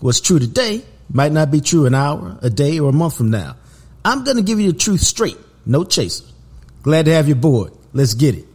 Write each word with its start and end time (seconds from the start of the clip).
What's 0.00 0.20
true 0.20 0.38
today 0.38 0.84
might 1.12 1.32
not 1.32 1.50
be 1.50 1.60
true 1.60 1.86
an 1.86 1.94
hour, 1.94 2.38
a 2.40 2.48
day, 2.48 2.78
or 2.78 2.90
a 2.90 2.92
month 2.92 3.16
from 3.16 3.30
now. 3.30 3.56
I'm 4.04 4.22
going 4.22 4.36
to 4.36 4.44
give 4.44 4.60
you 4.60 4.70
the 4.70 4.78
truth 4.78 5.00
straight, 5.00 5.36
no 5.66 5.82
chaser. 5.82 6.24
Glad 6.82 7.06
to 7.06 7.12
have 7.14 7.26
you 7.26 7.34
aboard. 7.34 7.72
Let's 7.92 8.14
get 8.14 8.36
it. 8.36 8.46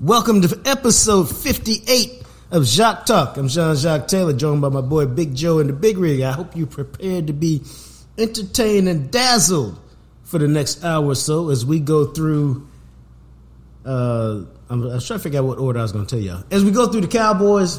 Welcome 0.00 0.42
to 0.42 0.60
episode 0.66 1.30
58 1.30 2.24
of 2.50 2.66
Jacques 2.66 3.06
Talk. 3.06 3.36
I'm 3.36 3.46
Jean 3.46 3.76
Jacques 3.76 4.08
Taylor, 4.08 4.32
joined 4.32 4.60
by 4.60 4.70
my 4.70 4.80
boy 4.80 5.06
Big 5.06 5.36
Joe 5.36 5.60
in 5.60 5.68
the 5.68 5.72
Big 5.72 5.98
Rig. 5.98 6.20
I 6.20 6.32
hope 6.32 6.56
you're 6.56 6.66
prepared 6.66 7.28
to 7.28 7.32
be 7.32 7.62
entertained 8.18 8.88
and 8.88 9.08
dazzled 9.12 9.78
for 10.24 10.38
the 10.38 10.48
next 10.48 10.82
hour 10.82 11.06
or 11.06 11.14
so 11.14 11.50
as 11.50 11.64
we 11.64 11.78
go 11.78 12.06
through. 12.06 12.66
Uh, 13.84 14.42
I'm, 14.68 14.82
I 14.82 14.94
was 14.94 15.06
trying 15.06 15.20
to 15.20 15.22
figure 15.22 15.38
out 15.38 15.46
what 15.46 15.58
order 15.58 15.78
I 15.78 15.82
was 15.82 15.92
going 15.92 16.06
to 16.06 16.16
tell 16.16 16.22
y'all. 16.22 16.42
As 16.50 16.64
we 16.64 16.72
go 16.72 16.88
through 16.88 17.02
the 17.02 17.08
Cowboys 17.08 17.78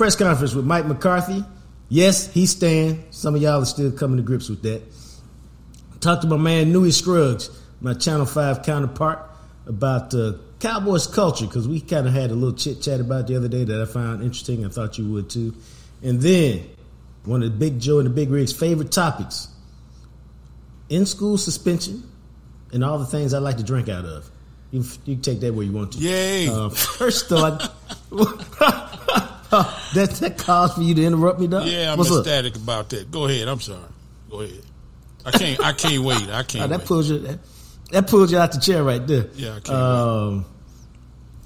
press 0.00 0.16
conference 0.16 0.54
with 0.54 0.64
Mike 0.64 0.86
McCarthy. 0.86 1.44
Yes, 1.90 2.32
he's 2.32 2.52
staying. 2.52 3.04
Some 3.10 3.34
of 3.34 3.42
y'all 3.42 3.60
are 3.60 3.66
still 3.66 3.92
coming 3.92 4.16
to 4.16 4.22
grips 4.22 4.48
with 4.48 4.62
that. 4.62 4.80
Talked 6.00 6.22
to 6.22 6.28
my 6.28 6.38
man 6.38 6.72
Newy 6.72 6.90
Scruggs, 6.90 7.50
my 7.82 7.92
Channel 7.92 8.24
5 8.24 8.62
counterpart, 8.62 9.18
about 9.66 10.14
uh, 10.14 10.38
Cowboys 10.58 11.06
culture, 11.06 11.44
because 11.44 11.68
we 11.68 11.82
kind 11.82 12.06
of 12.06 12.14
had 12.14 12.30
a 12.30 12.34
little 12.34 12.56
chit 12.56 12.80
chat 12.80 12.98
about 12.98 13.26
the 13.26 13.36
other 13.36 13.48
day 13.48 13.62
that 13.62 13.78
I 13.78 13.84
found 13.84 14.22
interesting. 14.22 14.64
I 14.64 14.70
thought 14.70 14.96
you 14.96 15.06
would 15.12 15.28
too. 15.28 15.54
And 16.02 16.18
then 16.18 16.66
one 17.26 17.42
of 17.42 17.52
the 17.52 17.58
Big 17.58 17.78
Joe 17.78 17.98
and 17.98 18.06
the 18.06 18.10
Big 18.10 18.30
Rig's 18.30 18.54
favorite 18.54 18.90
topics 18.90 19.48
in 20.88 21.04
school 21.04 21.36
suspension 21.36 22.10
and 22.72 22.82
all 22.82 22.98
the 22.98 23.04
things 23.04 23.34
I 23.34 23.38
like 23.38 23.58
to 23.58 23.64
drink 23.64 23.90
out 23.90 24.06
of. 24.06 24.30
You, 24.70 24.82
you 25.04 25.16
can 25.16 25.22
take 25.22 25.40
that 25.40 25.52
where 25.52 25.66
you 25.66 25.72
want 25.72 25.92
to. 25.92 25.98
Yay! 25.98 26.48
Uh, 26.48 26.70
first, 26.70 27.28
though, 27.28 27.58
That 29.94 30.10
that 30.20 30.38
calls 30.38 30.74
for 30.74 30.82
you 30.82 30.94
to 30.94 31.04
interrupt 31.04 31.40
me, 31.40 31.48
dog. 31.48 31.66
Yeah, 31.66 31.92
I'm 31.92 31.98
What's 31.98 32.16
ecstatic 32.16 32.54
up? 32.54 32.62
about 32.62 32.88
that. 32.90 33.10
Go 33.10 33.26
ahead. 33.26 33.48
I'm 33.48 33.60
sorry. 33.60 33.80
Go 34.30 34.40
ahead. 34.42 34.62
I 35.24 35.30
can't. 35.32 35.60
I 35.60 35.72
can't 35.72 36.04
wait. 36.04 36.28
I 36.30 36.44
can't. 36.44 36.64
Oh, 36.64 36.68
that 36.68 36.78
wait. 36.80 36.86
pulls 36.86 37.10
you. 37.10 37.18
That, 37.18 37.38
that, 37.90 38.06
pulls 38.06 38.30
you 38.30 38.38
out 38.38 38.52
the 38.52 38.60
chair 38.60 38.84
right 38.84 39.04
there. 39.04 39.26
Yeah, 39.34 39.56
I 39.56 39.60
can't. 39.60 39.76
Um, 39.76 40.44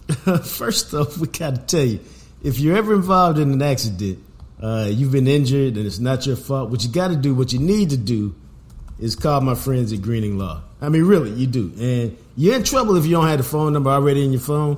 first 0.44 0.92
off, 0.92 1.16
we 1.16 1.28
got 1.28 1.55
to 1.55 1.60
tell 1.62 1.84
you, 1.84 2.00
if 2.42 2.58
you're 2.58 2.77
ever 2.77 2.94
involved 2.94 3.38
in 3.38 3.50
an 3.52 3.62
accident, 3.62 4.19
uh, 4.62 4.86
you've 4.91 5.12
been 5.12 5.27
injured 5.27 5.77
and 5.77 5.86
it's 5.86 5.98
not 5.98 6.27
your 6.27 6.36
fault. 6.36 6.70
What 6.70 6.84
you 6.84 6.91
got 6.91 7.08
to 7.08 7.16
do, 7.16 7.34
what 7.34 7.55
you 7.55 7.58
need 7.58 7.91
to 7.91 7.97
do, 7.97 8.34
is 8.98 9.16
call 9.16 9.41
my 9.41 9.55
friends 9.55 9.92
at 9.92 10.02
Greening 10.02 10.36
Law. 10.36 10.62
I 10.80 10.91
mean, 10.91 11.05
really, 11.05 11.30
you 11.30 11.47
do. 11.47 11.72
And 11.78 12.19
you're 12.36 12.56
in 12.56 12.64
trouble 12.64 12.97
if 12.97 13.06
you 13.06 13.12
don't 13.12 13.27
have 13.27 13.38
the 13.38 13.44
phone 13.44 13.72
number 13.72 13.91
already 13.91 14.25
in 14.25 14.32
your 14.32 14.42
phone 14.42 14.77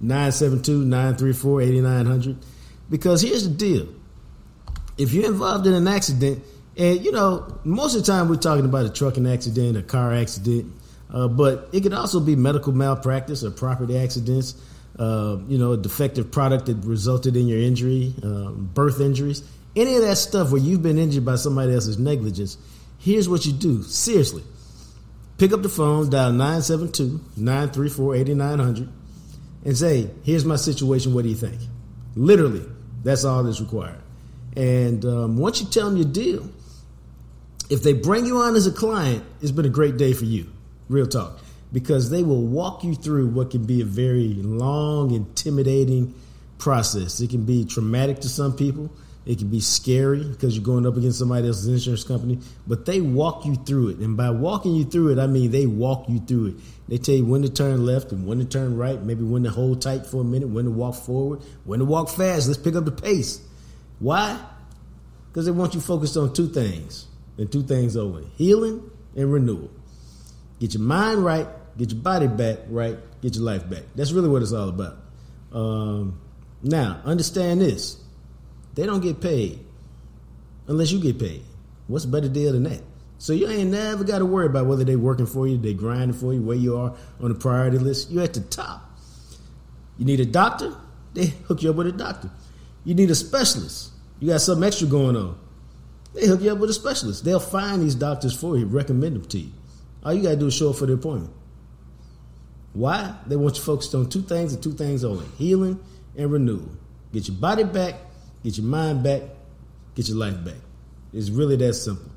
972 0.00 0.84
934 0.84 1.62
8900. 1.62 2.36
Because 2.88 3.22
here's 3.22 3.48
the 3.48 3.54
deal 3.54 3.88
if 4.98 5.12
you're 5.12 5.26
involved 5.26 5.66
in 5.66 5.74
an 5.74 5.88
accident, 5.88 6.42
and 6.76 7.04
you 7.04 7.12
know, 7.12 7.60
most 7.64 7.94
of 7.94 8.04
the 8.04 8.12
time 8.12 8.28
we're 8.28 8.36
talking 8.36 8.64
about 8.64 8.86
a 8.86 8.90
trucking 8.90 9.26
accident, 9.26 9.76
a 9.76 9.82
car 9.82 10.14
accident, 10.14 10.72
uh, 11.10 11.28
but 11.28 11.68
it 11.72 11.82
could 11.82 11.92
also 11.92 12.20
be 12.20 12.36
medical 12.36 12.72
malpractice 12.72 13.44
or 13.44 13.50
property 13.50 13.96
accidents, 13.98 14.54
uh, 14.98 15.38
you 15.48 15.58
know, 15.58 15.72
a 15.72 15.76
defective 15.76 16.30
product 16.30 16.66
that 16.66 16.76
resulted 16.84 17.36
in 17.36 17.46
your 17.46 17.58
injury, 17.58 18.14
um, 18.22 18.70
birth 18.72 19.00
injuries, 19.00 19.42
any 19.74 19.94
of 19.94 20.02
that 20.02 20.16
stuff 20.16 20.50
where 20.50 20.60
you've 20.60 20.82
been 20.82 20.98
injured 20.98 21.24
by 21.24 21.36
somebody 21.36 21.74
else's 21.74 21.98
negligence. 21.98 22.56
Here's 22.98 23.28
what 23.28 23.44
you 23.44 23.52
do. 23.52 23.82
Seriously. 23.82 24.42
Pick 25.38 25.52
up 25.52 25.62
the 25.62 25.68
phone, 25.68 26.08
dial 26.08 26.32
972 26.32 27.20
934 27.36 28.14
8900, 28.16 28.88
and 29.66 29.76
say, 29.76 30.10
Here's 30.24 30.46
my 30.46 30.56
situation. 30.56 31.12
What 31.12 31.24
do 31.24 31.28
you 31.28 31.34
think? 31.34 31.60
Literally, 32.14 32.64
that's 33.02 33.24
all 33.24 33.42
that's 33.42 33.60
required. 33.60 34.00
And 34.56 35.04
um, 35.04 35.36
once 35.36 35.60
you 35.60 35.68
tell 35.68 35.88
them 35.90 35.96
your 35.96 36.10
deal, 36.10 36.50
if 37.68 37.82
they 37.82 37.92
bring 37.92 38.26
you 38.26 38.38
on 38.38 38.56
as 38.56 38.66
a 38.66 38.72
client, 38.72 39.24
it's 39.40 39.50
been 39.50 39.66
a 39.66 39.70
great 39.70 39.96
day 39.96 40.12
for 40.12 40.24
you. 40.24 40.50
Real 40.88 41.06
talk. 41.06 41.40
Because 41.72 42.10
they 42.10 42.22
will 42.22 42.42
walk 42.42 42.84
you 42.84 42.94
through 42.94 43.28
what 43.28 43.50
can 43.50 43.64
be 43.64 43.80
a 43.80 43.84
very 43.84 44.34
long, 44.34 45.10
intimidating 45.12 46.14
process. 46.58 47.20
It 47.20 47.30
can 47.30 47.44
be 47.44 47.64
traumatic 47.64 48.20
to 48.20 48.28
some 48.28 48.56
people. 48.56 48.90
It 49.26 49.38
can 49.38 49.48
be 49.48 49.58
scary 49.58 50.22
because 50.22 50.56
you're 50.56 50.64
going 50.64 50.86
up 50.86 50.96
against 50.96 51.18
somebody 51.18 51.48
else's 51.48 51.66
insurance 51.66 52.04
company, 52.04 52.38
but 52.64 52.86
they 52.86 53.00
walk 53.00 53.44
you 53.44 53.56
through 53.56 53.88
it. 53.88 53.96
And 53.98 54.16
by 54.16 54.30
walking 54.30 54.76
you 54.76 54.84
through 54.84 55.08
it, 55.08 55.18
I 55.18 55.26
mean 55.26 55.50
they 55.50 55.66
walk 55.66 56.08
you 56.08 56.20
through 56.20 56.46
it. 56.46 56.54
They 56.86 56.98
tell 56.98 57.16
you 57.16 57.24
when 57.24 57.42
to 57.42 57.48
turn 57.48 57.84
left 57.84 58.12
and 58.12 58.24
when 58.24 58.38
to 58.38 58.44
turn 58.44 58.76
right, 58.76 59.02
maybe 59.02 59.24
when 59.24 59.42
to 59.42 59.50
hold 59.50 59.82
tight 59.82 60.06
for 60.06 60.20
a 60.20 60.24
minute, 60.24 60.48
when 60.48 60.66
to 60.66 60.70
walk 60.70 60.94
forward, 60.94 61.40
when 61.64 61.80
to 61.80 61.84
walk 61.84 62.08
fast. 62.08 62.46
Let's 62.46 62.60
pick 62.60 62.76
up 62.76 62.84
the 62.84 62.92
pace. 62.92 63.40
Why? 63.98 64.40
Because 65.28 65.46
they 65.46 65.50
want 65.50 65.74
you 65.74 65.80
focused 65.80 66.16
on 66.16 66.32
two 66.32 66.46
things 66.46 67.06
and 67.36 67.50
two 67.50 67.64
things 67.64 67.96
only 67.96 68.26
healing 68.36 68.88
and 69.16 69.32
renewal. 69.32 69.72
Get 70.60 70.74
your 70.74 70.84
mind 70.84 71.24
right, 71.24 71.48
get 71.76 71.90
your 71.90 72.00
body 72.00 72.28
back 72.28 72.58
right, 72.68 72.96
get 73.22 73.34
your 73.34 73.44
life 73.44 73.68
back. 73.68 73.82
That's 73.96 74.12
really 74.12 74.28
what 74.28 74.42
it's 74.42 74.52
all 74.52 74.68
about. 74.68 74.98
Um, 75.52 76.20
now, 76.62 77.00
understand 77.04 77.60
this 77.60 78.00
they 78.76 78.86
don't 78.86 79.00
get 79.00 79.20
paid 79.20 79.58
unless 80.68 80.92
you 80.92 81.00
get 81.00 81.18
paid. 81.18 81.42
What's 81.88 82.04
a 82.04 82.08
better 82.08 82.28
deal 82.28 82.52
than 82.52 82.64
that? 82.64 82.82
So 83.18 83.32
you 83.32 83.48
ain't 83.48 83.70
never 83.70 84.04
got 84.04 84.18
to 84.18 84.26
worry 84.26 84.46
about 84.46 84.66
whether 84.66 84.84
they 84.84 84.96
working 84.96 85.26
for 85.26 85.48
you, 85.48 85.56
they 85.56 85.72
grinding 85.72 86.12
for 86.12 86.32
you, 86.34 86.42
where 86.42 86.56
you 86.56 86.76
are 86.76 86.94
on 87.20 87.30
the 87.30 87.34
priority 87.34 87.78
list. 87.78 88.10
You're 88.10 88.24
at 88.24 88.34
the 88.34 88.40
top. 88.40 88.82
You 89.98 90.04
need 90.04 90.20
a 90.20 90.26
doctor, 90.26 90.76
they 91.14 91.26
hook 91.48 91.62
you 91.62 91.70
up 91.70 91.76
with 91.76 91.86
a 91.86 91.92
doctor. 91.92 92.30
You 92.84 92.94
need 92.94 93.10
a 93.10 93.14
specialist. 93.14 93.90
You 94.20 94.28
got 94.28 94.42
something 94.42 94.64
extra 94.64 94.86
going 94.86 95.16
on. 95.16 95.38
They 96.14 96.26
hook 96.26 96.42
you 96.42 96.52
up 96.52 96.58
with 96.58 96.70
a 96.70 96.74
specialist. 96.74 97.24
They'll 97.24 97.40
find 97.40 97.82
these 97.82 97.94
doctors 97.94 98.38
for 98.38 98.58
you, 98.58 98.66
recommend 98.66 99.16
them 99.16 99.24
to 99.26 99.38
you. 99.38 99.52
All 100.04 100.12
you 100.12 100.22
got 100.22 100.30
to 100.30 100.36
do 100.36 100.46
is 100.48 100.54
show 100.54 100.70
up 100.70 100.76
for 100.76 100.86
the 100.86 100.92
appointment. 100.92 101.32
Why? 102.74 103.14
They 103.26 103.36
want 103.36 103.56
you 103.56 103.62
focused 103.62 103.94
on 103.94 104.10
two 104.10 104.22
things 104.22 104.52
and 104.52 104.62
two 104.62 104.72
things 104.72 105.02
only 105.02 105.26
healing 105.38 105.80
and 106.14 106.30
renewal. 106.30 106.68
Get 107.12 107.28
your 107.28 107.36
body 107.38 107.64
back, 107.64 107.94
get 108.46 108.56
your 108.58 108.66
mind 108.66 109.02
back, 109.02 109.22
get 109.96 110.08
your 110.08 110.18
life 110.18 110.44
back. 110.44 110.54
It's 111.12 111.30
really 111.30 111.56
that 111.56 111.74
simple. 111.74 112.08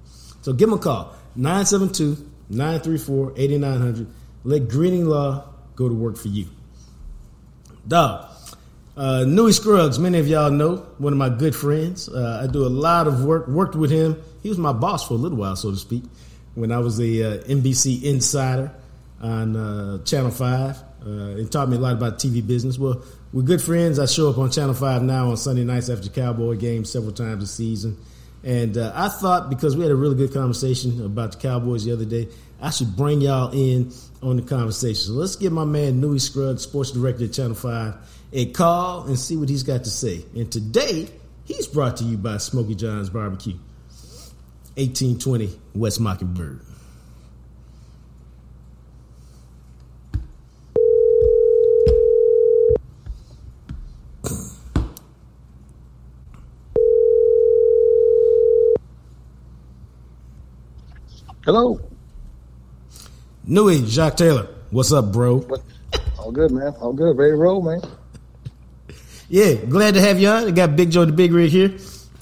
So 0.41 0.53
give 0.53 0.69
them 0.69 0.77
a 0.77 0.81
call 0.81 1.15
972 1.35 2.29
934 2.51 3.33
8900. 3.35 4.07
Let 4.43 4.69
Greening 4.69 5.05
Law 5.05 5.45
go 5.75 5.89
to 5.89 5.95
work 5.95 6.17
for 6.17 6.27
you. 6.27 6.47
Dog. 7.87 8.27
Uh, 8.95 9.23
Newy 9.25 9.53
Scruggs, 9.53 9.97
many 9.97 10.19
of 10.19 10.27
y'all 10.27 10.51
know, 10.51 10.85
one 10.99 11.13
of 11.13 11.17
my 11.17 11.29
good 11.29 11.55
friends. 11.55 12.09
Uh, 12.09 12.41
I 12.43 12.51
do 12.51 12.63
a 12.65 12.69
lot 12.69 13.07
of 13.07 13.23
work, 13.23 13.47
worked 13.47 13.75
with 13.75 13.89
him. 13.89 14.21
He 14.43 14.49
was 14.49 14.57
my 14.57 14.73
boss 14.73 15.07
for 15.07 15.15
a 15.15 15.17
little 15.17 15.37
while, 15.37 15.55
so 15.55 15.71
to 15.71 15.77
speak, 15.77 16.03
when 16.53 16.71
I 16.71 16.77
was 16.79 16.99
a 16.99 17.23
uh, 17.23 17.43
NBC 17.43 18.03
insider 18.03 18.71
on 19.19 19.55
uh, 19.55 20.03
Channel 20.03 20.31
5. 20.31 20.77
Uh, 20.77 21.09
it 21.37 21.51
taught 21.51 21.69
me 21.69 21.77
a 21.77 21.79
lot 21.79 21.93
about 21.93 22.19
TV 22.19 22.45
business. 22.45 22.77
Well, 22.77 23.01
we're 23.31 23.43
good 23.43 23.61
friends. 23.61 23.99
I 23.99 24.05
show 24.05 24.29
up 24.29 24.37
on 24.37 24.49
Channel 24.49 24.73
5 24.73 25.03
now 25.03 25.29
on 25.29 25.37
Sunday 25.37 25.63
nights 25.63 25.89
after 25.89 26.09
Cowboy 26.09 26.55
games 26.55 26.91
several 26.91 27.11
times 27.11 27.43
a 27.43 27.47
season. 27.47 27.97
And 28.43 28.77
uh, 28.77 28.91
I 28.95 29.09
thought 29.09 29.49
because 29.49 29.75
we 29.75 29.83
had 29.83 29.91
a 29.91 29.95
really 29.95 30.15
good 30.15 30.33
conversation 30.33 31.03
about 31.05 31.33
the 31.33 31.37
Cowboys 31.37 31.85
the 31.85 31.91
other 31.91 32.05
day, 32.05 32.29
I 32.61 32.71
should 32.71 32.95
bring 32.95 33.21
y'all 33.21 33.51
in 33.51 33.91
on 34.23 34.37
the 34.37 34.41
conversation. 34.41 34.95
So 34.95 35.11
let's 35.13 35.35
give 35.35 35.53
my 35.53 35.65
man 35.65 36.01
Newy 36.01 36.19
Scruggs, 36.19 36.63
sports 36.63 36.91
director 36.91 37.25
at 37.25 37.33
Channel 37.33 37.55
5, 37.55 37.95
a 38.33 38.45
call 38.51 39.03
and 39.03 39.19
see 39.19 39.37
what 39.37 39.49
he's 39.49 39.63
got 39.63 39.83
to 39.83 39.89
say. 39.89 40.25
And 40.35 40.51
today, 40.51 41.09
he's 41.45 41.67
brought 41.67 41.97
to 41.97 42.05
you 42.05 42.17
by 42.17 42.37
Smoky 42.37 42.75
John's 42.75 43.09
Barbecue, 43.09 43.57
1820 44.75 45.59
West 45.75 45.99
Mockingbird. 45.99 46.61
Hello. 61.49 61.81
Newy, 63.43 63.83
Jacques 63.87 64.17
Taylor. 64.17 64.49
What's 64.69 64.91
up, 64.91 65.11
bro? 65.11 65.43
All 66.19 66.31
good, 66.31 66.51
man. 66.51 66.75
All 66.79 66.93
good. 66.93 67.17
Ready 67.17 67.31
to 67.31 67.37
roll, 67.37 67.63
man. 67.63 67.81
Yeah, 69.29 69.55
glad 69.55 69.95
to 69.95 69.99
have 69.99 70.19
you 70.19 70.27
on. 70.27 70.45
I 70.45 70.51
got 70.51 70.75
Big 70.75 70.91
Joe 70.91 71.05
the 71.05 71.11
Big 71.11 71.33
Rig 71.33 71.49
here. 71.49 71.75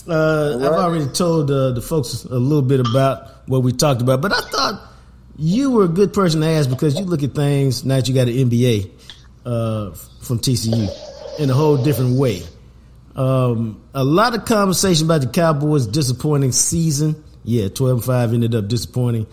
Uh, 0.07 0.55
I've 0.61 0.79
already 0.79 1.07
told 1.07 1.51
uh, 1.51 1.71
the 1.71 1.81
folks 1.81 2.23
a 2.23 2.39
little 2.39 2.61
bit 2.61 2.79
about 2.79 3.49
what 3.49 3.63
we 3.63 3.73
talked 3.73 4.01
about, 4.01 4.21
but 4.21 4.31
I 4.31 4.39
thought 4.39 4.93
you 5.35 5.71
were 5.71 5.83
a 5.83 5.89
good 5.89 6.13
person 6.13 6.39
to 6.39 6.47
ask 6.47 6.69
because 6.69 6.97
you 6.97 7.03
look 7.03 7.21
at 7.21 7.35
things 7.35 7.83
now 7.83 7.97
that 7.97 8.07
you 8.07 8.15
got 8.15 8.29
an 8.29 8.49
MBA 8.49 8.89
uh, 9.45 9.91
from 10.21 10.39
TCU 10.39 11.37
in 11.37 11.49
a 11.49 11.53
whole 11.53 11.75
different 11.75 12.17
way. 12.17 12.43
Um, 13.13 13.81
a 13.93 14.05
lot 14.05 14.35
of 14.35 14.45
conversation 14.45 15.05
about 15.05 15.19
the 15.19 15.27
Cowboys' 15.27 15.85
disappointing 15.85 16.53
season. 16.53 17.25
Yeah, 17.43 17.69
twelve 17.69 17.97
and 17.97 18.03
five 18.03 18.33
ended 18.33 18.55
up 18.55 18.67
disappointing. 18.67 19.27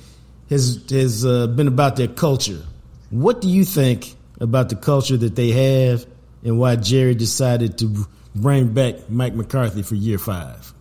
Has 0.50 0.84
has 0.90 1.24
uh, 1.24 1.46
been 1.46 1.68
about 1.68 1.96
their 1.96 2.08
culture. 2.08 2.62
What 3.10 3.40
do 3.40 3.48
you 3.48 3.64
think 3.64 4.14
about 4.40 4.68
the 4.68 4.76
culture 4.76 5.16
that 5.16 5.36
they 5.36 5.50
have, 5.50 6.06
and 6.42 6.58
why 6.58 6.76
Jerry 6.76 7.14
decided 7.14 7.78
to 7.78 8.06
bring 8.34 8.72
back 8.72 9.08
Mike 9.08 9.34
McCarthy 9.34 9.82
for 9.82 9.94
year 9.94 10.18
five? 10.18 10.72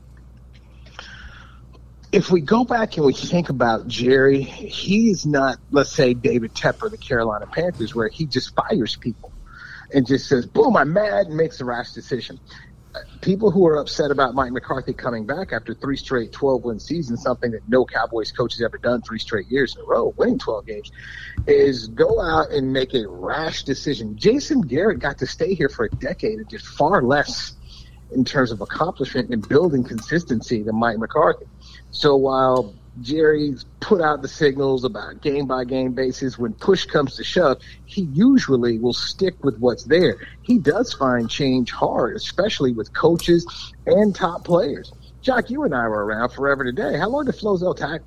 If 2.12 2.30
we 2.30 2.42
go 2.42 2.64
back 2.64 2.98
and 2.98 3.06
we 3.06 3.14
think 3.14 3.50
about 3.50 3.88
Jerry, 3.88 4.42
he's 4.42 5.25
not, 5.25 5.58
let's 5.72 5.92
say, 5.92 6.14
David 6.14 6.54
Tepper, 6.54 6.92
the 6.92 6.98
Carolina 6.98 7.48
Panthers, 7.48 7.96
where 7.96 8.08
he 8.08 8.28
just 8.28 8.56
fires 8.56 8.96
people 8.96 9.31
and 9.92 10.06
just 10.06 10.28
says, 10.28 10.46
boom, 10.46 10.78
I'm 10.78 10.94
mad 10.94 11.28
and 11.28 11.36
makes 11.36 11.60
a 11.60 11.66
rash 11.66 11.92
decision. 11.94 12.40
People 13.22 13.51
who 13.51 13.66
are 13.66 13.78
upset 13.78 14.12
about 14.12 14.36
Mike 14.36 14.51
McCarthy 14.51 14.94
coming 14.94 15.25
back 15.25 15.54
after 15.54 15.74
three 15.74 15.98
straight 15.98 16.31
12 16.31 16.63
win 16.63 16.80
seasons, 16.80 17.24
something 17.24 17.51
that 17.51 17.68
no 17.68 17.86
Cowboys 17.86 18.31
coach 18.31 18.54
has 18.54 18.62
ever 18.62 18.78
done 18.78 19.01
three 19.01 19.19
straight 19.19 19.48
years 19.48 19.75
in 19.75 19.81
a 19.81 19.86
row, 19.86 20.13
winning 20.18 20.38
12 20.38 20.66
games, 20.66 20.92
is 21.48 21.88
go 21.88 22.22
out 22.22 22.51
and 22.51 22.72
make 22.72 22.94
a 22.94 23.07
rash 23.07 23.63
decision. 23.63 24.16
Jason 24.18 24.62
Garrett 24.62 25.00
got 25.00 25.18
to 25.19 25.25
stay 25.25 25.56
here 25.56 25.69
for 25.69 25.86
a 25.86 25.90
decade 25.90 26.38
and 26.38 26.48
did 26.48 26.62
far 26.62 27.01
less 27.01 27.54
in 28.12 28.24
terms 28.24 28.51
of 28.51 28.62
accomplishment 28.62 29.30
and 29.31 29.48
building 29.48 29.84
consistency 29.84 30.62
than 30.62 30.75
Mike 30.75 30.98
McCarthy. 30.98 31.46
So 31.92 32.16
while 32.16 32.75
Jerry's 33.01 33.66
put 33.81 34.01
out 34.01 34.22
the 34.22 34.28
signals 34.28 34.84
about 34.84 35.22
game 35.22 35.48
by 35.48 35.66
game 35.66 35.94
basis, 35.94 36.38
when 36.38 36.54
push 36.54 36.86
comes 36.86 37.16
to 37.16 37.24
shove, 37.24 37.57
he 37.86 38.04
usually 38.04 38.78
will 38.80 38.94
stick 38.94 39.36
with 39.44 39.57
what's 39.57 39.84
there. 39.86 40.18
He 40.44 40.60
does 40.60 40.94
find 40.94 41.30
change 41.30 41.72
hard, 41.72 42.16
especially 42.16 42.74
with 42.74 42.94
coaches 42.94 43.45
and 43.86 44.16
top 44.16 44.45
players. 44.45 44.92
Jock, 45.22 45.50
you 45.50 45.63
and 45.63 45.74
I 45.74 45.88
were 45.88 46.06
around 46.06 46.30
forever 46.30 46.63
today. 46.66 46.98
How 46.98 47.10
long 47.10 47.25
did 47.25 47.36
Flozell, 47.36 47.75
tack, 47.75 48.01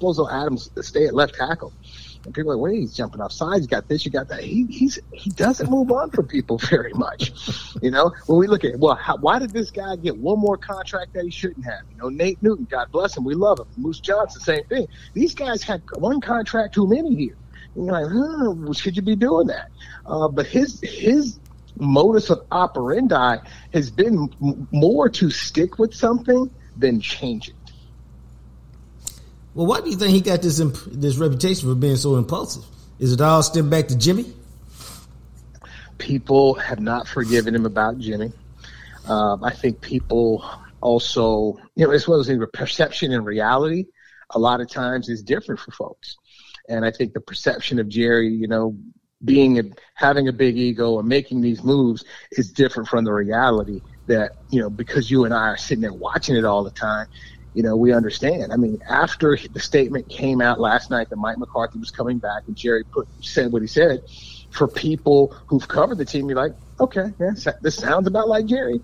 Flozell 0.00 0.30
Adams 0.30 0.68
stay 0.80 1.06
at 1.06 1.14
left 1.14 1.34
tackle? 1.34 1.72
And 2.28 2.34
people 2.34 2.52
are 2.52 2.56
like, 2.56 2.62
wait, 2.62 2.80
he's 2.80 2.92
jumping 2.92 3.22
off 3.22 3.32
sides. 3.32 3.62
You 3.62 3.68
got 3.68 3.88
this, 3.88 4.04
you 4.04 4.10
got 4.10 4.28
that. 4.28 4.44
He 4.44 4.66
he's 4.68 4.98
he 5.14 5.30
doesn't 5.30 5.70
move 5.70 5.90
on 5.90 6.10
from 6.10 6.28
people 6.28 6.58
very 6.70 6.92
much. 6.92 7.32
You 7.80 7.90
know, 7.90 8.12
when 8.26 8.38
we 8.38 8.46
look 8.46 8.64
at 8.64 8.78
well, 8.78 8.96
how, 8.96 9.16
why 9.16 9.38
did 9.38 9.54
this 9.54 9.70
guy 9.70 9.96
get 9.96 10.18
one 10.18 10.38
more 10.38 10.58
contract 10.58 11.14
that 11.14 11.24
he 11.24 11.30
shouldn't 11.30 11.64
have? 11.64 11.80
You 11.88 11.96
know, 11.96 12.10
Nate 12.10 12.42
Newton, 12.42 12.68
God 12.70 12.88
bless 12.92 13.16
him, 13.16 13.24
we 13.24 13.34
love 13.34 13.60
him. 13.60 13.64
Moose 13.78 14.00
Johnston, 14.00 14.42
same 14.42 14.64
thing. 14.68 14.86
These 15.14 15.34
guys 15.34 15.62
had 15.62 15.82
one 15.96 16.20
contract 16.20 16.74
too 16.74 16.86
many 16.86 17.14
here. 17.14 17.38
And 17.74 17.86
you're 17.86 17.94
like, 17.94 18.12
huh, 18.12 18.72
should 18.74 18.96
you 18.96 19.02
be 19.02 19.16
doing 19.16 19.46
that? 19.46 19.68
Uh, 20.04 20.28
but 20.28 20.46
his 20.46 20.80
his 20.82 21.40
modus 21.76 22.28
of 22.28 22.40
operandi 22.50 23.38
has 23.72 23.90
been 23.90 24.28
more 24.70 25.08
to 25.08 25.30
stick 25.30 25.78
with 25.78 25.94
something 25.94 26.50
than 26.76 27.00
change 27.00 27.48
it. 27.48 27.54
Well, 29.58 29.66
why 29.66 29.80
do 29.80 29.90
you 29.90 29.96
think 29.96 30.12
he 30.12 30.20
got 30.20 30.40
this 30.40 30.60
imp- 30.60 30.84
this 30.86 31.16
reputation 31.16 31.68
for 31.68 31.74
being 31.74 31.96
so 31.96 32.14
impulsive? 32.14 32.62
Is 33.00 33.12
it 33.12 33.20
all 33.20 33.42
stem 33.42 33.68
back 33.68 33.88
to 33.88 33.98
Jimmy? 33.98 34.32
people 35.98 36.54
have 36.54 36.78
not 36.78 37.08
forgiven 37.08 37.56
him 37.56 37.66
about 37.66 37.98
Jimmy. 37.98 38.30
Um, 39.06 39.42
I 39.42 39.50
think 39.50 39.80
people 39.80 40.48
also, 40.80 41.58
you 41.74 41.86
know, 41.86 41.90
as 41.92 42.06
well 42.06 42.20
as 42.20 42.28
in 42.28 42.44
perception 42.52 43.12
and 43.12 43.26
reality, 43.26 43.86
a 44.30 44.38
lot 44.38 44.60
of 44.60 44.70
times 44.70 45.08
is 45.08 45.24
different 45.24 45.60
for 45.60 45.72
folks. 45.72 46.16
And 46.68 46.84
I 46.84 46.92
think 46.92 47.12
the 47.12 47.20
perception 47.20 47.78
of 47.78 47.88
Jerry, 47.88 48.28
you 48.28 48.46
know, 48.46 48.76
being 49.24 49.58
a, 49.58 49.62
having 49.94 50.28
a 50.28 50.32
big 50.32 50.56
ego 50.56 51.00
and 51.00 51.08
making 51.08 51.40
these 51.40 51.64
moves 51.64 52.04
is 52.30 52.52
different 52.52 52.88
from 52.88 53.04
the 53.04 53.12
reality 53.12 53.80
that, 54.06 54.36
you 54.50 54.60
know, 54.60 54.70
because 54.70 55.10
you 55.10 55.24
and 55.24 55.34
I 55.34 55.48
are 55.48 55.56
sitting 55.56 55.82
there 55.82 55.92
watching 55.92 56.36
it 56.36 56.44
all 56.44 56.62
the 56.62 56.70
time, 56.70 57.08
you 57.58 57.64
know, 57.64 57.74
we 57.74 57.92
understand. 57.92 58.52
I 58.52 58.56
mean, 58.56 58.80
after 58.88 59.36
the 59.52 59.58
statement 59.58 60.08
came 60.08 60.40
out 60.40 60.60
last 60.60 60.90
night 60.90 61.10
that 61.10 61.16
Mike 61.16 61.38
McCarthy 61.38 61.80
was 61.80 61.90
coming 61.90 62.18
back 62.18 62.44
and 62.46 62.54
Jerry 62.54 62.84
put 62.84 63.08
said 63.20 63.50
what 63.50 63.62
he 63.62 63.66
said, 63.66 64.04
for 64.50 64.68
people 64.68 65.34
who've 65.48 65.66
covered 65.66 65.98
the 65.98 66.04
team, 66.04 66.28
you're 66.28 66.36
like, 66.36 66.52
okay, 66.78 67.12
yeah, 67.18 67.32
this 67.60 67.74
sounds 67.74 68.06
about 68.06 68.28
like 68.28 68.46
Jerry. 68.46 68.80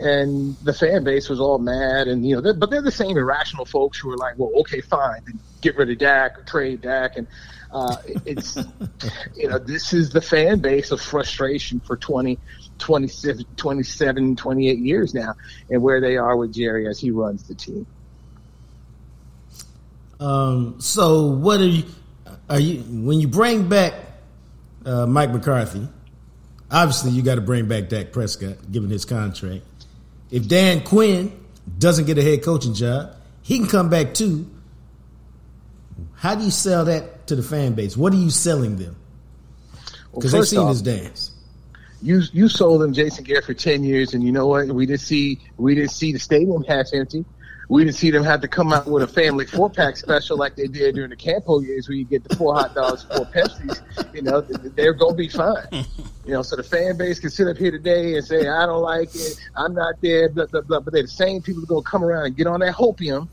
And 0.00 0.56
the 0.64 0.72
fan 0.72 1.04
base 1.04 1.28
was 1.28 1.38
all 1.38 1.58
mad, 1.58 2.08
and 2.08 2.26
you 2.26 2.34
know, 2.34 2.40
they're, 2.40 2.54
but 2.54 2.70
they're 2.70 2.82
the 2.82 2.90
same 2.90 3.16
irrational 3.16 3.64
folks 3.64 4.00
who 4.00 4.10
are 4.10 4.16
like, 4.16 4.36
well, 4.36 4.50
okay, 4.62 4.80
fine, 4.80 5.22
then 5.24 5.38
get 5.60 5.76
rid 5.76 5.88
of 5.88 5.98
Dak 5.98 6.40
or 6.40 6.42
trade 6.42 6.80
Dak, 6.80 7.18
and 7.18 7.28
uh, 7.70 7.98
it's, 8.26 8.56
you 9.36 9.48
know, 9.48 9.58
this 9.58 9.92
is 9.92 10.10
the 10.10 10.20
fan 10.20 10.58
base 10.58 10.90
of 10.90 11.00
frustration 11.00 11.78
for 11.78 11.96
20, 11.96 12.36
27, 12.78 13.44
27, 13.56 14.34
28 14.34 14.78
years 14.80 15.14
now, 15.14 15.34
and 15.70 15.82
where 15.82 16.00
they 16.00 16.16
are 16.16 16.36
with 16.36 16.52
Jerry 16.52 16.88
as 16.88 16.98
he 16.98 17.12
runs 17.12 17.44
the 17.44 17.54
team. 17.54 17.86
Um, 20.20 20.80
so 20.80 21.26
what 21.26 21.60
are 21.60 21.66
you? 21.66 21.84
Are 22.50 22.58
you 22.60 22.80
when 22.82 23.20
you 23.20 23.28
bring 23.28 23.68
back 23.68 23.94
uh, 24.84 25.06
Mike 25.06 25.30
McCarthy? 25.30 25.86
Obviously, 26.70 27.12
you 27.12 27.22
got 27.22 27.36
to 27.36 27.40
bring 27.40 27.66
back 27.66 27.88
Dak 27.88 28.12
Prescott, 28.12 28.70
given 28.70 28.90
his 28.90 29.04
contract. 29.04 29.64
If 30.30 30.48
Dan 30.48 30.82
Quinn 30.82 31.32
doesn't 31.78 32.06
get 32.06 32.18
a 32.18 32.22
head 32.22 32.42
coaching 32.42 32.74
job, 32.74 33.14
he 33.42 33.58
can 33.58 33.68
come 33.68 33.88
back 33.90 34.12
too. 34.14 34.50
How 36.14 36.34
do 36.34 36.44
you 36.44 36.50
sell 36.50 36.84
that 36.86 37.26
to 37.28 37.36
the 37.36 37.42
fan 37.42 37.74
base? 37.74 37.96
What 37.96 38.12
are 38.12 38.16
you 38.16 38.30
selling 38.30 38.76
them? 38.76 38.96
Well, 40.12 40.20
Because 40.20 40.32
they've 40.32 40.46
seen 40.48 40.58
off, 40.60 40.70
his 40.70 40.82
dance. 40.82 41.30
you 42.02 42.22
you 42.32 42.48
sold 42.48 42.80
them 42.80 42.92
Jason 42.92 43.24
Garrett 43.24 43.44
for 43.44 43.54
ten 43.54 43.84
years, 43.84 44.14
and 44.14 44.22
you 44.22 44.32
know 44.32 44.46
what? 44.46 44.66
We 44.68 44.84
didn't 44.86 45.00
see 45.00 45.38
we 45.56 45.74
didn't 45.74 45.92
see 45.92 46.12
the 46.12 46.18
stadium 46.18 46.64
half 46.64 46.86
empty. 46.92 47.24
We 47.68 47.84
didn't 47.84 47.96
see 47.96 48.10
them 48.10 48.24
have 48.24 48.40
to 48.40 48.48
come 48.48 48.72
out 48.72 48.86
with 48.86 49.02
a 49.02 49.06
family 49.06 49.44
four 49.44 49.68
pack 49.68 49.96
special 49.96 50.38
like 50.38 50.56
they 50.56 50.68
did 50.68 50.94
during 50.94 51.10
the 51.10 51.16
Campo 51.16 51.60
years, 51.60 51.88
where 51.88 51.96
you 51.96 52.04
get 52.04 52.24
the 52.24 52.34
four 52.34 52.54
hot 52.54 52.74
dogs, 52.74 53.04
four 53.04 53.26
Pepsis. 53.26 53.82
You 54.14 54.22
know, 54.22 54.40
they're 54.40 54.94
gonna 54.94 55.14
be 55.14 55.28
fine. 55.28 55.66
You 56.28 56.34
know, 56.34 56.42
so 56.42 56.56
the 56.56 56.62
fan 56.62 56.98
base 56.98 57.18
can 57.18 57.30
sit 57.30 57.48
up 57.48 57.56
here 57.56 57.70
today 57.70 58.16
and 58.16 58.22
say, 58.22 58.48
"I 58.48 58.66
don't 58.66 58.82
like 58.82 59.14
it. 59.14 59.40
I'm 59.56 59.72
not 59.72 59.94
there." 60.02 60.28
Blah 60.28 60.44
blah 60.44 60.60
blah. 60.60 60.80
But 60.80 60.92
they're 60.92 61.00
the 61.00 61.08
same 61.08 61.40
people 61.40 61.62
who 61.62 61.64
are 61.64 61.80
gonna 61.80 61.90
come 61.90 62.04
around 62.04 62.26
and 62.26 62.36
get 62.36 62.46
on 62.46 62.60
that 62.60 62.74
hopium 62.74 63.28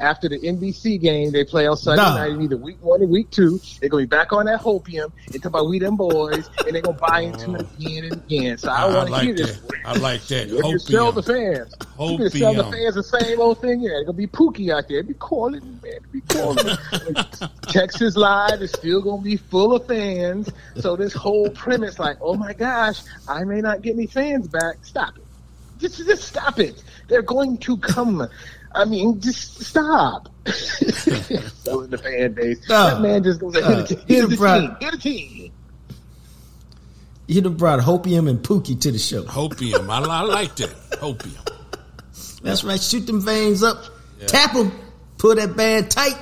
after 0.00 0.28
the 0.28 0.38
NBC 0.38 1.00
game 1.00 1.30
they 1.30 1.44
play 1.44 1.66
on 1.66 1.76
Sunday 1.76 2.02
Nah. 2.02 2.16
night, 2.16 2.42
either 2.42 2.56
week 2.56 2.78
one 2.80 3.02
or 3.02 3.06
week 3.06 3.30
two. 3.30 3.60
They're 3.80 3.88
gonna 3.88 4.02
be 4.04 4.06
back 4.06 4.32
on 4.32 4.46
that 4.46 4.60
hopium 4.60 5.12
and 5.26 5.42
talk 5.42 5.50
about 5.50 5.68
we 5.68 5.78
them 5.78 5.96
boys, 5.96 6.48
and 6.66 6.74
they're 6.74 6.82
gonna 6.82 6.98
buy 6.98 7.20
into 7.20 7.54
it 7.54 7.66
oh. 7.66 7.76
again 7.78 8.04
and 8.04 8.12
again. 8.12 8.58
So 8.58 8.70
I, 8.70 8.82
I, 8.82 8.94
want 8.94 9.06
to 9.08 9.12
like 9.12 9.22
hear 9.22 9.34
that. 9.34 9.42
this. 9.42 9.62
I 9.84 9.98
like 9.98 10.22
that. 10.26 10.48
You 10.48 10.60
can 10.60 10.78
sell 10.78 11.12
the 11.12 11.22
Hopium. 11.22 11.56
fans. 11.58 11.76
You 12.10 12.18
can 12.18 12.30
sell 12.30 12.54
the 12.54 12.64
fans 12.64 12.94
the 12.94 13.02
same 13.02 13.40
old 13.40 13.60
thing. 13.60 13.80
Yeah, 13.82 13.90
it's 13.98 14.06
gonna 14.06 14.16
be 14.18 14.26
Pookie 14.26 14.72
out 14.72 14.88
there. 14.88 15.02
Be 15.02 15.14
calling, 15.14 15.80
man. 15.82 15.98
Be 16.12 16.20
calling. 16.22 16.76
Texas 17.62 18.16
Live 18.16 18.62
is 18.62 18.72
still 18.72 19.02
gonna 19.02 19.22
be 19.22 19.36
full 19.36 19.74
of 19.74 19.86
fans. 19.86 20.50
So 20.76 20.96
this 20.96 21.12
whole 21.12 21.50
premise, 21.50 21.98
like, 21.98 22.16
oh 22.20 22.34
my 22.34 22.52
gosh, 22.52 23.00
I 23.28 23.44
may 23.44 23.60
not 23.60 23.82
get 23.82 23.94
any 23.94 24.06
fans 24.06 24.48
back. 24.48 24.76
Stop 24.82 25.16
it. 25.18 25.24
Just, 25.80 25.96
just 25.96 26.24
stop 26.24 26.58
it. 26.58 26.82
They're 27.08 27.22
going 27.22 27.56
to 27.58 27.76
come. 27.78 28.28
I 28.72 28.84
mean, 28.84 29.20
just 29.20 29.60
stop. 29.64 30.28
Selling 30.46 31.90
the 31.90 31.98
fan 31.98 32.32
base. 32.34 32.64
Stop. 32.64 32.94
That 32.94 33.00
man 33.02 33.22
just 33.24 33.40
goes, 33.40 33.56
Stop. 33.56 33.88
here's, 33.88 33.90
here's 33.90 34.04
the 34.06 34.14
You're 34.14 34.28
team. 34.28 34.38
right. 34.40 34.76
Here's 34.80 34.92
the 34.92 34.98
team. 34.98 35.52
You'd 37.26 37.44
have 37.44 37.56
brought 37.56 37.80
Hopium 37.80 38.28
and 38.28 38.40
Pookie 38.40 38.80
to 38.80 38.90
the 38.92 38.98
show. 38.98 39.22
Hopium. 39.22 39.88
I, 39.88 39.98
I 40.00 40.22
like 40.22 40.56
that. 40.56 40.70
Hopium. 40.92 41.46
That's 42.42 42.64
right. 42.64 42.80
Shoot 42.80 43.06
them 43.06 43.20
veins 43.20 43.62
up, 43.62 43.84
tap 44.26 44.52
them, 44.54 44.72
pull 45.18 45.34
that 45.34 45.56
band 45.56 45.90
tight, 45.90 46.16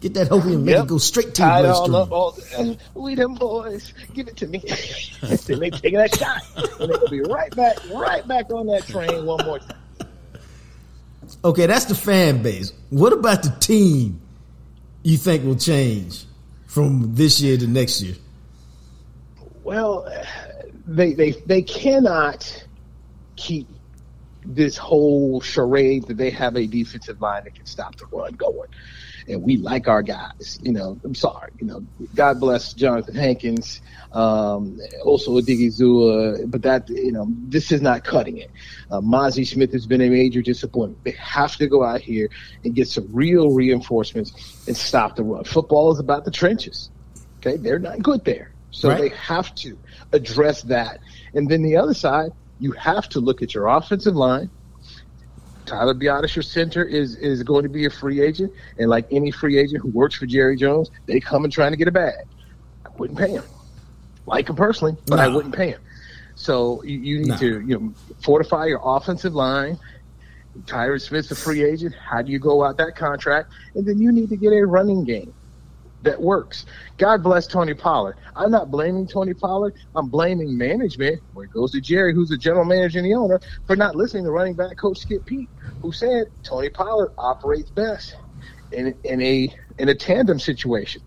get 0.00 0.14
that 0.14 0.28
Hopium, 0.28 0.64
make 0.64 0.74
Yep. 0.74 0.84
it 0.84 0.88
go 0.88 0.98
straight 0.98 1.26
to 1.26 1.42
Tied 1.42 1.64
your 1.64 1.72
all 1.74 1.96
up, 1.96 2.08
bloodstream. 2.08 2.66
all, 2.68 2.72
uh, 2.72 3.00
we 3.04 3.14
them 3.14 3.34
boys, 3.36 3.94
give 4.12 4.26
it 4.28 4.36
to 4.38 4.46
me. 4.48 4.58
then 5.22 5.38
they 5.60 5.70
take 5.70 5.94
that 5.94 6.14
shot, 6.16 6.42
and 6.80 6.90
they'll 6.90 7.08
be 7.08 7.20
right 7.20 7.54
back, 7.54 7.76
right 7.90 8.26
back 8.26 8.50
on 8.52 8.66
that 8.66 8.84
train 8.86 9.24
one 9.24 9.44
more 9.46 9.60
time. 9.60 9.76
Okay, 11.44 11.66
that's 11.66 11.86
the 11.86 11.94
fan 11.94 12.42
base. 12.42 12.72
What 12.90 13.12
about 13.12 13.42
the 13.42 13.50
team? 13.60 14.20
You 15.02 15.16
think 15.16 15.44
will 15.44 15.56
change 15.56 16.24
from 16.66 17.14
this 17.14 17.40
year 17.40 17.56
to 17.56 17.66
next 17.66 18.02
year? 18.02 18.14
Well, 19.64 20.06
they 20.86 21.14
they 21.14 21.30
they 21.46 21.62
cannot 21.62 22.66
keep 23.36 23.66
this 24.44 24.76
whole 24.76 25.40
charade 25.40 26.06
that 26.08 26.16
they 26.16 26.30
have 26.30 26.56
a 26.56 26.66
defensive 26.66 27.20
line 27.20 27.44
that 27.44 27.54
can 27.54 27.66
stop 27.66 27.96
the 27.96 28.06
run 28.06 28.34
going. 28.34 28.68
And 29.28 29.42
we 29.42 29.56
like 29.56 29.88
our 29.88 30.02
guys. 30.02 30.58
You 30.62 30.72
know, 30.72 30.98
I'm 31.04 31.14
sorry. 31.14 31.52
You 31.60 31.66
know, 31.66 31.86
God 32.14 32.40
bless 32.40 32.72
Jonathan 32.74 33.14
Hankins, 33.14 33.80
um, 34.12 34.78
also 35.04 35.32
Odighizuwa, 35.40 36.50
but 36.50 36.62
that 36.62 36.88
you 36.88 37.12
know, 37.12 37.26
this 37.48 37.72
is 37.72 37.80
not 37.82 38.04
cutting 38.04 38.38
it. 38.38 38.50
Uh, 38.90 39.00
Mazi 39.00 39.46
Smith 39.46 39.72
has 39.72 39.86
been 39.86 40.00
a 40.00 40.08
major 40.08 40.42
disappointment. 40.42 41.02
They 41.04 41.16
have 41.18 41.56
to 41.56 41.66
go 41.66 41.84
out 41.84 42.00
here 42.00 42.28
and 42.64 42.74
get 42.74 42.88
some 42.88 43.08
real 43.12 43.50
reinforcements 43.50 44.32
and 44.66 44.76
stop 44.76 45.16
the 45.16 45.22
run. 45.24 45.44
Football 45.44 45.92
is 45.92 46.00
about 46.00 46.24
the 46.24 46.30
trenches. 46.30 46.90
Okay, 47.44 47.56
they're 47.56 47.78
not 47.78 48.02
good 48.02 48.24
there, 48.24 48.50
so 48.70 48.88
Right. 48.90 49.00
they 49.00 49.08
have 49.16 49.54
to 49.56 49.78
address 50.12 50.62
that. 50.64 51.00
And 51.34 51.48
then 51.48 51.62
the 51.62 51.76
other 51.76 51.94
side, 51.94 52.30
you 52.58 52.72
have 52.72 53.08
to 53.10 53.20
look 53.20 53.40
at 53.42 53.54
your 53.54 53.66
offensive 53.68 54.14
line. 54.14 54.50
Tyler 55.70 55.94
Biadasz, 55.94 56.34
your 56.34 56.42
center, 56.42 56.82
is 56.84 57.14
is 57.16 57.44
going 57.44 57.62
to 57.62 57.68
be 57.68 57.84
a 57.86 57.90
free 57.90 58.20
agent, 58.20 58.52
and 58.78 58.90
like 58.90 59.06
any 59.12 59.30
free 59.30 59.56
agent 59.56 59.80
who 59.82 59.88
works 59.90 60.16
for 60.16 60.26
Jerry 60.26 60.56
Jones, 60.56 60.90
they 61.06 61.20
come 61.20 61.44
and 61.44 61.52
trying 61.52 61.70
to 61.70 61.76
get 61.76 61.86
a 61.86 61.92
bag. 61.92 62.24
I 62.84 62.88
wouldn't 62.98 63.18
pay 63.18 63.30
him, 63.30 63.44
like 64.26 64.48
him 64.48 64.56
personally, 64.56 64.96
but 65.06 65.20
I 65.20 65.28
wouldn't 65.28 65.54
pay 65.54 65.70
him. 65.70 65.80
So 66.34 66.82
you, 66.82 66.98
you 66.98 67.18
need 67.20 67.28
No. 67.28 67.36
to 67.36 67.60
you 67.60 67.78
know 67.78 67.94
fortify 68.20 68.66
your 68.66 68.80
offensive 68.82 69.34
line. 69.34 69.78
Tyron 70.64 71.00
Smith's 71.00 71.30
a 71.30 71.36
free 71.36 71.62
agent. 71.62 71.94
How 71.94 72.20
do 72.22 72.32
you 72.32 72.40
go 72.40 72.64
out 72.64 72.76
that 72.78 72.96
contract? 72.96 73.52
And 73.76 73.86
then 73.86 73.98
you 74.00 74.10
need 74.10 74.28
to 74.30 74.36
get 74.36 74.52
a 74.52 74.66
running 74.66 75.04
game 75.04 75.32
that 76.02 76.20
works. 76.20 76.64
God 76.98 77.22
bless 77.22 77.46
Tony 77.46 77.74
Pollard. 77.74 78.16
I'm 78.36 78.50
not 78.50 78.70
blaming 78.70 79.06
Tony 79.06 79.34
Pollard. 79.34 79.74
I'm 79.94 80.08
blaming 80.08 80.56
management, 80.56 81.20
where 81.32 81.44
it 81.46 81.52
goes 81.52 81.72
to 81.72 81.80
Jerry, 81.80 82.14
who's 82.14 82.28
the 82.30 82.38
general 82.38 82.64
manager 82.64 82.98
and 82.98 83.06
the 83.06 83.14
owner, 83.14 83.40
for 83.66 83.76
not 83.76 83.96
listening 83.96 84.24
to 84.24 84.30
running 84.30 84.54
back 84.54 84.76
coach 84.78 84.98
Skip 84.98 85.24
Peete, 85.26 85.50
who 85.80 85.92
said 85.92 86.26
Tony 86.42 86.70
Pollard 86.70 87.10
operates 87.18 87.70
best 87.70 88.14
in 88.72 88.94
in 89.04 89.20
a 89.20 89.54
in 89.78 89.88
a 89.88 89.94
tandem 89.94 90.38
situation. 90.38 91.02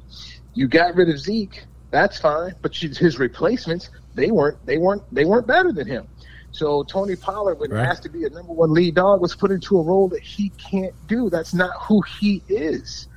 You 0.54 0.68
got 0.68 0.96
rid 0.96 1.10
of 1.10 1.20
Zeke, 1.20 1.66
that's 1.92 2.20
fine, 2.20 2.54
but 2.62 2.76
his 2.76 3.18
replacements 3.20 3.90
they 4.14 4.32
weren't 4.32 4.58
they 4.66 4.78
weren't 4.78 5.04
they 5.12 5.26
weren't 5.26 5.48
better 5.48 5.72
than 5.72 5.88
him. 5.88 6.08
So 6.52 6.84
Tony 6.84 7.16
Pollard, 7.16 7.56
when 7.60 7.72
Right. 7.72 7.88
asked 7.88 8.04
to 8.04 8.10
be 8.10 8.26
a 8.26 8.30
number 8.30 8.54
one 8.54 8.74
lead 8.74 8.96
dog, 8.96 9.22
was 9.22 9.36
put 9.36 9.50
into 9.52 9.80
a 9.80 9.84
role 9.84 10.08
that 10.10 10.22
he 10.24 10.54
can't 10.70 10.94
do. 11.08 11.30
That's 11.30 11.54
not 11.54 11.72
who 11.88 12.04
he 12.20 12.44
is. 12.48 13.08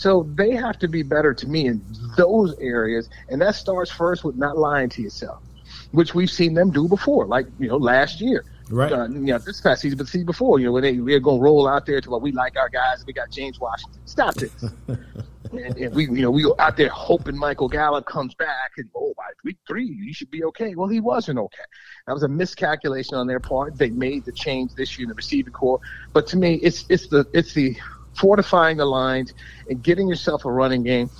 So 0.00 0.26
they 0.34 0.52
have 0.52 0.78
to 0.78 0.88
be 0.88 1.02
better 1.02 1.34
to 1.34 1.46
me 1.46 1.66
in 1.66 1.84
those 2.16 2.58
areas, 2.58 3.10
and 3.28 3.38
that 3.42 3.54
starts 3.54 3.90
first 3.90 4.24
with 4.24 4.34
not 4.34 4.56
lying 4.56 4.88
to 4.90 5.02
yourself, 5.02 5.42
which 5.90 6.14
we've 6.14 6.30
seen 6.30 6.54
them 6.54 6.70
do 6.70 6.88
before, 6.88 7.26
like 7.26 7.46
you 7.58 7.68
know 7.68 7.76
last 7.76 8.18
year. 8.18 8.46
Right. 8.70 8.90
Uh, 8.90 9.08
you 9.08 9.18
know, 9.18 9.36
this 9.36 9.60
past 9.60 9.82
season, 9.82 9.98
but 9.98 10.08
see 10.08 10.24
before, 10.24 10.58
you 10.58 10.64
know, 10.64 10.72
when 10.72 10.84
they 10.84 10.96
they're 10.96 11.20
gonna 11.20 11.42
roll 11.42 11.68
out 11.68 11.84
there 11.84 12.00
to 12.00 12.08
what 12.08 12.22
we 12.22 12.32
like 12.32 12.56
our 12.56 12.70
guys. 12.70 13.04
We 13.04 13.12
got 13.12 13.30
James 13.30 13.60
Washington. 13.60 14.00
Stop 14.06 14.36
this. 14.36 14.64
and, 14.88 15.76
and 15.76 15.94
we, 15.94 16.04
you 16.04 16.22
know, 16.22 16.30
we 16.30 16.44
go 16.44 16.54
out 16.58 16.78
there 16.78 16.88
hoping 16.88 17.36
Michael 17.36 17.68
Gallup 17.68 18.06
comes 18.06 18.32
back, 18.34 18.70
and 18.78 18.88
oh, 18.96 19.12
by 19.18 19.24
week 19.44 19.58
three, 19.66 19.84
you 19.84 20.14
should 20.14 20.30
be 20.30 20.44
okay. 20.44 20.76
Well, 20.76 20.88
he 20.88 21.00
wasn't 21.00 21.40
okay. 21.40 21.64
That 22.06 22.14
was 22.14 22.22
a 22.22 22.28
miscalculation 22.28 23.16
on 23.16 23.26
their 23.26 23.40
part. 23.40 23.76
They 23.76 23.90
made 23.90 24.24
the 24.24 24.32
change 24.32 24.72
this 24.76 24.96
year 24.96 25.04
in 25.04 25.08
the 25.10 25.14
receiving 25.14 25.52
corps, 25.52 25.80
but 26.14 26.26
to 26.28 26.38
me, 26.38 26.54
it's 26.54 26.86
it's 26.88 27.08
the 27.08 27.26
it's 27.34 27.52
the 27.52 27.76
fortifying 28.20 28.76
the 28.76 28.84
lines 28.84 29.32
and 29.68 29.82
getting 29.82 30.08
yourself 30.08 30.44
a 30.44 30.50
running 30.50 30.82
game 30.82 31.10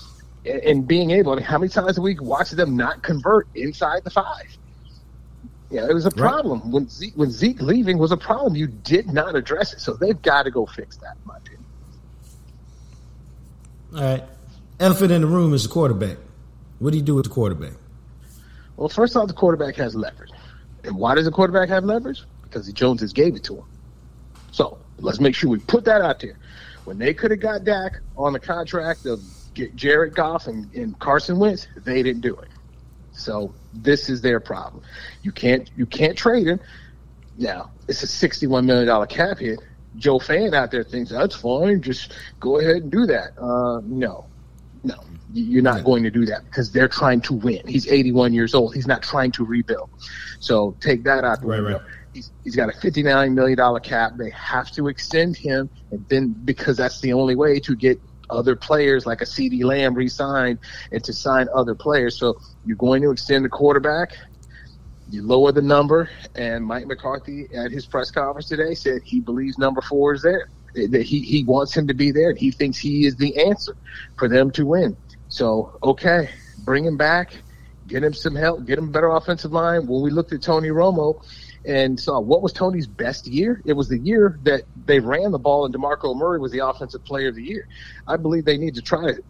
and, 0.45 0.87
being 0.87 1.11
able. 1.11 1.33
I 1.33 1.37
mean, 1.37 1.45
how 1.45 1.59
many 1.59 1.71
times 1.71 1.99
a 1.99 2.03
week 2.03 2.23
watch 2.23 2.51
them 2.51 2.77
not 2.77 3.03
convert 3.03 3.49
inside 3.55 4.05
the 4.05 4.11
five? 4.11 4.57
Yeah, 5.71 5.87
it 5.89 5.95
was 5.95 6.07
a 6.07 6.11
problem 6.11 6.73
when 6.73 6.89
Zeke 6.89 7.15
when 7.15 7.31
Zeke 7.31 7.63
leaving 7.63 7.99
was 7.99 8.11
a 8.11 8.17
problem. 8.17 8.57
You 8.57 8.67
did 8.67 9.07
not 9.13 9.37
address 9.37 9.73
it, 9.73 9.81
so 9.81 9.95
they've 9.95 10.21
got 10.21 10.43
to 10.43 10.51
go 10.51 10.67
fix 10.67 10.97
that. 10.97 11.17
In 11.17 11.27
my 11.27 11.37
opinion. 11.37 11.65
All 13.95 14.01
right. 14.01 14.25
Elephant 14.81 15.13
in 15.13 15.21
the 15.21 15.29
room 15.29 15.55
is 15.55 15.63
the 15.63 15.69
quarterback. 15.69 16.17
What 16.81 16.91
do 16.91 16.97
you 16.97 17.05
do 17.05 17.15
with 17.15 17.27
the 17.27 17.31
quarterback? 17.31 17.75
Well, 18.77 18.89
first 18.89 19.15
off, 19.15 19.29
the 19.29 19.35
quarterback 19.35 19.77
has 19.77 19.95
leverage. 19.95 20.31
And 20.83 20.97
why 20.97 21.15
does 21.15 21.27
the 21.27 21.31
quarterback 21.31 21.69
have 21.69 21.85
leverage? 21.85 22.25
Because 22.43 22.67
the 22.67 22.73
Joneses 22.73 23.13
gave 23.13 23.37
it 23.37 23.45
to 23.45 23.57
him. 23.57 23.65
So 24.51 24.79
let's 24.99 25.21
make 25.21 25.35
sure 25.35 25.51
we 25.51 25.59
put 25.59 25.85
that 25.85 26.01
out 26.01 26.19
there. 26.21 26.39
When 26.85 26.99
they 26.99 27.15
could 27.15 27.31
have 27.31 27.41
got 27.41 27.65
Dak 27.65 27.93
on 28.17 28.33
the 28.33 28.41
contract 28.41 29.07
of 29.07 29.21
get 29.55 29.75
Jared 29.77 30.15
Goff 30.15 30.47
and, 30.47 30.73
and 30.75 30.99
Carson 30.99 31.39
Wentz, 31.39 31.67
they 31.77 32.03
didn't 32.03 32.23
do 32.23 32.37
it. 32.37 32.49
So 33.13 33.55
this 33.73 34.09
is 34.09 34.21
their 34.23 34.41
problem. 34.41 34.83
You 35.23 35.33
can't 35.33 35.71
you 35.75 35.87
can't 35.87 36.17
trade 36.17 36.47
him. 36.47 36.61
Now 37.37 37.71
it's 37.89 38.03
a 38.03 38.07
sixty-one 38.07 38.67
million 38.67 38.87
dollar 38.87 39.07
cap 39.07 39.39
hit. 39.39 39.59
Joe 39.97 40.19
Fan 40.19 40.55
out 40.55 40.71
there 40.71 40.85
thinks 40.85 41.11
that's 41.11 41.35
fine. 41.35 41.83
Just 41.83 42.15
go 42.39 42.59
ahead 42.61 42.77
and 42.77 42.93
do 42.93 43.07
that. 43.07 43.33
Uh, 43.41 43.81
no, 43.85 44.29
no, 44.85 44.95
you're 45.33 45.63
not 45.63 45.83
going 45.85 46.05
to 46.05 46.11
do 46.11 46.25
that 46.27 46.45
because 46.45 46.71
they're 46.71 46.89
trying 46.89 47.21
to 47.23 47.33
win. 47.35 47.61
He's 47.67 47.89
81 47.89 48.33
years 48.33 48.55
old. 48.55 48.73
He's 48.75 48.87
not 48.87 49.03
trying 49.03 49.33
to 49.33 49.45
rebuild. 49.45 49.91
So 50.39 50.77
take 50.81 51.03
that 51.05 51.25
out 51.25 51.41
the 51.41 51.49
Right, 51.49 51.61
window. 51.61 51.79
right. 51.79 51.87
He's, 52.13 52.33
he's 52.43 52.57
got 52.57 52.69
a 52.69 52.73
59 52.73 53.35
million 53.35 53.57
dollar 53.57 53.81
cap. 53.81 54.13
They 54.19 54.31
have 54.31 54.71
to 54.73 54.89
extend 54.89 55.37
him, 55.37 55.71
and 55.91 56.05
then 56.09 56.35
because 56.45 56.77
that's 56.77 57.01
the 57.01 57.13
only 57.13 57.37
way 57.37 57.61
to 57.61 57.77
get 57.77 58.01
other 58.31 58.57
players 58.57 59.07
like 59.07 59.21
a 59.21 59.25
CeeDee 59.25 59.65
Lamb 59.65 59.95
re-signed 59.95 60.59
and 60.93 61.03
to 61.05 61.13
sign 61.13 61.49
other 61.55 61.75
players. 61.75 62.19
So 62.19 62.35
you're 62.65 62.77
going 62.77 63.03
to 63.03 63.11
extend 63.11 63.45
the 63.45 63.49
quarterback. 63.49 64.11
You 65.09 65.27
lower 65.27 65.51
the 65.51 65.63
number, 65.63 66.09
and 66.37 66.65
Mike 66.65 66.87
McCarthy 66.87 67.49
at 67.55 67.73
his 67.73 67.87
press 67.87 68.11
conference 68.13 68.47
today 68.47 68.75
said 68.75 69.03
he 69.05 69.21
believes 69.21 69.59
number 69.59 69.81
four 69.81 70.15
is 70.15 70.23
there. 70.23 70.49
That 70.75 71.03
he 71.03 71.21
he 71.23 71.43
wants 71.45 71.77
him 71.77 71.89
to 71.89 71.95
be 71.95 72.13
there. 72.13 72.31
and 72.31 72.39
He 72.39 72.53
thinks 72.53 72.79
he 72.79 73.05
is 73.07 73.17
the 73.17 73.37
answer 73.45 73.77
for 74.17 74.29
them 74.29 74.53
to 74.53 74.65
win. 74.67 74.97
So 75.27 75.77
okay, 75.83 76.31
bring 76.65 76.85
him 76.85 76.97
back, 76.97 77.33
get 77.89 78.05
him 78.05 78.15
some 78.15 78.37
help, 78.37 78.65
get 78.67 78.79
him 78.79 78.89
a 78.89 78.93
better 78.93 79.09
offensive 79.09 79.51
line. 79.51 79.89
When 79.89 80.01
we 80.01 80.11
looked 80.11 80.33
at 80.33 80.43
Tony 80.43 80.69
Romo 80.69 81.21
and 81.65 81.99
saw 81.99 82.21
what 82.21 82.43
was 82.43 82.53
Tony's 82.53 82.87
best 82.87 83.27
year, 83.27 83.61
it 83.65 83.75
was 83.75 83.89
the 83.89 83.99
year 83.99 84.39
that 84.43 84.65
they 84.85 85.01
ran 85.01 85.31
the 85.31 85.39
ball 85.39 85.65
and 85.65 85.75
DeMarco 85.75 86.17
Murray 86.17 86.39
was 86.39 86.53
the 86.53 86.67
offensive 86.67 87.05
player 87.05 87.29
of 87.29 87.35
the 87.35 87.43
year. 87.43 87.67
I 88.07 88.17
believe 88.17 88.45
they 88.45 88.57
need 88.57 88.75
to 88.75 88.83
try 88.83 89.13
to 89.13 89.23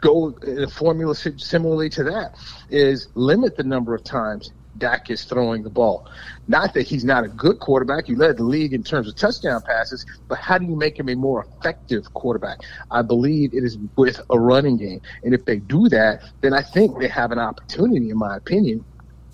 go 0.00 0.34
in 0.46 0.62
a 0.62 0.68
formula 0.68 1.14
similarly 1.14 1.88
to 1.90 2.04
that 2.04 2.32
is 2.68 3.08
limit 3.14 3.56
the 3.56 3.64
number 3.64 3.94
of 3.94 4.04
times 4.04 4.50
Dak 4.78 5.10
is 5.10 5.24
throwing 5.24 5.62
the 5.62 5.70
ball. 5.70 6.06
Not 6.48 6.74
that 6.74 6.86
he's 6.86 7.04
not 7.04 7.24
a 7.24 7.28
good 7.28 7.58
quarterback. 7.58 8.08
You 8.08 8.16
led 8.16 8.38
the 8.38 8.44
league 8.44 8.72
in 8.72 8.82
terms 8.82 9.08
of 9.08 9.16
touchdown 9.16 9.60
passes, 9.66 10.04
but 10.28 10.38
how 10.38 10.58
do 10.58 10.64
you 10.64 10.76
make 10.76 10.98
him 10.98 11.08
a 11.08 11.14
more 11.14 11.46
effective 11.60 12.12
quarterback? 12.14 12.58
I 12.90 13.02
believe 13.02 13.52
it 13.52 13.64
is 13.64 13.78
with 13.96 14.20
a 14.30 14.38
running 14.38 14.78
game. 14.78 15.00
And 15.22 15.34
if 15.34 15.44
they 15.44 15.58
do 15.58 15.88
that, 15.90 16.22
then 16.40 16.54
I 16.54 16.62
think 16.62 16.98
they 16.98 17.08
have 17.08 17.32
an 17.32 17.38
opportunity, 17.38 18.10
in 18.10 18.16
my 18.18 18.36
opinion, 18.36 18.84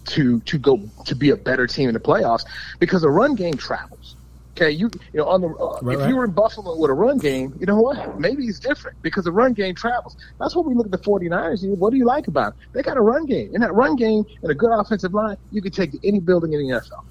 to 0.06 0.40
to 0.40 0.58
go 0.58 0.80
to 1.06 1.14
be 1.14 1.30
a 1.30 1.36
better 1.36 1.66
team 1.66 1.88
in 1.88 1.94
the 1.94 2.00
playoffs 2.00 2.44
because 2.78 3.02
a 3.04 3.10
run 3.10 3.34
game 3.34 3.54
travels. 3.54 4.16
Okay, 4.56 4.70
you 4.72 4.90
you 5.12 5.18
know 5.20 5.26
on 5.26 5.40
the 5.40 5.48
uh, 5.48 5.78
Right, 5.82 5.94
if 5.94 6.00
right. 6.00 6.08
you 6.08 6.16
were 6.16 6.24
in 6.24 6.32
Buffalo 6.32 6.76
with 6.76 6.90
a 6.90 6.94
run 6.94 7.18
game, 7.18 7.54
you 7.60 7.66
know 7.66 7.80
what? 7.80 8.18
Maybe 8.18 8.44
it's 8.46 8.58
different 8.58 9.00
because 9.02 9.24
the 9.24 9.30
run 9.30 9.52
game 9.52 9.74
travels. 9.76 10.16
That's 10.40 10.56
what 10.56 10.66
we 10.66 10.74
look 10.74 10.86
at 10.86 10.90
the 10.90 10.98
49ers. 10.98 11.62
you- 11.62 11.74
What 11.74 11.90
do 11.90 11.96
you 11.96 12.04
like 12.04 12.26
about 12.26 12.54
them? 12.58 12.66
They 12.72 12.82
got 12.82 12.96
a 12.96 13.00
run 13.00 13.26
game. 13.26 13.54
In 13.54 13.60
that 13.60 13.72
run 13.72 13.94
game 13.94 14.24
and 14.42 14.50
a 14.50 14.54
good 14.54 14.70
offensive 14.72 15.14
line, 15.14 15.36
you 15.52 15.62
can 15.62 15.70
take 15.70 15.92
to 15.92 15.98
any 16.08 16.18
building 16.18 16.52
in 16.54 16.60
the 16.66 16.74
NFL. 16.74 17.04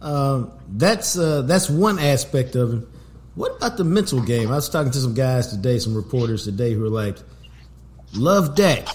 Um, 0.00 0.52
that's 0.68 1.16
uh, 1.18 1.42
that's 1.42 1.68
one 1.70 1.98
aspect 1.98 2.56
of 2.56 2.74
it. 2.82 2.88
What 3.34 3.56
about 3.56 3.76
the 3.76 3.84
mental 3.84 4.20
game? 4.20 4.50
I 4.52 4.54
was 4.56 4.68
talking 4.68 4.92
to 4.92 4.98
some 4.98 5.14
guys 5.14 5.48
today, 5.48 5.78
some 5.78 5.94
reporters 5.94 6.44
today, 6.44 6.74
who 6.74 6.84
are 6.84 6.88
like, 6.90 7.16
"Love 8.12 8.54
Dak. 8.54 8.86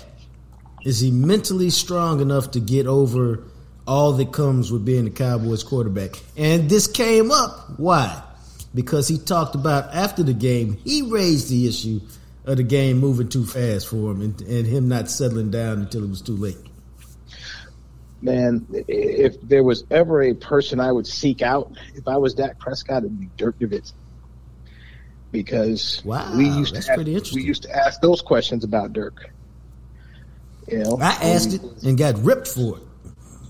Is 0.83 1.00
he 1.00 1.12
mentally 1.12 1.69
strong 1.69 2.21
enough 2.21 2.51
to 2.51 2.59
get 2.59 2.88
over 2.88 3.43
all 3.88 4.13
that 4.13 4.31
comes 4.31 4.71
with 4.71 4.86
being 4.86 5.05
the 5.05 5.12
Cowboys 5.12 5.63
quarterback?" 5.63 6.12
And 6.38 6.69
this 6.69 6.88
came 6.88 7.31
up. 7.31 7.77
Why? 7.77 8.24
Because 8.74 9.07
he 9.07 9.17
talked 9.17 9.55
about 9.55 9.93
after 9.93 10.24
the 10.24 10.33
game, 10.33 10.77
he 10.83 11.01
raised 11.01 11.50
the 11.50 11.67
issue 11.67 12.00
of 12.45 12.57
the 12.57 12.63
game 12.63 12.98
moving 12.98 13.29
too 13.29 13.45
fast 13.45 13.88
for 13.88 14.12
him 14.12 14.21
and, 14.21 14.41
and 14.41 14.65
him 14.65 14.88
not 14.88 15.09
settling 15.09 15.51
down 15.51 15.79
until 15.79 16.03
it 16.03 16.09
was 16.09 16.21
too 16.21 16.36
late. 16.36 16.57
Man, 18.21 18.65
if 18.88 19.39
there 19.41 19.63
was 19.63 19.86
ever 19.89 20.21
a 20.24 20.33
person 20.33 20.79
I 20.79 20.91
would 20.91 21.07
seek 21.07 21.41
out, 21.41 21.71
if 21.95 22.07
I 22.07 22.17
was 22.17 22.33
Dak 22.33 22.59
Prescott, 22.59 23.03
it'd 23.03 23.19
be 23.19 23.29
Dirk 23.38 23.59
Nowitzki. 23.59 23.93
Because 25.31 26.01
Wow, 26.03 26.36
we 26.36 26.50
used 26.50 26.74
to 26.74 26.91
ask, 26.91 27.33
we 27.33 27.43
used 27.43 27.63
to 27.63 27.75
ask 27.75 28.01
those 28.01 28.21
questions 28.21 28.63
about 28.63 28.93
Dirk. 28.93 29.29
You 30.71 30.83
know, 30.83 30.97
I 31.01 31.17
asked 31.21 31.53
it 31.53 31.61
and 31.83 31.97
got 31.97 32.17
ripped 32.23 32.47
for 32.47 32.77
it. 32.77 32.83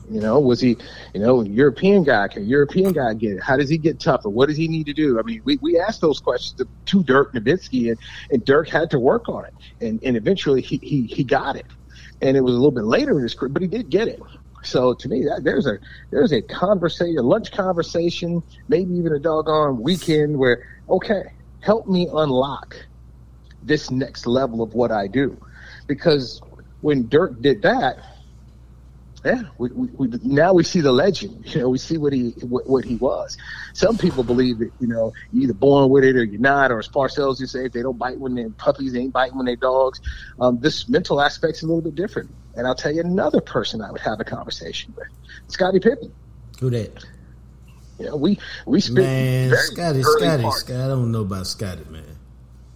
You 0.10 0.20
know, 0.20 0.40
was 0.40 0.60
he, 0.60 0.76
you 1.14 1.20
know, 1.20 1.44
European 1.44 2.04
guy? 2.04 2.28
Can 2.30 2.42
a 2.42 2.46
European 2.46 2.94
guy 2.94 3.14
get 3.14 3.34
it? 3.34 3.44
How 3.44 3.58
does 3.58 3.70
he 3.70 3.78
get 3.78 4.00
tougher? 4.00 4.30
What 4.30 4.48
does 4.48 4.58
he 4.58 4.68
need 4.68 4.88
to 4.88 4.94
do? 4.94 5.20
I 5.20 5.22
mean, 5.22 5.42
we, 5.44 5.58
we 5.58 5.80
asked 5.80 6.02
those 6.02 6.20
questions 6.20 6.58
to, 6.58 6.68
to 6.86 7.04
Dirk 7.04 7.34
Nowitzki, 7.34 7.90
and, 7.90 8.00
and 8.32 8.44
Dirk 8.44 8.70
had 8.70 8.90
to 8.92 9.00
work 9.00 9.30
on 9.30 9.46
it, 9.46 9.54
and, 9.82 10.00
and 10.04 10.18
eventually 10.18 10.62
he, 10.62 10.78
he 10.82 11.04
he 11.04 11.24
got 11.24 11.56
it, 11.56 11.68
and 12.22 12.36
it 12.36 12.42
was 12.42 12.54
a 12.56 12.58
little 12.58 12.72
bit 12.72 12.86
later 12.86 13.18
in 13.18 13.24
his 13.24 13.36
career, 13.36 13.50
but 13.50 13.62
he 13.62 13.68
did 13.68 13.90
get 13.92 14.08
it. 14.08 14.20
So 14.64 14.96
to 14.96 15.08
me, 15.08 15.26
that, 15.26 15.44
there's 15.44 15.68
a 15.68 15.78
there's 16.10 16.32
a 16.32 16.42
conversation, 16.42 17.18
a 17.20 17.22
lunch 17.22 17.52
conversation, 17.52 18.42
maybe 18.68 18.96
even 18.96 19.14
a 19.14 19.20
doggone 19.20 19.80
weekend 19.82 20.40
where 20.40 20.66
okay, 20.90 21.34
help 21.60 21.88
me 21.88 22.08
unlock 22.12 22.76
this 23.62 23.92
next 23.92 24.26
level 24.26 24.64
of 24.64 24.74
what 24.74 24.92
I 24.92 25.06
do. 25.06 25.38
Because 25.86 26.42
when 26.82 27.08
Dirk 27.08 27.42
did 27.42 27.64
that, 27.64 27.98
yeah, 29.26 29.44
we, 29.58 29.70
we, 29.72 29.88
we, 29.88 30.20
now 30.24 30.54
we 30.54 30.64
see 30.64 30.82
the 30.82 30.92
legend. 30.92 31.46
You 31.50 31.62
know, 31.62 31.70
we 31.70 31.78
see 31.78 31.98
what 31.98 32.14
he 32.14 32.30
what, 32.42 32.70
what, 32.70 32.86
he 32.86 32.96
was. 32.96 33.38
Some 33.74 33.98
people 33.98 34.24
believe 34.24 34.60
that 34.60 34.72
you 34.80 34.88
know 34.88 35.14
you're 35.34 35.44
either 35.44 35.54
born 35.54 35.90
with 35.90 36.04
it 36.04 36.16
or 36.16 36.24
you're 36.24 36.40
not, 36.40 36.72
or 36.72 36.80
as 36.80 36.88
Parcells 36.88 37.40
you 37.40 37.48
say, 37.48 37.66
if 37.66 37.74
they 37.74 37.82
don't 37.82 37.98
bite 37.98 38.20
when 38.20 38.36
they're 38.36 38.50
puppies, 38.52 38.94
they 38.94 39.00
ain't 39.00 39.14
biting 39.14 39.36
when 39.36 39.46
they're 39.46 39.56
dogs. 39.56 40.00
Um, 40.40 40.60
this 40.60 40.88
mental 40.88 41.20
aspect's 41.20 41.64
a 41.64 41.66
little 41.66 41.82
bit 41.82 41.96
different. 41.96 42.30
And 42.56 42.68
I'll 42.68 42.76
tell 42.76 42.94
you 42.94 43.02
another 43.02 43.42
person 43.42 43.82
I 43.82 43.92
would 43.92 44.02
have 44.02 44.20
a 44.20 44.24
conversation 44.24 44.94
with, 44.96 45.08
Scottie 45.48 45.80
Pippen. 45.80 46.14
Who 46.60 46.70
that? 46.70 47.04
You 47.98 48.06
know, 48.06 48.16
we 48.16 48.40
we 48.66 48.80
spent 48.80 49.00
man, 49.00 49.56
Scottie, 49.58 50.04
Scottie, 50.04 50.50
Scottie. 50.52 50.74
I 50.80 50.88
don't 50.88 51.12
know 51.12 51.22
about 51.22 51.48
Scottie, 51.48 51.86
man. 51.90 52.09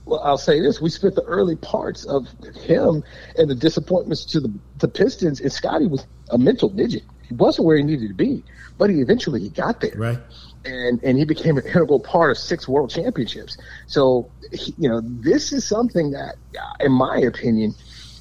Well, 0.05 0.19
I'll 0.21 0.37
say 0.37 0.59
this: 0.59 0.81
we 0.81 0.89
spent 0.89 1.15
the 1.15 1.23
early 1.23 1.55
parts 1.55 2.05
of 2.05 2.27
him 2.55 3.03
and 3.37 3.49
the 3.49 3.55
disappointments 3.55 4.25
to 4.25 4.39
the 4.39 4.53
the 4.79 4.87
Pistons, 4.87 5.39
and 5.39 5.51
Scottie 5.51 5.87
was 5.87 6.05
a 6.29 6.37
mental 6.37 6.69
midget. 6.69 7.03
He 7.27 7.33
wasn't 7.35 7.67
where 7.67 7.77
he 7.77 7.83
needed 7.83 8.09
to 8.09 8.13
be, 8.13 8.43
but 8.77 8.89
he 8.89 8.99
eventually 8.99 9.39
he 9.39 9.49
got 9.49 9.79
there. 9.79 9.93
Right. 9.95 10.19
And 10.65 11.01
and 11.03 11.17
he 11.17 11.25
became 11.25 11.57
an 11.57 11.65
integral 11.65 11.99
part 11.99 12.31
of 12.31 12.37
six 12.37 12.67
world 12.67 12.89
championships. 12.89 13.57
So, 13.87 14.29
he, 14.51 14.73
you 14.77 14.89
know, 14.89 15.01
this 15.03 15.51
is 15.53 15.65
something 15.65 16.11
that, 16.11 16.35
uh, 16.59 16.85
in 16.85 16.91
my 16.91 17.17
opinion, 17.17 17.73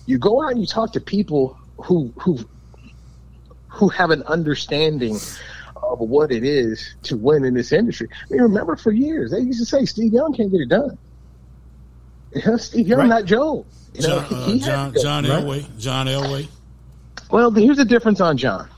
you 0.06 0.18
go 0.18 0.42
out 0.42 0.52
and 0.52 0.60
you 0.60 0.66
talk 0.66 0.92
to 0.92 1.00
people 1.00 1.56
who 1.78 2.12
who 2.20 2.38
who 3.68 3.88
have 3.88 4.10
an 4.10 4.22
understanding 4.24 5.16
of 5.82 5.98
what 5.98 6.30
it 6.30 6.44
is 6.44 6.94
to 7.04 7.16
win 7.16 7.44
in 7.44 7.54
this 7.54 7.72
industry. 7.72 8.08
I 8.12 8.32
mean, 8.32 8.42
remember 8.42 8.76
for 8.76 8.92
years 8.92 9.32
they 9.32 9.40
used 9.40 9.58
to 9.60 9.66
say 9.66 9.84
Steve 9.84 10.12
Young 10.12 10.32
can't 10.32 10.50
get 10.50 10.60
it 10.60 10.68
done. 10.68 10.98
You 12.34 12.42
know, 12.46 12.56
Steve 12.56 12.88
Young, 12.88 13.00
right. 13.00 13.08
not 13.08 13.24
Joe. 13.24 13.66
You 13.94 14.02
know, 14.02 14.20
John, 14.20 14.32
uh, 14.32 14.58
John, 14.58 14.94
John 14.94 15.24
Elway. 15.24 15.78
John 15.78 16.06
Elway. 16.06 16.48
Well, 17.30 17.50
here's 17.50 17.76
the 17.76 17.84
difference 17.84 18.20
on 18.20 18.36
John. 18.36 18.68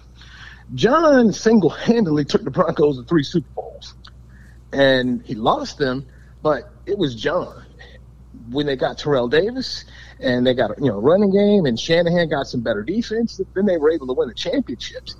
John 0.74 1.32
single-handedly 1.32 2.24
took 2.24 2.42
the 2.42 2.50
Broncos 2.50 2.98
to 2.98 3.04
three 3.04 3.22
Super 3.22 3.48
Bowls, 3.54 3.94
and 4.72 5.22
he 5.22 5.34
lost 5.34 5.78
them, 5.78 6.06
but 6.42 6.70
it 6.86 6.98
was 6.98 7.14
John. 7.14 7.64
When 8.50 8.66
they 8.66 8.76
got 8.76 8.98
Terrell 8.98 9.28
Davis 9.28 9.84
and 10.20 10.46
they 10.46 10.52
got 10.52 10.70
a 10.72 10.74
you 10.78 10.88
know 10.88 11.00
running 11.00 11.30
game, 11.30 11.64
and 11.66 11.78
Shanahan 11.78 12.28
got 12.28 12.46
some 12.46 12.60
better 12.60 12.82
defense, 12.82 13.40
then 13.54 13.66
they 13.66 13.76
were 13.78 13.90
able 13.90 14.06
to 14.08 14.12
win 14.12 14.28
the 14.28 14.34
championships. 14.34 15.16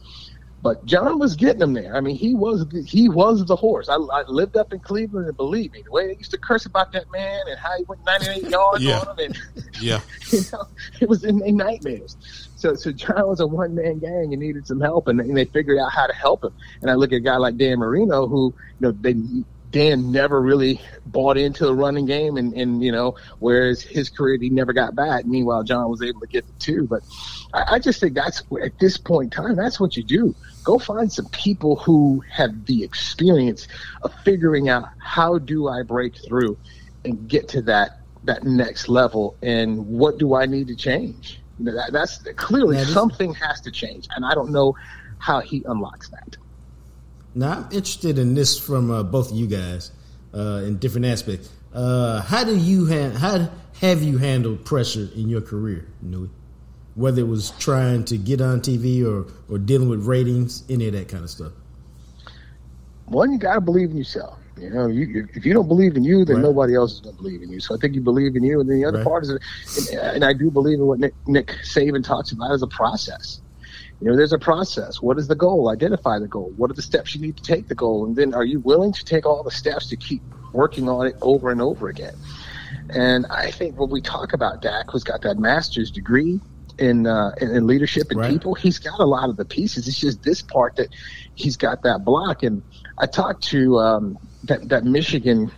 But 0.64 0.86
John 0.86 1.18
was 1.18 1.36
getting 1.36 1.58
them 1.58 1.74
there. 1.74 1.94
I 1.94 2.00
mean, 2.00 2.16
he 2.16 2.34
was 2.34 2.66
the, 2.66 2.82
he 2.82 3.10
was 3.10 3.44
the 3.44 3.54
horse. 3.54 3.90
I, 3.90 3.96
I, 3.96 4.22
lived 4.22 4.56
up 4.56 4.72
in 4.72 4.80
Cleveland, 4.80 5.26
and 5.26 5.36
believe 5.36 5.72
me, 5.72 5.82
the 5.82 5.90
way 5.90 6.06
they 6.06 6.16
used 6.16 6.30
to 6.30 6.38
curse 6.38 6.64
about 6.64 6.90
that 6.92 7.04
man 7.12 7.42
and 7.50 7.58
how 7.58 7.76
he 7.76 7.84
went 7.84 8.02
98 8.06 8.44
yards 8.50 8.82
yeah. 8.82 9.00
on 9.00 9.18
him, 9.18 9.26
and 9.26 9.66
yeah, 9.82 10.00
you 10.30 10.40
know, 10.50 10.64
it 11.02 11.08
was 11.10 11.22
in 11.22 11.40
their 11.40 11.52
nightmares. 11.52 12.16
So, 12.56 12.74
so 12.76 12.92
John 12.92 13.28
was 13.28 13.40
a 13.40 13.46
one 13.46 13.74
man 13.74 13.98
gang 13.98 14.32
and 14.32 14.38
needed 14.40 14.66
some 14.66 14.80
help, 14.80 15.06
and, 15.06 15.20
and 15.20 15.36
they 15.36 15.44
figured 15.44 15.78
out 15.78 15.92
how 15.92 16.06
to 16.06 16.14
help 16.14 16.42
him. 16.42 16.54
And 16.80 16.90
I 16.90 16.94
look 16.94 17.12
at 17.12 17.16
a 17.16 17.20
guy 17.20 17.36
like 17.36 17.58
Dan 17.58 17.78
Marino, 17.78 18.26
who 18.26 18.54
you 18.80 18.86
know 18.88 18.92
they 18.92 19.12
Dan 19.74 20.12
never 20.12 20.40
really 20.40 20.80
bought 21.04 21.36
into 21.36 21.66
the 21.66 21.74
running 21.74 22.06
game, 22.06 22.36
and, 22.36 22.54
and 22.54 22.80
you 22.80 22.92
know, 22.92 23.16
whereas 23.40 23.82
his 23.82 24.08
career 24.08 24.38
he 24.40 24.48
never 24.48 24.72
got 24.72 24.94
back. 24.94 25.26
Meanwhile, 25.26 25.64
John 25.64 25.90
was 25.90 26.00
able 26.00 26.20
to 26.20 26.28
get 26.28 26.46
the 26.46 26.52
two. 26.60 26.86
But 26.86 27.02
I, 27.52 27.74
I 27.74 27.78
just 27.80 27.98
think 27.98 28.14
that's 28.14 28.44
at 28.62 28.78
this 28.78 28.96
point 28.96 29.34
in 29.34 29.42
time, 29.42 29.56
that's 29.56 29.80
what 29.80 29.96
you 29.96 30.04
do. 30.04 30.32
Go 30.62 30.78
find 30.78 31.12
some 31.12 31.26
people 31.26 31.74
who 31.74 32.22
have 32.30 32.66
the 32.66 32.84
experience 32.84 33.66
of 34.02 34.14
figuring 34.24 34.68
out 34.68 34.84
how 34.98 35.38
do 35.38 35.66
I 35.66 35.82
break 35.82 36.14
through 36.24 36.56
and 37.04 37.28
get 37.28 37.48
to 37.48 37.62
that 37.62 37.98
that 38.22 38.44
next 38.44 38.88
level, 38.88 39.36
and 39.42 39.88
what 39.88 40.18
do 40.18 40.36
I 40.36 40.46
need 40.46 40.68
to 40.68 40.76
change? 40.76 41.40
You 41.58 41.64
know, 41.64 41.74
that, 41.74 41.92
that's 41.92 42.18
clearly 42.36 42.82
something 42.84 43.34
has 43.34 43.60
to 43.62 43.72
change, 43.72 44.06
and 44.14 44.24
I 44.24 44.34
don't 44.34 44.52
know 44.52 44.76
how 45.18 45.40
he 45.40 45.64
unlocks 45.66 46.10
that. 46.10 46.36
Now, 47.34 47.52
I'm 47.52 47.64
interested 47.64 48.18
in 48.18 48.34
this 48.34 48.58
from 48.58 48.90
uh, 48.90 49.02
both 49.02 49.32
of 49.32 49.36
you 49.36 49.46
guys 49.46 49.90
uh, 50.32 50.62
in 50.64 50.78
different 50.78 51.06
aspects. 51.06 51.50
Uh, 51.72 52.22
how 52.22 52.44
do 52.44 52.56
you 52.56 52.86
ha- 52.86 53.18
how 53.18 53.50
have 53.80 54.02
you 54.02 54.18
handled 54.18 54.64
pressure 54.64 55.08
in 55.14 55.28
your 55.28 55.40
career, 55.40 55.86
Newy? 56.00 56.30
Whether 56.94 57.22
it 57.22 57.28
was 57.28 57.50
trying 57.58 58.04
to 58.06 58.16
get 58.16 58.40
on 58.40 58.60
TV 58.60 59.04
or 59.04 59.26
or 59.52 59.58
dealing 59.58 59.88
with 59.88 60.06
ratings, 60.06 60.62
any 60.68 60.86
of 60.86 60.92
that 60.92 61.08
kind 61.08 61.24
of 61.24 61.30
stuff. 61.30 61.52
One, 63.06 63.32
you 63.32 63.38
got 63.38 63.54
to 63.54 63.60
believe 63.60 63.90
in 63.90 63.96
yourself. 63.96 64.38
You 64.56 64.70
know, 64.70 64.86
you, 64.86 65.28
if 65.34 65.44
you 65.44 65.52
don't 65.52 65.66
believe 65.66 65.96
in 65.96 66.04
you, 66.04 66.24
then 66.24 66.36
right. 66.36 66.42
nobody 66.42 66.76
else 66.76 66.92
is 66.92 67.00
going 67.00 67.16
to 67.16 67.22
believe 67.22 67.42
in 67.42 67.50
you. 67.50 67.58
So 67.58 67.74
I 67.74 67.78
think 67.78 67.94
you 67.94 68.00
believe 68.00 68.36
in 68.36 68.44
you, 68.44 68.60
and 68.60 68.70
then 68.70 68.78
the 68.78 68.86
other 68.86 68.98
right. 68.98 69.06
part 69.06 69.24
is, 69.24 69.90
and, 69.90 69.98
and 69.98 70.24
I 70.24 70.32
do 70.32 70.50
believe 70.50 70.78
in 70.78 70.86
what 70.86 71.00
Nick, 71.00 71.14
Nick 71.26 71.48
Saban 71.64 72.04
talks 72.04 72.30
about 72.30 72.52
as 72.52 72.62
a 72.62 72.68
process. 72.68 73.40
You 74.04 74.10
know, 74.10 74.16
there's 74.18 74.34
a 74.34 74.38
process. 74.38 75.00
What 75.00 75.18
is 75.18 75.28
the 75.28 75.34
goal? 75.34 75.70
Identify 75.70 76.18
the 76.18 76.28
goal. 76.28 76.52
What 76.58 76.70
are 76.70 76.74
the 76.74 76.82
steps 76.82 77.14
you 77.14 77.22
need 77.22 77.38
to 77.38 77.42
take 77.42 77.68
the 77.68 77.74
goal? 77.74 78.04
And 78.04 78.14
then 78.14 78.34
are 78.34 78.44
you 78.44 78.60
willing 78.60 78.92
to 78.92 79.02
take 79.02 79.24
all 79.24 79.42
the 79.42 79.50
steps 79.50 79.86
to 79.88 79.96
keep 79.96 80.20
working 80.52 80.90
on 80.90 81.06
it 81.06 81.16
over 81.22 81.50
and 81.50 81.62
over 81.62 81.88
again? 81.88 82.14
And 82.90 83.24
I 83.30 83.50
think 83.50 83.78
when 83.78 83.88
we 83.88 84.02
talk 84.02 84.34
about 84.34 84.60
Dak, 84.60 84.90
who's 84.90 85.04
got 85.04 85.22
that 85.22 85.38
master's 85.38 85.90
degree 85.90 86.38
in 86.78 87.06
uh, 87.06 87.34
in, 87.40 87.66
leadership 87.66 88.10
and 88.10 88.20
right. 88.20 88.30
people, 88.30 88.54
he's 88.54 88.78
got 88.78 89.00
a 89.00 89.06
lot 89.06 89.30
of 89.30 89.38
the 89.38 89.44
pieces. 89.46 89.88
It's 89.88 89.98
just 89.98 90.22
this 90.22 90.42
part 90.42 90.76
that 90.76 90.88
he's 91.34 91.56
got 91.56 91.82
that 91.84 92.04
block. 92.04 92.42
And 92.42 92.62
I 92.98 93.06
talked 93.06 93.42
to 93.44 93.78
um, 93.78 94.18
that 94.42 94.68
that 94.68 94.84
Michigan 94.84 95.50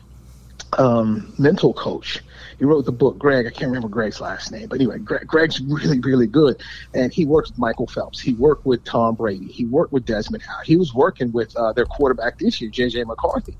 um, 0.79 1.35
mental 1.37 1.75
coach, 1.75 2.23
he 2.59 2.65
wrote 2.65 2.85
the 2.85 2.93
book. 2.93 3.19
Greg, 3.19 3.47
I 3.47 3.51
can't 3.51 3.69
remember 3.69 3.89
Greg's 3.89 4.21
last 4.21 4.51
name, 4.51 4.69
but 4.69 4.77
anyway, 4.77 4.99
Greg, 4.99 5.27
Greg's 5.27 5.61
really, 5.61 6.01
really 6.01 6.27
good. 6.27 6.63
And 6.95 7.13
he 7.13 7.25
worked 7.25 7.51
with 7.51 7.59
Michael 7.59 7.87
Phelps. 7.87 8.21
He 8.21 8.33
worked 8.35 8.65
with 8.65 8.85
Tom 8.85 9.15
Brady. 9.15 9.47
He 9.47 9.65
worked 9.67 9.93
with 9.93 10.05
Desmond 10.05 10.43
Howard. 10.43 10.67
He 10.67 10.77
was 10.77 10.95
working 10.95 11.33
with 11.33 11.55
uh, 11.57 11.73
their 11.73 11.87
quarterback 11.87 12.39
this 12.39 12.61
year, 12.61 12.71
J.J. 12.71 13.05
McCarthy. 13.05 13.57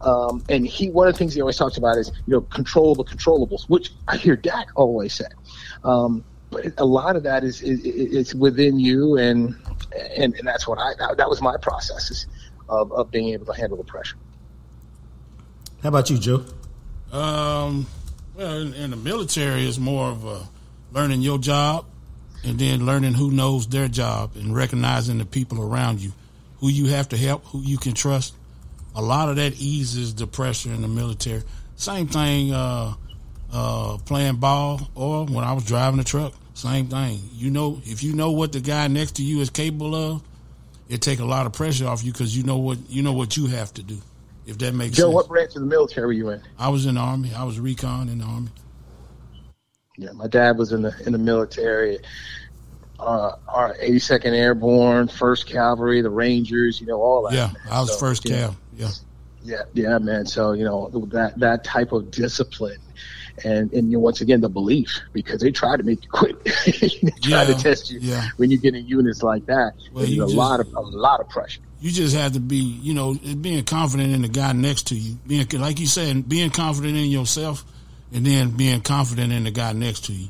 Um, 0.00 0.44
and 0.48 0.66
he, 0.66 0.90
one 0.90 1.08
of 1.08 1.14
the 1.14 1.18
things 1.18 1.34
he 1.34 1.40
always 1.40 1.56
talks 1.56 1.76
about 1.76 1.96
is, 1.96 2.12
you 2.26 2.34
know, 2.34 2.42
control 2.42 2.94
the 2.94 3.04
controllables, 3.04 3.68
which 3.68 3.92
I 4.06 4.16
hear 4.16 4.36
Dak 4.36 4.68
always 4.76 5.14
say. 5.14 5.26
Um, 5.82 6.24
but 6.50 6.66
a 6.78 6.84
lot 6.84 7.16
of 7.16 7.24
that 7.24 7.44
is, 7.44 7.62
is, 7.62 7.80
is 7.80 8.34
within 8.34 8.78
you, 8.78 9.18
and, 9.18 9.54
and 10.16 10.34
and 10.34 10.46
that's 10.46 10.66
what 10.66 10.78
I 10.78 10.94
that 11.14 11.28
was 11.28 11.42
my 11.42 11.58
processes 11.58 12.26
of, 12.70 12.90
of 12.92 13.10
being 13.10 13.28
able 13.30 13.44
to 13.46 13.52
handle 13.52 13.76
the 13.76 13.84
pressure. 13.84 14.16
How 15.82 15.90
about 15.90 16.08
you, 16.08 16.18
Joe? 16.18 16.44
Um, 17.12 17.86
well, 18.38 18.60
in, 18.60 18.72
in 18.74 18.90
the 18.90 18.96
military, 18.96 19.66
it's 19.66 19.78
more 19.78 20.08
of 20.08 20.24
a 20.24 20.48
learning 20.92 21.22
your 21.22 21.38
job 21.38 21.84
and 22.44 22.56
then 22.56 22.86
learning 22.86 23.12
who 23.12 23.32
knows 23.32 23.66
their 23.66 23.88
job 23.88 24.36
and 24.36 24.54
recognizing 24.54 25.18
the 25.18 25.26
people 25.26 25.60
around 25.60 26.00
you, 26.00 26.12
who 26.60 26.68
you 26.68 26.86
have 26.86 27.08
to 27.08 27.16
help, 27.16 27.44
who 27.46 27.60
you 27.62 27.78
can 27.78 27.94
trust. 27.94 28.34
A 28.94 29.02
lot 29.02 29.28
of 29.28 29.36
that 29.36 29.60
eases 29.60 30.14
the 30.14 30.28
pressure 30.28 30.70
in 30.70 30.82
the 30.82 30.88
military. 30.88 31.42
Same 31.74 32.06
thing 32.06 32.52
uh, 32.52 32.94
uh, 33.52 33.98
playing 34.06 34.36
ball 34.36 34.88
or 34.94 35.26
when 35.26 35.42
I 35.44 35.52
was 35.52 35.64
driving 35.64 35.98
a 35.98 36.04
truck. 36.04 36.32
Same 36.54 36.86
thing. 36.86 37.20
You 37.32 37.50
know, 37.50 37.80
if 37.84 38.04
you 38.04 38.14
know 38.14 38.30
what 38.30 38.52
the 38.52 38.60
guy 38.60 38.86
next 38.86 39.16
to 39.16 39.24
you 39.24 39.40
is 39.40 39.50
capable 39.50 39.96
of, 39.96 40.22
it 40.88 41.02
take 41.02 41.18
a 41.18 41.24
lot 41.24 41.46
of 41.46 41.52
pressure 41.52 41.88
off 41.88 42.04
you 42.04 42.12
because 42.12 42.36
you 42.36 42.44
know 42.44 42.58
what 42.58 42.78
you 42.88 43.02
know 43.02 43.12
what 43.12 43.36
you 43.36 43.46
have 43.46 43.74
to 43.74 43.82
do. 43.82 43.98
If 44.48 44.56
that 44.58 44.74
makes 44.74 44.96
Joe, 44.96 45.04
sense. 45.04 45.14
what 45.14 45.28
branch 45.28 45.54
of 45.56 45.60
the 45.60 45.68
military 45.68 46.06
were 46.06 46.12
you 46.12 46.30
in? 46.30 46.40
I 46.58 46.70
was 46.70 46.86
in 46.86 46.94
the 46.94 47.02
army. 47.02 47.34
I 47.34 47.44
was 47.44 47.60
recon 47.60 48.08
in 48.08 48.18
the 48.18 48.24
army. 48.24 48.48
Yeah, 49.98 50.12
my 50.12 50.26
dad 50.26 50.56
was 50.56 50.72
in 50.72 50.80
the 50.80 50.94
in 51.04 51.12
the 51.12 51.18
military. 51.18 51.98
Uh, 52.98 53.36
our 53.46 53.74
82nd 53.74 54.32
Airborne, 54.32 55.06
First 55.06 55.46
Cavalry, 55.46 56.00
the 56.00 56.10
Rangers, 56.10 56.80
you 56.80 56.86
know 56.86 57.00
all 57.00 57.28
that. 57.28 57.34
Yeah, 57.34 57.46
man. 57.48 57.56
I 57.70 57.80
was 57.80 57.92
so, 57.92 57.98
First 57.98 58.24
Cav. 58.24 58.56
Yeah. 58.74 58.88
Yeah, 59.44 59.62
yeah, 59.74 59.98
man. 59.98 60.24
So 60.24 60.52
you 60.52 60.64
know 60.64 60.88
that 61.08 61.38
that 61.38 61.62
type 61.62 61.92
of 61.92 62.10
discipline, 62.10 62.80
and 63.44 63.72
and 63.72 63.90
you 63.90 63.98
know, 63.98 64.00
once 64.00 64.20
again 64.20 64.40
the 64.40 64.48
belief 64.48 65.00
because 65.12 65.40
they 65.40 65.50
try 65.50 65.76
to 65.76 65.82
make 65.82 66.04
you 66.04 66.10
quit. 66.10 66.42
they 66.44 66.88
try 67.22 67.42
yeah, 67.42 67.44
to 67.44 67.54
test 67.54 67.90
you 67.90 68.00
yeah. 68.00 68.28
when 68.36 68.50
you 68.50 68.58
get 68.58 68.74
in 68.74 68.86
units 68.86 69.22
like 69.22 69.46
that. 69.46 69.74
Well, 69.92 70.04
There's 70.04 70.12
a 70.12 70.16
just, 70.16 70.34
lot 70.34 70.60
of 70.60 70.72
a 70.74 70.80
lot 70.80 71.20
of 71.20 71.28
pressure 71.28 71.60
you 71.80 71.90
just 71.90 72.16
have 72.16 72.32
to 72.32 72.40
be, 72.40 72.56
you 72.56 72.92
know, 72.94 73.14
being 73.14 73.64
confident 73.64 74.12
in 74.12 74.22
the 74.22 74.28
guy 74.28 74.52
next 74.52 74.88
to 74.88 74.96
you. 74.96 75.16
Being 75.26 75.46
like 75.52 75.78
you 75.78 75.86
said, 75.86 76.28
being 76.28 76.50
confident 76.50 76.96
in 76.96 77.04
yourself, 77.04 77.64
and 78.12 78.26
then 78.26 78.50
being 78.50 78.80
confident 78.80 79.32
in 79.32 79.44
the 79.44 79.50
guy 79.50 79.72
next 79.72 80.06
to 80.06 80.12
you. 80.12 80.28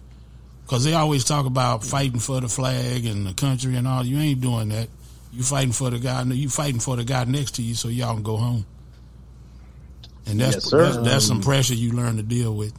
Because 0.65 0.85
they 0.85 0.93
always 0.93 1.25
talk 1.25 1.47
about 1.47 1.85
fighting 1.85 2.19
for 2.19 2.41
the 2.41 2.49
flag 2.49 3.07
and 3.07 3.27
the 3.27 3.33
country 3.33 3.77
and 3.77 3.89
all. 3.89 4.05
You 4.05 4.19
ain't 4.19 4.41
doing 4.43 4.69
that. 4.69 4.89
You 5.33 5.43
fighting 5.43 5.73
for 5.73 5.89
the 5.89 5.99
guy. 5.99 6.23
You 6.25 6.51
fighting 6.51 6.81
for 6.81 6.97
the 6.97 7.05
guy 7.05 7.25
next 7.25 7.55
to 7.55 7.63
you, 7.63 7.75
so 7.75 7.89
y'all 7.89 8.15
can 8.15 8.23
go 8.23 8.37
home. 8.37 8.67
And 10.27 10.39
that's 10.39 10.57
yes, 10.57 10.71
that's, 10.71 10.97
that's, 10.99 11.27
some 11.27 11.39
um, 11.39 11.43
pressure 11.43 11.73
you 11.73 11.93
learn 11.93 12.17
to 12.19 12.23
deal 12.23 12.55
with. 12.55 12.75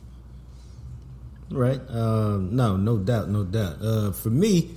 Right. 1.51 1.81
Um, 1.89 2.55
no, 2.55 2.77
no 2.77 2.97
doubt, 2.97 3.29
no 3.29 3.43
doubt. 3.43 3.77
Uh, 3.81 4.11
for 4.11 4.29
me, 4.29 4.71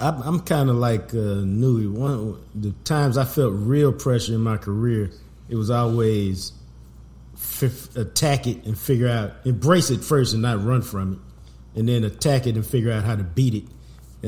I'm, 0.00 0.22
I'm 0.22 0.40
kind 0.40 0.70
of 0.70 0.76
like 0.76 1.12
uh, 1.14 1.42
Newy. 1.44 1.86
One 1.86 2.38
the 2.54 2.72
times 2.84 3.18
I 3.18 3.24
felt 3.24 3.52
real 3.54 3.92
pressure 3.92 4.34
in 4.34 4.40
my 4.40 4.56
career, 4.56 5.10
it 5.48 5.56
was 5.56 5.70
always 5.70 6.52
f- 7.34 7.94
attack 7.96 8.46
it 8.46 8.64
and 8.64 8.78
figure 8.78 9.08
out 9.08 9.32
embrace 9.44 9.90
it 9.90 10.04
first 10.04 10.32
and 10.32 10.42
not 10.42 10.64
run 10.64 10.82
from 10.82 11.14
it, 11.14 11.78
and 11.78 11.88
then 11.88 12.04
attack 12.04 12.46
it 12.46 12.54
and 12.54 12.64
figure 12.64 12.92
out 12.92 13.04
how 13.04 13.16
to 13.16 13.24
beat 13.24 13.54
it. 13.54 13.64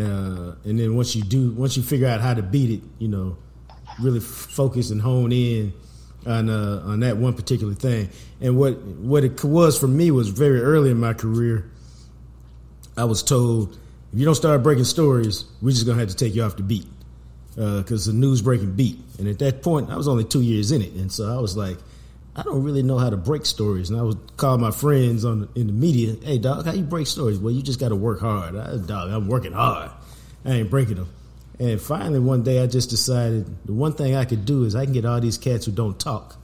Uh, 0.01 0.57
and 0.65 0.79
then 0.79 0.97
once 0.97 1.15
you 1.15 1.23
do, 1.23 1.53
once 1.53 1.77
you 1.77 1.83
figure 1.83 2.09
out 2.09 2.21
how 2.21 2.35
to 2.35 2.43
beat 2.43 2.71
it, 2.71 2.83
you 2.99 3.09
know, 3.09 3.37
really 4.01 4.19
f- 4.19 4.25
focus 4.25 4.91
and 4.91 5.01
hone 5.01 5.33
in 5.33 5.73
on 6.27 6.51
uh, 6.51 6.83
on 6.85 7.01
that 7.01 7.17
one 7.17 7.35
particular 7.35 7.75
thing. 7.75 8.11
And 8.41 8.59
what 8.59 8.79
what 8.83 9.25
it 9.25 9.43
was 9.45 9.79
for 9.79 9.89
me 9.89 10.11
was 10.11 10.29
very 10.29 10.61
early 10.61 10.91
in 10.91 10.99
my 10.99 11.15
career. 11.15 11.71
I 12.97 13.05
was 13.05 13.23
told 13.23 13.79
if 14.13 14.19
you 14.19 14.25
don't 14.25 14.35
start 14.35 14.63
breaking 14.63 14.85
stories, 14.85 15.45
we're 15.63 15.71
just 15.71 15.87
gonna 15.87 16.01
have 16.01 16.09
to 16.09 16.17
take 16.17 16.35
you 16.35 16.43
off 16.43 16.57
the 16.57 16.63
beat 16.63 16.87
because 17.55 18.09
uh, 18.09 18.13
the 18.13 18.17
news 18.17 18.43
breaking 18.43 18.75
beat. 18.75 18.99
And 19.19 19.29
at 19.29 19.39
that 19.39 19.63
point, 19.63 19.91
I 19.91 19.97
was 19.97 20.09
only 20.09 20.25
two 20.25 20.43
years 20.43 20.73
in 20.73 20.83
it, 20.83 20.93
and 20.93 21.11
so 21.11 21.35
I 21.35 21.41
was 21.41 21.57
like, 21.57 21.79
I 22.35 22.43
don't 22.43 22.63
really 22.63 22.83
know 22.83 22.99
how 22.99 23.09
to 23.09 23.17
break 23.17 23.47
stories. 23.47 23.89
And 23.89 23.99
I 23.99 24.03
would 24.03 24.37
call 24.37 24.59
my 24.59 24.71
friends 24.71 25.25
on 25.25 25.49
in 25.55 25.69
the 25.69 25.73
media, 25.73 26.17
"Hey, 26.23 26.39
dog, 26.39 26.67
how 26.67 26.73
you 26.73 26.83
break 26.83 27.07
stories? 27.07 27.39
Well, 27.39 27.53
you 27.53 27.63
just 27.63 27.81
got 27.81 27.89
to 27.91 27.97
work 27.97 28.21
hard. 28.21 28.57
I, 28.57 28.77
dog, 28.77 29.11
I'm 29.11 29.29
working 29.29 29.53
hard. 29.53 29.91
I 30.45 30.53
ain't 30.53 30.71
breaking 30.71 30.97
them." 30.97 31.09
And 31.59 31.81
finally, 31.81 32.21
one 32.21 32.43
day, 32.43 32.63
I 32.63 32.67
just 32.67 32.91
decided 32.91 33.47
the 33.65 33.73
one 33.73 33.93
thing 33.95 34.15
I 34.15 34.25
could 34.25 34.45
do 34.45 34.65
is 34.65 34.77
I 34.77 34.85
can 34.85 34.93
get 34.93 35.05
all 35.05 35.21
these 35.21 35.39
cats 35.39 35.67
who 35.67 35.73
don't 35.73 35.99
talk. 35.99 36.37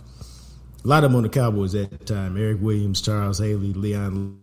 A 0.84 0.88
lot 0.88 1.04
of 1.04 1.10
them 1.10 1.16
on 1.16 1.22
the 1.22 1.28
Cowboys 1.28 1.74
at 1.74 1.90
the 1.90 2.04
time: 2.04 2.36
Eric 2.36 2.58
Williams, 2.60 3.02
Charles 3.02 3.38
Haley, 3.38 3.72
Leon. 3.72 4.40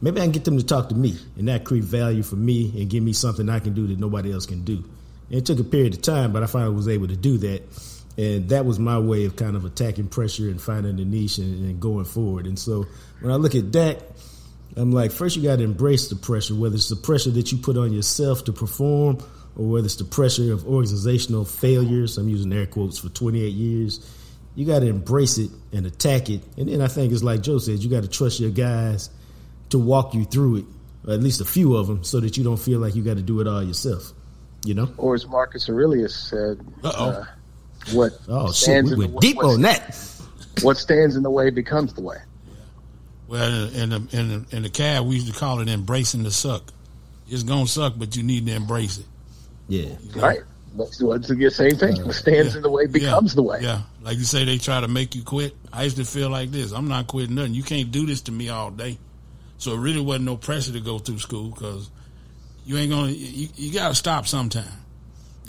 Maybe 0.00 0.20
I 0.20 0.24
can 0.24 0.32
get 0.32 0.44
them 0.44 0.56
to 0.56 0.64
talk 0.64 0.88
to 0.90 0.94
me, 0.94 1.18
and 1.36 1.48
that 1.48 1.64
create 1.64 1.84
value 1.84 2.22
for 2.22 2.36
me 2.36 2.72
and 2.80 2.88
give 2.88 3.02
me 3.02 3.12
something 3.12 3.48
I 3.48 3.58
can 3.58 3.74
do 3.74 3.88
that 3.88 3.98
nobody 3.98 4.32
else 4.32 4.46
can 4.46 4.62
do. 4.62 4.84
And 5.28 5.38
it 5.38 5.46
took 5.46 5.58
a 5.58 5.64
period 5.64 5.94
of 5.94 6.02
time, 6.02 6.32
but 6.32 6.44
I 6.44 6.46
finally 6.46 6.74
was 6.74 6.88
able 6.88 7.08
to 7.08 7.16
do 7.16 7.36
that 7.38 7.62
and 8.18 8.48
that 8.48 8.66
was 8.66 8.80
my 8.80 8.98
way 8.98 9.26
of 9.26 9.36
kind 9.36 9.54
of 9.54 9.64
attacking 9.64 10.08
pressure 10.08 10.48
and 10.48 10.60
finding 10.60 10.96
the 10.96 11.04
niche 11.04 11.38
and, 11.38 11.64
and 11.64 11.80
going 11.80 12.04
forward. 12.04 12.46
And 12.46 12.58
so 12.58 12.84
when 13.20 13.32
I 13.32 13.36
look 13.36 13.54
at 13.54 13.70
that, 13.72 14.02
I'm 14.76 14.90
like, 14.90 15.12
first 15.12 15.36
you 15.36 15.42
got 15.44 15.56
to 15.56 15.64
embrace 15.64 16.08
the 16.08 16.16
pressure, 16.16 16.56
whether 16.56 16.74
it's 16.74 16.88
the 16.88 16.96
pressure 16.96 17.30
that 17.30 17.52
you 17.52 17.58
put 17.58 17.76
on 17.76 17.92
yourself 17.92 18.44
to 18.44 18.52
perform 18.52 19.18
or 19.58 19.66
whether 19.68 19.84
it's 19.86 19.96
the 19.96 20.04
pressure 20.04 20.52
of 20.52 20.66
organizational 20.66 21.44
failures. 21.44 22.16
I'm 22.16 22.28
using 22.28 22.52
air 22.52 22.66
quotes 22.66 22.98
for 22.98 23.08
28 23.10 23.48
years. 23.52 24.14
You 24.54 24.64
got 24.66 24.80
to 24.80 24.86
embrace 24.86 25.36
it 25.38 25.50
and 25.72 25.84
attack 25.86 26.30
it. 26.30 26.40
And 26.56 26.68
then 26.68 26.80
I 26.80 26.88
think 26.88 27.12
it's 27.12 27.22
like 27.22 27.42
Joe 27.42 27.58
said, 27.58 27.80
you 27.80 27.90
got 27.90 28.02
to 28.02 28.08
trust 28.08 28.40
your 28.40 28.50
guys 28.50 29.10
to 29.70 29.78
walk 29.78 30.14
you 30.14 30.24
through 30.24 30.56
it, 30.56 30.64
or 31.06 31.12
at 31.14 31.20
least 31.20 31.40
a 31.40 31.44
few 31.44 31.76
of 31.76 31.86
them, 31.86 32.02
so 32.04 32.20
that 32.20 32.36
you 32.36 32.44
don't 32.44 32.56
feel 32.56 32.80
like 32.80 32.94
you 32.94 33.02
got 33.02 33.16
to 33.18 33.22
do 33.22 33.40
it 33.40 33.46
all 33.46 33.62
yourself. 33.62 34.12
You 34.64 34.74
know? 34.74 34.90
Or 34.96 35.14
as 35.14 35.26
Marcus 35.26 35.68
Aurelius 35.68 36.16
said, 36.16 36.58
Uh-oh. 36.82 37.08
uh, 37.10 37.24
what 37.92 38.12
Oh 38.28 38.46
shit, 38.48 38.54
stands 38.56 38.90
we 38.90 38.94
in 38.94 38.98
the 39.00 39.06
went 39.06 39.14
way- 39.14 39.20
deep 39.20 39.36
what- 39.36 39.46
on 39.54 39.62
that. 39.62 39.96
What 40.62 40.76
stands 40.76 41.14
in 41.14 41.22
the 41.22 41.30
way 41.30 41.50
becomes 41.50 41.92
the 41.94 42.00
way. 42.00 42.16
Well, 43.28 43.68
in 43.68 43.90
the 43.90 43.96
in 44.10 44.28
the 44.28 44.56
in 44.56 44.62
the 44.62 44.70
cab, 44.70 45.06
we 45.06 45.16
used 45.16 45.32
to 45.32 45.38
call 45.38 45.60
it 45.60 45.68
embracing 45.68 46.22
the 46.24 46.30
suck. 46.32 46.72
It's 47.28 47.42
gonna 47.44 47.66
suck, 47.68 47.92
but 47.96 48.16
you 48.16 48.22
need 48.24 48.46
to 48.46 48.54
embrace 48.54 48.98
it. 48.98 49.04
Yeah. 49.68 49.90
Right. 50.16 50.40
That's 50.76 51.02
what's 51.02 51.28
the 51.28 51.50
same 51.50 51.76
thing. 51.76 52.04
What 52.04 52.14
stands 52.14 52.54
in 52.54 52.62
the 52.62 52.70
way 52.70 52.86
becomes 52.86 53.32
yeah, 53.32 53.36
the 53.36 53.42
way. 53.42 53.58
Yeah, 53.62 53.82
like 54.02 54.18
you 54.18 54.24
say, 54.24 54.44
they 54.44 54.58
try 54.58 54.80
to 54.80 54.88
make 54.88 55.14
you 55.14 55.22
quit. 55.22 55.56
I 55.72 55.84
used 55.84 55.96
to 55.96 56.04
feel 56.04 56.30
like 56.30 56.50
this: 56.50 56.72
I'm 56.72 56.88
not 56.88 57.06
quitting 57.06 57.34
nothing. 57.34 57.54
You 57.54 57.62
can't 57.62 57.90
do 57.90 58.06
this 58.06 58.22
to 58.22 58.32
me 58.32 58.48
all 58.48 58.70
day. 58.70 58.98
So 59.56 59.72
it 59.72 59.78
really 59.78 60.00
wasn't 60.00 60.26
no 60.26 60.36
pressure 60.36 60.72
to 60.72 60.80
go 60.80 60.98
through 60.98 61.18
school 61.18 61.50
because 61.50 61.90
you 62.64 62.76
ain't 62.76 62.90
gonna. 62.90 63.10
You, 63.10 63.48
you 63.56 63.72
got 63.72 63.88
to 63.88 63.94
stop 63.94 64.26
sometime. 64.26 64.64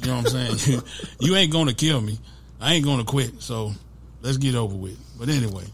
You 0.01 0.07
know 0.07 0.17
what 0.17 0.33
I'm 0.33 0.57
saying? 0.57 0.73
you, 0.73 0.83
you 1.27 1.35
ain't 1.35 1.51
gonna 1.51 1.73
kill 1.73 2.01
me. 2.01 2.17
I 2.59 2.75
ain't 2.75 2.85
gonna 2.85 3.03
quit. 3.03 3.41
So 3.41 3.73
let's 4.21 4.37
get 4.37 4.55
over 4.55 4.75
with. 4.75 4.97
But 5.19 5.29
anyway, 5.29 5.65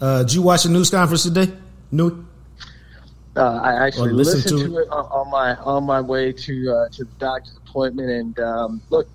Uh, 0.00 0.22
did 0.22 0.32
you 0.32 0.42
watch 0.42 0.64
the 0.64 0.70
news 0.70 0.90
conference 0.90 1.22
today? 1.22 1.52
New. 1.92 2.26
Uh, 3.36 3.60
I 3.62 3.86
actually 3.86 4.12
listen 4.12 4.40
listened 4.40 4.60
to 4.60 4.68
to, 4.68 4.78
it 4.78 4.88
on, 4.90 5.06
on 5.06 5.30
my 5.30 5.56
on 5.56 5.84
my 5.84 6.00
way 6.00 6.32
to 6.32 6.72
uh, 6.72 6.88
to 6.90 7.04
the 7.04 7.14
doctor's 7.18 7.56
appointment, 7.56 8.08
and 8.08 8.38
um, 8.38 8.82
look, 8.90 9.08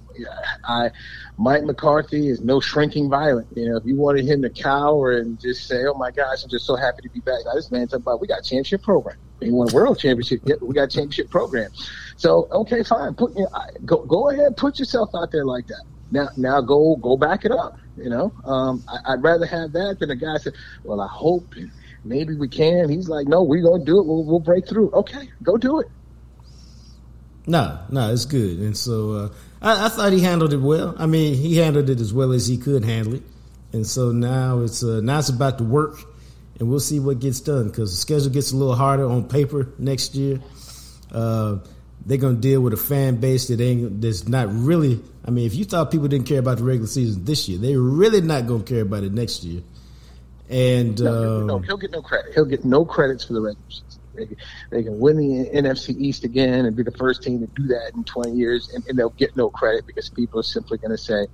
I 0.65 0.91
Mike 1.37 1.63
McCarthy 1.63 2.27
is 2.27 2.41
no 2.41 2.59
shrinking 2.59 3.09
violet. 3.09 3.47
You 3.55 3.69
know, 3.69 3.77
if 3.77 3.85
you 3.85 3.95
wanted 3.95 4.25
him 4.25 4.41
to 4.41 4.49
cower 4.49 5.11
and 5.11 5.39
just 5.39 5.67
say, 5.67 5.85
"Oh 5.85 5.93
my 5.93 6.11
gosh, 6.11 6.43
I'm 6.43 6.49
just 6.49 6.65
so 6.65 6.75
happy 6.75 7.01
to 7.03 7.09
be 7.09 7.21
back," 7.21 7.39
now, 7.45 7.53
this 7.53 7.71
man 7.71 7.87
talking 7.87 8.01
about 8.01 8.19
we 8.19 8.27
got 8.27 8.39
a 8.39 8.43
championship 8.43 8.83
program. 8.83 9.17
We 9.39 9.51
won 9.51 9.69
a 9.71 9.73
world 9.73 9.99
championship. 9.99 10.41
Yep, 10.43 10.63
we 10.63 10.73
got 10.73 10.83
a 10.83 10.87
championship 10.87 11.29
program. 11.29 11.71
So 12.17 12.49
okay, 12.51 12.83
fine. 12.83 13.13
Put 13.13 13.37
you 13.37 13.43
know, 13.43 13.49
go 13.85 14.03
go 14.05 14.29
ahead, 14.29 14.57
put 14.57 14.79
yourself 14.79 15.11
out 15.15 15.31
there 15.31 15.45
like 15.45 15.67
that. 15.67 15.83
Now 16.11 16.27
now 16.35 16.59
go 16.59 16.97
go 16.97 17.15
back 17.15 17.45
it 17.45 17.51
up. 17.51 17.79
You 17.95 18.09
know, 18.09 18.33
um, 18.43 18.83
I, 18.87 19.13
I'd 19.13 19.23
rather 19.23 19.45
have 19.45 19.71
that 19.73 19.97
than 19.99 20.11
a 20.11 20.15
guy 20.15 20.37
say, 20.37 20.51
"Well, 20.83 20.99
I 20.99 21.07
hope." 21.07 21.55
and 21.55 21.71
Maybe 22.03 22.35
we 22.35 22.47
can. 22.47 22.89
He's 22.89 23.09
like, 23.09 23.27
no, 23.27 23.43
we're 23.43 23.63
gonna 23.63 23.83
do 23.83 23.99
it. 23.99 24.05
We'll, 24.05 24.23
we'll 24.23 24.39
break 24.39 24.67
through. 24.67 24.91
Okay, 24.91 25.29
go 25.43 25.57
do 25.57 25.79
it. 25.79 25.87
No, 27.45 27.79
no, 27.89 28.13
it's 28.13 28.25
good. 28.25 28.59
And 28.59 28.77
so 28.77 29.11
uh, 29.11 29.29
I, 29.61 29.85
I 29.85 29.89
thought 29.89 30.13
he 30.13 30.21
handled 30.21 30.53
it 30.53 30.57
well. 30.61 30.95
I 30.97 31.07
mean, 31.07 31.33
he 31.33 31.57
handled 31.57 31.89
it 31.89 31.99
as 31.99 32.13
well 32.13 32.31
as 32.31 32.47
he 32.47 32.57
could 32.57 32.85
handle 32.85 33.15
it. 33.15 33.23
And 33.73 33.85
so 33.85 34.11
now 34.11 34.61
it's 34.61 34.83
uh, 34.83 35.01
now 35.01 35.19
it's 35.19 35.29
about 35.29 35.57
to 35.59 35.63
work, 35.63 35.99
and 36.59 36.69
we'll 36.69 36.79
see 36.79 36.99
what 36.99 37.19
gets 37.19 37.39
done 37.39 37.67
because 37.67 37.91
the 37.91 37.97
schedule 37.97 38.29
gets 38.29 38.51
a 38.51 38.55
little 38.55 38.75
harder 38.75 39.05
on 39.05 39.27
paper 39.27 39.69
next 39.77 40.15
year. 40.15 40.39
Uh, 41.11 41.57
they're 42.05 42.17
gonna 42.17 42.37
deal 42.37 42.61
with 42.61 42.73
a 42.73 42.77
fan 42.77 43.17
base 43.17 43.47
that 43.49 43.61
ain't 43.61 44.01
that's 44.01 44.27
not 44.27 44.47
really. 44.51 44.99
I 45.25 45.31
mean, 45.31 45.45
if 45.45 45.53
you 45.53 45.65
thought 45.65 45.91
people 45.91 46.07
didn't 46.07 46.27
care 46.27 46.39
about 46.39 46.57
the 46.57 46.63
regular 46.63 46.87
season 46.87 47.25
this 47.25 47.47
year, 47.47 47.59
they're 47.59 47.79
really 47.79 48.21
not 48.21 48.47
gonna 48.47 48.63
care 48.63 48.81
about 48.81 49.03
it 49.03 49.13
next 49.13 49.43
year. 49.43 49.61
And 50.49 50.99
No, 50.99 51.11
um, 51.41 51.47
no, 51.47 51.59
he'll 51.59 51.77
get 51.77 51.91
no 51.91 52.01
credit. 52.01 52.33
He'll 52.33 52.45
get 52.45 52.65
no 52.65 52.83
credits 52.83 53.23
for 53.25 53.33
the 53.33 53.41
regular 53.41 53.65
season. 53.69 54.01
They, 54.15 54.25
can- 54.25 54.37
they 54.71 54.83
can 54.83 54.99
win 54.99 55.17
the 55.17 55.49
NFC 55.53 55.89
East 55.95 56.23
again 56.23 56.65
and 56.65 56.75
be 56.75 56.83
the 56.83 56.91
first 56.91 57.21
team 57.21 57.39
to 57.41 57.47
do 57.55 57.67
that 57.67 57.91
in 57.95 58.03
20 58.03 58.31
years, 58.33 58.69
and, 58.73 58.83
and 58.87 58.97
they'll 58.97 59.13
get 59.17 59.35
no 59.35 59.51
credit 59.51 59.85
because 59.85 60.09
people 60.09 60.39
are 60.39 60.43
simply 60.43 60.79
going 60.79 60.91
to 60.91 60.97
say, 60.97 61.27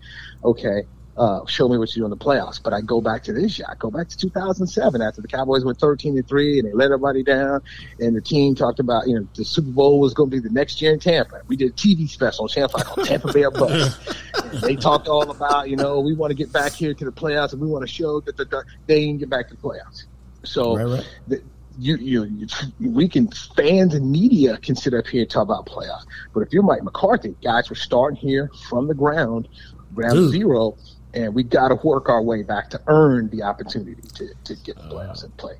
okay, 0.43 0.83
uh, 1.17 1.45
show 1.45 1.69
me 1.69 1.77
what 1.77 1.95
you 1.95 2.01
do 2.01 2.05
in 2.05 2.09
the 2.09 2.17
playoffs. 2.17 2.61
But 2.61 2.73
I 2.73 2.81
go 2.81 3.01
back 3.01 3.23
to 3.23 3.33
this 3.33 3.57
year. 3.57 3.67
I 3.69 3.75
go 3.75 3.89
back 3.89 4.09
to 4.09 4.17
2007 4.17 5.01
after 5.01 5.21
the 5.21 5.27
Cowboys 5.27 5.63
went 5.63 5.79
13 5.79 6.15
to 6.15 6.23
3 6.23 6.59
and 6.59 6.67
they 6.67 6.73
let 6.73 6.85
everybody 6.85 7.23
down. 7.23 7.61
And 7.99 8.15
the 8.15 8.21
team 8.21 8.55
talked 8.55 8.79
about, 8.79 9.07
you 9.07 9.19
know, 9.19 9.27
the 9.35 9.45
Super 9.45 9.71
Bowl 9.71 9.99
was 9.99 10.13
going 10.13 10.29
to 10.29 10.35
be 10.35 10.39
the 10.39 10.53
next 10.53 10.81
year 10.81 10.93
in 10.93 10.99
Tampa. 10.99 11.41
We 11.47 11.55
did 11.55 11.71
a 11.71 11.73
TV 11.73 12.09
special 12.09 12.43
on 12.43 12.49
Channel 12.49 12.69
5 12.69 12.85
called 12.85 13.07
Tampa 13.07 13.33
Bay 13.33 13.45
Bucks. 13.53 13.97
They 14.61 14.75
talked 14.75 15.07
all 15.07 15.29
about, 15.29 15.69
you 15.69 15.75
know, 15.75 15.99
we 15.99 16.13
want 16.13 16.31
to 16.31 16.35
get 16.35 16.51
back 16.51 16.71
here 16.71 16.93
to 16.93 17.05
the 17.05 17.11
playoffs 17.11 17.53
and 17.53 17.61
we 17.61 17.67
want 17.67 17.81
to 17.83 17.91
show 17.91 18.19
that 18.21 18.37
the, 18.37 18.45
the, 18.45 18.63
they 18.85 19.05
didn't 19.05 19.19
get 19.19 19.29
back 19.29 19.49
to 19.49 19.55
the 19.55 19.61
playoffs. 19.61 20.03
So 20.43 20.77
Right, 20.77 20.85
right. 20.85 21.09
the, 21.27 21.41
you, 21.77 21.97
you, 21.97 22.47
you, 22.79 22.89
we 22.91 23.07
can 23.07 23.29
fans 23.55 23.93
and 23.93 24.11
media 24.11 24.57
can 24.57 24.75
sit 24.75 24.93
up 24.93 25.07
here 25.07 25.21
and 25.21 25.29
talk 25.29 25.43
about 25.43 25.65
playoffs. 25.65 26.05
But 26.33 26.41
if 26.41 26.53
you're 26.53 26.63
Mike 26.63 26.83
McCarthy, 26.83 27.35
guys, 27.43 27.69
we're 27.69 27.75
starting 27.75 28.17
here 28.17 28.49
from 28.69 28.87
the 28.87 28.93
ground, 28.93 29.47
ground 29.93 30.13
Dude. 30.13 30.31
zero, 30.31 30.77
and 31.15 31.33
we 31.33 31.43
got 31.43 31.69
to 31.69 31.75
work 31.75 32.09
our 32.09 32.21
way 32.21 32.43
back 32.43 32.69
to 32.71 32.81
earn 32.87 33.29
the 33.29 33.43
opportunity 33.43 34.01
to, 34.15 34.27
to 34.43 34.55
get 34.63 34.75
the 34.75 34.83
Uh, 34.83 34.91
playoffs 34.91 35.23
and 35.23 35.35
play. 35.37 35.55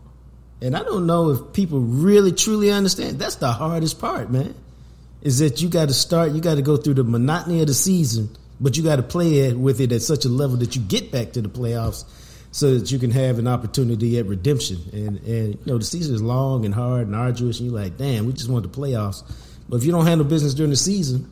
And 0.61 0.75
I 0.75 0.83
don't 0.83 1.05
know 1.05 1.31
if 1.31 1.53
people 1.53 1.79
really 1.79 2.31
truly 2.31 2.71
understand. 2.71 3.19
That's 3.19 3.35
the 3.35 3.51
hardest 3.51 3.99
part, 3.99 4.31
man. 4.31 4.55
Is 5.21 5.39
that 5.39 5.61
you 5.61 5.69
got 5.69 5.87
to 5.87 5.93
start, 5.93 6.31
you 6.33 6.41
got 6.41 6.55
to 6.55 6.61
go 6.61 6.77
through 6.77 6.95
the 6.95 7.03
monotony 7.03 7.61
of 7.61 7.67
the 7.67 7.73
season, 7.73 8.29
but 8.59 8.77
you 8.77 8.83
got 8.83 8.97
to 8.97 9.03
play 9.03 9.39
it 9.39 9.57
with 9.57 9.81
it 9.81 9.91
at 9.91 10.01
such 10.01 10.25
a 10.25 10.29
level 10.29 10.57
that 10.57 10.75
you 10.75 10.81
get 10.81 11.11
back 11.11 11.33
to 11.33 11.41
the 11.41 11.49
playoffs, 11.49 12.05
so 12.51 12.77
that 12.77 12.91
you 12.91 12.99
can 12.99 13.11
have 13.11 13.37
an 13.37 13.47
opportunity 13.47 14.17
at 14.17 14.27
redemption. 14.27 14.77
And 14.93 15.19
and 15.25 15.55
you 15.55 15.65
know 15.65 15.77
the 15.77 15.85
season 15.85 16.15
is 16.15 16.21
long 16.21 16.63
and 16.63 16.73
hard 16.73 17.07
and 17.07 17.15
arduous, 17.15 17.59
and 17.59 17.69
you're 17.69 17.81
like, 17.81 17.97
damn, 17.97 18.25
we 18.27 18.33
just 18.33 18.49
want 18.49 18.63
the 18.63 18.69
playoffs. 18.69 19.23
But 19.67 19.77
if 19.77 19.83
you 19.83 19.91
don't 19.91 20.05
handle 20.05 20.25
business 20.25 20.53
during 20.53 20.69
the 20.69 20.77
season, 20.77 21.29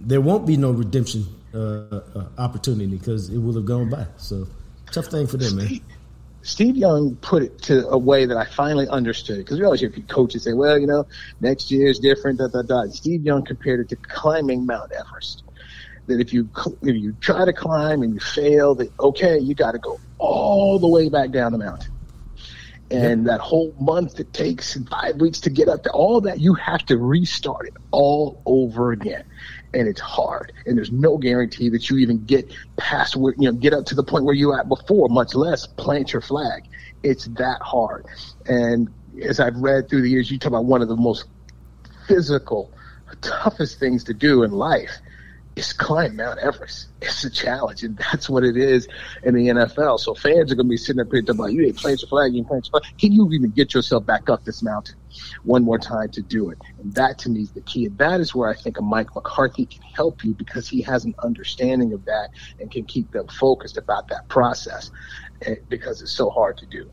there 0.00 0.20
won't 0.20 0.46
be 0.46 0.56
no 0.56 0.70
redemption 0.70 1.26
uh, 1.56 2.00
uh, 2.14 2.24
opportunity 2.38 2.86
because 2.86 3.30
it 3.30 3.38
will 3.38 3.54
have 3.54 3.64
gone 3.64 3.88
by. 3.88 4.06
So 4.16 4.46
tough 4.92 5.06
thing 5.06 5.26
for 5.26 5.36
them, 5.36 5.56
man. 5.56 5.80
Steve, 6.42 6.76
Young 6.76 7.16
put 7.16 7.42
it 7.42 7.60
to 7.62 7.88
a 7.88 7.98
way 7.98 8.24
that 8.24 8.36
I 8.36 8.44
finally 8.44 8.86
understood. 8.86 9.38
Because 9.38 9.58
we 9.58 9.64
always 9.64 9.80
hear 9.80 9.90
coaches 10.08 10.44
say, 10.44 10.52
"Well, 10.52 10.78
you 10.78 10.86
know, 10.86 11.06
next 11.40 11.70
year 11.70 11.88
is 11.88 11.98
different." 11.98 12.38
Da 12.38 12.48
da 12.48 12.62
da. 12.62 12.86
Steve 12.88 13.22
Young 13.22 13.44
compared 13.44 13.80
it 13.80 13.88
to 13.88 13.96
climbing 13.96 14.64
Mount 14.64 14.92
Everest. 14.92 15.42
That 16.06 16.20
if 16.20 16.32
you 16.32 16.48
if 16.82 16.96
you 16.96 17.16
try 17.20 17.44
to 17.44 17.52
climb 17.52 18.02
and 18.02 18.14
you 18.14 18.20
fail, 18.20 18.76
that 18.76 18.92
okay, 19.00 19.38
you 19.38 19.54
got 19.54 19.72
to 19.72 19.78
go 19.78 19.98
all 20.18 20.78
the 20.78 20.86
way 20.86 21.08
back 21.08 21.30
down 21.30 21.52
the 21.52 21.58
mountain. 21.58 21.92
And 22.88 23.26
that 23.26 23.40
whole 23.40 23.74
month 23.80 24.20
it 24.20 24.32
takes 24.32 24.76
and 24.76 24.88
five 24.88 25.16
weeks 25.16 25.40
to 25.40 25.50
get 25.50 25.68
up 25.68 25.82
to 25.82 25.90
all 25.90 26.20
that, 26.20 26.38
you 26.38 26.54
have 26.54 26.86
to 26.86 26.96
restart 26.96 27.66
it 27.66 27.74
all 27.90 28.40
over 28.46 28.92
again. 28.92 29.24
And 29.76 29.86
it's 29.86 30.00
hard. 30.00 30.52
And 30.64 30.78
there's 30.78 30.90
no 30.90 31.18
guarantee 31.18 31.68
that 31.68 31.90
you 31.90 31.98
even 31.98 32.24
get 32.24 32.50
past 32.76 33.14
where, 33.14 33.34
you 33.36 33.52
know, 33.52 33.52
get 33.52 33.74
up 33.74 33.84
to 33.86 33.94
the 33.94 34.02
point 34.02 34.24
where 34.24 34.34
you 34.34 34.54
at 34.54 34.68
before, 34.68 35.08
much 35.10 35.34
less 35.34 35.66
plant 35.66 36.14
your 36.14 36.22
flag. 36.22 36.64
It's 37.02 37.26
that 37.26 37.60
hard. 37.60 38.06
And 38.46 38.88
as 39.22 39.38
I've 39.38 39.56
read 39.56 39.90
through 39.90 40.02
the 40.02 40.08
years, 40.08 40.30
you 40.30 40.38
talk 40.38 40.48
about 40.48 40.64
one 40.64 40.80
of 40.80 40.88
the 40.88 40.96
most 40.96 41.26
physical, 42.08 42.72
toughest 43.20 43.78
things 43.78 44.04
to 44.04 44.14
do 44.14 44.44
in 44.44 44.50
life 44.50 44.92
is 45.56 45.72
climb 45.72 46.16
Mount 46.16 46.38
Everest. 46.38 46.88
It's 47.00 47.24
a 47.24 47.30
challenge, 47.30 47.82
and 47.82 47.96
that's 48.12 48.28
what 48.28 48.44
it 48.44 48.56
is 48.56 48.88
in 49.24 49.34
the 49.34 49.48
NFL. 49.48 49.98
So 50.00 50.14
fans 50.14 50.52
are 50.52 50.54
going 50.54 50.66
to 50.66 50.70
be 50.70 50.76
sitting 50.76 51.00
up 51.00 51.08
here 51.10 51.22
talking 51.22 51.40
about, 51.40 51.52
you 51.52 51.66
ain't 51.66 51.76
playing 51.76 51.98
your 52.00 52.08
flag, 52.08 52.32
you 52.32 52.38
ain't 52.38 52.48
playing 52.48 52.62
your 52.64 52.80
flag. 52.80 52.98
Can 52.98 53.12
you 53.12 53.30
even 53.32 53.50
get 53.50 53.74
yourself 53.74 54.06
back 54.06 54.28
up 54.28 54.44
this 54.44 54.62
mountain 54.62 54.96
one 55.44 55.64
more 55.64 55.78
time 55.78 56.10
to 56.10 56.22
do 56.22 56.50
it? 56.50 56.58
And 56.78 56.94
that 56.94 57.18
to 57.20 57.30
me 57.30 57.42
is 57.42 57.52
the 57.52 57.60
key. 57.62 57.86
And 57.86 57.98
that 57.98 58.20
is 58.20 58.34
where 58.34 58.48
I 58.48 58.54
think 58.54 58.78
a 58.78 58.82
Mike 58.82 59.14
McCarthy 59.14 59.66
can 59.66 59.82
help 59.82 60.24
you 60.24 60.34
because 60.34 60.68
he 60.68 60.82
has 60.82 61.04
an 61.04 61.14
understanding 61.22 61.92
of 61.92 62.04
that 62.06 62.30
and 62.60 62.70
can 62.70 62.84
keep 62.84 63.10
them 63.12 63.28
focused 63.28 63.76
about 63.76 64.08
that 64.08 64.28
process 64.28 64.90
eh, 65.42 65.56
because 65.68 66.02
it's 66.02 66.12
so 66.12 66.30
hard 66.30 66.58
to 66.58 66.66
do. 66.66 66.90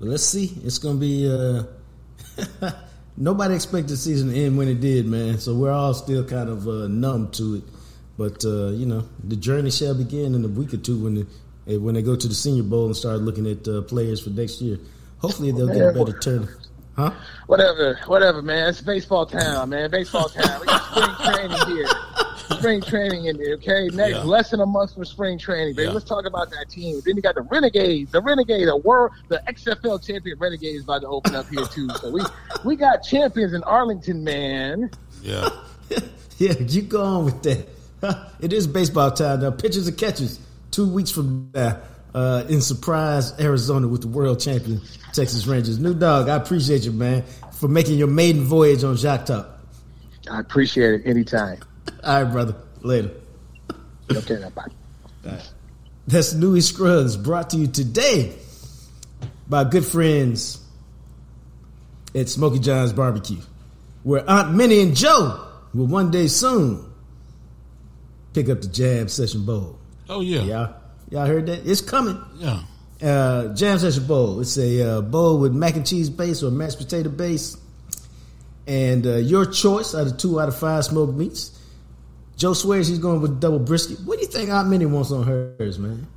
Well, 0.00 0.10
let's 0.10 0.24
see. 0.24 0.52
It's 0.64 0.78
going 0.78 0.96
to 0.96 1.00
be. 1.00 1.30
Uh... 1.30 2.70
nobody 3.16 3.54
expected 3.54 3.90
the 3.90 3.96
season 3.96 4.30
to 4.30 4.36
end 4.36 4.58
when 4.58 4.68
it 4.68 4.80
did, 4.80 5.06
man. 5.06 5.38
So 5.38 5.54
we're 5.54 5.72
all 5.72 5.94
still 5.94 6.24
kind 6.24 6.48
of 6.48 6.66
uh, 6.66 6.88
numb 6.88 7.30
to 7.32 7.56
it. 7.56 7.64
But 8.16 8.44
uh, 8.44 8.68
you 8.68 8.86
know, 8.86 9.08
the 9.22 9.36
journey 9.36 9.70
shall 9.70 9.94
begin 9.94 10.34
in 10.34 10.44
a 10.44 10.48
week 10.48 10.72
or 10.72 10.76
two 10.76 11.02
when 11.02 11.26
eh, 11.66 11.76
when 11.76 11.94
they 11.94 12.02
go 12.02 12.14
to 12.14 12.28
the 12.28 12.34
Senior 12.34 12.62
Bowl 12.62 12.86
and 12.86 12.96
start 12.96 13.20
looking 13.20 13.46
at 13.46 13.66
uh, 13.66 13.82
players 13.82 14.20
for 14.20 14.30
next 14.30 14.60
year. 14.60 14.78
Hopefully, 15.18 15.52
they'll 15.52 15.68
get 15.68 15.96
a 15.96 16.04
better 16.04 16.18
turn. 16.18 16.48
Huh? 16.96 17.12
Whatever, 17.46 17.98
whatever, 18.06 18.42
man. 18.42 18.68
It's 18.68 18.80
baseball 18.80 19.26
town, 19.26 19.70
man. 19.70 19.90
Baseball 19.90 20.28
town. 20.28 20.60
We 20.60 20.66
got 20.66 20.82
spring 20.90 21.34
training 21.34 21.76
here 21.76 21.88
spring 22.50 22.82
training 22.82 23.26
in 23.26 23.36
there. 23.36 23.54
Okay, 23.54 23.88
next 23.88 24.16
yeah. 24.16 24.22
less 24.22 24.50
than 24.50 24.60
a 24.60 24.66
month 24.66 24.94
for 24.94 25.04
spring 25.04 25.38
training. 25.38 25.74
Baby. 25.74 25.88
Yeah. 25.88 25.94
Let's 25.94 26.04
talk 26.04 26.26
about 26.26 26.50
that 26.50 26.68
team. 26.68 27.00
Then 27.04 27.16
you 27.16 27.22
got 27.22 27.34
the 27.34 27.42
Renegades, 27.42 28.12
the 28.12 28.20
Renegades, 28.20 28.66
the 28.66 28.76
world, 28.76 29.12
the 29.28 29.42
XFL 29.48 30.04
champion 30.04 30.38
Renegades 30.38 30.84
about 30.84 31.02
to 31.02 31.08
open 31.08 31.34
up 31.34 31.48
here 31.48 31.64
too. 31.66 31.88
So 32.00 32.10
we 32.10 32.22
we 32.64 32.76
got 32.76 33.02
champions 33.02 33.52
in 33.52 33.62
Arlington, 33.64 34.24
man. 34.24 34.90
Yeah, 35.22 35.48
yeah. 36.38 36.54
You 36.58 36.82
go 36.82 37.02
on 37.02 37.24
with 37.24 37.42
that. 37.42 37.68
It 38.40 38.52
is 38.52 38.66
baseball 38.66 39.12
time 39.12 39.40
now. 39.40 39.50
Pitchers 39.50 39.88
and 39.88 39.96
catches 39.96 40.38
Two 40.74 40.88
weeks 40.88 41.12
from 41.12 41.50
now, 41.54 41.78
uh, 42.14 42.44
in 42.48 42.60
Surprise, 42.60 43.38
Arizona, 43.40 43.88
with 43.88 44.02
the 44.02 44.08
world 44.08 44.40
champion 44.40 44.80
Texas 45.12 45.46
Rangers. 45.46 45.78
New 45.78 45.94
dog, 45.94 46.28
I 46.28 46.36
appreciate 46.36 46.84
you, 46.84 46.92
man, 46.92 47.24
for 47.52 47.68
making 47.68 47.98
your 47.98 48.08
maiden 48.08 48.42
voyage 48.42 48.84
on 48.84 48.96
Jacques 48.96 49.26
Talk. 49.26 49.48
I 50.30 50.40
appreciate 50.40 51.00
it 51.00 51.06
anytime. 51.06 51.60
All 52.04 52.22
right, 52.22 52.32
brother. 52.32 52.56
Later. 52.82 53.10
Okay, 54.10 54.42
bye. 54.54 54.66
Right. 55.24 55.52
That's 56.06 56.34
Newy 56.34 56.60
Scruggs 56.60 57.16
brought 57.16 57.50
to 57.50 57.56
you 57.56 57.66
today 57.66 58.36
by 59.48 59.64
good 59.64 59.84
friends 59.84 60.60
at 62.14 62.28
Smoky 62.28 62.58
John's 62.58 62.92
Barbecue, 62.92 63.40
where 64.02 64.28
Aunt 64.28 64.54
Minnie 64.54 64.80
and 64.80 64.94
Joe 64.94 65.46
will 65.72 65.86
one 65.86 66.10
day 66.10 66.26
soon 66.26 66.92
pick 68.34 68.48
up 68.50 68.60
the 68.60 68.68
Jam 68.68 69.08
Session 69.08 69.46
Bowl. 69.46 69.78
Oh 70.08 70.20
yeah, 70.20 70.42
y'all, 70.42 70.74
y'all 71.14 71.26
heard 71.26 71.46
that? 71.46 71.64
It's 71.64 71.80
coming. 71.80 72.20
Yeah. 72.36 72.62
Uh, 73.00 73.54
Jam 73.54 73.78
Session 73.78 74.06
Bowl. 74.06 74.40
It's 74.40 74.58
a 74.58 74.82
uh, 74.82 75.00
bowl 75.00 75.38
with 75.38 75.52
mac 75.52 75.76
and 75.76 75.86
cheese 75.86 76.10
base 76.10 76.42
or 76.42 76.50
mashed 76.50 76.78
potato 76.78 77.08
base, 77.08 77.56
and 78.66 79.06
uh, 79.06 79.16
your 79.16 79.46
choice 79.46 79.94
out 79.94 80.08
of 80.08 80.18
two 80.18 80.40
out 80.40 80.48
of 80.48 80.58
five 80.58 80.84
smoked 80.84 81.14
meats. 81.14 81.60
Joe 82.36 82.52
swears 82.52 82.88
he's 82.88 82.98
going 82.98 83.20
with 83.20 83.40
double 83.40 83.60
brisket. 83.60 84.00
What 84.00 84.18
do 84.18 84.22
you 84.22 84.30
think 84.30 84.50
Aunt 84.50 84.68
Minnie 84.68 84.86
wants 84.86 85.12
on 85.12 85.22
hers, 85.22 85.78
man? 85.78 86.08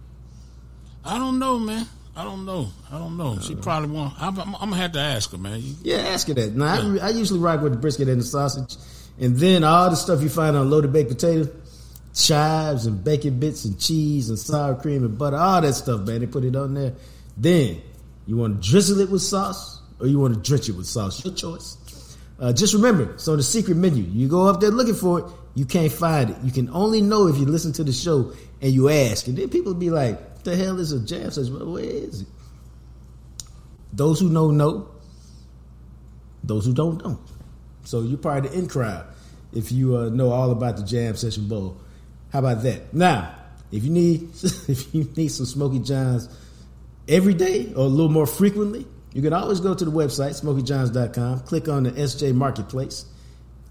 I 1.05 1.19
don't 1.19 1.37
know, 1.37 1.59
man. 1.59 1.85
I 2.15 2.23
don't 2.23 2.45
know. 2.45 2.69
I 2.91 2.97
don't 2.97 3.15
know. 3.15 3.37
She 3.39 3.53
probably 3.53 3.89
want. 3.89 4.15
I'm, 4.19 4.39
I'm, 4.39 4.55
I'm, 4.55 4.69
gonna 4.71 4.77
have 4.77 4.93
to 4.93 4.99
ask 4.99 5.31
her, 5.31 5.37
man. 5.37 5.61
Yeah, 5.83 5.97
ask 5.97 6.27
her 6.27 6.33
that. 6.33 6.55
Now, 6.55 6.81
yeah. 6.81 7.03
I, 7.03 7.07
I, 7.07 7.09
usually 7.11 7.39
rock 7.39 7.61
with 7.61 7.73
the 7.73 7.77
brisket 7.77 8.09
and 8.09 8.19
the 8.19 8.25
sausage, 8.25 8.75
and 9.19 9.37
then 9.37 9.63
all 9.63 9.91
the 9.91 9.95
stuff 9.95 10.23
you 10.23 10.29
find 10.29 10.55
on 10.55 10.67
loaded 10.71 10.91
baked 10.91 11.09
potato, 11.09 11.47
chives 12.25 12.85
and 12.85 13.03
bacon 13.03 13.39
bits 13.39 13.65
and 13.65 13.79
cheese 13.79 14.29
and 14.29 14.39
sour 14.39 14.75
cream 14.75 15.03
and 15.03 15.17
butter, 15.17 15.37
all 15.37 15.61
that 15.61 15.73
stuff, 15.73 16.01
man. 16.01 16.21
They 16.21 16.27
put 16.27 16.43
it 16.43 16.55
on 16.55 16.73
there. 16.73 16.93
Then 17.35 17.81
you 18.25 18.37
want 18.37 18.61
to 18.61 18.69
drizzle 18.69 18.99
it 18.99 19.09
with 19.09 19.21
sauce, 19.21 19.81
or 19.99 20.07
you 20.07 20.19
want 20.19 20.33
to 20.33 20.39
drench 20.39 20.69
it 20.69 20.73
with 20.73 20.87
sauce. 20.87 21.23
Your 21.23 21.33
choice. 21.33 21.77
Uh, 22.39 22.53
just 22.53 22.73
remember, 22.73 23.17
so 23.17 23.35
the 23.35 23.43
secret 23.43 23.75
menu. 23.75 24.03
You 24.03 24.27
go 24.27 24.47
up 24.47 24.61
there 24.61 24.69
looking 24.69 24.95
for 24.95 25.19
it 25.19 25.25
you 25.57 25.65
can't 25.65 25.91
find 25.91 26.29
it. 26.29 26.37
You 26.43 26.51
can 26.51 26.69
only 26.69 27.01
know 27.01 27.25
if 27.25 27.37
you 27.37 27.45
listen 27.47 27.73
to 27.73 27.83
the 27.83 27.91
show 27.91 28.31
and 28.61 28.71
you 28.71 28.89
ask. 28.89 29.25
And 29.25 29.35
then 29.35 29.49
people 29.49 29.73
be 29.73 29.89
like, 29.89 30.19
What 30.19 30.43
the 30.43 30.55
hell 30.55 30.79
is 30.79 30.91
a 30.91 30.99
jam 30.99 31.31
session? 31.31 31.73
Where 31.73 31.83
is 31.83 32.21
it? 32.21 32.27
Those 33.91 34.19
who 34.19 34.29
know, 34.29 34.51
know. 34.51 34.87
Those 36.43 36.63
who 36.63 36.75
don't, 36.75 37.01
don't. 37.01 37.19
So 37.85 38.03
you're 38.03 38.19
part 38.19 38.45
of 38.45 38.51
the 38.51 38.59
in 38.59 38.67
crowd 38.67 39.07
if 39.51 39.71
you 39.71 39.97
uh, 39.97 40.09
know 40.09 40.29
all 40.29 40.51
about 40.51 40.77
the 40.77 40.83
Jam 40.83 41.15
Session 41.15 41.47
Bowl. 41.47 41.81
How 42.31 42.39
about 42.39 42.63
that? 42.63 42.93
Now, 42.93 43.33
if 43.71 43.83
you 43.83 43.89
need 43.89 44.29
if 44.67 44.93
you 44.93 45.09
need 45.15 45.29
some 45.29 45.45
Smoky 45.45 45.79
Johns 45.79 46.29
every 47.07 47.33
day 47.33 47.73
or 47.75 47.85
a 47.85 47.89
little 47.89 48.11
more 48.11 48.27
frequently, 48.27 48.85
you 49.13 49.21
can 49.21 49.33
always 49.33 49.59
go 49.59 49.73
to 49.73 49.85
the 49.85 49.91
website, 49.91 50.39
smokyjohns.com, 50.41 51.41
click 51.41 51.67
on 51.67 51.83
the 51.83 51.91
SJ 51.91 52.33
Marketplace 52.35 53.05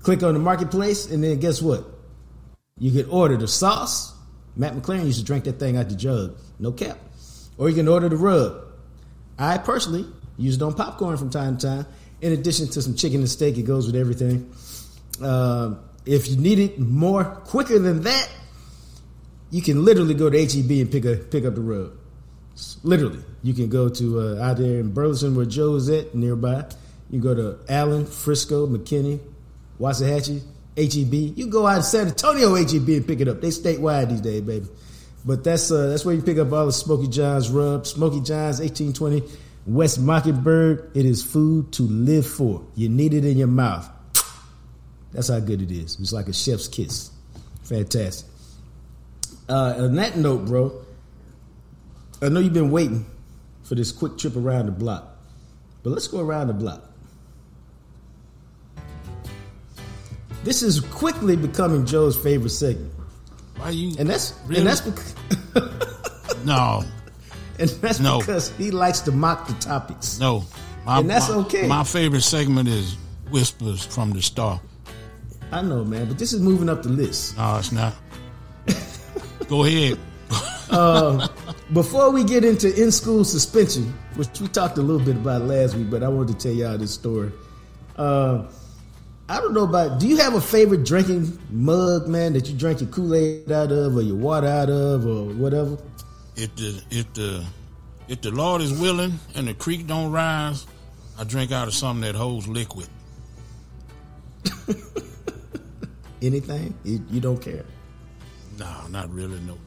Click 0.06 0.22
on 0.22 0.34
the 0.34 0.38
marketplace, 0.38 1.10
and 1.10 1.24
then 1.24 1.40
guess 1.40 1.60
what? 1.60 1.84
You 2.78 2.92
can 2.92 3.10
order 3.10 3.36
the 3.36 3.48
sauce. 3.48 4.14
Matt 4.54 4.74
McLaren 4.74 5.04
used 5.04 5.18
to 5.18 5.24
drink 5.24 5.42
that 5.46 5.58
thing 5.58 5.76
out 5.76 5.88
the 5.88 5.96
jug, 5.96 6.36
no 6.60 6.70
cap. 6.70 6.96
Or 7.58 7.68
you 7.68 7.74
can 7.74 7.88
order 7.88 8.08
the 8.08 8.16
rub. 8.16 8.66
I 9.36 9.58
personally 9.58 10.06
use 10.36 10.54
it 10.54 10.62
on 10.62 10.74
popcorn 10.74 11.16
from 11.16 11.30
time 11.30 11.56
to 11.56 11.66
time. 11.66 11.86
In 12.20 12.30
addition 12.30 12.68
to 12.68 12.82
some 12.82 12.94
chicken 12.94 13.18
and 13.18 13.28
steak, 13.28 13.58
it 13.58 13.64
goes 13.64 13.88
with 13.88 13.96
everything. 13.96 14.48
Uh, 15.20 15.74
if 16.04 16.28
you 16.28 16.36
need 16.36 16.60
it 16.60 16.78
more 16.78 17.24
quicker 17.24 17.80
than 17.80 18.02
that, 18.02 18.30
you 19.50 19.62
can 19.62 19.84
literally 19.84 20.14
go 20.14 20.28
to 20.30 20.38
HEB 20.38 20.70
and 20.70 20.90
pick 20.90 21.04
a 21.04 21.16
pick 21.16 21.44
up 21.44 21.54
the 21.54 21.60
rub. 21.60 21.92
Literally, 22.82 23.22
you 23.42 23.54
can 23.54 23.68
go 23.68 23.88
to 23.88 24.20
uh, 24.20 24.42
out 24.42 24.56
there 24.56 24.80
in 24.80 24.92
Burleson 24.92 25.34
where 25.34 25.46
Joe's 25.46 25.88
at 25.88 26.14
nearby. 26.14 26.64
You 27.10 27.20
go 27.20 27.34
to 27.34 27.58
Allen, 27.68 28.06
Frisco, 28.06 28.66
McKinney, 28.66 29.20
Waxahachie, 29.78 30.42
HEB. 30.76 31.38
You 31.38 31.46
go 31.46 31.66
out 31.66 31.76
to 31.76 31.82
San 31.82 32.08
Antonio 32.08 32.54
HEB 32.54 32.88
and 32.88 33.06
pick 33.06 33.20
it 33.20 33.28
up. 33.28 33.40
They 33.40 33.48
statewide 33.48 34.08
these 34.08 34.20
days, 34.20 34.40
baby. 34.40 34.66
But 35.24 35.44
that's 35.44 35.70
uh, 35.70 35.88
that's 35.88 36.04
where 36.04 36.14
you 36.14 36.22
pick 36.22 36.38
up 36.38 36.52
all 36.52 36.66
the 36.66 36.72
Smoky 36.72 37.08
John's 37.08 37.50
rub. 37.50 37.86
Smoky 37.86 38.20
John's 38.20 38.60
1820 38.60 39.22
West 39.66 40.00
Mockingbird. 40.00 40.92
It 40.94 41.04
is 41.04 41.22
food 41.22 41.72
to 41.72 41.82
live 41.82 42.26
for. 42.26 42.64
You 42.74 42.88
need 42.88 43.12
it 43.12 43.24
in 43.24 43.36
your 43.36 43.48
mouth. 43.48 43.88
That's 45.12 45.28
how 45.28 45.40
good 45.40 45.62
it 45.62 45.70
is. 45.70 45.98
It's 46.00 46.12
like 46.12 46.28
a 46.28 46.32
chef's 46.32 46.68
kiss. 46.68 47.10
Fantastic. 47.64 48.28
Uh, 49.48 49.74
on 49.78 49.94
that 49.94 50.16
note, 50.16 50.46
bro, 50.46 50.72
I 52.20 52.28
know 52.28 52.40
you've 52.40 52.52
been 52.52 52.70
waiting 52.70 53.06
for 53.62 53.74
this 53.74 53.92
quick 53.92 54.18
trip 54.18 54.36
around 54.36 54.66
the 54.66 54.72
block, 54.72 55.16
but 55.82 55.90
let's 55.90 56.08
go 56.08 56.20
around 56.20 56.48
the 56.48 56.54
block. 56.54 56.82
This 60.42 60.62
is 60.62 60.80
quickly 60.80 61.36
becoming 61.36 61.86
Joe's 61.86 62.16
favorite 62.16 62.50
segment. 62.50 62.92
Why 63.56 63.70
you? 63.70 63.96
And 63.98 64.08
that's 64.08 64.34
really? 64.46 64.60
and 64.60 64.66
that's 64.68 64.80
because 64.80 65.14
no, 66.44 66.84
and 67.58 67.68
that's 67.68 68.00
no. 68.00 68.18
because 68.18 68.50
he 68.50 68.70
likes 68.70 69.00
to 69.00 69.12
mock 69.12 69.46
the 69.48 69.54
topics. 69.54 70.20
No, 70.20 70.44
my, 70.84 71.00
and 71.00 71.10
that's 71.10 71.28
my, 71.28 71.36
okay. 71.36 71.66
My 71.66 71.84
favorite 71.84 72.22
segment 72.22 72.68
is 72.68 72.96
whispers 73.30 73.84
from 73.84 74.12
the 74.12 74.22
star. 74.22 74.60
I 75.50 75.62
know, 75.62 75.84
man, 75.84 76.06
but 76.06 76.18
this 76.18 76.32
is 76.32 76.40
moving 76.40 76.68
up 76.68 76.82
the 76.82 76.90
list. 76.90 77.36
No, 77.36 77.56
it's 77.56 77.72
not. 77.72 77.94
Go 79.48 79.64
ahead. 79.64 79.98
uh, 80.70 81.28
before 81.72 82.10
we 82.10 82.24
get 82.24 82.44
into 82.44 82.74
in 82.80 82.90
school 82.90 83.24
suspension, 83.24 83.84
which 84.16 84.40
we 84.40 84.48
talked 84.48 84.78
a 84.78 84.82
little 84.82 85.04
bit 85.04 85.16
about 85.16 85.42
last 85.42 85.74
week, 85.74 85.88
but 85.90 86.02
I 86.02 86.08
wanted 86.08 86.38
to 86.38 86.48
tell 86.48 86.56
y'all 86.56 86.78
this 86.78 86.92
story. 86.92 87.30
Uh, 87.96 88.46
I 89.28 89.40
don't 89.40 89.54
know 89.54 89.64
about. 89.64 89.98
Do 89.98 90.06
you 90.06 90.16
have 90.18 90.34
a 90.34 90.40
favorite 90.40 90.84
drinking 90.84 91.38
mug, 91.50 92.06
man, 92.06 92.32
that 92.34 92.48
you 92.48 92.56
drink 92.56 92.80
your 92.80 92.90
Kool 92.90 93.14
Aid 93.14 93.50
out 93.50 93.72
of, 93.72 93.96
or 93.96 94.02
your 94.02 94.16
water 94.16 94.46
out 94.46 94.70
of, 94.70 95.04
or 95.06 95.32
whatever? 95.34 95.78
If 96.36 96.54
the 96.56 96.82
if 96.90 97.12
the 97.14 97.44
if 98.08 98.20
the 98.20 98.30
Lord 98.30 98.62
is 98.62 98.78
willing 98.78 99.18
and 99.34 99.48
the 99.48 99.54
creek 99.54 99.86
don't 99.86 100.12
rise, 100.12 100.66
I 101.18 101.24
drink 101.24 101.50
out 101.50 101.66
of 101.66 101.74
something 101.74 102.02
that 102.02 102.14
holds 102.14 102.46
liquid. 102.46 102.86
Anything 106.22 106.74
you, 106.84 107.04
you, 107.10 107.20
don't 107.20 107.40
care? 107.40 107.64
No, 108.58 108.86
not 108.88 109.12
really. 109.12 109.40
No. 109.40 109.58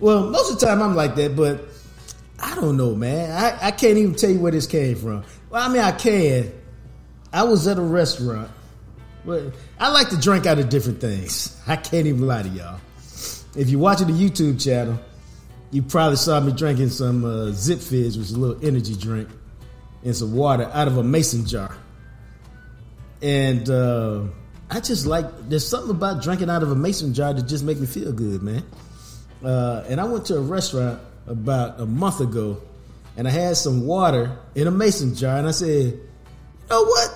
Well, 0.00 0.30
most 0.30 0.52
of 0.52 0.60
the 0.60 0.66
time 0.66 0.80
I'm 0.80 0.94
like 0.94 1.16
that, 1.16 1.34
but 1.34 1.64
I 2.38 2.54
don't 2.54 2.76
know, 2.76 2.94
man. 2.94 3.30
I, 3.30 3.68
I 3.68 3.70
can't 3.72 3.98
even 3.98 4.14
tell 4.14 4.30
you 4.30 4.38
where 4.38 4.52
this 4.52 4.66
came 4.66 4.96
from. 4.96 5.24
Well, 5.50 5.62
I 5.62 5.72
mean, 5.72 5.82
I 5.82 5.92
can. 5.92 6.52
I 7.32 7.42
was 7.42 7.66
at 7.66 7.78
a 7.78 7.82
restaurant 7.82 8.50
well, 9.28 9.52
I 9.78 9.90
like 9.90 10.08
to 10.08 10.16
drink 10.16 10.46
out 10.46 10.58
of 10.58 10.70
different 10.70 11.02
things. 11.02 11.54
I 11.66 11.76
can't 11.76 12.06
even 12.06 12.26
lie 12.26 12.44
to 12.44 12.48
y'all. 12.48 12.80
If 13.54 13.68
you're 13.68 13.78
watching 13.78 14.06
the 14.06 14.14
YouTube 14.14 14.62
channel, 14.62 14.98
you 15.70 15.82
probably 15.82 16.16
saw 16.16 16.40
me 16.40 16.52
drinking 16.52 16.88
some 16.88 17.26
uh, 17.26 17.50
Zipfizz, 17.50 18.16
which 18.16 18.28
is 18.28 18.32
a 18.32 18.38
little 18.38 18.64
energy 18.66 18.96
drink, 18.96 19.28
and 20.02 20.16
some 20.16 20.34
water 20.34 20.70
out 20.72 20.88
of 20.88 20.96
a 20.96 21.02
mason 21.02 21.44
jar. 21.44 21.76
And 23.20 23.68
uh, 23.68 24.22
I 24.70 24.80
just 24.80 25.06
like 25.06 25.26
there's 25.48 25.66
something 25.66 25.90
about 25.90 26.22
drinking 26.22 26.50
out 26.50 26.62
of 26.62 26.70
a 26.70 26.76
mason 26.76 27.14
jar 27.14 27.32
that 27.32 27.46
just 27.46 27.64
make 27.64 27.78
me 27.78 27.86
feel 27.86 28.12
good, 28.12 28.42
man. 28.42 28.62
Uh, 29.42 29.84
and 29.88 30.00
I 30.00 30.04
went 30.04 30.26
to 30.26 30.36
a 30.36 30.40
restaurant 30.40 31.00
about 31.26 31.80
a 31.80 31.86
month 31.86 32.20
ago, 32.20 32.60
and 33.16 33.26
I 33.26 33.30
had 33.30 33.56
some 33.56 33.86
water 33.86 34.36
in 34.54 34.66
a 34.66 34.70
mason 34.70 35.14
jar, 35.14 35.38
and 35.38 35.48
I 35.48 35.52
said, 35.52 35.94
"You 35.94 36.00
know 36.70 36.84
what? 36.84 37.14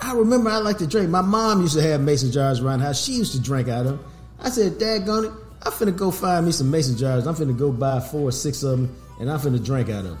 I 0.00 0.12
remember 0.12 0.50
I 0.50 0.58
like 0.58 0.78
to 0.78 0.86
drink. 0.86 1.08
My 1.08 1.22
mom 1.22 1.62
used 1.62 1.74
to 1.74 1.82
have 1.82 2.00
mason 2.00 2.32
jars 2.32 2.60
around 2.60 2.80
how. 2.80 2.92
She 2.92 3.12
used 3.12 3.32
to 3.32 3.40
drink 3.40 3.68
out 3.68 3.86
of 3.86 3.98
them. 3.98 4.04
I 4.40 4.50
said, 4.50 4.78
Dad, 4.78 5.02
it, 5.02 5.32
I'm 5.62 5.72
finna 5.72 5.96
go 5.96 6.10
find 6.10 6.44
me 6.44 6.52
some 6.52 6.70
mason 6.70 6.96
jars. 6.96 7.26
I'm 7.26 7.34
finna 7.34 7.56
go 7.56 7.72
buy 7.72 8.00
four 8.00 8.28
or 8.28 8.32
six 8.32 8.62
of 8.62 8.72
them, 8.72 8.96
and 9.18 9.30
I'm 9.30 9.40
finna 9.40 9.64
drink 9.64 9.88
out 9.88 10.04
of 10.04 10.10
them. 10.10 10.18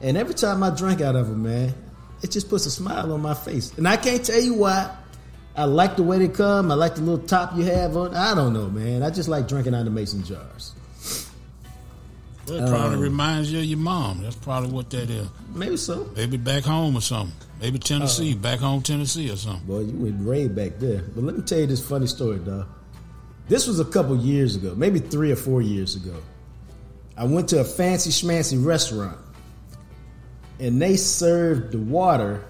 And 0.00 0.16
every 0.16 0.34
time 0.34 0.62
I 0.62 0.70
drink 0.70 1.00
out 1.00 1.16
of 1.16 1.28
them, 1.28 1.42
man, 1.42 1.74
it 2.22 2.30
just 2.30 2.48
puts 2.48 2.66
a 2.66 2.70
smile 2.70 3.12
on 3.12 3.20
my 3.20 3.34
face. 3.34 3.76
And 3.76 3.88
I 3.88 3.96
can't 3.96 4.24
tell 4.24 4.40
you 4.40 4.54
why. 4.54 4.94
I 5.56 5.64
like 5.64 5.96
the 5.96 6.02
way 6.02 6.18
they 6.18 6.28
come. 6.28 6.70
I 6.70 6.74
like 6.74 6.94
the 6.94 7.02
little 7.02 7.26
top 7.26 7.56
you 7.56 7.64
have 7.64 7.96
on. 7.96 8.14
I 8.14 8.34
don't 8.34 8.52
know, 8.52 8.68
man. 8.70 9.02
I 9.02 9.10
just 9.10 9.28
like 9.28 9.48
drinking 9.48 9.74
out 9.74 9.86
of 9.86 9.92
mason 9.92 10.24
jars. 10.24 10.74
Well, 12.46 12.64
it 12.64 12.68
probably 12.68 12.96
um, 12.96 13.02
reminds 13.02 13.52
you 13.52 13.58
of 13.58 13.64
your 13.64 13.78
mom. 13.78 14.22
That's 14.22 14.36
probably 14.36 14.70
what 14.70 14.90
that 14.90 15.10
is. 15.10 15.28
Maybe 15.54 15.76
so. 15.76 16.10
Maybe 16.16 16.36
back 16.36 16.64
home 16.64 16.96
or 16.96 17.00
something. 17.00 17.34
Maybe 17.60 17.78
Tennessee, 17.78 18.32
uh, 18.32 18.36
back 18.36 18.60
home 18.60 18.82
Tennessee 18.82 19.30
or 19.30 19.36
something. 19.36 19.66
Boy, 19.66 19.80
you 19.80 19.96
went 19.96 20.20
way 20.20 20.48
back 20.48 20.78
there. 20.78 21.02
But 21.14 21.24
let 21.24 21.36
me 21.36 21.42
tell 21.42 21.60
you 21.60 21.66
this 21.66 21.86
funny 21.86 22.06
story, 22.06 22.38
dog. 22.38 22.66
This 23.48 23.66
was 23.66 23.80
a 23.80 23.84
couple 23.84 24.16
years 24.16 24.56
ago, 24.56 24.74
maybe 24.76 24.98
three 24.98 25.30
or 25.30 25.36
four 25.36 25.60
years 25.60 25.96
ago. 25.96 26.16
I 27.16 27.24
went 27.24 27.48
to 27.50 27.60
a 27.60 27.64
fancy 27.64 28.10
schmancy 28.10 28.64
restaurant, 28.64 29.18
and 30.58 30.80
they 30.80 30.96
served 30.96 31.72
the 31.72 31.78
water 31.78 32.44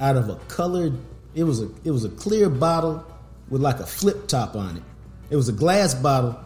out 0.00 0.16
of 0.16 0.28
a 0.28 0.36
colored. 0.48 0.98
It 1.34 1.44
was 1.44 1.60
a 1.60 1.68
it 1.84 1.90
was 1.90 2.04
a 2.04 2.10
clear 2.10 2.48
bottle 2.48 3.04
with 3.48 3.60
like 3.60 3.80
a 3.80 3.86
flip 3.86 4.28
top 4.28 4.56
on 4.56 4.76
it. 4.76 4.82
It 5.30 5.36
was 5.36 5.48
a 5.48 5.52
glass 5.52 5.94
bottle 5.94 6.38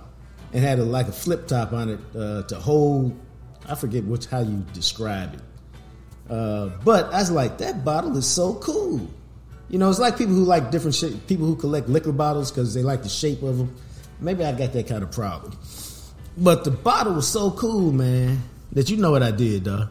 and 0.53 0.65
had 0.65 0.79
a, 0.79 0.85
like 0.85 1.09
a 1.09 1.13
flip 1.13 1.47
top 1.47 1.73
on 1.73 1.91
it 1.91 2.01
uh, 2.17 2.43
to 2.45 2.57
hold. 2.57 3.19
I 3.69 3.75
forget 3.75 4.05
which 4.05 4.27
how 4.27 4.41
you 4.41 4.65
describe 4.73 5.35
it. 5.35 5.41
Uh, 6.33 6.71
but 6.85 7.13
I 7.13 7.21
was 7.21 7.31
like, 7.31 7.59
that 7.59 7.85
bottle 7.85 8.17
is 8.17 8.27
so 8.27 8.55
cool. 8.55 9.09
You 9.69 9.79
know, 9.79 9.91
it's 9.91 9.99
like 9.99 10.17
people 10.17 10.35
who 10.35 10.45
like 10.45 10.71
different 10.71 10.97
people 11.27 11.47
who 11.47 11.57
collect 11.57 11.89
liquor 11.89 12.13
bottles 12.13 12.51
because 12.51 12.73
they 12.73 12.83
like 12.83 13.03
the 13.03 13.09
shape 13.09 13.43
of 13.43 13.59
them. 13.59 13.75
Maybe 14.21 14.45
I 14.45 14.53
got 14.53 14.73
that 14.73 14.89
kind 14.89 15.03
of 15.03 15.13
problem. 15.13 15.57
But 16.37 16.65
the 16.65 16.71
bottle 16.71 17.15
was 17.15 17.29
so 17.29 17.51
cool, 17.51 17.93
man, 17.93 18.43
that 18.73 18.89
you 18.89 18.97
know 18.97 19.11
what 19.11 19.23
I 19.23 19.31
did, 19.31 19.65
dog. 19.65 19.89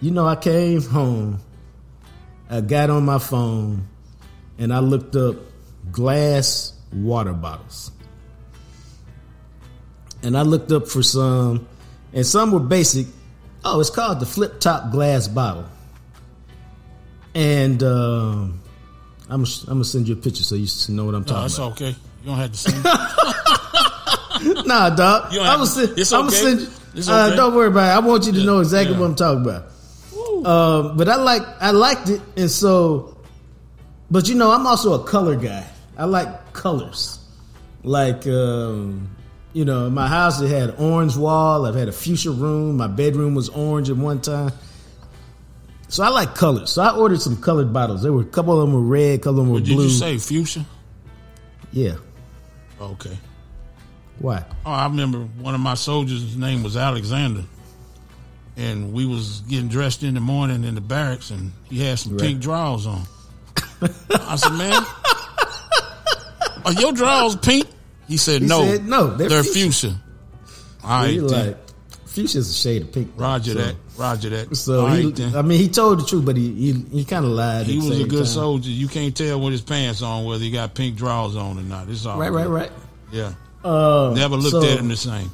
You 0.00 0.10
know, 0.10 0.26
I 0.26 0.36
came 0.36 0.82
home, 0.82 1.40
I 2.48 2.60
got 2.60 2.90
on 2.90 3.04
my 3.04 3.18
phone, 3.18 3.88
and 4.58 4.72
I 4.72 4.78
looked 4.78 5.16
up 5.16 5.36
glass 5.90 6.72
water 6.92 7.32
bottles. 7.32 7.90
And 10.22 10.36
I 10.36 10.42
looked 10.42 10.72
up 10.72 10.88
for 10.88 11.02
some, 11.02 11.66
and 12.12 12.26
some 12.26 12.52
were 12.52 12.60
basic, 12.60 13.06
Oh, 13.68 13.80
it's 13.80 13.90
called 13.90 14.20
the 14.20 14.26
flip 14.26 14.60
top 14.60 14.92
glass 14.92 15.26
bottle. 15.26 15.66
And 17.34 17.82
um, 17.82 18.62
I'm, 19.28 19.44
I'm 19.44 19.66
gonna 19.66 19.84
send 19.84 20.06
you 20.06 20.14
a 20.14 20.16
picture 20.16 20.44
so 20.44 20.54
you 20.54 20.68
know 20.94 21.04
what 21.04 21.16
I'm 21.16 21.24
talking 21.24 21.36
no, 21.36 21.42
that's 21.42 21.58
about. 21.58 21.72
okay. 21.72 21.88
You 22.22 22.26
don't 22.26 22.36
have 22.36 22.52
to 22.52 22.58
send. 22.58 22.84
nah, 24.66 24.90
dog. 24.90 25.32
I'm 25.32 25.58
gonna 25.58 25.66
send. 25.66 25.98
It's 25.98 26.12
okay. 26.12 26.20
I'm 26.20 26.26
gonna 26.26 26.36
send 26.36 26.60
you, 26.60 26.68
it's 26.94 27.08
uh, 27.08 27.24
okay. 27.24 27.32
uh, 27.32 27.36
don't 27.36 27.54
worry 27.56 27.66
about 27.66 27.90
it. 27.90 28.04
I 28.04 28.06
want 28.06 28.24
you 28.26 28.32
to 28.32 28.38
yeah, 28.38 28.46
know 28.46 28.60
exactly 28.60 28.94
yeah. 28.94 29.00
what 29.00 29.06
I'm 29.06 29.14
talking 29.16 29.42
about. 29.42 29.64
Um, 30.46 30.96
but 30.96 31.08
I 31.08 31.16
like 31.16 31.42
I 31.60 31.72
liked 31.72 32.08
it, 32.08 32.20
and 32.36 32.50
so, 32.50 33.18
but 34.10 34.28
you 34.28 34.36
know, 34.36 34.52
I'm 34.52 34.66
also 34.66 34.92
a 34.94 35.04
color 35.04 35.34
guy. 35.34 35.66
I 35.98 36.04
like 36.04 36.52
colors, 36.52 37.18
like 37.82 38.26
um, 38.28 39.10
you 39.52 39.64
know, 39.64 39.90
my 39.90 40.06
house 40.06 40.40
it 40.40 40.48
had 40.48 40.78
orange 40.78 41.16
wall. 41.16 41.66
I've 41.66 41.74
had 41.74 41.88
a 41.88 41.92
fuchsia 41.92 42.30
room. 42.30 42.76
My 42.76 42.86
bedroom 42.86 43.34
was 43.34 43.48
orange 43.48 43.90
at 43.90 43.96
one 43.96 44.20
time. 44.20 44.52
So 45.88 46.04
I 46.04 46.08
like 46.10 46.34
colors. 46.34 46.70
So 46.70 46.82
I 46.82 46.94
ordered 46.96 47.20
some 47.20 47.36
colored 47.40 47.72
bottles. 47.72 48.02
There 48.02 48.12
were 48.12 48.22
a 48.22 48.24
couple 48.24 48.60
of 48.60 48.68
them 48.68 48.74
were 48.74 48.88
red, 48.88 49.14
a 49.14 49.18
couple 49.18 49.30
of 49.30 49.36
them 49.38 49.48
were 49.48 49.54
what 49.54 49.64
blue. 49.64 49.76
Did 49.76 49.82
you 49.84 49.90
say 49.90 50.18
fuchsia? 50.18 50.64
Yeah. 51.72 51.96
Okay. 52.80 53.16
Why? 54.18 54.44
Oh, 54.64 54.70
I 54.70 54.86
remember 54.86 55.18
one 55.40 55.54
of 55.54 55.60
my 55.60 55.74
soldiers' 55.74 56.36
name 56.36 56.62
was 56.62 56.76
Alexander, 56.76 57.42
and 58.56 58.92
we 58.92 59.06
was 59.06 59.40
getting 59.42 59.68
dressed 59.68 60.02
in 60.02 60.14
the 60.14 60.20
morning 60.20 60.64
in 60.64 60.74
the 60.74 60.80
barracks, 60.80 61.30
and 61.30 61.52
he 61.64 61.80
had 61.80 61.98
some 61.98 62.12
right. 62.12 62.20
pink 62.20 62.40
drawers 62.40 62.86
on. 62.86 63.02
I 64.10 64.36
said, 64.36 64.52
"Man, 64.52 64.82
are 66.64 66.72
your 66.80 66.92
drawers 66.92 67.36
pink?" 67.36 67.66
He 68.08 68.16
said 68.16 68.42
he 68.42 68.48
no. 68.48 68.64
Said, 68.64 68.86
no, 68.86 69.16
they're, 69.16 69.28
they're 69.28 69.42
fuchsia. 69.42 69.88
fuchsia. 69.88 70.00
All 70.84 71.02
right, 71.02 71.20
like 71.20 71.56
fuchsia's 72.06 72.50
a 72.50 72.54
shade 72.54 72.82
of 72.82 72.92
pink. 72.92 73.12
Roger 73.16 73.52
so, 73.52 73.58
that. 73.58 73.76
Roger 73.98 74.28
that. 74.30 74.56
So 74.56 74.86
he, 74.86 75.12
I 75.34 75.42
mean, 75.42 75.60
he 75.60 75.68
told 75.68 76.00
the 76.00 76.04
truth, 76.04 76.24
but 76.24 76.36
he 76.36 76.52
he, 76.52 76.72
he 76.72 77.04
kind 77.04 77.24
of 77.24 77.32
lied. 77.32 77.66
He 77.66 77.76
was 77.76 78.00
a 78.00 78.04
good 78.04 78.18
time. 78.18 78.26
soldier. 78.26 78.70
You 78.70 78.88
can't 78.88 79.16
tell 79.16 79.40
with 79.40 79.52
his 79.52 79.62
pants 79.62 80.02
on 80.02 80.24
whether 80.24 80.42
he 80.42 80.50
got 80.50 80.74
pink 80.74 80.96
drawers 80.96 81.36
on 81.36 81.58
or 81.58 81.62
not. 81.62 81.88
It's 81.88 82.06
all 82.06 82.18
right, 82.18 82.32
right, 82.32 82.48
right. 82.48 82.72
Yeah. 83.12 83.32
Uh, 83.64 84.12
Never 84.14 84.36
looked 84.36 84.52
so, 84.52 84.62
at 84.62 84.78
him 84.78 84.88
the 84.88 84.96
same. 84.96 85.30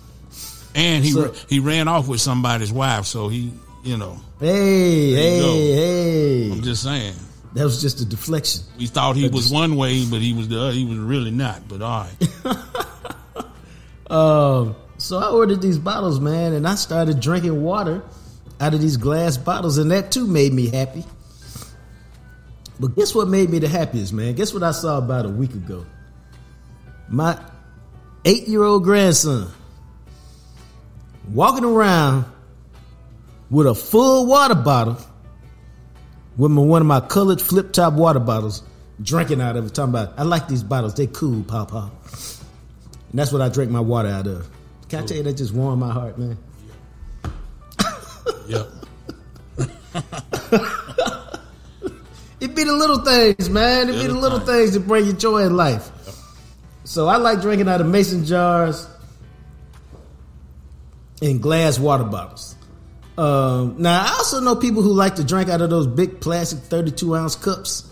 And 0.75 1.05
he 1.05 1.13
so, 1.13 1.35
he 1.49 1.61
ran 1.61 1.89
off 1.89 2.09
with 2.09 2.21
somebody's 2.21 2.73
wife, 2.73 3.05
so 3.05 3.29
he 3.29 3.53
you 3.83 3.97
know. 3.97 4.21
Hey, 4.41 5.13
hey, 5.13 5.73
hey! 5.75 6.53
I'm 6.53 6.63
just 6.63 6.83
saying. 6.83 7.15
That 7.55 7.65
was 7.65 7.83
just 7.83 8.01
a 8.01 8.07
deflection. 8.07 8.63
We 8.79 8.87
thought 8.87 9.15
he 9.17 9.23
that 9.23 9.33
was 9.33 9.45
just, 9.45 9.55
one 9.55 9.77
way, 9.77 10.07
but 10.07 10.21
he 10.21 10.33
was 10.33 10.49
the 10.49 10.73
he 10.73 10.85
was 10.85 10.99
really 10.99 11.31
not. 11.31 11.69
But 11.69 11.83
all 11.83 12.07
right. 12.07 12.57
um, 14.11 14.77
so 14.97 15.19
I 15.19 15.29
ordered 15.29 15.61
these 15.61 15.79
bottles, 15.79 16.19
man, 16.19 16.55
and 16.55 16.67
I 16.67 16.77
started 16.77 17.21
drinking 17.21 17.63
water 17.63 18.03
out 18.61 18.73
of 18.73 18.81
these 18.81 18.97
glass 18.97 19.37
bottles, 19.37 19.79
and 19.79 19.91
that 19.91 20.13
too 20.13 20.27
made 20.27 20.53
me 20.53 20.71
happy. 20.71 21.05
But 22.81 22.97
guess 22.97 23.15
what 23.15 23.29
made 23.29 23.51
me 23.51 23.59
the 23.59 23.69
happiest, 23.69 24.13
man? 24.13 24.35
Guess 24.35 24.55
what 24.55 24.63
I 24.63 24.71
saw 24.71 24.99
about 24.99 25.27
a 25.27 25.29
week 25.29 25.53
ago? 25.53 25.85
My 27.09 27.39
eight 28.25 28.49
year 28.49 28.63
old 28.63 28.85
grandson 28.85 29.49
walking 31.29 31.65
around 31.65 32.25
with 33.51 33.67
a 33.67 33.75
full 33.75 34.27
water 34.27 34.55
bottle 34.55 34.99
with 36.37 36.51
my, 36.51 36.63
one 36.63 36.81
of 36.81 36.87
my 36.87 37.01
colored 37.01 37.41
flip 37.41 37.73
top 37.73 37.95
water 37.95 38.19
bottles, 38.19 38.63
drinking 39.03 39.41
out 39.41 39.57
of 39.57 39.67
it, 39.67 39.75
talking 39.75 39.91
about, 39.91 40.19
I 40.19 40.23
like 40.23 40.49
these 40.49 40.63
bottles, 40.63 40.95
they 40.95 41.07
cool, 41.07 41.43
Papa. 41.45 41.91
And 43.11 43.19
that's 43.19 43.33
what 43.33 43.43
I 43.43 43.49
drink 43.49 43.71
my 43.71 43.81
water 43.81 44.09
out 44.09 44.27
of. 44.27 44.49
Can 44.89 45.03
I 45.05 45.07
tell 45.07 45.17
you 45.17 45.23
that 45.25 45.37
just 45.37 45.53
warmed 45.53 45.81
my 45.81 45.93
heart, 45.93 46.19
man? 46.19 46.39
Yep. 48.49 48.69
it 52.41 52.55
be 52.55 52.65
the 52.65 52.73
little 52.73 52.99
things, 52.99 53.49
man. 53.49 53.89
It 53.89 53.93
be 53.93 54.07
the 54.07 54.19
little 54.19 54.41
things 54.41 54.73
that 54.73 54.87
bring 54.87 55.07
you 55.07 55.13
joy 55.13 55.45
in 55.45 55.57
life. 55.57 55.91
So 56.85 57.07
I 57.09 57.17
like 57.17 57.41
drinking 57.41 57.69
out 57.69 57.81
of 57.81 57.87
mason 57.87 58.25
jars 58.25 58.87
and 61.23 61.41
glass 61.41 61.79
water 61.79 62.05
bottles. 62.05 62.57
Um, 63.17 63.77
now, 63.79 64.03
I 64.03 64.09
also 64.19 64.41
know 64.41 64.57
people 64.57 64.83
who 64.83 64.93
like 64.93 65.17
to 65.17 65.25
drink 65.25 65.49
out 65.49 65.61
of 65.61 65.71
those 65.71 65.87
big 65.87 66.21
plastic 66.21 66.59
32 66.61 67.15
ounce 67.15 67.37
cups, 67.37 67.89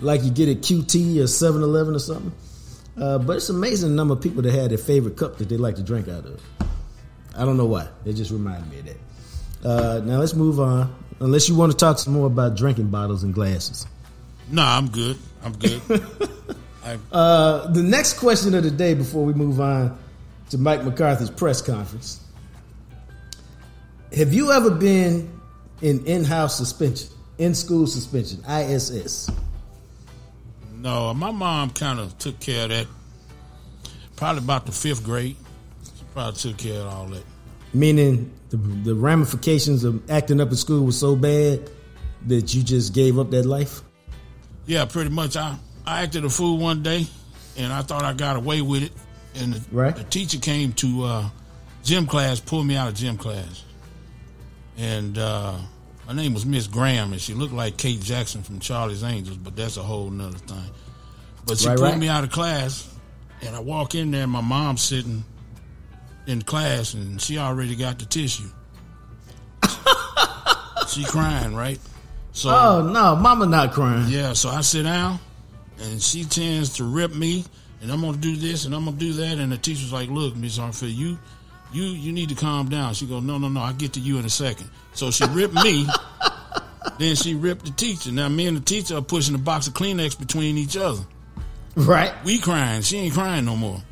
like 0.00 0.22
you 0.22 0.30
get 0.30 0.48
at 0.48 0.58
QT 0.58 1.22
or 1.22 1.26
7 1.26 1.62
Eleven 1.62 1.94
or 1.94 1.98
something. 1.98 2.32
Uh, 3.00 3.18
but 3.18 3.36
it's 3.36 3.48
amazing 3.48 3.90
the 3.90 3.94
number 3.94 4.14
of 4.14 4.20
people 4.20 4.42
that 4.42 4.52
had 4.52 4.70
their 4.70 4.78
favorite 4.78 5.16
cup 5.16 5.38
that 5.38 5.48
they 5.48 5.56
like 5.56 5.76
to 5.76 5.82
drink 5.82 6.08
out 6.08 6.26
of. 6.26 6.42
I 7.36 7.44
don't 7.44 7.56
know 7.56 7.66
why. 7.66 7.88
They 8.04 8.12
just 8.12 8.30
remind 8.30 8.70
me 8.70 8.78
of 8.80 8.84
that. 8.86 8.96
Uh, 9.64 10.00
now, 10.04 10.18
let's 10.18 10.34
move 10.34 10.60
on. 10.60 10.94
Unless 11.20 11.48
you 11.48 11.54
want 11.54 11.72
to 11.72 11.78
talk 11.78 11.98
some 11.98 12.12
more 12.12 12.26
about 12.26 12.56
drinking 12.56 12.88
bottles 12.88 13.22
and 13.22 13.32
glasses. 13.32 13.86
No, 14.50 14.62
I'm 14.62 14.88
good. 14.88 15.16
I'm 15.42 15.52
good. 15.52 15.80
uh, 17.12 17.66
the 17.68 17.82
next 17.82 18.14
question 18.14 18.54
of 18.54 18.64
the 18.64 18.70
day 18.70 18.94
before 18.94 19.24
we 19.24 19.32
move 19.32 19.60
on 19.60 19.98
to 20.50 20.58
Mike 20.58 20.84
McCarthy's 20.84 21.30
press 21.30 21.62
conference 21.62 22.20
have 24.14 24.32
you 24.32 24.52
ever 24.52 24.70
been 24.70 25.40
in 25.82 26.04
in-house 26.06 26.56
suspension, 26.56 27.08
in-school 27.38 27.86
suspension, 27.86 28.42
ISS? 28.48 29.30
No, 30.74 31.12
my 31.14 31.30
mom 31.30 31.70
kind 31.70 31.98
of 31.98 32.16
took 32.18 32.38
care 32.38 32.64
of 32.64 32.70
that. 32.70 32.86
Probably 34.16 34.42
about 34.42 34.66
the 34.66 34.72
fifth 34.72 35.04
grade. 35.04 35.36
She 35.84 36.04
probably 36.12 36.38
took 36.38 36.56
care 36.56 36.80
of 36.80 36.86
all 36.86 37.06
that. 37.06 37.24
Meaning 37.74 38.32
the, 38.50 38.56
the 38.56 38.94
ramifications 38.94 39.84
of 39.84 40.10
acting 40.10 40.40
up 40.40 40.50
at 40.50 40.56
school 40.56 40.84
was 40.84 40.98
so 40.98 41.16
bad 41.16 41.68
that 42.26 42.54
you 42.54 42.62
just 42.62 42.94
gave 42.94 43.18
up 43.18 43.30
that 43.30 43.44
life. 43.44 43.82
Yeah, 44.66 44.84
pretty 44.84 45.10
much. 45.10 45.36
I 45.36 45.56
I 45.86 46.02
acted 46.02 46.24
a 46.24 46.30
fool 46.30 46.58
one 46.58 46.82
day, 46.82 47.06
and 47.56 47.72
I 47.72 47.82
thought 47.82 48.02
I 48.02 48.12
got 48.12 48.36
away 48.36 48.62
with 48.62 48.84
it. 48.84 48.92
And 49.34 49.54
the, 49.54 49.76
right. 49.76 49.94
the 49.94 50.04
teacher 50.04 50.38
came 50.38 50.72
to 50.74 51.04
uh, 51.04 51.28
gym 51.84 52.06
class, 52.06 52.40
pulled 52.40 52.66
me 52.66 52.76
out 52.76 52.88
of 52.88 52.94
gym 52.94 53.18
class 53.18 53.65
and 54.76 55.16
uh, 55.18 55.56
name 56.14 56.34
was 56.34 56.44
Miss 56.46 56.66
Graham, 56.66 57.12
and 57.12 57.20
she 57.20 57.34
looked 57.34 57.54
like 57.54 57.76
Kate 57.76 58.00
Jackson 58.00 58.42
from 58.42 58.60
Charlie's 58.60 59.02
Angels, 59.02 59.36
but 59.36 59.56
that's 59.56 59.76
a 59.76 59.82
whole 59.82 60.10
nother 60.10 60.38
thing. 60.38 60.70
But 61.46 61.58
she 61.58 61.68
Right, 61.68 61.76
pulled 61.76 61.90
right. 61.90 61.98
me 61.98 62.08
out 62.08 62.24
of 62.24 62.30
class, 62.30 62.88
and 63.42 63.54
I 63.54 63.60
walk 63.60 63.94
in 63.94 64.10
there, 64.10 64.22
and 64.24 64.32
my 64.32 64.40
mom's 64.40 64.82
sitting 64.82 65.24
in 66.26 66.42
class, 66.42 66.94
and 66.94 67.20
she 67.20 67.38
already 67.38 67.76
got 67.76 67.98
the 67.98 68.04
tissue. 68.04 68.48
she 70.88 71.04
crying, 71.04 71.54
right? 71.54 71.78
So 72.32 72.50
Oh 72.50 72.82
no, 72.92 73.16
mama 73.16 73.46
not 73.46 73.72
crying. 73.72 74.06
yeah, 74.08 74.32
so 74.34 74.50
I 74.50 74.60
sit 74.60 74.82
down, 74.84 75.18
and 75.80 76.02
she 76.02 76.24
tends 76.24 76.74
to 76.76 76.84
rip 76.84 77.14
me, 77.14 77.44
and 77.80 77.90
I'm 77.90 78.00
gonna 78.00 78.16
do 78.18 78.36
this, 78.36 78.64
and 78.66 78.74
I'm 78.74 78.84
gonna 78.84 78.96
do 78.96 79.12
that, 79.14 79.38
and 79.38 79.50
the 79.50 79.56
teacher's 79.56 79.92
like, 79.92 80.08
"Look, 80.10 80.36
Miss 80.36 80.58
Armfield, 80.58 80.94
you, 80.94 81.18
you, 81.72 81.84
you 81.84 82.12
need 82.12 82.28
to 82.30 82.34
calm 82.34 82.68
down." 82.68 82.94
She 82.94 83.06
goes, 83.06 83.22
"No, 83.22 83.38
no, 83.38 83.48
no, 83.48 83.60
I'll 83.60 83.72
get 83.72 83.94
to 83.94 84.00
you 84.00 84.18
in 84.18 84.24
a 84.24 84.30
second. 84.30 84.70
So 84.94 85.10
she 85.10 85.24
ripped 85.26 85.54
me, 85.54 85.86
then 86.98 87.16
she 87.16 87.34
ripped 87.34 87.64
the 87.64 87.70
teacher. 87.70 88.12
Now 88.12 88.28
me 88.28 88.46
and 88.46 88.56
the 88.56 88.62
teacher 88.62 88.96
are 88.96 89.02
pushing 89.02 89.34
a 89.34 89.38
box 89.38 89.66
of 89.66 89.74
Kleenex 89.74 90.18
between 90.18 90.56
each 90.56 90.76
other. 90.76 91.02
Right. 91.74 92.12
We 92.24 92.38
crying, 92.38 92.82
she 92.82 92.98
ain't 92.98 93.14
crying 93.14 93.44
no 93.44 93.56
more. 93.56 93.82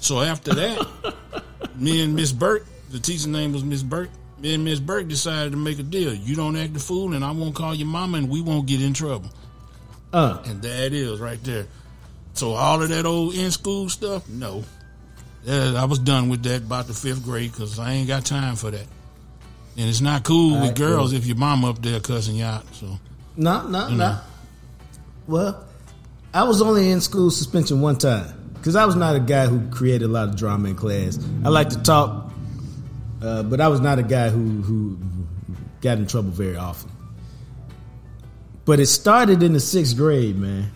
So 0.00 0.20
after 0.20 0.54
that, 0.54 1.12
me 1.76 2.02
and 2.02 2.14
Miss 2.14 2.32
Burke, 2.32 2.66
the 2.90 2.98
teacher's 2.98 3.26
name 3.26 3.52
was 3.52 3.64
Miss 3.64 3.82
Burke. 3.82 4.10
Me 4.38 4.54
and 4.54 4.64
Miss 4.64 4.80
Burke 4.80 5.08
decided 5.08 5.52
to 5.52 5.58
make 5.58 5.78
a 5.78 5.82
deal. 5.82 6.14
You 6.14 6.36
don't 6.36 6.56
act 6.56 6.74
the 6.74 6.80
fool, 6.80 7.14
and 7.14 7.24
I 7.24 7.30
won't 7.30 7.54
call 7.54 7.74
your 7.74 7.88
mama, 7.88 8.18
and 8.18 8.28
we 8.28 8.40
won't 8.40 8.66
get 8.66 8.82
in 8.82 8.92
trouble. 8.92 9.30
Uh. 10.12 10.42
And 10.46 10.62
that 10.62 10.92
is 10.92 11.20
right 11.20 11.42
there. 11.42 11.66
So 12.34 12.52
all 12.52 12.82
of 12.82 12.88
that 12.90 13.06
old 13.06 13.34
in 13.34 13.50
school 13.50 13.88
stuff, 13.88 14.28
no. 14.28 14.64
Yeah, 15.46 15.80
I 15.80 15.84
was 15.84 16.00
done 16.00 16.28
with 16.28 16.42
that 16.42 16.62
about 16.62 16.88
the 16.88 16.92
fifth 16.92 17.22
grade 17.22 17.52
because 17.52 17.78
I 17.78 17.92
ain't 17.92 18.08
got 18.08 18.24
time 18.24 18.56
for 18.56 18.72
that. 18.72 18.86
And 19.78 19.88
it's 19.88 20.00
not 20.00 20.24
cool 20.24 20.60
with 20.60 20.74
girls 20.74 21.12
if 21.12 21.24
your 21.24 21.36
mom 21.36 21.64
up 21.64 21.80
there 21.80 22.00
cussing 22.00 22.34
you 22.34 22.44
out. 22.44 22.64
So 22.74 22.98
No, 23.36 23.68
no, 23.68 23.88
You 23.88 23.96
no. 23.96 24.18
Well, 25.28 25.64
I 26.34 26.42
was 26.42 26.60
only 26.60 26.90
in 26.90 27.00
school 27.00 27.30
suspension 27.30 27.80
one 27.80 27.96
time 27.96 28.52
because 28.54 28.74
I 28.74 28.86
was 28.86 28.96
not 28.96 29.14
a 29.14 29.20
guy 29.20 29.46
who 29.46 29.70
created 29.70 30.06
a 30.06 30.08
lot 30.08 30.28
of 30.28 30.36
drama 30.36 30.70
in 30.70 30.74
class. 30.74 31.16
I 31.44 31.50
like 31.50 31.68
to 31.68 31.80
talk, 31.80 32.32
uh, 33.22 33.44
but 33.44 33.60
I 33.60 33.68
was 33.68 33.80
not 33.80 34.00
a 34.00 34.02
guy 34.02 34.30
who 34.30 34.62
who 34.62 34.98
got 35.80 35.98
in 35.98 36.08
trouble 36.08 36.30
very 36.30 36.56
often. 36.56 36.90
But 38.64 38.80
it 38.80 38.86
started 38.86 39.44
in 39.44 39.52
the 39.52 39.60
sixth 39.60 39.96
grade, 39.96 40.36
man. 40.36 40.72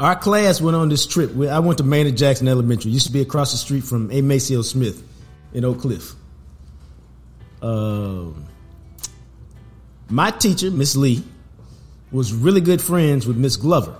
Our 0.00 0.16
class 0.16 0.62
went 0.62 0.76
on 0.78 0.88
this 0.88 1.06
trip. 1.06 1.30
I 1.38 1.58
went 1.58 1.76
to 1.76 1.84
Maynard 1.84 2.16
Jackson 2.16 2.48
Elementary. 2.48 2.90
Used 2.90 3.06
to 3.08 3.12
be 3.12 3.20
across 3.20 3.52
the 3.52 3.58
street 3.58 3.84
from 3.84 4.10
A. 4.10 4.22
Maceo 4.22 4.62
Smith 4.62 5.02
in 5.52 5.62
Oak 5.66 5.80
Cliff. 5.80 6.14
Um, 7.60 8.46
my 10.08 10.30
teacher, 10.30 10.70
Miss 10.70 10.96
Lee, 10.96 11.22
was 12.10 12.32
really 12.32 12.62
good 12.62 12.80
friends 12.80 13.26
with 13.26 13.36
Miss 13.36 13.56
Glover, 13.56 13.94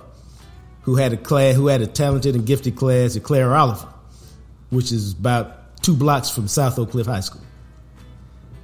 who 0.81 0.95
had 0.95 1.13
a 1.13 1.17
class, 1.17 1.55
who 1.55 1.67
had 1.67 1.83
a 1.83 1.87
talented 1.87 2.33
and 2.33 2.47
gifted 2.47 2.75
class 2.75 3.15
at 3.15 3.21
Claire 3.21 3.53
Oliver, 3.55 3.87
which 4.71 4.91
is 4.91 5.13
about 5.13 5.77
two 5.83 5.95
blocks 5.95 6.31
from 6.31 6.47
South 6.47 6.79
Oak 6.79 6.89
Cliff 6.89 7.05
High 7.05 7.19
School. 7.19 7.43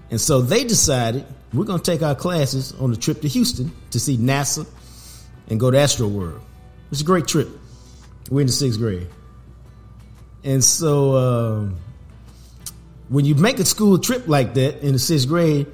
And 0.10 0.20
so 0.20 0.42
they 0.42 0.64
decided 0.64 1.24
we're 1.54 1.66
going 1.66 1.80
to 1.80 1.92
take 1.92 2.02
our 2.02 2.16
classes 2.16 2.74
on 2.80 2.92
a 2.92 2.96
trip 2.96 3.22
to 3.22 3.28
Houston 3.28 3.72
to 3.92 4.00
see 4.00 4.18
NASA 4.18 4.66
and 5.50 5.60
go 5.60 5.70
to 5.70 5.78
Astro 5.78 6.08
World. 6.08 6.42
It 6.88 6.92
was 6.92 7.02
a 7.02 7.04
great 7.04 7.28
trip. 7.28 7.50
We're 8.30 8.42
in 8.42 8.48
the 8.48 8.54
sixth 8.54 8.80
grade. 8.80 9.08
And 10.46 10.64
so 10.64 11.18
um, 11.18 11.76
when 13.10 13.26
you 13.26 13.36
make 13.36 13.60
a 13.60 13.66
school 13.66 14.00
trip 14.00 14.30
like 14.30 14.54
that 14.54 14.82
in 14.82 14.94
the 14.94 15.00
sixth 15.00 15.28
grade, 15.28 15.68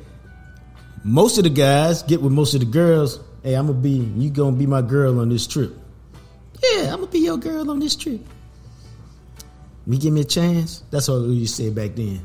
most 1.04 1.38
of 1.38 1.44
the 1.44 1.52
guys 1.52 2.02
get 2.02 2.20
with 2.20 2.34
most 2.34 2.56
of 2.56 2.62
the 2.62 2.66
girls. 2.66 3.20
Hey, 3.44 3.54
I'm 3.54 3.68
gonna 3.68 3.78
be 3.78 3.90
you 3.90 4.32
gonna 4.32 4.56
be 4.56 4.66
my 4.66 4.82
girl 4.82 5.20
on 5.20 5.30
this 5.30 5.46
trip. 5.46 5.78
Yeah, 6.64 6.94
I'm 6.94 7.02
gonna 7.02 7.12
be 7.12 7.20
your 7.20 7.38
girl 7.38 7.70
on 7.70 7.78
this 7.80 7.96
trip. 7.96 8.22
Me 9.86 10.00
give 10.00 10.14
me 10.14 10.22
a 10.22 10.26
chance. 10.26 10.84
That's 10.90 11.10
used 11.10 11.58
to 11.58 11.64
say 11.64 11.70
back 11.70 11.96
then. 11.96 12.22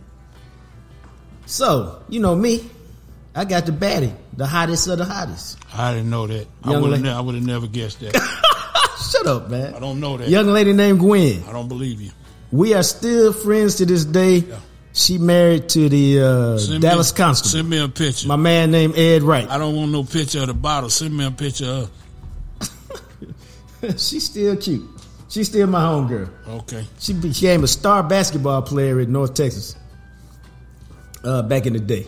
So 1.45 2.03
you 2.09 2.21
know 2.21 2.35
me, 2.35 2.71
I 3.35 3.45
got 3.45 3.67
the 3.67 3.73
baddie, 3.73 4.15
the 4.35 4.47
hottest 4.47 4.89
of 4.89 4.97
the 4.97 5.05
hottest. 5.05 5.59
I 5.75 5.93
didn't 5.93 6.09
know 6.09 6.27
that. 6.27 6.47
I 6.65 6.79
would 6.79 6.93
have 6.93 7.03
ne- 7.03 7.11
I 7.11 7.21
would 7.21 7.35
have 7.35 7.45
never 7.45 7.67
guessed 7.67 8.01
that. 8.01 8.45
Shut 9.01 9.27
up, 9.27 9.49
man. 9.49 9.75
I 9.75 9.81
don't 9.81 10.01
know 10.01 10.17
that. 10.17 10.29
Young 10.29 10.47
lady 10.49 10.73
named 10.73 10.99
Gwen. 10.99 11.43
I 11.49 11.53
don't 11.53 11.69
believe 11.69 12.01
you. 12.01 12.11
We 12.51 12.75
are 12.75 12.83
still 12.83 13.33
friends 13.33 13.77
to 13.77 13.87
this 13.87 14.05
day. 14.05 14.45
She 14.93 15.19
married 15.19 15.69
to 15.71 15.89
the 15.89 16.21
uh, 16.21 16.79
Dallas 16.81 17.13
me, 17.13 17.17
Constable. 17.17 17.51
Send 17.51 17.71
me 17.71 17.79
a 17.79 17.89
picture. 17.89 18.27
My 18.27 18.37
man 18.37 18.71
named 18.71 18.97
Ed 18.97 19.23
Wright. 19.23 19.49
I 19.49 19.59
don't 19.59 19.77
want 19.77 19.93
no 19.93 20.03
picture 20.03 20.41
of 20.41 20.49
the 20.49 20.55
bottle. 20.55 20.91
Send 20.91 21.17
me 21.17 21.25
a 21.25 21.31
picture 21.31 21.67
of. 21.67 21.91
She's 24.01 24.25
still 24.25 24.57
cute. 24.57 24.89
She's 25.29 25.49
still 25.49 25.67
my 25.67 25.81
homegirl. 25.81 26.31
Okay. 26.49 26.85
She 26.99 27.13
became 27.13 27.63
a 27.63 27.69
star 27.69 28.03
basketball 28.03 28.63
player 28.63 28.99
in 29.01 29.13
North 29.13 29.35
Texas 29.35 29.77
uh, 31.23 31.43
back 31.43 31.67
in 31.67 31.75
the 31.75 31.81
day. 31.81 32.07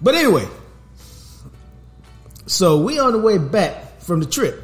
But 0.00 0.14
anyway, 0.14 0.48
so 2.46 2.80
we 2.80 2.98
on 2.98 3.12
the 3.12 3.18
way 3.18 3.38
back 3.38 4.00
from 4.00 4.20
the 4.20 4.26
trip. 4.26 4.63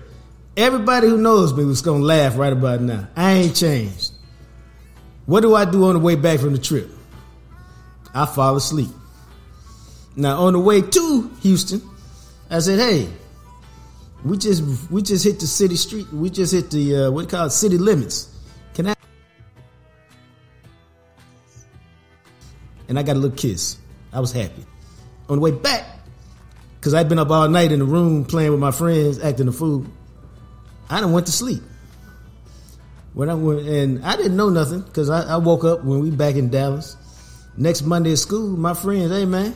Everybody 0.56 1.08
who 1.08 1.16
knows 1.16 1.54
me 1.54 1.64
was 1.64 1.80
gonna 1.80 2.02
laugh 2.02 2.36
right 2.36 2.52
about 2.52 2.80
now. 2.80 3.08
I 3.16 3.32
ain't 3.32 3.56
changed. 3.56 4.12
What 5.26 5.42
do 5.42 5.54
I 5.54 5.64
do 5.64 5.84
on 5.84 5.94
the 5.94 6.00
way 6.00 6.16
back 6.16 6.40
from 6.40 6.52
the 6.52 6.58
trip? 6.58 6.90
I 8.12 8.26
fall 8.26 8.56
asleep. 8.56 8.88
Now 10.16 10.40
on 10.40 10.54
the 10.54 10.58
way 10.58 10.82
to 10.82 11.30
Houston, 11.42 11.80
I 12.50 12.58
said, 12.58 12.80
"Hey, 12.80 13.08
we 14.24 14.36
just 14.36 14.64
we 14.90 15.02
just 15.02 15.24
hit 15.24 15.38
the 15.38 15.46
city 15.46 15.76
street. 15.76 16.12
We 16.12 16.30
just 16.30 16.52
hit 16.52 16.70
the 16.70 16.96
uh, 16.96 17.10
what 17.12 17.28
call 17.28 17.46
it, 17.46 17.50
city 17.50 17.78
limits. 17.78 18.28
Can 18.74 18.88
I?" 18.88 18.94
And 22.88 22.98
I 22.98 23.04
got 23.04 23.14
a 23.14 23.20
little 23.20 23.36
kiss. 23.36 23.78
I 24.12 24.18
was 24.18 24.32
happy. 24.32 24.66
On 25.28 25.36
the 25.36 25.40
way 25.40 25.52
back, 25.52 25.86
because 26.80 26.92
I'd 26.92 27.08
been 27.08 27.20
up 27.20 27.30
all 27.30 27.48
night 27.48 27.70
in 27.70 27.78
the 27.78 27.84
room 27.84 28.24
playing 28.24 28.50
with 28.50 28.58
my 28.58 28.72
friends, 28.72 29.20
acting 29.20 29.46
a 29.46 29.52
fool. 29.52 29.86
I 30.90 31.00
done 31.00 31.12
went 31.12 31.26
to 31.26 31.32
sleep. 31.32 31.62
When 33.14 33.30
I 33.30 33.34
went, 33.34 33.66
and 33.66 34.04
I 34.04 34.16
didn't 34.16 34.36
know 34.36 34.48
nothing 34.48 34.82
because 34.82 35.08
I, 35.08 35.34
I 35.34 35.36
woke 35.36 35.64
up 35.64 35.84
when 35.84 36.00
we 36.00 36.10
back 36.10 36.34
in 36.34 36.50
Dallas. 36.50 36.96
Next 37.56 37.82
Monday 37.82 38.12
at 38.12 38.18
school, 38.18 38.56
my 38.56 38.74
friends, 38.74 39.10
hey 39.10 39.24
man, 39.24 39.54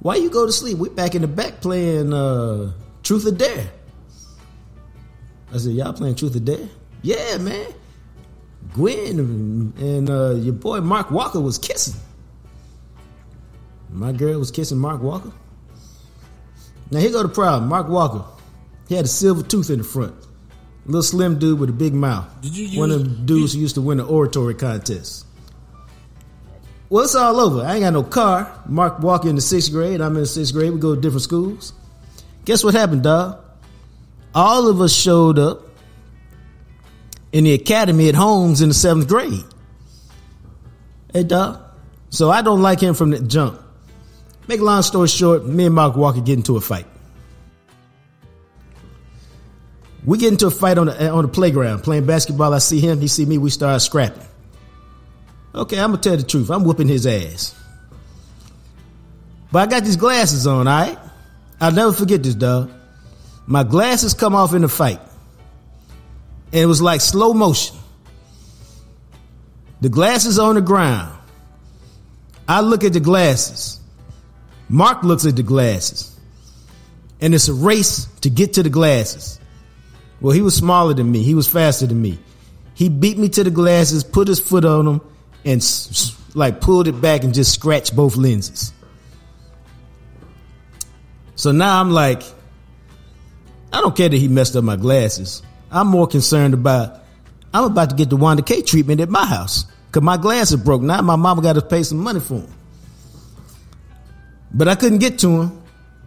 why 0.00 0.16
you 0.16 0.30
go 0.30 0.46
to 0.46 0.52
sleep? 0.52 0.78
We 0.78 0.88
back 0.88 1.14
in 1.14 1.22
the 1.22 1.28
back 1.28 1.60
playing 1.60 2.12
uh, 2.12 2.72
Truth 3.02 3.26
or 3.26 3.32
Dare. 3.32 3.70
I 5.52 5.58
said, 5.58 5.72
y'all 5.72 5.92
playing 5.92 6.16
Truth 6.16 6.36
or 6.36 6.40
Dare? 6.40 6.68
Yeah, 7.02 7.38
man. 7.38 7.66
Gwen 8.72 9.74
and 9.78 10.10
uh, 10.10 10.34
your 10.34 10.54
boy 10.54 10.80
Mark 10.80 11.10
Walker 11.10 11.40
was 11.40 11.58
kissing. 11.58 12.00
My 13.90 14.12
girl 14.12 14.38
was 14.38 14.50
kissing 14.50 14.78
Mark 14.78 15.02
Walker. 15.02 15.32
Now 16.90 17.00
here 17.00 17.12
go 17.12 17.22
the 17.22 17.28
problem. 17.28 17.68
Mark 17.68 17.88
Walker, 17.88 18.24
he 18.88 18.94
had 18.94 19.04
a 19.04 19.08
silver 19.08 19.42
tooth 19.42 19.70
in 19.70 19.78
the 19.78 19.84
front. 19.84 20.14
Little 20.86 21.02
slim 21.02 21.38
dude 21.38 21.58
with 21.58 21.70
a 21.70 21.72
big 21.72 21.94
mouth. 21.94 22.26
Did 22.42 22.56
you 22.56 22.78
One 22.78 22.90
of 22.90 23.00
use- 23.00 23.08
them 23.08 23.26
dudes 23.26 23.52
who 23.54 23.60
used 23.60 23.74
to 23.76 23.80
win 23.80 23.98
the 23.98 24.04
oratory 24.04 24.54
contest. 24.54 25.24
Well, 26.90 27.04
it's 27.04 27.14
all 27.14 27.40
over. 27.40 27.62
I 27.62 27.74
ain't 27.74 27.82
got 27.82 27.92
no 27.94 28.02
car. 28.02 28.52
Mark 28.66 29.00
Walker 29.00 29.28
in 29.28 29.34
the 29.36 29.40
sixth 29.40 29.72
grade. 29.72 30.00
I'm 30.00 30.14
in 30.14 30.20
the 30.22 30.26
sixth 30.26 30.52
grade. 30.52 30.72
We 30.72 30.78
go 30.78 30.94
to 30.94 31.00
different 31.00 31.22
schools. 31.22 31.72
Guess 32.44 32.62
what 32.62 32.74
happened, 32.74 33.02
dog? 33.02 33.38
All 34.34 34.68
of 34.68 34.80
us 34.80 34.92
showed 34.92 35.38
up 35.38 35.62
in 37.32 37.44
the 37.44 37.54
academy 37.54 38.08
at 38.08 38.14
Holmes 38.14 38.60
in 38.60 38.68
the 38.68 38.74
seventh 38.74 39.08
grade. 39.08 39.42
Hey, 41.12 41.24
dog. 41.24 41.60
So 42.10 42.30
I 42.30 42.42
don't 42.42 42.60
like 42.62 42.80
him 42.80 42.94
from 42.94 43.10
the 43.10 43.20
jump. 43.20 43.60
Make 44.46 44.60
a 44.60 44.64
long 44.64 44.82
story 44.82 45.08
short, 45.08 45.46
me 45.46 45.64
and 45.66 45.74
Mark 45.74 45.96
Walker 45.96 46.20
get 46.20 46.34
into 46.36 46.56
a 46.56 46.60
fight. 46.60 46.86
We 50.04 50.18
get 50.18 50.32
into 50.32 50.46
a 50.46 50.50
fight 50.50 50.76
on 50.78 50.86
the 50.86 51.02
eh, 51.02 51.08
on 51.08 51.22
the 51.22 51.28
playground 51.28 51.82
playing 51.82 52.06
basketball. 52.06 52.52
I 52.52 52.58
see 52.58 52.80
him, 52.80 53.00
he 53.00 53.08
see 53.08 53.24
me. 53.24 53.38
We 53.38 53.50
start 53.50 53.80
scrapping. 53.80 54.22
Okay, 55.54 55.78
I'm 55.78 55.90
gonna 55.90 56.02
tell 56.02 56.16
the 56.16 56.22
truth. 56.22 56.50
I'm 56.50 56.64
whooping 56.64 56.88
his 56.88 57.06
ass. 57.06 57.54
But 59.50 59.68
I 59.68 59.70
got 59.70 59.84
these 59.84 59.96
glasses 59.96 60.46
on. 60.46 60.66
All 60.66 60.80
right, 60.86 60.98
I'll 61.60 61.72
never 61.72 61.92
forget 61.92 62.22
this, 62.22 62.34
dog. 62.34 62.70
My 63.46 63.62
glasses 63.62 64.14
come 64.14 64.34
off 64.34 64.54
in 64.54 64.62
the 64.62 64.68
fight, 64.68 65.00
and 66.52 66.60
it 66.60 66.66
was 66.66 66.82
like 66.82 67.00
slow 67.00 67.32
motion. 67.32 67.76
The 69.80 69.88
glasses 69.88 70.38
on 70.38 70.54
the 70.54 70.62
ground. 70.62 71.14
I 72.48 72.60
look 72.60 72.84
at 72.84 72.92
the 72.92 73.00
glasses. 73.00 73.80
Mark 74.68 75.02
looks 75.02 75.26
at 75.26 75.36
the 75.36 75.42
glasses. 75.42 76.18
And 77.20 77.34
it's 77.34 77.48
a 77.48 77.54
race 77.54 78.06
to 78.22 78.30
get 78.30 78.54
to 78.54 78.62
the 78.62 78.70
glasses. 78.70 79.38
Well, 80.24 80.32
he 80.32 80.40
was 80.40 80.56
smaller 80.56 80.94
than 80.94 81.12
me. 81.12 81.22
He 81.22 81.34
was 81.34 81.46
faster 81.46 81.86
than 81.86 82.00
me. 82.00 82.18
He 82.72 82.88
beat 82.88 83.18
me 83.18 83.28
to 83.28 83.44
the 83.44 83.50
glasses, 83.50 84.02
put 84.02 84.26
his 84.26 84.40
foot 84.40 84.64
on 84.64 84.86
them, 84.86 85.00
and 85.44 85.62
like 86.34 86.62
pulled 86.62 86.88
it 86.88 86.98
back 86.98 87.24
and 87.24 87.34
just 87.34 87.52
scratched 87.52 87.94
both 87.94 88.16
lenses. 88.16 88.72
So 91.36 91.52
now 91.52 91.78
I'm 91.78 91.90
like, 91.90 92.22
I 93.70 93.82
don't 93.82 93.94
care 93.94 94.08
that 94.08 94.16
he 94.16 94.28
messed 94.28 94.56
up 94.56 94.64
my 94.64 94.76
glasses. 94.76 95.42
I'm 95.70 95.88
more 95.88 96.06
concerned 96.06 96.54
about 96.54 97.00
I'm 97.52 97.64
about 97.64 97.90
to 97.90 97.94
get 97.94 98.08
the 98.08 98.16
Wanda 98.16 98.42
K 98.42 98.62
treatment 98.62 99.02
at 99.02 99.10
my 99.10 99.26
house 99.26 99.66
because 99.88 100.02
my 100.02 100.16
glasses 100.16 100.58
broke. 100.58 100.80
Now 100.80 101.02
my 101.02 101.16
mama 101.16 101.42
got 101.42 101.52
to 101.52 101.60
pay 101.60 101.82
some 101.82 101.98
money 101.98 102.20
for 102.20 102.38
them. 102.38 102.54
But 104.54 104.68
I 104.68 104.74
couldn't 104.74 105.00
get 105.00 105.18
to 105.18 105.42
him 105.42 105.62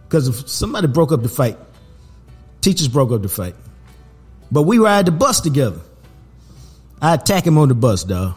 because 0.08 0.50
somebody 0.50 0.88
broke 0.88 1.12
up 1.12 1.22
the 1.22 1.28
fight. 1.28 1.56
Teachers 2.62 2.88
broke 2.88 3.12
up 3.12 3.22
the 3.22 3.28
fight. 3.28 3.54
But 4.50 4.62
we 4.62 4.78
ride 4.78 5.06
the 5.06 5.12
bus 5.12 5.40
together. 5.40 5.80
I 7.00 7.14
attack 7.14 7.46
him 7.46 7.58
on 7.58 7.68
the 7.68 7.74
bus, 7.74 8.04
dog. 8.04 8.34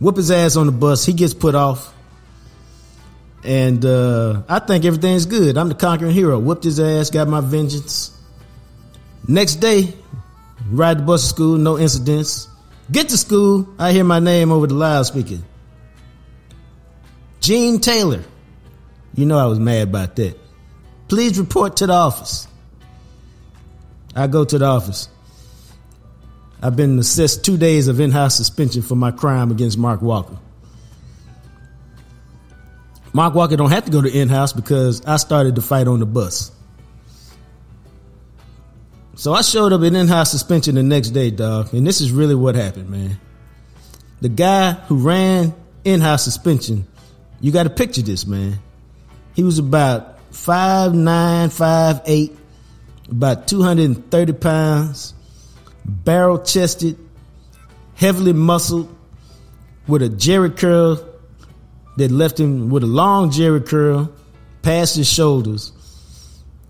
Whoop 0.00 0.16
his 0.16 0.30
ass 0.30 0.56
on 0.56 0.66
the 0.66 0.72
bus. 0.72 1.04
He 1.04 1.12
gets 1.12 1.34
put 1.34 1.54
off. 1.54 1.94
And 3.44 3.84
uh, 3.84 4.42
I 4.48 4.58
think 4.58 4.84
everything's 4.84 5.26
good. 5.26 5.56
I'm 5.56 5.68
the 5.68 5.74
conquering 5.74 6.12
hero. 6.12 6.38
Whooped 6.38 6.64
his 6.64 6.80
ass, 6.80 7.10
got 7.10 7.28
my 7.28 7.40
vengeance. 7.40 8.10
Next 9.28 9.56
day, 9.56 9.94
ride 10.70 10.98
the 10.98 11.02
bus 11.02 11.22
to 11.22 11.28
school, 11.28 11.56
no 11.56 11.78
incidents. 11.78 12.48
Get 12.90 13.08
to 13.10 13.18
school, 13.18 13.68
I 13.78 13.92
hear 13.92 14.04
my 14.04 14.18
name 14.18 14.52
over 14.52 14.66
the 14.66 14.74
loudspeaker. 14.74 15.42
Jean 17.40 17.80
Taylor. 17.80 18.22
You 19.14 19.26
know 19.26 19.38
I 19.38 19.46
was 19.46 19.58
mad 19.58 19.88
about 19.88 20.16
that. 20.16 20.38
Please 21.08 21.38
report 21.38 21.76
to 21.78 21.86
the 21.86 21.92
office. 21.92 22.48
I 24.16 24.26
go 24.26 24.44
to 24.44 24.58
the 24.58 24.64
office. 24.64 25.08
I've 26.62 26.74
been 26.74 26.98
assessed 26.98 27.44
two 27.44 27.58
days 27.58 27.86
of 27.86 28.00
in-house 28.00 28.34
suspension 28.34 28.82
for 28.82 28.96
my 28.96 29.10
crime 29.10 29.50
against 29.50 29.76
Mark 29.76 30.00
Walker. 30.00 30.38
Mark 33.12 33.34
Walker 33.34 33.56
don't 33.56 33.70
have 33.70 33.84
to 33.84 33.90
go 33.90 34.00
to 34.00 34.08
in-house 34.08 34.52
because 34.52 35.04
I 35.04 35.18
started 35.18 35.54
the 35.54 35.62
fight 35.62 35.86
on 35.86 36.00
the 36.00 36.06
bus. 36.06 36.50
So 39.14 39.32
I 39.32 39.42
showed 39.42 39.72
up 39.72 39.82
in 39.82 39.94
in-house 39.94 40.30
suspension 40.30 40.74
the 40.74 40.82
next 40.82 41.10
day, 41.10 41.30
dog, 41.30 41.72
and 41.72 41.86
this 41.86 42.00
is 42.00 42.10
really 42.10 42.34
what 42.34 42.54
happened, 42.54 42.90
man. 42.90 43.18
The 44.20 44.28
guy 44.30 44.72
who 44.72 44.96
ran 44.96 45.54
in-house 45.84 46.24
suspension, 46.24 46.86
you 47.40 47.52
got 47.52 47.64
to 47.64 47.70
picture 47.70 48.02
this, 48.02 48.26
man. 48.26 48.58
He 49.34 49.42
was 49.42 49.58
about 49.58 50.18
five 50.34 50.94
nine, 50.94 51.50
five 51.50 52.00
eight, 52.06 52.36
about 53.10 53.48
230 53.48 54.32
pounds, 54.34 55.14
barrel 55.84 56.38
chested, 56.38 56.98
heavily 57.94 58.32
muscled, 58.32 58.92
with 59.86 60.02
a 60.02 60.08
Jheri 60.08 60.56
curl 60.56 61.00
that 61.96 62.10
left 62.10 62.38
him 62.38 62.70
with 62.70 62.82
a 62.82 62.86
long 62.86 63.30
Jheri 63.30 63.66
curl 63.66 64.12
past 64.62 64.96
his 64.96 65.08
shoulders. 65.08 65.72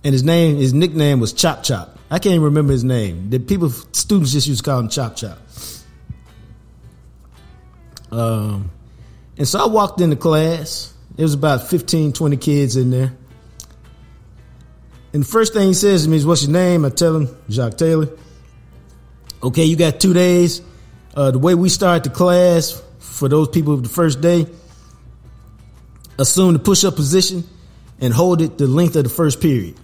And 0.05 0.13
his 0.13 0.23
name, 0.23 0.57
his 0.57 0.73
nickname 0.73 1.19
was 1.19 1.33
Chop 1.33 1.63
Chop. 1.63 1.99
I 2.11 2.19
can't 2.19 2.35
even 2.35 2.45
remember 2.45 2.73
his 2.73 2.85
name. 2.85 3.31
The 3.31 3.41
people, 3.41 3.71
students 3.71 4.33
just 4.33 4.47
used 4.47 4.65
to 4.65 4.71
call 4.71 4.79
him 4.79 4.89
Chop 4.89 5.17
Chop. 5.17 5.39
Um, 8.13 8.71
and 9.37 9.49
so 9.49 9.59
I 9.59 9.67
walked 9.67 10.01
into 10.01 10.17
class. 10.17 10.93
There 11.17 11.25
was 11.25 11.35
about 11.35 11.69
15, 11.69 12.13
20 12.13 12.37
kids 12.37 12.77
in 12.77 12.91
there. 12.91 13.13
And 15.17 15.25
the 15.25 15.29
first 15.29 15.55
thing 15.55 15.69
he 15.69 15.73
says 15.73 16.05
to 16.05 16.11
me 16.11 16.19
is, 16.19 16.27
What's 16.27 16.43
your 16.43 16.53
name? 16.53 16.85
I 16.85 16.91
tell 16.91 17.17
him, 17.17 17.35
Jacques 17.49 17.79
Taylor. 17.79 18.11
Okay, 19.43 19.65
you 19.65 19.75
got 19.75 19.99
two 19.99 20.13
days. 20.13 20.61
Uh, 21.15 21.31
the 21.31 21.39
way 21.39 21.55
we 21.55 21.71
start 21.71 22.05
the 22.05 22.11
class 22.11 22.83
for 22.99 23.27
those 23.27 23.49
people 23.49 23.73
of 23.73 23.83
the 23.83 23.89
first 23.89 24.21
day, 24.21 24.47
assume 26.19 26.53
the 26.53 26.59
push 26.59 26.85
up 26.85 26.97
position 26.97 27.45
and 27.99 28.13
hold 28.13 28.43
it 28.43 28.59
the 28.59 28.67
length 28.67 28.95
of 28.95 29.05
the 29.05 29.09
first 29.09 29.41
period. 29.41 29.75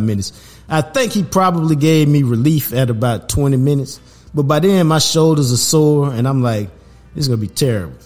Minutes. 0.00 0.32
I 0.70 0.80
think 0.80 1.12
he 1.12 1.22
probably 1.22 1.76
gave 1.76 2.08
me 2.08 2.22
relief 2.22 2.72
at 2.72 2.88
about 2.88 3.28
20 3.28 3.58
minutes, 3.58 4.00
but 4.32 4.44
by 4.44 4.60
then 4.60 4.86
my 4.86 5.00
shoulders 5.00 5.52
are 5.52 5.58
sore 5.58 6.14
and 6.14 6.26
I'm 6.26 6.42
like, 6.42 6.70
this 7.14 7.24
is 7.24 7.28
gonna 7.28 7.42
be 7.42 7.48
terrible. 7.48 7.98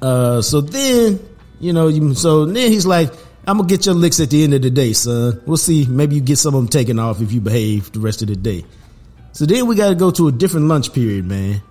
Uh, 0.00 0.42
so 0.42 0.60
then, 0.60 1.20
you 1.60 1.72
know, 1.72 2.14
so 2.14 2.44
then 2.44 2.70
he's 2.70 2.86
like, 2.86 3.12
I'm 3.46 3.56
gonna 3.56 3.68
get 3.68 3.86
your 3.86 3.94
licks 3.94 4.20
at 4.20 4.30
the 4.30 4.44
end 4.44 4.54
of 4.54 4.62
the 4.62 4.70
day, 4.70 4.92
son. 4.92 5.40
We'll 5.46 5.56
see. 5.56 5.86
Maybe 5.86 6.16
you 6.16 6.20
get 6.20 6.36
some 6.36 6.54
of 6.54 6.60
them 6.60 6.68
taken 6.68 6.98
off 6.98 7.20
if 7.22 7.32
you 7.32 7.40
behave 7.40 7.90
the 7.92 8.00
rest 8.00 8.22
of 8.22 8.28
the 8.28 8.36
day. 8.36 8.64
So 9.32 9.46
then 9.46 9.66
we 9.66 9.76
got 9.76 9.90
to 9.90 9.94
go 9.94 10.10
to 10.10 10.28
a 10.28 10.32
different 10.32 10.66
lunch 10.66 10.92
period, 10.92 11.24
man. 11.24 11.62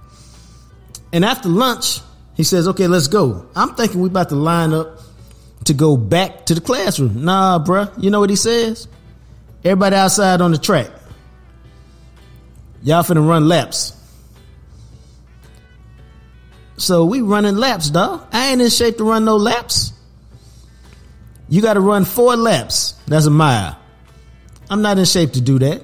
And 1.11 1.25
after 1.25 1.49
lunch, 1.49 1.99
he 2.35 2.43
says, 2.43 2.67
okay, 2.69 2.87
let's 2.87 3.07
go. 3.07 3.45
I'm 3.55 3.75
thinking 3.75 3.99
we 3.99 4.09
about 4.09 4.29
to 4.29 4.35
line 4.35 4.73
up 4.73 5.01
to 5.65 5.73
go 5.73 5.97
back 5.97 6.45
to 6.45 6.55
the 6.55 6.61
classroom. 6.61 7.25
Nah, 7.25 7.59
bruh. 7.63 7.91
You 8.01 8.09
know 8.09 8.19
what 8.19 8.29
he 8.29 8.35
says? 8.35 8.87
Everybody 9.63 9.95
outside 9.95 10.39
on 10.39 10.51
the 10.51 10.57
track. 10.57 10.89
Y'all 12.83 13.03
finna 13.03 13.27
run 13.27 13.47
laps. 13.47 13.93
So 16.77 17.05
we 17.05 17.21
running 17.21 17.57
laps, 17.57 17.89
dog. 17.89 18.27
I 18.31 18.51
ain't 18.51 18.61
in 18.61 18.69
shape 18.69 18.97
to 18.97 19.03
run 19.03 19.25
no 19.25 19.35
laps. 19.35 19.93
You 21.49 21.61
got 21.61 21.73
to 21.73 21.79
run 21.79 22.05
four 22.05 22.35
laps. 22.35 22.93
That's 23.07 23.25
a 23.25 23.31
mile. 23.31 23.77
I'm 24.69 24.81
not 24.81 24.97
in 24.97 25.05
shape 25.05 25.33
to 25.33 25.41
do 25.41 25.59
that. 25.59 25.81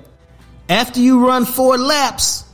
After 0.70 1.00
you 1.00 1.26
run 1.26 1.46
four 1.46 1.78
laps, 1.78 2.46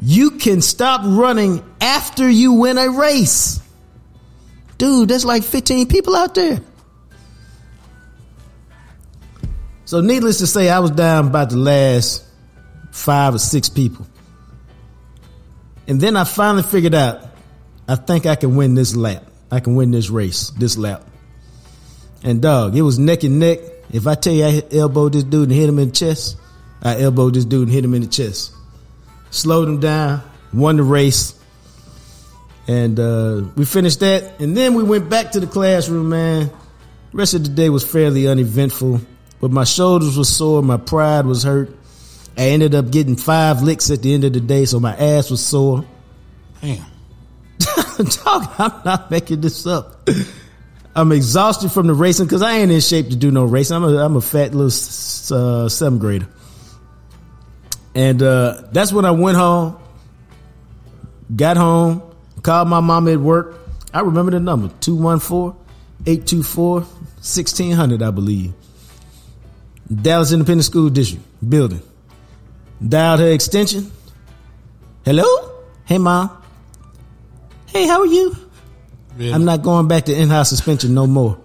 you 0.00 0.32
can 0.32 0.60
stop 0.60 1.02
running 1.04 1.64
after 1.80 2.28
you 2.28 2.54
win 2.54 2.78
a 2.78 2.90
race. 2.90 3.60
Dude, 4.78 5.08
there's 5.08 5.24
like 5.24 5.44
15 5.44 5.86
people 5.86 6.16
out 6.16 6.34
there. 6.34 6.60
So, 9.84 10.00
needless 10.00 10.38
to 10.38 10.46
say, 10.46 10.70
I 10.70 10.78
was 10.80 10.90
down 10.90 11.28
about 11.28 11.50
the 11.50 11.58
last 11.58 12.24
five 12.90 13.34
or 13.34 13.38
six 13.38 13.68
people. 13.68 14.06
And 15.86 16.00
then 16.00 16.16
I 16.16 16.24
finally 16.24 16.62
figured 16.62 16.94
out 16.94 17.31
I 17.92 17.96
think 17.96 18.24
I 18.24 18.36
can 18.36 18.56
win 18.56 18.74
this 18.74 18.96
lap. 18.96 19.22
I 19.50 19.60
can 19.60 19.74
win 19.74 19.90
this 19.90 20.08
race, 20.08 20.48
this 20.58 20.78
lap. 20.78 21.04
And 22.22 22.40
dog, 22.40 22.74
it 22.74 22.80
was 22.80 22.98
neck 22.98 23.22
and 23.22 23.38
neck. 23.38 23.58
If 23.92 24.06
I 24.06 24.14
tell 24.14 24.32
you 24.32 24.46
I 24.46 24.62
elbowed 24.72 25.12
this 25.12 25.24
dude 25.24 25.50
and 25.50 25.52
hit 25.52 25.68
him 25.68 25.78
in 25.78 25.88
the 25.88 25.94
chest, 25.94 26.38
I 26.82 27.02
elbowed 27.02 27.34
this 27.34 27.44
dude 27.44 27.64
and 27.64 27.70
hit 27.70 27.84
him 27.84 27.92
in 27.92 28.00
the 28.00 28.08
chest. 28.08 28.54
Slowed 29.30 29.68
him 29.68 29.80
down, 29.80 30.22
won 30.54 30.76
the 30.76 30.82
race. 30.82 31.38
And 32.66 32.98
uh, 32.98 33.42
we 33.56 33.66
finished 33.66 34.00
that. 34.00 34.40
And 34.40 34.56
then 34.56 34.72
we 34.72 34.84
went 34.84 35.10
back 35.10 35.32
to 35.32 35.40
the 35.40 35.46
classroom, 35.46 36.08
man. 36.08 36.50
Rest 37.12 37.34
of 37.34 37.44
the 37.44 37.50
day 37.50 37.68
was 37.68 37.84
fairly 37.84 38.26
uneventful. 38.26 39.02
But 39.38 39.50
my 39.50 39.64
shoulders 39.64 40.16
were 40.16 40.24
sore, 40.24 40.62
my 40.62 40.78
pride 40.78 41.26
was 41.26 41.42
hurt. 41.42 41.68
I 42.38 42.44
ended 42.52 42.74
up 42.74 42.90
getting 42.90 43.16
five 43.16 43.60
licks 43.60 43.90
at 43.90 44.00
the 44.00 44.14
end 44.14 44.24
of 44.24 44.32
the 44.32 44.40
day, 44.40 44.64
so 44.64 44.80
my 44.80 44.96
ass 44.96 45.30
was 45.30 45.44
sore. 45.44 45.84
Damn. 46.62 46.91
Dog, 48.24 48.48
I'm 48.58 48.82
not 48.84 49.10
making 49.10 49.40
this 49.40 49.66
up. 49.66 50.08
I'm 50.94 51.12
exhausted 51.12 51.72
from 51.72 51.86
the 51.86 51.94
racing 51.94 52.26
because 52.26 52.42
I 52.42 52.58
ain't 52.58 52.70
in 52.70 52.80
shape 52.80 53.08
to 53.10 53.16
do 53.16 53.30
no 53.30 53.44
racing. 53.44 53.76
I'm 53.76 53.84
a, 53.84 53.96
I'm 53.96 54.16
a 54.16 54.20
fat 54.20 54.54
little 54.54 54.66
uh, 54.66 55.68
seventh 55.68 56.00
grader. 56.00 56.28
And 57.94 58.22
uh, 58.22 58.62
that's 58.72 58.92
when 58.92 59.04
I 59.04 59.10
went 59.10 59.36
home, 59.36 59.78
got 61.34 61.56
home, 61.56 62.02
called 62.42 62.68
my 62.68 62.80
mom 62.80 63.08
at 63.08 63.18
work. 63.18 63.58
I 63.94 64.00
remember 64.00 64.32
the 64.32 64.40
number 64.40 64.68
214 64.80 65.58
824 66.06 66.80
1600, 66.80 68.02
I 68.02 68.10
believe. 68.10 68.52
Dallas 69.94 70.32
Independent 70.32 70.64
School 70.64 70.88
District 70.88 71.24
building. 71.46 71.82
Dialed 72.86 73.20
her 73.20 73.30
extension. 73.30 73.90
Hello? 75.04 75.24
Hey, 75.84 75.98
mom. 75.98 76.41
Hey, 77.72 77.86
how 77.86 78.00
are 78.00 78.06
you? 78.06 78.36
Really? 79.16 79.32
I'm 79.32 79.46
not 79.46 79.62
going 79.62 79.88
back 79.88 80.04
to 80.04 80.14
in-house 80.14 80.50
suspension 80.50 80.92
no 80.92 81.06
more. 81.06 81.38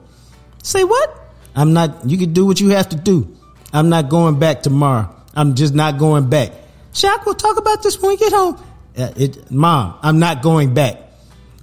Say 0.61 0.83
what? 0.83 1.21
I'm 1.55 1.71
not. 1.71 2.05
You 2.09 2.17
can 2.17 2.33
do 2.33 2.45
what 2.45 2.59
you 2.59 2.69
have 2.69 2.89
to 2.89 2.97
do. 2.97 3.33
I'm 3.71 3.87
not 3.87 4.09
going 4.09 4.37
back 4.37 4.61
tomorrow. 4.61 5.15
I'm 5.33 5.55
just 5.55 5.73
not 5.73 5.97
going 5.97 6.29
back. 6.29 6.51
Jacques, 6.93 7.25
we'll 7.25 7.35
talk 7.35 7.57
about 7.57 7.81
this 7.81 8.01
when 8.01 8.11
we 8.11 8.17
get 8.17 8.33
home. 8.33 8.61
Uh, 8.97 9.11
it, 9.15 9.49
Mom, 9.49 9.97
I'm 10.01 10.19
not 10.19 10.41
going 10.41 10.73
back. 10.73 10.97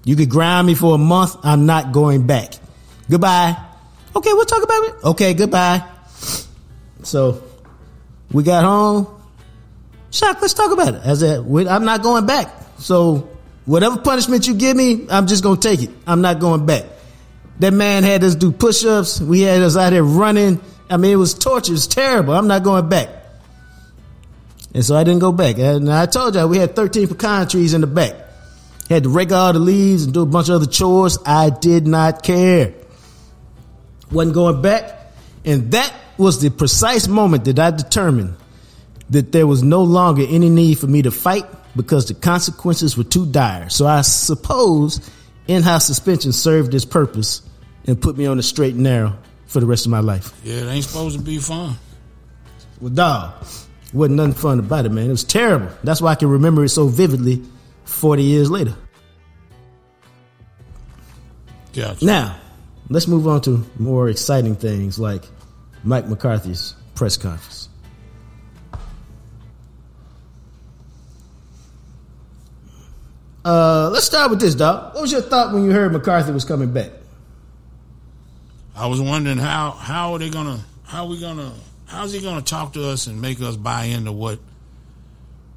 You 0.04 0.16
could 0.16 0.30
grind 0.30 0.66
me 0.66 0.74
for 0.74 0.94
a 0.94 0.98
month. 0.98 1.36
I'm 1.42 1.66
not 1.66 1.92
going 1.92 2.26
back. 2.26 2.54
Goodbye. 3.10 3.56
Okay, 4.16 4.32
we'll 4.32 4.46
talk 4.46 4.62
about 4.62 4.84
it. 4.84 4.94
Okay, 5.04 5.34
goodbye. 5.34 5.84
So 7.02 7.42
we 8.32 8.44
got 8.44 8.64
home. 8.64 9.08
Jacques, 10.10 10.40
let's 10.40 10.54
talk 10.54 10.72
about 10.72 10.94
it. 10.94 11.02
I 11.04 11.14
said, 11.14 11.40
I'm 11.68 11.84
not 11.84 12.02
going 12.02 12.24
back. 12.24 12.54
So 12.78 13.28
whatever 13.66 13.98
punishment 13.98 14.46
you 14.46 14.54
give 14.54 14.76
me, 14.76 15.06
I'm 15.10 15.26
just 15.26 15.42
gonna 15.42 15.60
take 15.60 15.82
it. 15.82 15.90
I'm 16.06 16.20
not 16.20 16.40
going 16.40 16.66
back. 16.66 16.84
That 17.60 17.72
man 17.72 18.02
had 18.02 18.24
us 18.24 18.34
do 18.34 18.50
push-ups. 18.50 19.20
We 19.20 19.42
had 19.42 19.62
us 19.62 19.76
out 19.76 19.90
there 19.90 20.02
running. 20.02 20.60
I 20.90 20.96
mean, 20.96 21.12
it 21.12 21.16
was 21.16 21.34
torture. 21.34 21.72
It 21.72 21.74
was 21.74 21.86
terrible. 21.86 22.34
I'm 22.34 22.48
not 22.48 22.62
going 22.62 22.88
back. 22.88 23.08
And 24.74 24.84
so 24.84 24.96
I 24.96 25.04
didn't 25.04 25.20
go 25.20 25.30
back. 25.30 25.58
And 25.58 25.90
I 25.90 26.06
told 26.06 26.34
y'all 26.34 26.48
we 26.48 26.58
had 26.58 26.74
13 26.74 27.06
pecan 27.08 27.46
trees 27.46 27.74
in 27.74 27.80
the 27.80 27.86
back. 27.86 28.14
Had 28.88 29.04
to 29.04 29.08
rake 29.08 29.32
all 29.32 29.52
the 29.52 29.60
leaves 29.60 30.04
and 30.04 30.12
do 30.12 30.22
a 30.22 30.26
bunch 30.26 30.48
of 30.48 30.56
other 30.56 30.66
chores. 30.66 31.16
I 31.24 31.50
did 31.50 31.86
not 31.86 32.22
care. 32.22 32.74
wasn't 34.10 34.34
going 34.34 34.60
back, 34.60 35.12
and 35.44 35.70
that 35.70 35.92
was 36.18 36.40
the 36.40 36.50
precise 36.50 37.08
moment 37.08 37.46
that 37.46 37.58
I 37.58 37.70
determined 37.70 38.34
that 39.10 39.32
there 39.32 39.46
was 39.46 39.62
no 39.62 39.82
longer 39.82 40.24
any 40.28 40.50
need 40.50 40.78
for 40.78 40.86
me 40.86 41.02
to 41.02 41.10
fight 41.10 41.46
because 41.76 42.06
the 42.06 42.14
consequences 42.14 42.96
were 42.96 43.04
too 43.04 43.26
dire. 43.26 43.68
So 43.68 43.86
I 43.86 44.02
suppose 44.02 45.10
in-house 45.46 45.86
suspension 45.86 46.32
served 46.32 46.74
its 46.74 46.84
purpose 46.84 47.42
and 47.86 48.00
put 48.00 48.16
me 48.16 48.26
on 48.26 48.38
a 48.38 48.42
straight 48.42 48.74
and 48.74 48.82
narrow 48.82 49.16
for 49.46 49.60
the 49.60 49.66
rest 49.66 49.86
of 49.86 49.90
my 49.90 50.00
life. 50.00 50.32
Yeah, 50.42 50.56
it 50.56 50.66
ain't 50.66 50.84
supposed 50.84 51.18
to 51.18 51.24
be 51.24 51.38
fun. 51.38 51.76
Well, 52.80 52.92
dog, 52.92 53.34
wasn't 53.92 54.16
nothing 54.16 54.34
fun 54.34 54.58
about 54.58 54.86
it, 54.86 54.90
man. 54.90 55.06
It 55.06 55.10
was 55.10 55.24
terrible. 55.24 55.68
That's 55.84 56.00
why 56.00 56.12
I 56.12 56.14
can 56.14 56.28
remember 56.28 56.64
it 56.64 56.70
so 56.70 56.88
vividly 56.88 57.42
40 57.84 58.22
years 58.22 58.50
later. 58.50 58.74
Gotcha. 61.72 62.04
Now, 62.04 62.36
let's 62.88 63.08
move 63.08 63.26
on 63.26 63.40
to 63.42 63.64
more 63.78 64.08
exciting 64.08 64.56
things 64.56 64.98
like 64.98 65.24
Mike 65.82 66.08
McCarthy's 66.08 66.74
press 66.94 67.16
conference. 67.16 67.68
Uh, 73.44 73.90
let's 73.92 74.06
start 74.06 74.30
with 74.30 74.40
this, 74.40 74.54
Doc. 74.54 74.94
What 74.94 75.02
was 75.02 75.12
your 75.12 75.20
thought 75.20 75.52
when 75.52 75.64
you 75.64 75.70
heard 75.70 75.92
McCarthy 75.92 76.32
was 76.32 76.44
coming 76.44 76.72
back? 76.72 76.90
I 78.76 78.86
was 78.86 79.00
wondering 79.00 79.38
how 79.38 79.70
how 79.70 80.14
are 80.14 80.18
they 80.18 80.30
gonna 80.30 80.60
how 80.84 81.04
are 81.04 81.08
we 81.08 81.20
gonna 81.20 81.52
how's 81.86 82.12
he 82.12 82.20
gonna 82.20 82.42
talk 82.42 82.72
to 82.72 82.88
us 82.88 83.06
and 83.06 83.20
make 83.20 83.40
us 83.40 83.56
buy 83.56 83.84
into 83.84 84.12
what 84.12 84.38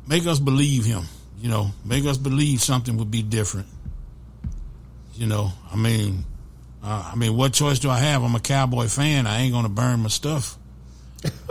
make 0.06 0.28
us 0.28 0.40
believe 0.40 0.86
him, 0.86 1.04
you 1.40 1.50
know, 1.50 1.72
make 1.86 2.06
us 2.06 2.18
believe 2.18 2.62
something 2.62 2.98
would 2.98 3.10
be 3.10 3.24
different. 3.24 3.68
You 5.16 5.26
know, 5.26 5.52
I 5.72 5.78
mean, 5.78 6.26
uh, 6.84 7.12
I 7.12 7.16
mean, 7.16 7.36
what 7.36 7.54
choice 7.54 7.80
do 7.80 7.90
I 7.90 7.98
have? 8.00 8.22
I'm 8.22 8.36
a 8.36 8.40
cowboy 8.40 8.88
fan. 8.88 9.26
I 9.26 9.40
ain't 9.40 9.54
gonna 9.54 9.70
burn 9.70 10.02
my 10.02 10.10
stuff. 10.10 10.58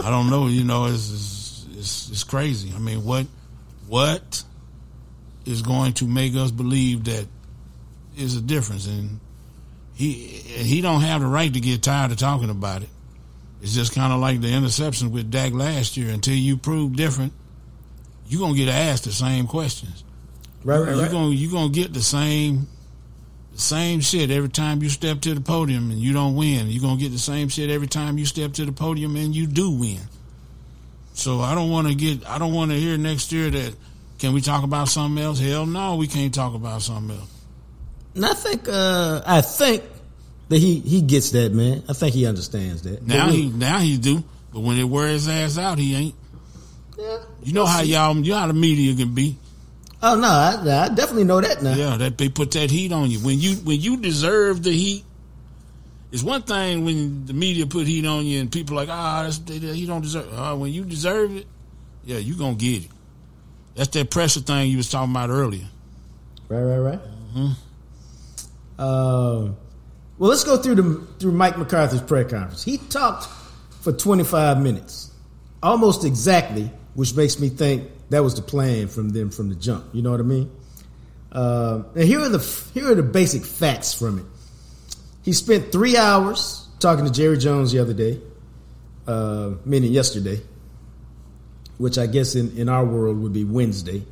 I 0.03 0.11
don't 0.11 0.31
know. 0.31 0.47
You 0.47 0.65
know, 0.65 0.87
it's, 0.87 1.11
it's 1.11 1.67
it's 1.77 2.11
it's 2.11 2.25
crazy. 2.25 2.73
I 2.77 2.79
mean, 2.79 3.05
what 3.05 3.27
what 3.89 4.45
is 5.47 5.63
going 5.63 5.95
to 5.95 6.07
make 6.07 6.35
us 6.35 6.51
believe 6.51 7.05
that 7.05 7.27
is 8.17 8.37
a 8.37 8.41
difference 8.41 8.87
and 8.87 9.21
he 9.95 10.13
he 10.13 10.83
don't 10.83 11.01
have 11.01 11.23
the 11.23 11.27
right 11.27 11.53
to 11.53 11.61
get 11.61 11.83
tired 11.83 12.13
of 12.13 12.19
talking 12.19 12.51
about 12.51 12.83
it. 12.83 12.89
It's 13.63 13.75
just 13.75 13.95
kind 13.95 14.13
of 14.13 14.21
like 14.21 14.43
the 14.43 14.53
interception 14.53 15.11
with 15.11 15.31
Dak 15.31 15.55
last 15.55 15.97
year. 15.97 16.13
Until 16.13 16.35
you 16.35 16.59
prove 16.59 16.95
different, 16.95 17.33
you're 18.29 18.41
gonna 18.41 18.55
get 18.55 18.69
asked 18.69 19.05
the 19.05 19.13
same 19.13 19.47
questions. 19.47 20.05
Right, 20.63 20.81
right, 20.81 20.97
You're 20.97 21.09
gonna 21.09 21.31
you're 21.31 21.51
gonna 21.51 21.71
get 21.71 21.95
the 21.95 22.03
same 22.03 22.69
the 23.53 23.61
same 23.61 24.01
shit 24.01 24.31
every 24.31 24.51
time 24.51 24.83
you 24.83 24.91
step 24.91 25.23
to 25.23 25.35
the 25.35 25.41
podium 25.41 25.91
and 25.91 25.99
you 25.99 26.13
don't 26.13 26.37
win. 26.37 26.69
You're 26.69 26.83
gonna 26.83 27.01
get 27.01 27.13
the 27.13 27.19
same 27.19 27.49
shit 27.49 27.71
every 27.71 27.87
time 27.87 28.19
you 28.19 28.27
step 28.27 28.53
to 28.55 28.67
the 28.67 28.73
podium 28.73 29.17
and 29.17 29.35
you 29.35 29.47
do 29.47 29.71
win. 29.71 30.01
So 31.15 31.41
I 31.41 31.55
don't 31.55 31.71
want 31.71 31.89
to 31.89 31.95
get 31.95 32.29
I 32.29 32.37
don't 32.37 32.53
want 32.53 32.71
to 32.71 32.77
hear 32.77 32.99
next 32.99 33.33
year 33.33 33.49
that 33.49 33.75
can 34.19 34.33
we 34.33 34.41
talk 34.41 34.65
about 34.65 34.89
something 34.89 35.23
else? 35.23 35.39
Hell 35.41 35.67
no, 35.67 35.97
we 35.97 36.07
can't 36.07 36.33
talk 36.35 36.55
about 36.55 36.83
something 36.83 37.17
else. 37.17 37.31
And 38.15 38.25
I 38.25 38.33
think 38.35 38.69
uh, 38.69 39.23
I 39.27 39.41
think 39.43 39.83
that 40.49 40.59
he 40.59 40.81
he 40.81 41.03
gets 41.03 41.31
that, 41.31 41.53
man. 41.53 41.83
I 41.89 41.93
think 41.93 42.15
he 42.15 42.27
understands 42.27 42.83
that. 42.83 43.07
Now 43.07 43.29
we- 43.29 43.37
he 43.43 43.49
now 43.51 43.79
he 43.79 43.99
do, 43.99 44.25
but 44.53 44.61
when 44.61 44.79
it 44.79 44.85
wear 44.85 45.09
his 45.09 45.29
ass 45.29 45.59
out, 45.59 45.79
he 45.79 45.95
ain't. 45.95 46.15
yeah. 46.99 47.19
You 47.43 47.53
know 47.53 47.67
how 47.67 47.83
y'all, 47.83 48.17
you 48.17 48.33
know 48.33 48.39
how 48.39 48.47
the 48.47 48.55
media 48.55 48.95
can 48.97 49.15
be. 49.15 49.37
Oh 50.03 50.15
no, 50.17 50.29
I, 50.29 50.85
I 50.85 50.89
definitely 50.89 51.25
know 51.25 51.41
that 51.41 51.63
now. 51.63 51.75
Yeah, 51.75 51.97
that 51.97 52.17
they 52.19 52.29
put 52.29 52.51
that 52.53 52.71
heat 52.71 52.93
on 52.93 53.11
you 53.11 53.19
when 53.21 53.39
you 53.39 53.57
when 53.57 53.81
you 53.81 53.97
deserve 53.99 54.63
the 54.63 54.71
heat. 54.73 55.05
It's 56.13 56.23
one 56.23 56.43
thing 56.43 56.85
when 56.85 57.27
the 57.27 57.33
media 57.35 57.67
put 57.67 57.87
heat 57.87 58.07
on 58.07 58.25
you 58.25 58.41
and 58.41 58.51
people 58.51 58.77
like 58.77 58.89
ah 58.91 59.25
that's, 59.25 59.39
they, 59.39 59.59
they- 59.59 59.75
he 59.75 59.87
don't 59.87 60.01
deserve. 60.03 60.33
Uh, 60.33 60.55
when 60.57 60.73
you 60.73 60.85
deserve 60.85 61.37
it, 61.37 61.47
yeah, 62.05 62.19
you 62.19 62.35
gonna 62.37 62.55
get 62.55 62.85
it. 62.85 62.91
That's 63.77 63.91
that 63.91 64.11
pressure 64.11 64.41
thing 64.41 64.71
you 64.71 64.79
was 64.79 64.91
talking 64.91 65.13
about 65.13 65.31
earlier. 65.31 65.67
Right, 66.49 66.63
right, 66.63 66.79
right. 66.79 67.01
Um, 68.79 69.57
well, 70.19 70.31
let's 70.31 70.45
go 70.45 70.57
through 70.57 70.75
the 70.77 71.07
through 71.19 71.33
Mike 71.33 71.59
McCarthy's 71.59 72.01
press 72.01 72.31
conference. 72.31 72.65
He 72.65 72.79
talked 72.79 73.29
for 73.81 73.93
25 73.93 74.61
minutes, 74.61 75.11
almost 75.63 76.05
exactly, 76.05 76.71
which 76.95 77.15
makes 77.15 77.39
me 77.39 77.51
think 77.51 77.91
that 78.11 78.23
was 78.23 78.35
the 78.35 78.43
plan 78.43 78.89
from 78.89 79.11
them 79.11 79.31
from 79.31 79.49
the 79.51 79.55
jump. 79.55 79.85
You 79.93 80.03
know 80.03 80.11
what 80.11 80.21
I 80.21 80.25
mean? 80.25 80.51
Uh, 81.31 81.83
and 81.95 82.05
here 82.05 82.21
are 82.21 82.29
the 82.29 82.39
here 82.73 82.91
are 82.91 82.95
the 82.95 83.03
basic 83.03 83.45
facts 83.45 83.93
from 83.93 84.19
it. 84.19 84.25
He 85.23 85.33
spent 85.33 85.73
three 85.73 85.97
hours 85.97 86.67
talking 86.79 87.05
to 87.05 87.11
Jerry 87.11 87.37
Jones 87.37 87.73
the 87.73 87.81
other 87.81 87.95
day, 87.95 88.21
uh, 89.07 89.53
meaning 89.65 89.93
yesterday, 89.93 90.41
which 91.79 91.99
I 91.99 92.07
guess 92.07 92.35
in, 92.35 92.57
in 92.57 92.69
our 92.69 92.85
world 92.85 93.21
would 93.23 93.33
be 93.33 93.45
Wednesday. 93.45 94.03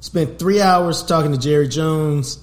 Spent 0.00 0.38
three 0.38 0.60
hours 0.60 1.02
talking 1.02 1.32
to 1.32 1.38
Jerry 1.38 1.68
Jones. 1.68 2.38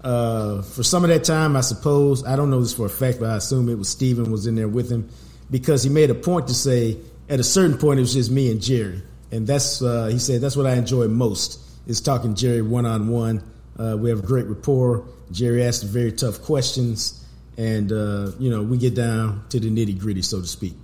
Uh, 0.00 0.62
for 0.62 0.82
some 0.82 1.04
of 1.04 1.10
that 1.10 1.24
time, 1.24 1.56
I 1.56 1.60
suppose 1.60 2.24
I 2.24 2.36
don't 2.36 2.50
know 2.50 2.60
this 2.60 2.72
for 2.72 2.86
a 2.86 2.90
fact, 2.90 3.18
but 3.18 3.30
I 3.30 3.36
assume 3.36 3.68
it 3.68 3.76
was 3.76 3.88
Steven 3.88 4.30
was 4.30 4.46
in 4.46 4.54
there 4.54 4.68
with 4.68 4.90
him 4.90 5.08
because 5.50 5.82
he 5.82 5.90
made 5.90 6.10
a 6.10 6.14
point 6.14 6.48
to 6.48 6.54
say 6.54 6.98
at 7.28 7.40
a 7.40 7.44
certain 7.44 7.78
point 7.78 7.98
it 7.98 8.02
was 8.02 8.14
just 8.14 8.30
me 8.30 8.50
and 8.50 8.62
Jerry, 8.62 9.02
and 9.32 9.46
that's 9.46 9.82
uh, 9.82 10.06
he 10.06 10.18
said 10.18 10.40
that's 10.40 10.56
what 10.56 10.66
I 10.66 10.74
enjoy 10.74 11.08
most 11.08 11.60
is 11.86 12.00
talking 12.00 12.34
Jerry 12.34 12.62
one 12.62 12.86
on 12.86 13.08
one. 13.08 13.42
We 13.76 14.10
have 14.10 14.20
a 14.20 14.26
great 14.26 14.46
rapport. 14.46 15.04
Jerry 15.32 15.64
asks 15.64 15.82
very 15.82 16.12
tough 16.12 16.42
questions, 16.42 17.24
and 17.56 17.90
uh, 17.92 18.30
you 18.38 18.50
know 18.50 18.62
we 18.62 18.78
get 18.78 18.94
down 18.94 19.44
to 19.50 19.60
the 19.60 19.70
nitty 19.70 19.98
gritty, 19.98 20.22
so 20.22 20.40
to 20.40 20.46
speak. 20.46 20.74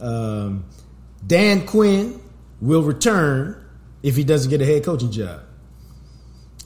Um, 0.00 0.64
Dan 1.26 1.66
Quinn 1.66 2.20
will 2.64 2.82
return 2.82 3.62
if 4.02 4.16
he 4.16 4.24
doesn't 4.24 4.50
get 4.50 4.60
a 4.60 4.66
head 4.66 4.84
coaching 4.84 5.10
job. 5.12 5.40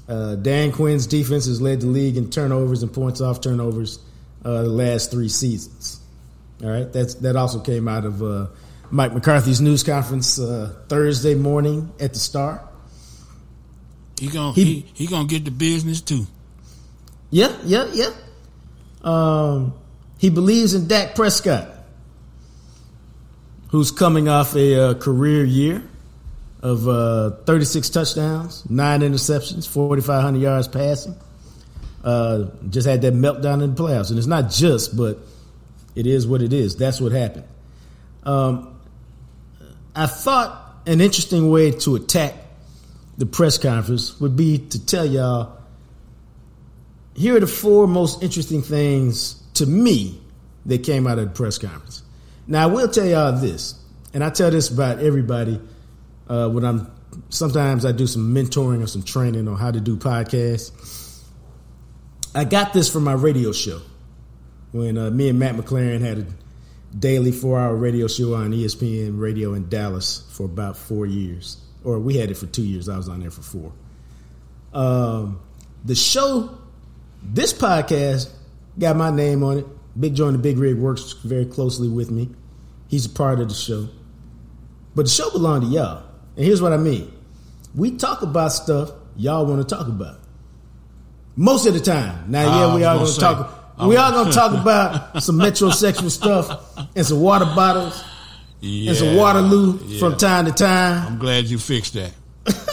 Uh, 0.08 0.36
Dan 0.36 0.72
Quinn's 0.72 1.06
defense 1.06 1.46
has 1.46 1.60
led 1.60 1.80
the 1.82 1.86
league 1.86 2.16
in 2.16 2.30
turnovers 2.30 2.82
and 2.82 2.92
points 2.92 3.20
off 3.20 3.40
turnovers 3.40 3.98
uh, 4.44 4.62
the 4.62 4.68
last 4.68 5.10
three 5.10 5.28
seasons. 5.28 6.00
All 6.62 6.70
right, 6.70 6.90
that's 6.92 7.14
that 7.16 7.36
also 7.36 7.60
came 7.60 7.86
out 7.88 8.04
of 8.04 8.22
uh, 8.22 8.46
Mike 8.90 9.12
McCarthy's 9.12 9.60
news 9.60 9.82
conference 9.82 10.38
uh, 10.40 10.74
Thursday 10.88 11.34
morning 11.34 11.92
at 12.00 12.14
the 12.14 12.18
Star. 12.18 12.66
He 14.18 14.28
gonna 14.28 14.52
He- 14.54 14.64
he, 14.64 14.86
he, 14.94 15.06
gonna 15.06 15.28
get 15.28 15.44
the 15.44 15.50
business 15.52 16.00
too. 16.00 16.26
Yeah, 17.30 17.54
yeah, 17.64 17.86
yeah. 17.92 18.10
Um, 19.04 19.74
he 20.18 20.30
believes 20.30 20.74
in 20.74 20.88
Dak 20.88 21.14
Prescott, 21.14 21.68
who's 23.68 23.90
coming 23.90 24.28
off 24.28 24.54
a 24.54 24.90
uh, 24.90 24.94
career 24.94 25.44
year 25.44 25.82
of 26.60 26.88
uh, 26.88 27.30
36 27.44 27.90
touchdowns, 27.90 28.68
nine 28.68 29.00
interceptions, 29.00 29.68
4,500 29.68 30.38
yards 30.38 30.68
passing. 30.68 31.14
Uh, 32.02 32.46
just 32.70 32.86
had 32.86 33.02
that 33.02 33.12
meltdown 33.12 33.62
in 33.62 33.74
the 33.74 33.82
playoffs, 33.82 34.10
and 34.10 34.18
it's 34.18 34.26
not 34.26 34.50
just, 34.50 34.96
but 34.96 35.18
it 35.94 36.06
is 36.06 36.26
what 36.26 36.42
it 36.42 36.52
is. 36.52 36.76
That's 36.76 37.00
what 37.00 37.12
happened. 37.12 37.44
Um, 38.22 38.78
I 39.94 40.06
thought 40.06 40.82
an 40.86 41.00
interesting 41.00 41.50
way 41.50 41.72
to 41.72 41.96
attack 41.96 42.34
the 43.16 43.26
press 43.26 43.58
conference 43.58 44.18
would 44.20 44.36
be 44.36 44.58
to 44.58 44.86
tell 44.86 45.04
y'all 45.04 45.58
here 47.14 47.36
are 47.36 47.40
the 47.40 47.48
four 47.48 47.88
most 47.88 48.22
interesting 48.22 48.62
things 48.62 49.42
to 49.54 49.66
me 49.66 50.20
that 50.66 50.84
came 50.84 51.06
out 51.06 51.18
of 51.18 51.28
the 51.28 51.34
press 51.34 51.58
conference. 51.58 52.02
Now, 52.48 52.64
I 52.64 52.66
will 52.66 52.88
tell 52.88 53.06
y'all 53.06 53.32
this, 53.32 53.74
and 54.14 54.24
I 54.24 54.30
tell 54.30 54.50
this 54.50 54.70
about 54.70 54.98
everybody 54.98 55.60
uh, 56.28 56.48
when 56.48 56.64
I'm 56.64 56.90
sometimes 57.28 57.84
I 57.84 57.92
do 57.92 58.06
some 58.06 58.34
mentoring 58.34 58.82
or 58.82 58.86
some 58.86 59.02
training 59.02 59.46
on 59.48 59.56
how 59.56 59.70
to 59.70 59.80
do 59.80 59.96
podcasts. 59.96 61.22
I 62.34 62.44
got 62.44 62.72
this 62.72 62.90
from 62.90 63.04
my 63.04 63.12
radio 63.12 63.52
show 63.52 63.80
when 64.72 64.96
uh, 64.98 65.10
me 65.10 65.28
and 65.28 65.38
Matt 65.38 65.56
McLaren 65.56 66.00
had 66.00 66.18
a 66.18 66.26
daily 66.96 67.32
four 67.32 67.58
hour 67.58 67.74
radio 67.74 68.08
show 68.08 68.34
on 68.34 68.52
ESPN 68.52 69.18
radio 69.20 69.54
in 69.54 69.68
Dallas 69.68 70.24
for 70.32 70.44
about 70.44 70.76
four 70.76 71.06
years. 71.06 71.58
Or 71.84 71.98
we 71.98 72.16
had 72.16 72.30
it 72.30 72.36
for 72.36 72.46
two 72.46 72.64
years. 72.64 72.88
I 72.88 72.96
was 72.96 73.08
on 73.08 73.20
there 73.20 73.30
for 73.30 73.42
four. 73.42 73.72
Um, 74.72 75.40
the 75.84 75.94
show, 75.94 76.58
this 77.22 77.52
podcast, 77.52 78.30
got 78.78 78.96
my 78.96 79.10
name 79.10 79.42
on 79.42 79.58
it. 79.58 79.66
Big 79.98 80.14
Joe 80.14 80.26
and 80.26 80.34
the 80.34 80.38
Big 80.38 80.58
Rig 80.58 80.76
works 80.76 81.12
very 81.24 81.44
closely 81.44 81.88
with 81.88 82.10
me. 82.10 82.30
He's 82.88 83.06
a 83.06 83.10
part 83.10 83.40
of 83.40 83.48
the 83.48 83.54
show. 83.54 83.88
But 84.94 85.06
the 85.06 85.10
show 85.10 85.30
belonged 85.30 85.62
to 85.64 85.68
y'all. 85.68 86.04
And 86.36 86.44
here's 86.44 86.62
what 86.62 86.72
I 86.72 86.76
mean. 86.76 87.12
We 87.74 87.92
talk 87.96 88.22
about 88.22 88.48
stuff 88.52 88.90
y'all 89.16 89.44
want 89.46 89.66
to 89.66 89.74
talk 89.74 89.88
about. 89.88 90.20
Most 91.36 91.66
of 91.66 91.74
the 91.74 91.80
time. 91.80 92.30
Now, 92.30 92.48
Ah, 92.48 92.58
yeah, 92.60 92.66
I 92.66 92.74
we 92.74 92.84
are 92.84 92.94
gonna 92.94 92.98
going 93.04 93.14
to 93.14 93.20
talk. 93.20 93.54
We 93.88 93.96
are 93.96 94.10
going 94.12 94.26
to 94.26 94.32
talk 94.32 94.60
about 94.60 95.22
some 95.22 95.38
metrosexual 95.38 96.10
stuff 96.10 96.76
and 96.96 97.06
some 97.06 97.20
water 97.20 97.44
bottles 97.44 98.02
Yeah, 98.60 98.90
and 98.90 98.98
some 98.98 99.14
Waterloo 99.16 99.78
yeah. 99.84 100.00
from 100.00 100.16
time 100.16 100.46
to 100.46 100.52
time. 100.52 101.06
I'm 101.06 101.18
glad 101.18 101.46
you 101.46 101.58
fixed 101.58 101.94
that. 101.94 102.12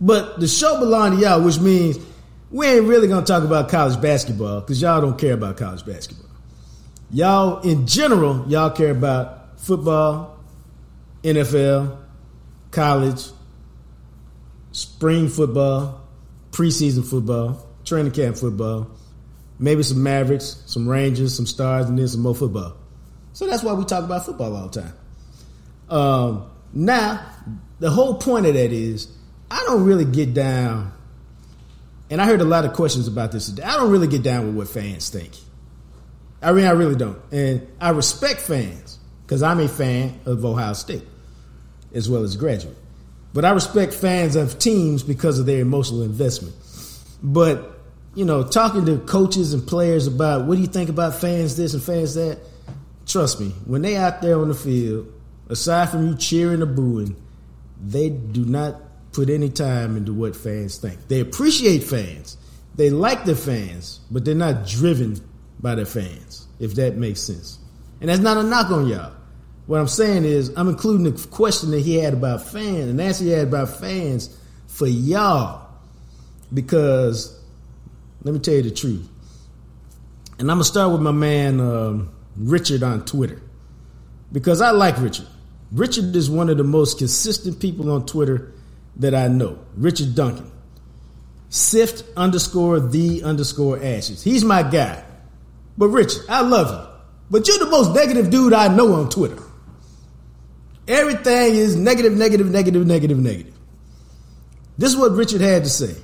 But 0.00 0.38
the 0.38 0.48
show 0.48 0.78
belongs 0.80 1.16
to 1.16 1.22
y'all, 1.22 1.40
which 1.40 1.58
means 1.60 1.98
we 2.50 2.66
ain't 2.66 2.84
really 2.86 3.08
going 3.08 3.24
to 3.24 3.26
talk 3.32 3.42
about 3.42 3.68
college 3.70 3.98
basketball 4.02 4.60
because 4.60 4.82
y'all 4.82 5.00
don't 5.00 5.16
care 5.16 5.32
about 5.32 5.56
college 5.56 5.86
basketball. 5.86 6.28
Y'all 7.14 7.60
in 7.60 7.86
general, 7.86 8.44
y'all 8.48 8.70
care 8.70 8.90
about 8.90 9.60
football, 9.60 10.36
NFL, 11.22 11.96
college, 12.72 13.26
spring 14.72 15.28
football, 15.28 16.02
preseason 16.50 17.08
football, 17.08 17.66
training 17.84 18.12
camp 18.12 18.36
football, 18.36 18.90
maybe 19.60 19.84
some 19.84 20.02
Mavericks, 20.02 20.62
some 20.66 20.88
Rangers, 20.88 21.34
some 21.34 21.46
Stars, 21.46 21.86
and 21.86 21.96
then 21.96 22.08
some 22.08 22.20
more 22.20 22.34
football. 22.34 22.76
So 23.32 23.46
that's 23.46 23.62
why 23.62 23.72
we 23.74 23.84
talk 23.84 24.04
about 24.04 24.26
football 24.26 24.56
all 24.56 24.68
the 24.68 24.82
time. 24.82 24.94
Um, 25.88 26.50
now, 26.72 27.24
the 27.78 27.90
whole 27.90 28.14
point 28.14 28.46
of 28.46 28.54
that 28.54 28.72
is 28.72 29.08
I 29.50 29.62
don't 29.66 29.84
really 29.84 30.04
get 30.04 30.34
down, 30.34 30.92
and 32.10 32.20
I 32.20 32.26
heard 32.26 32.40
a 32.40 32.44
lot 32.44 32.64
of 32.64 32.72
questions 32.72 33.06
about 33.06 33.30
this 33.30 33.46
today. 33.46 33.62
I 33.62 33.76
don't 33.76 33.92
really 33.92 34.08
get 34.08 34.24
down 34.24 34.48
with 34.48 34.56
what 34.56 34.68
fans 34.68 35.08
think. 35.10 35.32
I 36.44 36.52
mean, 36.52 36.66
I 36.66 36.72
really 36.72 36.94
don't. 36.94 37.18
And 37.32 37.66
I 37.80 37.90
respect 37.90 38.40
fans 38.40 38.98
because 39.26 39.42
I'm 39.42 39.60
a 39.60 39.68
fan 39.68 40.20
of 40.26 40.44
Ohio 40.44 40.74
State 40.74 41.02
as 41.94 42.08
well 42.08 42.22
as 42.22 42.36
graduate. 42.36 42.76
But 43.32 43.44
I 43.44 43.50
respect 43.50 43.94
fans 43.94 44.36
of 44.36 44.58
teams 44.58 45.02
because 45.02 45.38
of 45.38 45.46
their 45.46 45.60
emotional 45.60 46.02
investment. 46.02 46.54
But, 47.22 47.80
you 48.14 48.24
know, 48.24 48.44
talking 48.44 48.84
to 48.86 48.98
coaches 48.98 49.54
and 49.54 49.66
players 49.66 50.06
about 50.06 50.46
what 50.46 50.56
do 50.56 50.60
you 50.60 50.66
think 50.66 50.90
about 50.90 51.14
fans 51.14 51.56
this 51.56 51.72
and 51.72 51.82
fans 51.82 52.14
that, 52.14 52.38
trust 53.06 53.40
me, 53.40 53.48
when 53.64 53.82
they 53.82 53.96
out 53.96 54.20
there 54.20 54.38
on 54.38 54.48
the 54.48 54.54
field, 54.54 55.10
aside 55.48 55.88
from 55.88 56.06
you 56.06 56.14
cheering 56.16 56.62
or 56.62 56.66
booing, 56.66 57.16
they 57.82 58.10
do 58.10 58.44
not 58.44 58.76
put 59.12 59.30
any 59.30 59.48
time 59.48 59.96
into 59.96 60.12
what 60.12 60.36
fans 60.36 60.76
think. 60.76 61.08
They 61.08 61.20
appreciate 61.20 61.84
fans. 61.84 62.36
They 62.74 62.90
like 62.90 63.24
the 63.24 63.36
fans, 63.36 64.00
but 64.10 64.24
they're 64.24 64.34
not 64.34 64.66
driven 64.66 65.20
by 65.64 65.74
their 65.74 65.86
fans, 65.86 66.46
if 66.60 66.74
that 66.74 66.96
makes 66.96 67.22
sense. 67.22 67.58
And 68.00 68.10
that's 68.10 68.20
not 68.20 68.36
a 68.36 68.42
knock 68.42 68.70
on 68.70 68.86
y'all. 68.86 69.14
What 69.66 69.80
I'm 69.80 69.88
saying 69.88 70.26
is, 70.26 70.52
I'm 70.58 70.68
including 70.68 71.10
the 71.10 71.28
question 71.28 71.70
that 71.70 71.80
he 71.80 71.96
had 71.96 72.12
about 72.12 72.46
fans, 72.46 72.90
and 72.90 73.00
answer 73.00 73.24
he 73.24 73.30
had 73.30 73.48
about 73.48 73.70
fans 73.70 74.38
for 74.66 74.86
y'all. 74.86 75.66
Because, 76.52 77.42
let 78.22 78.34
me 78.34 78.40
tell 78.40 78.54
you 78.54 78.62
the 78.62 78.70
truth. 78.70 79.08
And 80.38 80.50
I'm 80.50 80.58
going 80.58 80.64
to 80.64 80.68
start 80.68 80.92
with 80.92 81.00
my 81.00 81.12
man 81.12 81.60
um, 81.60 82.14
Richard 82.36 82.82
on 82.82 83.06
Twitter. 83.06 83.40
Because 84.30 84.60
I 84.60 84.70
like 84.72 85.00
Richard. 85.00 85.26
Richard 85.72 86.14
is 86.14 86.28
one 86.28 86.50
of 86.50 86.58
the 86.58 86.64
most 86.64 86.98
consistent 86.98 87.58
people 87.58 87.90
on 87.90 88.04
Twitter 88.04 88.52
that 88.96 89.14
I 89.14 89.28
know. 89.28 89.58
Richard 89.76 90.14
Duncan. 90.14 90.50
Sift 91.48 92.04
underscore 92.18 92.80
the 92.80 93.22
underscore 93.22 93.82
ashes. 93.82 94.22
He's 94.22 94.44
my 94.44 94.62
guy. 94.62 95.04
But 95.76 95.88
Richard, 95.88 96.22
I 96.28 96.42
love 96.42 96.70
you. 96.70 96.94
But 97.30 97.48
you're 97.48 97.58
the 97.58 97.66
most 97.66 97.94
negative 97.94 98.30
dude 98.30 98.52
I 98.52 98.74
know 98.74 98.94
on 98.94 99.10
Twitter. 99.10 99.42
Everything 100.86 101.54
is 101.54 101.76
negative, 101.76 102.12
negative, 102.12 102.50
negative, 102.50 102.86
negative, 102.86 103.18
negative. 103.18 103.54
This 104.76 104.90
is 104.92 104.96
what 104.96 105.12
Richard 105.12 105.40
had 105.40 105.64
to 105.64 105.70
say. 105.70 105.94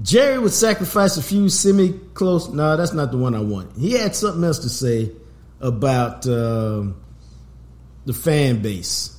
Jerry 0.00 0.38
would 0.38 0.52
sacrifice 0.52 1.16
a 1.16 1.22
few 1.22 1.48
semi 1.48 1.92
close. 2.14 2.48
No, 2.48 2.76
that's 2.76 2.92
not 2.92 3.10
the 3.10 3.18
one 3.18 3.34
I 3.34 3.40
want. 3.40 3.76
He 3.76 3.92
had 3.92 4.14
something 4.14 4.42
else 4.44 4.60
to 4.60 4.68
say 4.68 5.10
about 5.60 6.26
uh, 6.26 6.84
the 8.06 8.14
fan 8.14 8.62
base 8.62 9.18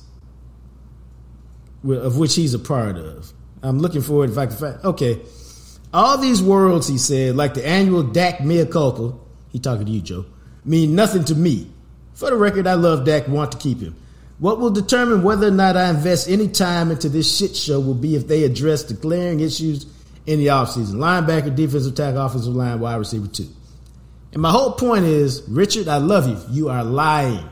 of 1.84 2.18
which 2.18 2.34
he's 2.34 2.54
a 2.54 2.58
part 2.58 2.96
of. 2.96 3.32
I'm 3.62 3.78
looking 3.78 4.02
forward 4.02 4.30
if 4.30 4.38
I 4.38 4.46
can 4.46 4.56
find. 4.56 4.84
Okay, 4.84 5.20
all 5.92 6.18
these 6.18 6.42
worlds 6.42 6.88
he 6.88 6.98
said, 6.98 7.36
like 7.36 7.54
the 7.54 7.66
annual 7.66 8.02
Dak 8.02 8.40
mea 8.40 8.66
culpa. 8.66 9.16
He 9.50 9.58
talking 9.58 9.86
to 9.86 9.92
you, 9.92 10.00
Joe. 10.00 10.26
Mean 10.64 10.94
nothing 10.94 11.24
to 11.24 11.34
me. 11.34 11.70
For 12.14 12.30
the 12.30 12.36
record, 12.36 12.66
I 12.66 12.74
love 12.74 13.04
Dak, 13.04 13.28
want 13.28 13.52
to 13.52 13.58
keep 13.58 13.80
him. 13.80 13.96
What 14.38 14.58
will 14.58 14.70
determine 14.70 15.22
whether 15.22 15.48
or 15.48 15.52
not 15.52 15.76
I 15.76 15.90
invest 15.90 16.28
any 16.28 16.48
time 16.48 16.90
into 16.90 17.08
this 17.08 17.36
shit 17.36 17.56
show 17.56 17.80
will 17.80 17.94
be 17.94 18.14
if 18.16 18.26
they 18.26 18.44
address 18.44 18.84
the 18.84 18.94
glaring 18.94 19.40
issues 19.40 19.86
in 20.26 20.38
the 20.38 20.46
offseason. 20.46 20.94
Linebacker, 20.94 21.54
defensive 21.54 21.94
tackle, 21.94 22.24
offensive 22.24 22.54
line, 22.54 22.80
wide 22.80 22.96
receiver, 22.96 23.26
two. 23.26 23.48
And 24.32 24.40
my 24.40 24.50
whole 24.50 24.72
point 24.72 25.04
is, 25.04 25.42
Richard, 25.48 25.88
I 25.88 25.96
love 25.96 26.28
you. 26.28 26.38
You 26.54 26.68
are 26.68 26.84
lying. 26.84 27.44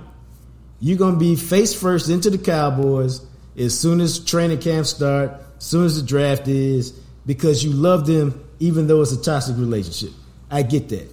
You're 0.81 0.99
to 0.99 1.17
be 1.17 1.35
face 1.35 1.75
first 1.79 2.09
into 2.09 2.31
the 2.31 2.39
Cowboys 2.39 3.21
as 3.57 3.79
soon 3.79 4.01
as 4.01 4.25
training 4.25 4.61
camp 4.61 4.87
start, 4.87 5.33
as 5.59 5.65
soon 5.65 5.85
as 5.85 6.01
the 6.01 6.07
draft 6.07 6.47
is, 6.47 6.99
because 7.29 7.63
you 7.63 7.71
love 7.71 8.07
them 8.07 8.43
even 8.59 8.87
though 8.87 9.03
it's 9.03 9.13
a 9.13 9.23
toxic 9.23 9.55
relationship. 9.59 10.11
I 10.51 10.63
get 10.63 10.89
that. 10.89 11.13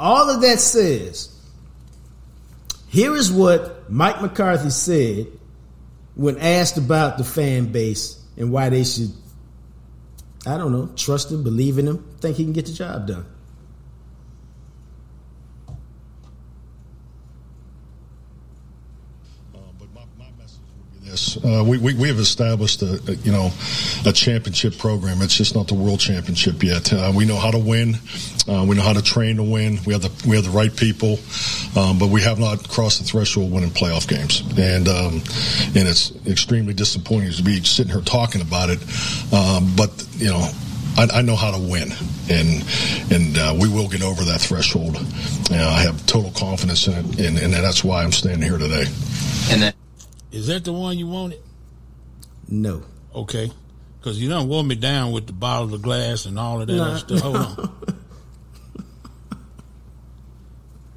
All 0.00 0.28
of 0.28 0.40
that 0.42 0.58
says, 0.58 1.32
here 2.88 3.14
is 3.14 3.30
what 3.30 3.88
Mike 3.88 4.20
McCarthy 4.20 4.70
said 4.70 5.28
when 6.16 6.38
asked 6.38 6.76
about 6.76 7.18
the 7.18 7.24
fan 7.24 7.66
base 7.70 8.20
and 8.36 8.50
why 8.50 8.68
they 8.68 8.82
should, 8.82 9.12
I 10.44 10.58
don't 10.58 10.72
know, 10.72 10.90
trust 10.96 11.30
him, 11.30 11.44
believe 11.44 11.78
in 11.78 11.86
him, 11.86 12.04
think 12.20 12.36
he 12.36 12.42
can 12.42 12.52
get 12.52 12.66
the 12.66 12.72
job 12.72 13.06
done. 13.06 13.24
Yes, 21.04 21.36
uh, 21.44 21.62
we, 21.62 21.76
we, 21.76 21.92
we 21.94 22.08
have 22.08 22.18
established 22.18 22.80
a, 22.80 22.98
a, 23.06 23.14
you 23.16 23.30
know 23.30 23.50
a 24.06 24.12
championship 24.12 24.78
program. 24.78 25.20
It's 25.20 25.36
just 25.36 25.54
not 25.54 25.68
the 25.68 25.74
world 25.74 26.00
championship 26.00 26.62
yet. 26.62 26.90
Uh, 26.92 27.12
we 27.14 27.26
know 27.26 27.36
how 27.36 27.50
to 27.50 27.58
win. 27.58 27.96
Uh, 28.48 28.64
we 28.66 28.74
know 28.74 28.82
how 28.82 28.94
to 28.94 29.02
train 29.02 29.36
to 29.36 29.42
win. 29.42 29.80
We 29.86 29.92
have 29.92 30.00
the 30.00 30.10
we 30.26 30.34
have 30.36 30.46
the 30.46 30.50
right 30.50 30.74
people, 30.74 31.18
um, 31.76 31.98
but 31.98 32.08
we 32.08 32.22
have 32.22 32.38
not 32.38 32.66
crossed 32.70 33.00
the 33.00 33.04
threshold 33.04 33.52
winning 33.52 33.68
playoff 33.68 34.08
games. 34.08 34.40
And 34.58 34.88
um, 34.88 35.22
and 35.76 35.86
it's 35.86 36.10
extremely 36.26 36.72
disappointing 36.72 37.32
to 37.32 37.42
be 37.42 37.62
sitting 37.64 37.92
here 37.92 38.00
talking 38.00 38.40
about 38.40 38.70
it. 38.70 38.80
Um, 39.32 39.74
but 39.76 40.06
you 40.16 40.28
know. 40.28 40.48
I, 40.96 41.08
I, 41.12 41.22
know 41.22 41.34
how 41.34 41.50
to 41.50 41.58
win, 41.58 41.90
and 42.30 42.64
and 43.10 43.36
uh, 43.36 43.52
we 43.60 43.68
will 43.68 43.88
get 43.88 44.04
over 44.04 44.22
that 44.26 44.40
threshold. 44.40 44.96
I 45.50 45.82
have 45.82 46.06
total 46.06 46.30
confidence 46.30 46.86
in 46.86 46.92
it, 46.92 47.18
and, 47.18 47.36
and 47.36 47.52
that's 47.52 47.82
why 47.82 48.04
I'm 48.04 48.12
standing 48.12 48.48
here 48.48 48.58
today. 48.58 48.84
And 49.50 49.62
that 49.62 49.74
is 50.34 50.48
that 50.48 50.64
the 50.64 50.72
one 50.72 50.98
you 50.98 51.06
wanted? 51.06 51.40
No. 52.48 52.82
Okay. 53.14 53.52
Because 54.00 54.20
you 54.20 54.28
don't 54.28 54.48
want 54.48 54.66
me 54.66 54.74
down 54.74 55.12
with 55.12 55.28
the 55.28 55.32
bottle 55.32 55.72
of 55.72 55.80
glass 55.80 56.26
and 56.26 56.36
all 56.40 56.60
of 56.60 56.66
that 56.66 56.74
nah, 56.74 56.96
stuff. 56.96 57.20
Hold 57.20 57.36
on. 57.36 57.96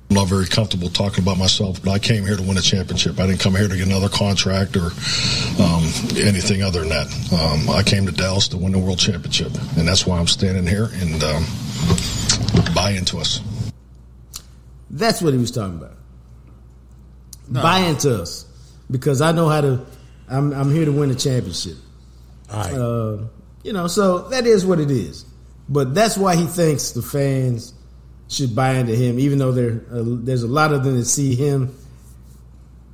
I'm 0.10 0.16
not 0.16 0.28
very 0.28 0.48
comfortable 0.48 0.90
talking 0.90 1.24
about 1.24 1.38
myself, 1.38 1.84
but 1.84 1.92
I 1.92 2.00
came 2.00 2.26
here 2.26 2.36
to 2.36 2.42
win 2.42 2.58
a 2.58 2.62
championship. 2.62 3.20
I 3.20 3.28
didn't 3.28 3.40
come 3.40 3.54
here 3.54 3.68
to 3.68 3.78
get 3.78 3.86
another 3.86 4.10
contract 4.10 4.76
or 4.76 4.88
um, 5.62 5.84
anything 6.18 6.64
other 6.64 6.80
than 6.80 6.90
that. 6.90 7.08
Um, 7.32 7.70
I 7.70 7.84
came 7.84 8.08
to 8.08 8.12
Dallas 8.12 8.48
to 8.48 8.58
win 8.58 8.72
the 8.72 8.80
world 8.80 8.98
championship, 8.98 9.54
and 9.78 9.88
that's 9.88 10.08
why 10.08 10.18
I'm 10.18 10.26
standing 10.26 10.66
here 10.66 10.90
and 10.94 11.24
um, 11.24 11.46
buy 12.74 12.92
into 12.98 13.20
us. 13.20 13.42
That's 14.90 15.22
what 15.22 15.34
he 15.34 15.40
was 15.40 15.52
talking 15.52 15.78
about. 15.78 15.94
No. 17.50 17.62
Buy 17.62 17.80
into 17.82 18.20
us 18.20 18.47
because 18.90 19.22
I 19.22 19.32
know 19.32 19.50
how 19.50 19.62
to. 19.62 19.86
I'm 20.30 20.54
I'm 20.54 20.72
here 20.72 20.86
to 20.86 20.92
win 20.92 21.12
a 21.12 21.16
championship. 21.16 21.78
All 22.52 22.60
right. 22.60 22.74
Uh, 22.74 23.18
you 23.64 23.74
know, 23.74 23.88
so 23.88 24.30
that 24.30 24.46
is 24.46 24.66
what 24.66 24.80
it 24.80 24.92
is. 24.92 25.26
But 25.70 25.94
that's 25.94 26.18
why 26.18 26.36
he 26.36 26.46
thinks 26.46 26.92
the 26.92 27.02
fans 27.02 27.74
should 28.30 28.56
buy 28.56 28.76
into 28.76 28.96
him, 28.96 29.20
even 29.20 29.40
though 29.40 29.52
there 29.52 29.82
uh, 29.92 30.04
there's 30.04 30.44
a 30.44 30.48
lot 30.48 30.74
of 30.74 30.84
them 30.84 30.98
that 30.98 31.06
see 31.06 31.36
him 31.36 31.76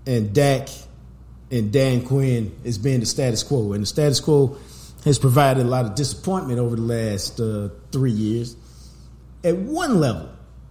and 0.06 0.34
Dak 0.34 0.70
and 1.52 1.72
Dan 1.72 2.06
Quinn 2.06 2.56
as 2.66 2.78
being 2.78 3.00
the 3.00 3.06
status 3.06 3.44
quo, 3.44 3.74
and 3.74 3.84
the 3.84 3.88
status 3.88 4.20
quo 4.20 4.58
has 5.06 5.20
provided 5.20 5.66
a 5.66 5.70
lot 5.70 5.86
of 5.86 5.96
disappointment 5.96 6.60
over 6.60 6.76
the 6.76 6.82
last 6.82 7.40
uh, 7.40 7.70
three 7.92 8.12
years. 8.12 8.56
At 9.44 9.58
one 9.58 10.00
level, 10.00 10.30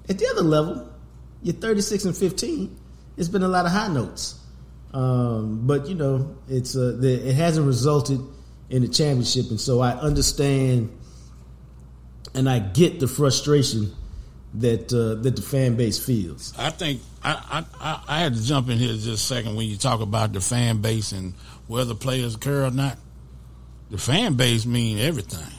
at 0.09 0.18
the 0.18 0.27
other 0.29 0.43
level, 0.43 0.91
you're 1.43 1.55
36 1.55 2.05
and 2.07 2.16
15. 2.16 2.77
It's 3.16 3.29
been 3.29 3.43
a 3.43 3.49
lot 3.49 3.66
of 3.66 3.73
high 3.73 3.89
notes. 3.89 4.39
Um, 4.93 5.66
but 5.66 5.88
you 5.88 5.95
know, 5.95 6.36
it's 6.49 6.76
uh, 6.76 6.97
the, 6.99 7.28
it 7.28 7.34
hasn't 7.34 7.66
resulted 7.66 8.20
in 8.68 8.82
the 8.82 8.88
championship, 8.88 9.51
and 9.51 9.61
so 9.61 9.80
I 9.80 9.93
understand 9.93 10.90
and 12.34 12.49
I 12.49 12.59
get 12.59 13.01
the 13.01 13.09
frustration 13.09 13.93
that 14.55 14.93
uh, 14.93 15.20
that 15.22 15.36
the 15.36 15.43
fan 15.43 15.76
base 15.76 16.05
feels. 16.05 16.53
I 16.59 16.70
think 16.70 17.01
I, 17.22 17.64
I 17.80 18.03
I 18.07 18.20
had 18.20 18.34
to 18.34 18.43
jump 18.43 18.68
in 18.68 18.78
here 18.78 18.93
just 18.93 19.07
a 19.07 19.16
second 19.16 19.57
when 19.57 19.66
you 19.66 19.76
talk 19.76 20.01
about 20.01 20.32
the 20.32 20.40
fan 20.40 20.78
base 20.78 21.12
and 21.12 21.34
whether 21.66 21.95
players 21.95 22.36
care 22.36 22.64
or 22.64 22.70
not. 22.70 22.99
The 23.90 23.99
fan 23.99 24.34
base 24.34 24.64
mean 24.64 24.99
everything, 24.99 25.53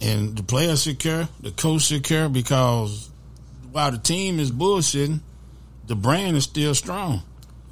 and 0.00 0.36
the 0.36 0.42
players 0.42 0.82
should 0.82 0.98
care, 0.98 1.28
the 1.40 1.50
coach 1.50 1.82
should 1.82 2.04
care 2.04 2.28
because 2.28 3.10
while 3.70 3.90
the 3.90 3.98
team 3.98 4.38
is 4.38 4.50
bullshitting, 4.50 5.20
the 5.86 5.94
brand 5.94 6.36
is 6.36 6.44
still 6.44 6.74
strong. 6.74 7.22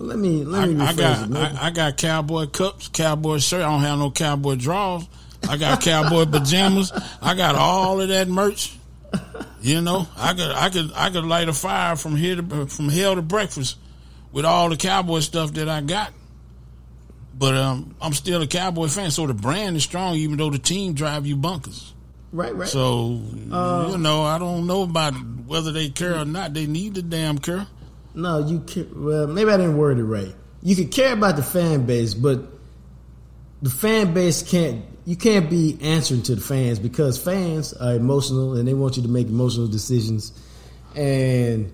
Let 0.01 0.19
me 0.19 0.45
let 0.45 0.67
me. 0.67 0.83
I, 0.83 0.89
I 0.89 0.93
got 0.95 1.37
I, 1.37 1.67
I, 1.67 1.71
got 1.71 1.99
cowboy 1.99 2.47
cups, 2.47 2.89
cowboy 2.89 3.37
shirt. 3.37 3.61
I 3.61 3.71
don't 3.71 3.83
have 3.83 3.99
no 3.99 4.11
cowboy 4.11 4.55
drawers. 4.55 5.07
I 5.47 5.59
got 5.59 5.83
cowboy 5.83 6.25
pajamas. 6.25 6.91
I 7.21 7.35
got 7.35 7.55
all 7.55 8.01
of 8.01 8.09
that 8.09 8.27
merch. 8.27 8.75
You 9.61 9.83
know, 9.83 10.07
I 10.17 10.33
could 10.33 10.51
I 10.53 10.71
could 10.71 10.91
I 10.95 11.11
could 11.11 11.25
light 11.25 11.51
a 11.51 11.53
fire 11.53 11.97
from 11.97 12.17
here 12.17 12.37
to 12.37 12.67
from 12.67 12.89
hell 12.89 13.15
to 13.15 13.21
breakfast 13.21 13.77
with 14.33 14.47
all 14.47 14.71
the 14.71 14.77
cowboy 14.79 15.21
stuff 15.21 15.53
that 15.55 15.69
I 15.69 15.83
got. 15.83 16.15
But 17.37 17.55
um, 17.57 17.95
I'm 18.01 18.15
still 18.15 18.41
a 18.41 18.47
cowboy 18.47 18.89
fan, 18.89 19.11
so 19.11 19.27
the 19.27 19.35
brand 19.35 19.77
is 19.77 19.83
strong, 19.83 20.15
even 20.15 20.39
though 20.39 20.51
the 20.51 20.59
team 20.59 20.95
drive 20.95 21.27
you 21.27 21.37
bunkers. 21.37 21.93
Right, 22.33 22.55
right. 22.55 22.69
So 22.69 23.21
you 23.35 23.99
know, 23.99 24.23
I 24.23 24.39
don't 24.39 24.67
know 24.67 24.83
about 24.83 25.13
whether 25.47 25.73
they 25.73 25.91
care 25.91 26.17
or 26.17 26.25
not. 26.25 26.55
They 26.55 26.67
need 26.67 26.95
the 26.95 27.03
damn 27.03 27.37
care. 27.37 27.67
No, 28.15 28.47
you 28.47 28.61
can 28.61 29.05
well 29.05 29.27
maybe 29.27 29.51
I 29.51 29.57
didn't 29.57 29.77
word 29.77 29.99
it 29.99 30.05
right. 30.05 30.35
You 30.63 30.77
can 30.77 30.89
care 30.89 31.13
about 31.13 31.37
the 31.37 31.43
fan 31.43 31.87
base, 31.87 32.15
but 32.15 32.43
the 33.63 33.71
fan 33.71 34.15
base 34.15 34.43
can't 34.43 34.85
you 35.05 35.17
can't 35.17 35.49
be 35.49 35.79
answering 35.81 36.23
to 36.23 36.35
the 36.35 36.41
fans 36.41 36.79
because 36.79 37.23
fans 37.23 37.73
are 37.73 37.95
emotional 37.95 38.55
and 38.57 38.67
they 38.69 38.75
want 38.75 38.97
you 38.97 39.03
to 39.03 39.09
make 39.09 39.29
emotional 39.29 39.67
decisions. 39.67 40.33
And 40.95 41.73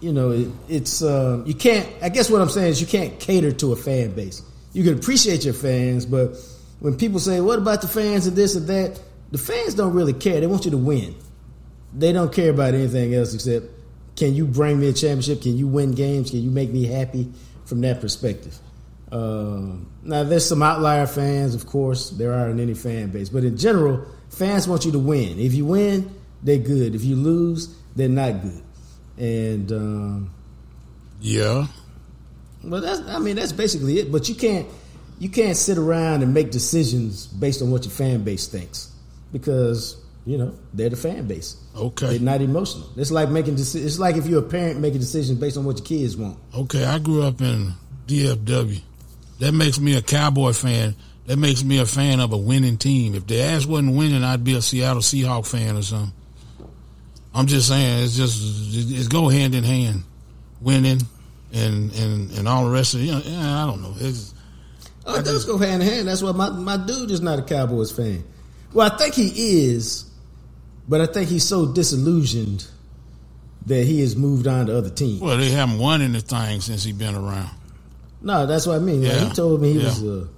you 0.00 0.12
know 0.12 0.30
it, 0.30 0.48
it's 0.68 1.02
um, 1.02 1.46
you 1.46 1.54
can't 1.54 1.88
i 2.02 2.10
guess 2.10 2.28
what 2.30 2.42
i'm 2.42 2.50
saying 2.50 2.68
is 2.68 2.80
you 2.80 2.86
can't 2.86 3.18
cater 3.18 3.52
to 3.52 3.72
a 3.72 3.76
fan 3.76 4.12
base. 4.14 4.42
You 4.72 4.84
can 4.84 4.94
appreciate 4.94 5.44
your 5.44 5.54
fans 5.54 6.04
but 6.04 6.36
when 6.80 6.96
people 6.96 7.18
say 7.18 7.40
what 7.40 7.58
about 7.58 7.80
the 7.80 7.88
fans 7.88 8.26
and 8.26 8.36
this 8.36 8.54
and 8.54 8.66
that? 8.66 9.00
The 9.32 9.38
fans 9.38 9.74
don't 9.74 9.94
really 9.94 10.12
care. 10.12 10.40
They 10.40 10.46
want 10.46 10.64
you 10.66 10.70
to 10.70 10.76
win. 10.76 11.16
They 11.92 12.12
don't 12.12 12.32
care 12.32 12.50
about 12.50 12.74
anything 12.74 13.14
else 13.14 13.34
except 13.34 13.66
can 14.16 14.34
you 14.34 14.46
bring 14.46 14.80
me 14.80 14.88
a 14.88 14.92
championship 14.92 15.42
can 15.42 15.56
you 15.56 15.68
win 15.68 15.92
games 15.92 16.30
can 16.30 16.40
you 16.40 16.50
make 16.50 16.70
me 16.70 16.84
happy 16.84 17.30
from 17.64 17.80
that 17.80 18.00
perspective 18.00 18.58
um, 19.12 19.88
now, 20.02 20.24
there's 20.24 20.46
some 20.46 20.62
outlier 20.62 21.06
fans, 21.06 21.54
of 21.54 21.66
course. 21.66 22.10
There 22.10 22.32
are 22.32 22.50
in 22.50 22.58
any 22.58 22.74
fan 22.74 23.10
base, 23.10 23.28
but 23.28 23.44
in 23.44 23.56
general, 23.56 24.04
fans 24.30 24.66
want 24.66 24.84
you 24.84 24.92
to 24.92 24.98
win. 24.98 25.38
If 25.38 25.54
you 25.54 25.64
win, 25.64 26.12
they're 26.42 26.58
good. 26.58 26.94
If 26.94 27.04
you 27.04 27.16
lose, 27.16 27.74
they're 27.94 28.08
not 28.08 28.42
good. 28.42 28.62
And 29.18 29.72
um, 29.72 30.30
Yeah, 31.20 31.66
well, 32.62 32.80
that's 32.80 33.00
I 33.08 33.18
mean 33.18 33.36
that's 33.36 33.52
basically 33.52 33.98
it. 33.98 34.12
But 34.12 34.28
you 34.28 34.34
can't 34.34 34.66
you 35.18 35.28
can't 35.28 35.56
sit 35.56 35.78
around 35.78 36.22
and 36.22 36.34
make 36.34 36.50
decisions 36.50 37.26
based 37.26 37.62
on 37.62 37.70
what 37.70 37.84
your 37.84 37.92
fan 37.92 38.24
base 38.24 38.46
thinks 38.48 38.92
because 39.32 39.96
you 40.26 40.36
know 40.36 40.52
they're 40.74 40.90
the 40.90 40.96
fan 40.96 41.26
base. 41.26 41.56
Okay. 41.74 42.08
they're 42.10 42.18
not 42.20 42.40
emotional. 42.42 42.88
It's 42.96 43.10
like 43.10 43.30
making 43.30 43.54
deci- 43.56 43.84
It's 43.84 43.98
like 43.98 44.16
if 44.16 44.26
you're 44.26 44.40
a 44.40 44.48
parent 44.48 44.80
making 44.80 45.00
decisions 45.00 45.38
based 45.38 45.56
on 45.56 45.64
what 45.64 45.78
your 45.78 45.86
kids 45.86 46.16
want. 46.16 46.36
okay. 46.54 46.84
I 46.84 46.98
grew 46.98 47.22
up 47.22 47.40
in 47.40 47.72
DFW. 48.06 48.80
That 49.38 49.52
makes 49.52 49.78
me 49.78 49.96
a 49.96 50.02
cowboy 50.02 50.52
fan. 50.52 50.94
That 51.26 51.38
makes 51.38 51.62
me 51.64 51.78
a 51.78 51.86
fan 51.86 52.20
of 52.20 52.32
a 52.32 52.36
winning 52.36 52.76
team. 52.78 53.14
If 53.14 53.26
the 53.26 53.40
ass 53.40 53.66
wasn't 53.66 53.96
winning, 53.96 54.22
I'd 54.24 54.44
be 54.44 54.54
a 54.54 54.62
Seattle 54.62 55.02
Seahawk 55.02 55.46
fan 55.46 55.76
or 55.76 55.82
something. 55.82 56.12
I'm 57.34 57.46
just 57.46 57.68
saying, 57.68 58.04
it's 58.04 58.16
just 58.16 58.40
it's 58.74 59.08
go 59.08 59.28
hand 59.28 59.54
in 59.54 59.62
hand, 59.64 60.04
winning 60.60 61.00
and 61.52 61.92
and 61.94 62.30
and 62.32 62.48
all 62.48 62.64
the 62.64 62.70
rest 62.70 62.94
of 62.94 63.00
it. 63.00 63.04
You 63.04 63.12
know, 63.12 63.22
yeah, 63.24 63.62
I 63.62 63.66
don't 63.66 63.82
know. 63.82 63.94
It's, 63.98 64.32
Oh, 65.08 65.14
it 65.20 65.24
does 65.24 65.44
go 65.44 65.56
hand 65.56 65.82
in 65.84 65.88
hand. 65.88 66.08
That's 66.08 66.20
why 66.20 66.32
my, 66.32 66.50
my 66.50 66.76
dude 66.76 67.12
is 67.12 67.20
not 67.20 67.38
a 67.38 67.42
Cowboys 67.42 67.92
fan. 67.92 68.24
Well, 68.72 68.90
I 68.90 68.96
think 68.96 69.14
he 69.14 69.66
is, 69.68 70.05
but 70.88 71.00
I 71.00 71.06
think 71.06 71.28
he's 71.28 71.46
so 71.46 71.66
disillusioned 71.72 72.66
that 73.66 73.84
he 73.84 74.00
has 74.00 74.14
moved 74.16 74.46
on 74.46 74.66
to 74.66 74.76
other 74.78 74.90
teams. 74.90 75.20
well, 75.20 75.36
they 75.36 75.50
haven't 75.50 75.78
won 75.78 76.00
anything 76.02 76.60
since 76.60 76.84
he's 76.84 76.94
been 76.94 77.14
around. 77.14 77.50
No, 78.22 78.46
that's 78.46 78.66
what 78.66 78.76
I 78.76 78.78
mean. 78.78 79.02
Like, 79.04 79.18
he 79.18 79.30
told 79.30 79.60
me 79.60 79.72
he 79.72 79.78
Yeah. 79.80 79.84
was 79.86 80.02
a 80.02 80.28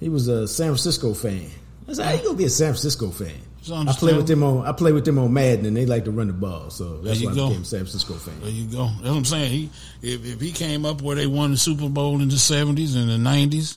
he 0.00 0.08
was 0.08 0.28
a 0.28 0.46
San 0.48 0.66
Francisco 0.68 1.14
fan. 1.14 1.48
I 1.88 1.92
said, 1.94 2.04
"How 2.06 2.12
you 2.14 2.22
gonna 2.22 2.34
be 2.36 2.44
a 2.44 2.50
San 2.50 2.68
Francisco 2.72 3.10
fan?" 3.10 3.32
I 3.72 3.92
play 3.94 4.14
with 4.14 4.28
them 4.28 4.42
on 4.44 4.64
I 4.66 4.70
play 4.72 4.92
with 4.92 5.04
them 5.04 5.18
on 5.18 5.32
Madden, 5.32 5.66
and 5.66 5.76
they 5.76 5.86
like 5.86 6.04
to 6.04 6.10
run 6.12 6.26
the 6.28 6.32
ball, 6.32 6.70
so 6.70 7.00
that's 7.02 7.20
you 7.20 7.26
why 7.28 7.32
I 7.32 7.36
go. 7.36 7.48
became 7.48 7.62
a 7.62 7.64
San 7.64 7.80
Francisco 7.80 8.14
fan. 8.14 8.34
There 8.40 8.50
you 8.50 8.66
go. 8.66 8.86
That's 8.86 9.08
what 9.08 9.16
I'm 9.16 9.24
saying. 9.24 9.50
He 9.50 9.70
if, 10.02 10.24
if 10.24 10.40
he 10.40 10.52
came 10.52 10.84
up 10.84 11.02
where 11.02 11.16
they 11.16 11.26
won 11.26 11.50
the 11.52 11.56
Super 11.56 11.88
Bowl 11.88 12.20
in 12.20 12.28
the 12.28 12.38
seventies 12.38 12.94
and 12.94 13.08
the 13.08 13.18
nineties, 13.18 13.76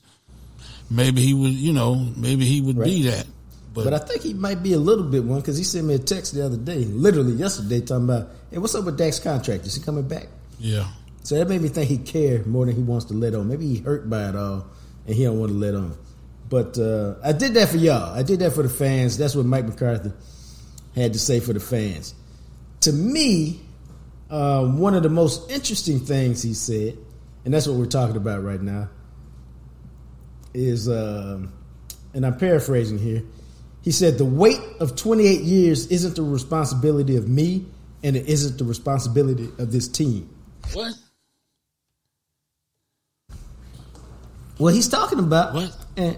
maybe 0.92 1.22
he 1.22 1.34
would 1.34 1.54
you 1.54 1.74
know, 1.74 1.96
maybe 2.16 2.46
he 2.46 2.62
would 2.62 2.84
be 2.84 3.04
that. 3.04 3.26
But, 3.74 3.84
But 3.86 3.94
I 3.94 4.00
think 4.00 4.24
he 4.24 4.34
might 4.34 4.64
be 4.64 4.74
a 4.74 4.80
little 4.80 5.04
bit 5.04 5.24
one 5.24 5.40
because 5.40 5.58
he 5.58 5.64
sent 5.64 5.86
me 5.86 5.94
a 5.94 6.00
text 6.00 6.34
the 6.34 6.46
other 6.46 6.58
day, 6.58 6.86
literally 6.86 7.34
yesterday, 7.34 7.82
talking 7.82 8.06
about, 8.06 8.30
"Hey, 8.50 8.58
what's 8.58 8.74
up 8.76 8.86
with 8.86 8.98
Dak's 8.98 9.20
contract? 9.20 9.66
Is 9.66 9.76
he 9.76 9.82
coming 9.82 10.08
back?" 10.08 10.28
yeah. 10.60 10.88
So 11.24 11.36
that 11.36 11.48
made 11.48 11.62
me 11.62 11.68
think 11.68 11.90
he 11.90 11.98
cared 11.98 12.48
more 12.48 12.66
than 12.66 12.76
he 12.76 12.82
wants 12.82 13.06
to 13.06 13.14
let 13.14 13.36
on. 13.36 13.48
Maybe 13.48 13.68
he 13.68 13.78
hurt 13.78 14.10
by 14.10 14.30
it 14.30 14.36
all, 14.36 14.66
and 15.06 15.16
he 15.16 15.24
don't 15.24 15.40
want 15.40 15.52
to 15.52 15.58
let 15.58 15.76
on. 15.76 15.96
But 16.50 16.80
uh, 16.80 17.16
I 17.24 17.34
did 17.34 17.54
that 17.54 17.70
for 17.70 17.78
y'all. 17.78 18.18
I 18.18 18.24
did 18.24 18.40
that 18.40 18.54
for 18.54 18.64
the 18.64 18.70
fans. 18.70 19.18
That's 19.18 19.36
what 19.36 19.46
Mike 19.46 19.66
McCarthy 19.66 20.12
had 20.96 21.14
to 21.14 21.20
say 21.20 21.40
for 21.40 21.54
the 21.54 21.60
fans. 21.60 22.16
To 22.82 22.92
me, 22.92 23.62
uh, 24.30 24.66
one 24.66 24.96
of 24.96 25.04
the 25.04 25.10
most 25.10 25.52
interesting 25.52 26.00
things 26.00 26.42
he 26.42 26.54
said, 26.54 26.98
and 27.46 27.54
that's 27.54 27.68
what 27.68 27.78
we're 27.78 27.86
talking 27.86 28.16
about 28.16 28.44
right 28.44 28.62
now, 28.62 28.90
is, 30.54 30.90
um, 30.90 31.54
and 32.14 32.26
I'm 32.26 32.38
paraphrasing 32.38 32.98
here. 32.98 33.24
He 33.82 33.92
said, 33.92 34.18
"The 34.18 34.26
weight 34.26 34.62
of 34.80 34.96
28 34.96 35.42
years 35.42 35.88
isn't 35.88 36.16
the 36.16 36.24
responsibility 36.24 37.16
of 37.16 37.28
me, 37.28 37.66
and 38.04 38.16
it 38.16 38.28
isn't 38.28 38.58
the 38.58 38.66
responsibility 38.66 39.50
of 39.58 39.72
this 39.72 39.88
team." 39.88 40.30
What? 40.74 40.94
Well, 44.58 44.74
he's 44.74 44.90
talking 44.90 45.20
about 45.20 45.54
What? 45.54 45.76
And, 45.96 46.18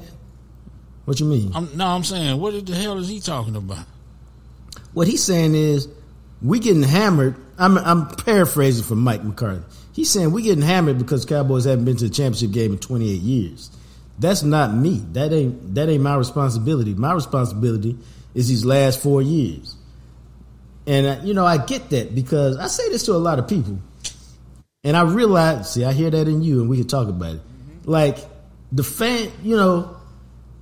what 1.05 1.19
you 1.19 1.25
mean? 1.25 1.51
I'm 1.53 1.75
no, 1.75 1.87
I'm 1.87 2.03
saying, 2.03 2.39
what 2.39 2.65
the 2.65 2.75
hell 2.75 2.97
is 2.97 3.07
he 3.07 3.19
talking 3.19 3.55
about? 3.55 3.85
What 4.93 5.07
he's 5.07 5.23
saying 5.23 5.55
is 5.55 5.87
we 6.41 6.59
getting 6.59 6.83
hammered. 6.83 7.35
I'm 7.57 7.77
I'm 7.77 8.07
paraphrasing 8.07 8.83
from 8.83 8.99
Mike 8.99 9.23
McCarthy. 9.23 9.63
He's 9.93 10.09
saying 10.09 10.31
we 10.31 10.43
getting 10.43 10.63
hammered 10.63 10.97
because 10.97 11.25
Cowboys 11.25 11.65
haven't 11.65 11.85
been 11.85 11.97
to 11.97 12.05
the 12.05 12.13
championship 12.13 12.51
game 12.51 12.73
in 12.73 12.79
28 12.79 13.21
years. 13.21 13.71
That's 14.19 14.43
not 14.43 14.73
me. 14.73 15.03
That 15.13 15.33
ain't 15.33 15.75
that 15.75 15.89
ain't 15.89 16.03
my 16.03 16.15
responsibility. 16.15 16.93
My 16.93 17.13
responsibility 17.13 17.97
is 18.33 18.47
these 18.47 18.65
last 18.65 19.01
four 19.01 19.21
years. 19.21 19.75
And 20.87 21.27
you 21.27 21.33
know 21.33 21.45
I 21.45 21.57
get 21.57 21.89
that 21.89 22.13
because 22.13 22.57
I 22.57 22.67
say 22.67 22.89
this 22.89 23.03
to 23.03 23.13
a 23.13 23.17
lot 23.17 23.39
of 23.39 23.47
people, 23.47 23.79
and 24.83 24.97
I 24.97 25.03
realize. 25.03 25.73
See, 25.73 25.83
I 25.83 25.93
hear 25.93 26.09
that 26.09 26.27
in 26.27 26.41
you, 26.41 26.61
and 26.61 26.69
we 26.69 26.77
can 26.77 26.87
talk 26.87 27.07
about 27.07 27.35
it. 27.35 27.41
Mm-hmm. 27.41 27.91
Like 27.91 28.17
the 28.71 28.83
fan, 28.83 29.31
you 29.43 29.55
know, 29.55 29.95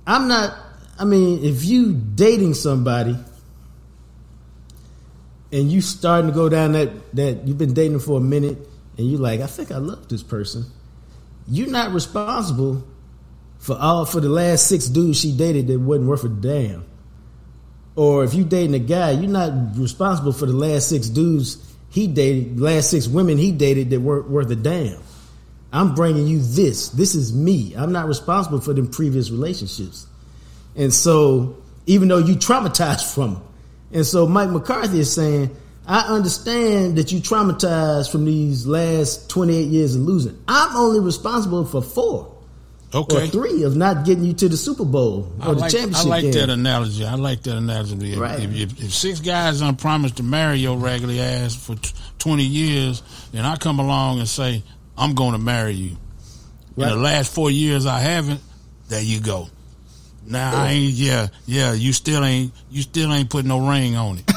I'm 0.06 0.28
not. 0.28 0.56
I 0.98 1.04
mean, 1.04 1.44
if 1.44 1.64
you 1.64 1.94
dating 1.94 2.54
somebody 2.54 3.16
and 5.52 5.70
you 5.70 5.80
starting 5.80 6.30
to 6.30 6.34
go 6.34 6.48
down 6.48 6.72
that 6.72 6.90
that 7.14 7.46
you've 7.46 7.58
been 7.58 7.74
dating 7.74 8.00
for 8.00 8.18
a 8.18 8.20
minute 8.20 8.58
and 8.98 9.10
you're 9.10 9.20
like, 9.20 9.40
I 9.40 9.46
think 9.46 9.72
I 9.72 9.78
love 9.78 10.08
this 10.08 10.22
person. 10.22 10.64
You're 11.48 11.70
not 11.70 11.92
responsible 11.92 12.84
for 13.60 13.76
all 13.76 14.06
for 14.06 14.20
the 14.20 14.28
last 14.28 14.66
six 14.66 14.86
dudes 14.86 15.20
she 15.20 15.36
dated 15.36 15.68
that 15.68 15.78
wasn't 15.78 16.08
worth 16.08 16.24
a 16.24 16.28
damn. 16.28 16.84
Or 17.94 18.24
if 18.24 18.32
you 18.32 18.42
dating 18.42 18.74
a 18.74 18.78
guy, 18.78 19.10
you're 19.10 19.30
not 19.30 19.76
responsible 19.76 20.32
for 20.32 20.46
the 20.46 20.54
last 20.54 20.88
six 20.88 21.08
dudes 21.08 21.66
he 21.90 22.06
dated, 22.06 22.58
last 22.58 22.90
six 22.90 23.06
women 23.06 23.36
he 23.36 23.52
dated 23.52 23.90
that 23.90 24.00
weren't 24.00 24.30
worth 24.30 24.50
a 24.50 24.56
damn. 24.56 24.98
I'm 25.72 25.94
bringing 25.94 26.26
you 26.26 26.40
this. 26.40 26.88
This 26.88 27.14
is 27.14 27.34
me. 27.34 27.74
I'm 27.76 27.92
not 27.92 28.08
responsible 28.08 28.60
for 28.60 28.72
them 28.72 28.88
previous 28.88 29.30
relationships. 29.30 30.06
And 30.74 30.92
so, 30.92 31.58
even 31.86 32.08
though 32.08 32.18
you 32.18 32.36
traumatized 32.36 33.14
from 33.14 33.34
them, 33.34 33.42
and 33.92 34.06
so 34.06 34.26
Mike 34.26 34.50
McCarthy 34.50 35.00
is 35.00 35.12
saying, 35.12 35.54
I 35.86 36.02
understand 36.02 36.96
that 36.96 37.12
you 37.12 37.20
traumatized 37.20 38.10
from 38.10 38.24
these 38.24 38.66
last 38.66 39.28
28 39.28 39.68
years 39.68 39.96
of 39.96 40.02
losing. 40.02 40.42
I'm 40.48 40.76
only 40.76 41.00
responsible 41.00 41.64
for 41.64 41.82
four 41.82 42.39
or 42.92 43.00
Okay. 43.02 43.28
three 43.28 43.62
of 43.62 43.76
not 43.76 44.04
getting 44.04 44.24
you 44.24 44.32
to 44.34 44.48
the 44.48 44.56
Super 44.56 44.84
Bowl 44.84 45.32
or 45.40 45.50
I 45.50 45.54
the 45.54 45.60
like, 45.60 45.74
I 45.74 46.02
like 46.04 46.22
game. 46.22 46.32
that 46.32 46.50
analogy. 46.50 47.04
I 47.06 47.14
like 47.14 47.42
that 47.44 47.56
analogy. 47.56 48.12
If, 48.14 48.18
Right. 48.18 48.40
if, 48.40 48.54
if, 48.54 48.84
if 48.84 48.92
six 48.94 49.20
guys 49.20 49.60
unpromised 49.60 50.16
to 50.16 50.22
marry 50.22 50.58
your 50.58 50.76
raggedy 50.76 51.20
ass 51.20 51.54
for 51.54 51.76
t- 51.76 51.90
20 52.18 52.42
years, 52.44 53.02
and 53.32 53.46
I 53.46 53.56
come 53.56 53.78
along 53.78 54.18
and 54.18 54.28
say, 54.28 54.62
I'm 54.98 55.14
going 55.14 55.32
to 55.32 55.38
marry 55.38 55.72
you. 55.74 55.96
In 56.76 56.88
the 56.88 56.96
last 56.96 57.32
four 57.34 57.50
years, 57.50 57.84
I 57.86 57.98
haven't. 58.00 58.40
There 58.88 59.02
you 59.02 59.20
go. 59.20 59.48
Now 60.26 60.56
I 60.62 60.70
ain't. 60.70 60.92
Yeah, 60.92 61.28
yeah. 61.46 61.72
You 61.74 61.92
still 61.92 62.24
ain't. 62.24 62.52
You 62.70 62.82
still 62.82 63.12
ain't 63.12 63.28
put 63.30 63.44
no 63.44 63.68
ring 63.68 63.96
on 63.96 64.18
it. 64.18 64.29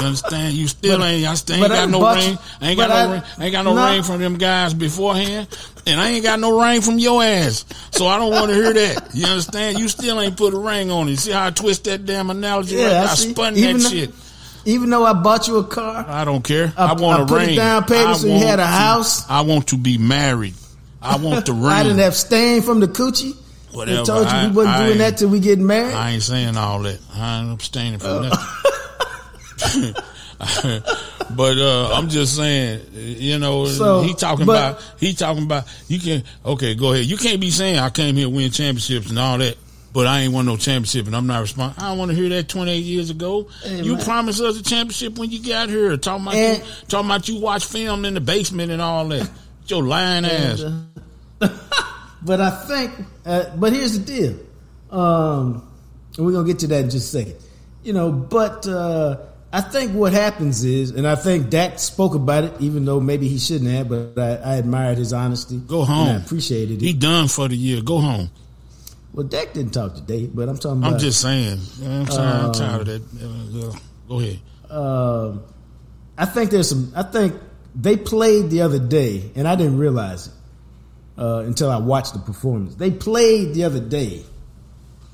You 0.00 0.06
understand? 0.06 0.54
You 0.54 0.68
still 0.68 0.98
But- 0.98 1.04
ain't. 1.06 1.26
I 1.26 1.34
still 1.34 1.56
ain't 1.56 1.68
got 1.68 1.90
no 1.90 1.98
you- 1.98 2.38
I 2.60 2.68
ain't 2.68 2.78
got 2.78 2.88
no 2.88 2.94
I- 2.94 3.12
ring. 3.12 3.22
I 3.38 3.44
ain't 3.44 3.52
got 3.52 3.64
no 3.64 3.74
ring 3.90 4.02
from 4.02 4.20
them 4.20 4.36
guys 4.38 4.74
beforehand, 4.74 5.46
and 5.86 6.00
I 6.00 6.10
ain't 6.10 6.22
got 6.24 6.40
no 6.40 6.60
rain 6.60 6.80
from 6.82 6.98
your 6.98 7.22
ass. 7.22 7.64
So 7.92 8.06
I 8.06 8.18
don't 8.18 8.30
want 8.32 8.48
to 8.48 8.54
hear 8.54 8.72
that. 8.72 9.08
You 9.14 9.26
understand? 9.26 9.78
You 9.78 9.88
still 9.88 10.20
ain't 10.20 10.36
put 10.36 10.54
a 10.54 10.58
ring 10.58 10.90
on 10.90 11.08
it. 11.08 11.18
See 11.18 11.32
how 11.32 11.46
I 11.46 11.50
twist 11.50 11.84
that 11.84 12.06
damn 12.06 12.30
analogy? 12.30 12.76
Yeah, 12.76 12.98
right? 13.00 13.08
I 13.08 13.12
I, 13.12 13.14
spun 13.14 13.56
Even 13.56 13.76
that 13.78 13.82
though- 13.84 13.88
shit. 13.90 14.10
Even 14.64 14.90
though 14.90 15.04
I 15.06 15.14
bought 15.14 15.48
you 15.48 15.56
a 15.58 15.64
car, 15.64 16.04
I 16.06 16.24
don't 16.24 16.42
care. 16.44 16.72
I- 16.76 16.86
I, 16.88 16.92
want 16.92 17.20
I 17.20 17.22
a 17.22 17.26
put 17.26 17.38
ring. 17.46 17.56
down 17.56 17.84
payment 17.84 18.08
I 18.08 18.12
so 18.14 18.26
you 18.26 18.38
had 18.38 18.58
a 18.58 18.62
to- 18.62 18.66
house. 18.66 19.24
I 19.28 19.40
want 19.42 19.68
to 19.68 19.78
be 19.78 19.96
married. 19.98 20.54
I 21.00 21.16
want 21.16 21.46
the 21.46 21.52
ring. 21.52 21.64
I 21.66 21.82
didn't 21.84 22.00
abstain 22.00 22.60
from 22.62 22.80
the 22.80 22.88
coochie. 22.88 23.34
Whatever. 23.72 23.98
And 23.98 24.06
told 24.06 24.26
you 24.26 24.32
I- 24.32 24.46
we 24.48 24.52
wasn't 24.52 24.74
I 24.76 24.86
doing 24.86 24.98
that 24.98 25.16
till 25.18 25.28
we 25.28 25.40
get 25.40 25.58
married. 25.58 25.94
I 25.94 26.10
ain't 26.10 26.22
saying 26.22 26.56
all 26.56 26.80
that. 26.82 26.98
I 27.14 27.40
ain't 27.40 27.52
abstaining 27.52 27.98
from 27.98 28.10
Oh. 28.10 28.22
nothing. 28.22 28.72
but 30.38 31.58
uh, 31.58 31.90
I'm 31.94 32.08
just 32.08 32.36
saying, 32.36 32.80
you 32.92 33.38
know, 33.38 33.66
So, 33.66 34.02
he 34.02 34.14
talking 34.14 34.46
but- 34.46 34.52
about 34.72 34.82
he 34.98 35.14
talking 35.14 35.44
about 35.44 35.64
you 35.88 35.98
can 35.98 36.22
okay, 36.44 36.74
go 36.74 36.92
ahead. 36.92 37.06
You 37.06 37.16
can't 37.16 37.40
be 37.40 37.50
saying 37.50 37.78
I 37.78 37.90
came 37.90 38.14
here 38.16 38.26
to 38.26 38.30
win 38.30 38.50
championships 38.50 39.10
and 39.10 39.18
all 39.18 39.38
that, 39.38 39.56
but 39.92 40.06
I 40.06 40.20
ain't 40.20 40.32
won 40.32 40.46
no 40.46 40.56
championship 40.56 41.06
and 41.06 41.16
I'm 41.16 41.26
not 41.26 41.40
responsible. 41.40 41.84
I 41.84 41.88
don't 41.90 41.98
want 41.98 42.10
to 42.12 42.16
hear 42.16 42.28
that 42.30 42.48
28 42.48 42.78
years 42.78 43.10
ago. 43.10 43.48
Hey, 43.62 43.82
you 43.82 43.96
promised 43.98 44.40
us 44.40 44.58
a 44.58 44.62
championship 44.62 45.18
when 45.18 45.30
you 45.30 45.42
got 45.42 45.68
here. 45.68 45.96
Talking 45.96 46.22
about 46.24 46.34
And- 46.34 46.58
you, 46.58 46.64
talking 46.88 47.06
about 47.06 47.28
you 47.28 47.40
watch 47.40 47.64
film 47.64 48.04
in 48.04 48.14
the 48.14 48.20
basement 48.20 48.70
and 48.70 48.80
all 48.82 49.06
that. 49.08 49.28
Your 49.66 49.82
lying 49.82 50.24
ass. 50.26 50.62
But 52.20 52.40
I 52.40 52.50
think, 52.50 52.90
uh, 53.24 53.44
but 53.56 53.72
here's 53.72 53.96
the 53.96 54.04
deal. 54.04 54.38
Um, 54.90 55.62
and 56.16 56.26
we're 56.26 56.32
gonna 56.32 56.48
get 56.48 56.58
to 56.60 56.66
that 56.66 56.84
in 56.84 56.90
just 56.90 57.14
a 57.14 57.18
second. 57.18 57.36
You 57.84 57.92
know, 57.92 58.10
but 58.10 58.66
uh, 58.66 59.18
I 59.50 59.62
think 59.62 59.92
what 59.92 60.12
happens 60.12 60.62
is, 60.62 60.90
and 60.90 61.06
I 61.06 61.14
think 61.14 61.48
Dak 61.48 61.78
spoke 61.78 62.14
about 62.14 62.44
it, 62.44 62.52
even 62.60 62.84
though 62.84 63.00
maybe 63.00 63.28
he 63.28 63.38
shouldn't 63.38 63.70
have. 63.70 63.88
But 63.88 64.18
I, 64.18 64.36
I 64.36 64.54
admired 64.56 64.98
his 64.98 65.12
honesty. 65.12 65.56
Go 65.58 65.84
home. 65.84 66.08
And 66.08 66.18
I 66.18 66.22
appreciated 66.22 66.82
it. 66.82 66.84
He 66.84 66.92
done 66.92 67.28
for 67.28 67.48
the 67.48 67.56
year. 67.56 67.80
Go 67.82 67.98
home. 67.98 68.30
Well, 69.14 69.26
Dak 69.26 69.54
didn't 69.54 69.72
talk 69.72 69.94
today, 69.94 70.26
but 70.26 70.48
I'm 70.50 70.58
talking 70.58 70.78
about. 70.82 70.92
I'm 70.94 70.98
just 70.98 71.20
saying. 71.22 71.58
You 71.80 71.88
know 71.88 72.00
what 72.02 72.18
I'm. 72.18 72.20
I'm 72.40 72.44
Um, 72.46 72.52
tired 72.52 72.80
of 72.80 72.86
that. 72.86 73.64
Uh, 73.64 73.68
uh, 73.68 73.78
go 74.08 74.20
ahead. 74.20 74.38
um, 74.70 75.42
I 76.18 76.26
think 76.26 76.50
there's 76.50 76.68
some. 76.68 76.92
I 76.94 77.02
think 77.04 77.34
they 77.74 77.96
played 77.96 78.50
the 78.50 78.60
other 78.62 78.78
day, 78.78 79.30
and 79.34 79.48
I 79.48 79.56
didn't 79.56 79.78
realize 79.78 80.26
it 80.26 80.32
uh, 81.16 81.38
until 81.46 81.70
I 81.70 81.78
watched 81.78 82.12
the 82.12 82.18
performance. 82.20 82.74
They 82.74 82.90
played 82.90 83.54
the 83.54 83.64
other 83.64 83.80
day 83.80 84.24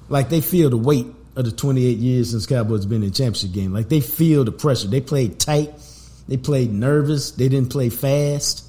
like 0.09 0.29
they 0.29 0.41
feel 0.41 0.71
the 0.71 0.77
weight 0.77 1.07
of 1.37 1.45
the 1.45 1.53
28 1.53 1.99
years 1.99 2.31
since 2.31 2.47
Cowboys 2.47 2.87
been 2.87 3.03
in 3.03 3.13
championship 3.13 3.53
game. 3.53 3.73
Like 3.73 3.89
they 3.89 4.01
feel 4.01 4.45
the 4.45 4.53
pressure. 4.53 4.89
They 4.89 5.01
played 5.01 5.39
tight. 5.39 5.73
They 6.29 6.37
played 6.37 6.73
nervous. 6.73 7.33
They 7.33 7.49
didn't 7.49 7.71
play 7.71 7.91
fast. 7.91 8.65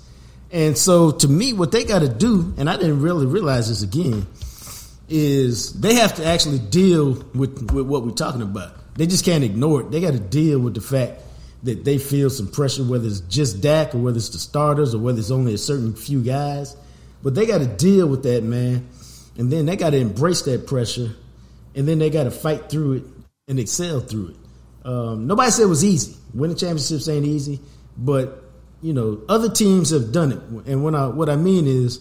And 0.51 0.77
so, 0.77 1.11
to 1.11 1.27
me, 1.27 1.53
what 1.53 1.71
they 1.71 1.83
got 1.83 1.99
to 1.99 2.09
do, 2.09 2.53
and 2.57 2.69
I 2.69 2.77
didn't 2.77 3.01
really 3.01 3.25
realize 3.25 3.67
this 3.67 3.81
again, 3.81 4.27
is 5.09 5.73
they 5.73 5.95
have 5.95 6.15
to 6.15 6.25
actually 6.25 6.59
deal 6.59 7.13
with, 7.33 7.71
with 7.71 7.85
what 7.85 8.03
we're 8.03 8.11
talking 8.11 8.41
about. 8.41 8.71
They 8.95 9.07
just 9.07 9.25
can't 9.25 9.43
ignore 9.43 9.81
it. 9.81 9.91
They 9.91 9.99
got 9.99 10.13
to 10.13 10.19
deal 10.19 10.59
with 10.59 10.75
the 10.75 10.81
fact 10.81 11.21
that 11.63 11.83
they 11.83 11.97
feel 11.97 12.29
some 12.29 12.47
pressure, 12.47 12.83
whether 12.83 13.07
it's 13.07 13.19
just 13.21 13.61
Dak 13.61 13.93
or 13.93 13.97
whether 13.97 14.17
it's 14.17 14.29
the 14.29 14.37
starters 14.37 14.95
or 14.95 14.99
whether 14.99 15.19
it's 15.19 15.31
only 15.31 15.53
a 15.53 15.57
certain 15.57 15.93
few 15.93 16.21
guys. 16.21 16.75
But 17.23 17.35
they 17.35 17.45
got 17.45 17.57
to 17.57 17.67
deal 17.67 18.07
with 18.07 18.23
that, 18.23 18.43
man. 18.43 18.87
And 19.37 19.51
then 19.51 19.65
they 19.65 19.75
got 19.75 19.89
to 19.89 19.97
embrace 19.97 20.43
that 20.43 20.67
pressure. 20.67 21.11
And 21.75 21.87
then 21.87 21.99
they 21.99 22.09
got 22.09 22.23
to 22.23 22.31
fight 22.31 22.69
through 22.69 22.93
it 22.93 23.03
and 23.47 23.59
excel 23.59 23.99
through 23.99 24.29
it. 24.29 24.87
Um, 24.87 25.27
nobody 25.27 25.51
said 25.51 25.63
it 25.63 25.67
was 25.67 25.83
easy. 25.83 26.15
Winning 26.33 26.55
championships 26.55 27.07
ain't 27.07 27.25
easy, 27.25 27.59
but 27.97 28.43
you 28.81 28.93
know 28.93 29.21
other 29.27 29.49
teams 29.49 29.89
have 29.89 30.11
done 30.11 30.31
it. 30.31 30.67
And 30.67 30.83
what 30.83 30.93
I 30.93 31.07
what 31.07 31.29
I 31.29 31.35
mean 31.35 31.65
is, 31.65 31.97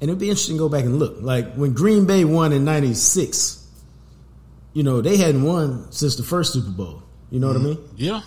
and 0.00 0.08
it'd 0.08 0.18
be 0.18 0.30
interesting 0.30 0.56
to 0.56 0.60
go 0.60 0.68
back 0.68 0.84
and 0.84 0.98
look. 0.98 1.16
Like 1.20 1.54
when 1.54 1.74
Green 1.74 2.06
Bay 2.06 2.24
won 2.24 2.52
in 2.52 2.64
'96, 2.64 3.66
you 4.72 4.82
know 4.82 5.02
they 5.02 5.16
hadn't 5.18 5.42
won 5.42 5.90
since 5.92 6.16
the 6.16 6.22
first 6.22 6.54
Super 6.54 6.70
Bowl. 6.70 7.02
You 7.30 7.40
know 7.40 7.48
what 7.48 7.56
I 7.56 7.60
mean? 7.60 7.78
Yeah. 7.96 8.22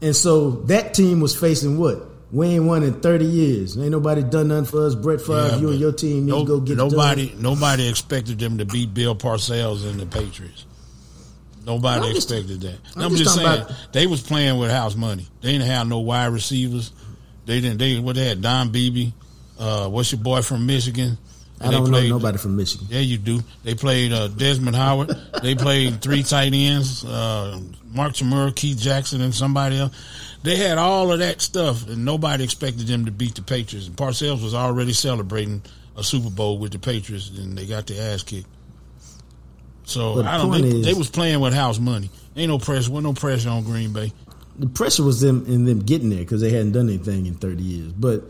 And 0.00 0.14
so 0.14 0.50
that 0.66 0.94
team 0.94 1.20
was 1.20 1.34
facing 1.34 1.78
what? 1.78 2.02
We 2.30 2.46
ain't 2.48 2.64
won 2.64 2.82
in 2.82 3.00
30 3.00 3.24
years. 3.24 3.76
Ain't 3.78 3.90
nobody 3.90 4.22
done 4.22 4.48
nothing 4.48 4.66
for 4.66 4.86
us. 4.86 4.94
Brett 4.94 5.20
Favre, 5.20 5.48
Yeah, 5.52 5.56
you 5.56 5.70
and 5.70 5.80
your 5.80 5.92
team 5.92 6.26
need 6.26 6.32
no- 6.32 6.40
to 6.40 6.46
go 6.46 6.60
get 6.60 6.76
nobody. 6.76 7.32
Nobody 7.38 7.88
expected 7.88 8.38
them 8.38 8.58
to 8.58 8.66
beat 8.66 8.92
Bill 8.92 9.14
Parcells 9.16 9.88
and 9.88 9.98
the 9.98 10.04
Patriots. 10.06 10.66
Nobody 11.64 12.06
I'm 12.08 12.14
just- 12.14 12.30
expected 12.30 12.60
that. 12.62 12.78
I'm 12.96 13.02
I'm, 13.02 13.10
just 13.12 13.24
just, 13.24 13.34
saying 13.36 13.46
about- 13.62 13.72
they 13.92 14.06
was 14.06 14.20
playing 14.20 14.58
with 14.58 14.70
house 14.70 14.94
money. 14.94 15.26
They 15.40 15.52
didn't 15.52 15.66
have 15.68 15.86
no 15.88 16.00
wide 16.00 16.26
receivers. 16.26 16.92
They 17.46 17.60
didn't. 17.60 17.78
They 17.78 17.98
what 17.98 18.16
they 18.16 18.26
had 18.28 18.42
Don 18.42 18.70
Beebe. 18.70 19.12
Uh, 19.58 19.88
what's 19.88 20.12
your 20.12 20.20
boy 20.20 20.42
from 20.42 20.66
Michigan? 20.66 21.16
I 21.60 21.64
And 21.64 21.72
they 21.72 21.76
don't 21.78 21.84
know 21.90 21.98
played- 21.98 22.10
nobody 22.10 22.38
from 22.38 22.56
Michigan. 22.56 22.86
Yeah, 22.90 23.00
you 23.00 23.16
do. 23.18 23.42
They 23.64 23.74
played 23.74 24.12
uh, 24.12 24.28
Desmond 24.28 24.76
Howard. 24.76 25.10
they 25.42 25.54
played 25.54 26.00
three 26.02 26.22
tight 26.22 26.52
ends, 26.54 27.04
uh, 27.04 27.58
Mark 27.92 28.12
Chmura, 28.12 28.54
Keith 28.54 28.78
Jackson, 28.78 29.20
and 29.22 29.34
somebody 29.34 29.78
else. 29.78 29.92
They 30.42 30.56
had 30.56 30.78
all 30.78 31.10
of 31.12 31.18
that 31.18 31.40
stuff, 31.40 31.88
and 31.88 32.04
nobody 32.04 32.44
expected 32.44 32.86
them 32.86 33.04
to 33.06 33.10
beat 33.10 33.34
the 33.34 33.42
Patriots. 33.42 33.88
And 33.88 33.96
Parcells 33.96 34.42
was 34.42 34.54
already 34.54 34.92
celebrating 34.92 35.62
a 35.96 36.04
Super 36.04 36.30
Bowl 36.30 36.58
with 36.58 36.72
the 36.72 36.78
Patriots, 36.78 37.30
and 37.36 37.58
they 37.58 37.66
got 37.66 37.86
their 37.88 38.14
ass 38.14 38.22
kicked. 38.22 38.46
So 39.84 40.22
the 40.22 40.28
I 40.28 40.38
don't. 40.38 40.50
They, 40.52 40.68
is- 40.68 40.84
they 40.86 40.94
was 40.94 41.10
playing 41.10 41.40
with 41.40 41.54
house 41.54 41.78
money. 41.78 42.10
Ain't 42.36 42.48
no 42.50 42.58
pressure. 42.58 42.90
Wasn't 42.90 43.04
no 43.04 43.14
pressure 43.14 43.48
on 43.48 43.64
Green 43.64 43.92
Bay. 43.92 44.12
the 44.58 44.68
pressure 44.68 45.02
was 45.02 45.20
them 45.20 45.44
in 45.46 45.64
them 45.64 45.80
getting 45.80 46.10
there 46.10 46.20
because 46.20 46.40
they 46.40 46.50
hadn't 46.50 46.72
done 46.72 46.88
anything 46.88 47.26
in 47.26 47.34
30 47.34 47.62
years. 47.62 47.92
But 47.92 48.22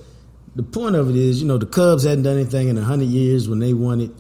the 0.57 0.63
point 0.63 0.97
of 0.97 1.11
it 1.11 1.17
is, 1.17 1.43
you 1.43 1.47
know, 1.49 1.59
the 1.59 1.67
Cubs 1.67 2.05
hadn't 2.05 2.23
done 2.25 2.37
anything 2.37 2.69
in 2.69 2.77
100 2.77 3.05
years 3.05 3.49
when 3.49 3.59
they 3.59 3.75
won 3.75 4.01
it. 4.01 4.11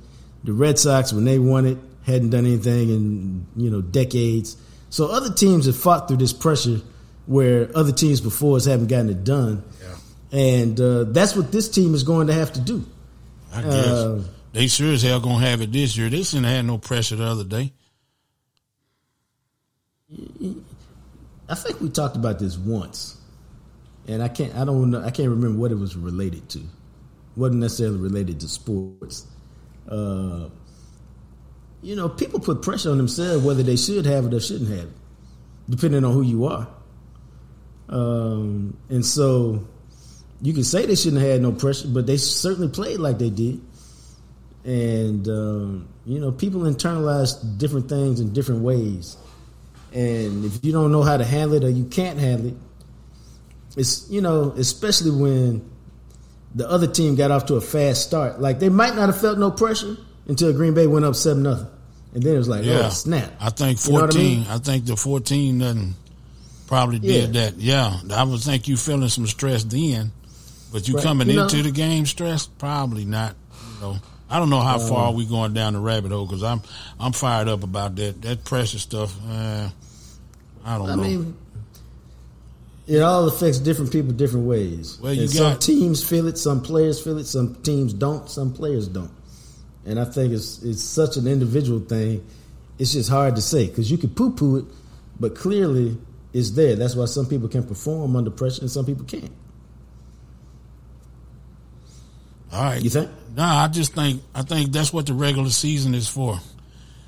The 0.45 0.53
Red 0.53 0.79
Sox, 0.79 1.13
when 1.13 1.25
they 1.25 1.39
won 1.39 1.65
it, 1.67 1.79
hadn't 2.05 2.31
done 2.31 2.45
anything 2.47 2.91
in, 2.91 3.47
you 3.57 3.71
know, 3.71 3.81
decades. 3.81 4.57
So 4.91 5.07
other 5.09 5.33
teams 5.33 5.67
have 5.67 5.77
fought 5.77 6.07
through 6.09 6.19
this 6.19 6.33
pressure 6.33 6.81
where 7.29 7.69
other 7.77 7.93
teams 7.93 8.21
before 8.23 8.57
us 8.57 8.65
haven't 8.65 8.87
gotten 8.89 9.11
it 9.11 9.23
done. 9.23 9.63
And 10.33 10.81
uh, 10.81 11.05
that's 11.05 11.37
what 11.37 11.53
this 11.53 11.69
team 11.69 11.95
is 11.95 12.03
going 12.03 12.27
to 12.27 12.33
have 12.33 12.53
to 12.55 12.61
do. 12.61 12.85
I 13.55 13.63
guess 13.63 13.75
Uh, 13.75 14.23
they 14.53 14.67
sure 14.67 14.93
as 14.93 15.03
hell 15.03 15.21
gonna 15.21 15.47
have 15.47 15.61
it 15.61 15.71
this 15.73 15.97
year. 15.97 16.11
They 16.11 16.23
shouldn't 16.23 16.47
have 16.47 16.57
had 16.57 16.65
no 16.67 16.79
pressure 16.79 17.17
the 17.17 17.25
other 17.25 17.45
day. 17.45 17.73
I 21.49 21.55
think 21.55 21.81
we 21.81 21.89
talked 21.91 22.17
about 22.17 22.39
this 22.39 22.57
once, 22.59 23.17
and 24.07 24.23
I 24.23 24.29
can't. 24.29 24.55
I 24.55 24.65
don't 24.65 24.91
know. 24.91 25.03
I 25.03 25.11
can't 25.11 25.29
remember 25.31 25.59
what 25.59 25.71
it 25.71 25.79
was 25.79 25.97
related 25.97 26.49
to. 26.51 26.61
wasn't 27.37 27.61
necessarily 27.61 27.99
related 27.99 28.41
to 28.41 28.49
sports. 28.49 29.27
Uh, 29.89 30.49
you 31.83 31.95
know, 31.97 32.09
people 32.09 32.41
put 32.41 32.61
pressure 32.63 32.91
on 32.91 32.97
themselves 32.99 33.45
whether 33.45 33.63
they 33.63 33.77
should 33.77 34.05
have 34.05 34.27
it 34.27 34.35
or 34.35 34.41
shouldn't 34.41 34.71
have 34.71 34.89
it, 34.89 34.97
depending 35.71 36.05
on 36.05 36.13
who 36.13 36.23
you 36.23 36.45
are. 36.47 36.69
Um, 37.89 38.77
and 38.91 39.05
so, 39.05 39.67
you 40.43 40.53
can 40.53 40.65
say 40.65 40.87
they 40.87 40.95
shouldn't 40.95 41.23
have 41.23 41.31
had 41.31 41.43
no 41.43 41.53
pressure, 41.53 41.89
but 41.89 42.07
they 42.07 42.17
certainly 42.17 42.69
played 42.69 42.99
like 43.01 43.19
they 43.19 43.31
did. 43.31 43.61
And 44.65 45.27
um, 45.29 45.89
you 46.05 46.21
know, 46.21 46.31
people 46.33 46.61
internalize 46.63 47.59
different 47.59 47.89
things 47.89 48.21
in 48.21 48.33
different 48.33 48.63
ways. 48.63 49.17
And 49.95 50.45
if 50.45 50.63
you 50.65 50.73
don't 50.73 50.93
know 50.93 51.03
how 51.03 51.17
to 51.17 51.25
handle 51.25 51.57
it 51.57 51.65
or 51.65 51.71
you 51.71 51.87
can't 51.87 52.19
handle 52.19 52.49
it, 52.49 52.57
it's 53.77 54.11
you 54.11 54.21
know, 54.21 54.53
especially 54.57 55.11
when 55.13 55.71
the 56.55 56.69
other 56.69 56.87
team 56.87 57.15
got 57.15 57.31
off 57.31 57.47
to 57.47 57.55
a 57.55 57.61
fast 57.61 58.03
start. 58.03 58.41
Like 58.41 58.59
they 58.59 58.69
might 58.69 58.95
not 58.95 59.07
have 59.09 59.21
felt 59.21 59.39
no 59.39 59.51
pressure 59.51 59.97
until 60.27 60.53
Green 60.53 60.75
Bay 60.75 60.87
went 60.87 61.05
up 61.05 61.15
seven 61.15 61.43
nothing, 61.45 61.69
and 62.15 62.23
then 62.23 62.35
it 62.35 62.39
was 62.39 62.49
like, 62.49 62.65
Yeah, 62.65 62.87
oh 62.87 62.91
snap! 62.91 63.33
I 63.41 63.51
think 63.51 63.85
You 63.87 63.93
know 63.93 63.99
I 63.99 64.01
fourteen. 64.03 64.41
mean? 64.41 64.49
I, 64.49 64.59
think 64.59 64.85
the 64.85 64.97
fourteen 64.97 65.59
doesn't 65.59 65.95
probably 66.69 67.01
did 67.01 67.35
Yeah. 67.35 67.41
that. 67.51 67.59
Yeah, 67.59 68.01
I 68.15 68.23
would 68.23 68.41
think 68.41 68.69
you 68.69 68.77
feeling 68.77 69.09
some 69.09 69.27
stress 69.27 69.65
then, 69.65 70.13
but 70.73 70.87
you 70.87 70.95
Right. 70.95 71.03
coming 71.03 71.29
You 71.29 71.37
know- 71.37 71.43
into 71.45 71.63
the 71.65 71.73
game 71.73 72.07
stressed, 72.07 72.57
probably 72.59 73.05
not. 73.05 73.35
You 73.75 73.81
know, 73.81 73.97
I 74.31 74.39
don't 74.39 74.51
know 74.51 74.61
how 74.61 74.77
Uh. 74.77 74.87
far 74.89 75.13
we 75.13 75.25
going 75.25 75.55
down 75.55 75.73
the 75.73 75.81
rabbit 75.81 76.13
hole 76.13 76.27
because 76.27 76.43
I'm 76.45 76.61
I'm 77.01 77.13
fired 77.13 77.49
up 77.49 77.65
about 77.65 77.97
that 77.97 78.23
that 78.23 78.45
pressure 78.45 78.79
stuff. 78.79 79.17
Uh, 79.29 79.69
I 80.65 80.77
don't 80.79 80.87
know. 80.87 80.93
I 80.93 80.97
know. 80.97 81.03
mean, 81.03 81.35
it 82.87 83.01
all 83.01 83.27
affects 83.29 83.59
different 83.59 83.91
people 83.93 84.13
different 84.13 84.47
ways. 84.47 84.99
Well, 85.01 85.13
you 85.13 85.23
and 85.23 85.31
some 85.31 85.59
teams 85.59 86.03
feel 86.03 86.27
it, 86.27 86.39
some 86.39 86.61
players 86.63 87.01
feel 87.01 87.19
it, 87.19 87.27
some 87.27 87.55
teams 87.63 87.93
don't, 87.93 88.29
some 88.31 88.53
players 88.53 88.89
don't. 88.89 89.11
And 89.87 89.99
I 89.99 90.05
think 90.05 90.33
it's 90.33 90.63
it's 90.63 90.83
such 90.83 91.17
an 91.17 91.27
individual 91.27 91.81
thing. 91.81 92.23
It's 92.79 92.93
just 92.93 93.09
hard 93.11 93.37
to 93.37 93.43
say 93.43 93.67
because 93.67 93.91
you 93.91 93.99
could 93.99 94.15
poo 94.17 94.31
poo 94.31 94.57
it, 94.57 94.65
but 95.19 95.35
clearly 95.35 95.97
it's 96.33 96.51
there. 96.51 96.77
That's 96.77 96.95
why 96.95 97.07
some 97.07 97.27
people 97.27 97.49
can 97.49 97.65
perform 97.65 98.17
under 98.17 98.31
pressure 98.31 98.63
and 98.63 98.71
some 98.71 98.85
people 98.85 99.05
can't. 99.05 99.31
All 102.53 102.63
right, 102.63 102.83
You 102.83 102.91
think? 102.91 103.11
Nah, 103.37 103.65
I 103.65 103.69
just 103.69 103.95
think 103.95 104.23
I 104.35 104.43
think 104.43 104.73
that's 104.73 104.93
what 104.93 105.07
the 105.07 105.15
regular 105.15 105.51
season 105.51 105.95
is 105.95 106.09
for. 106.09 106.41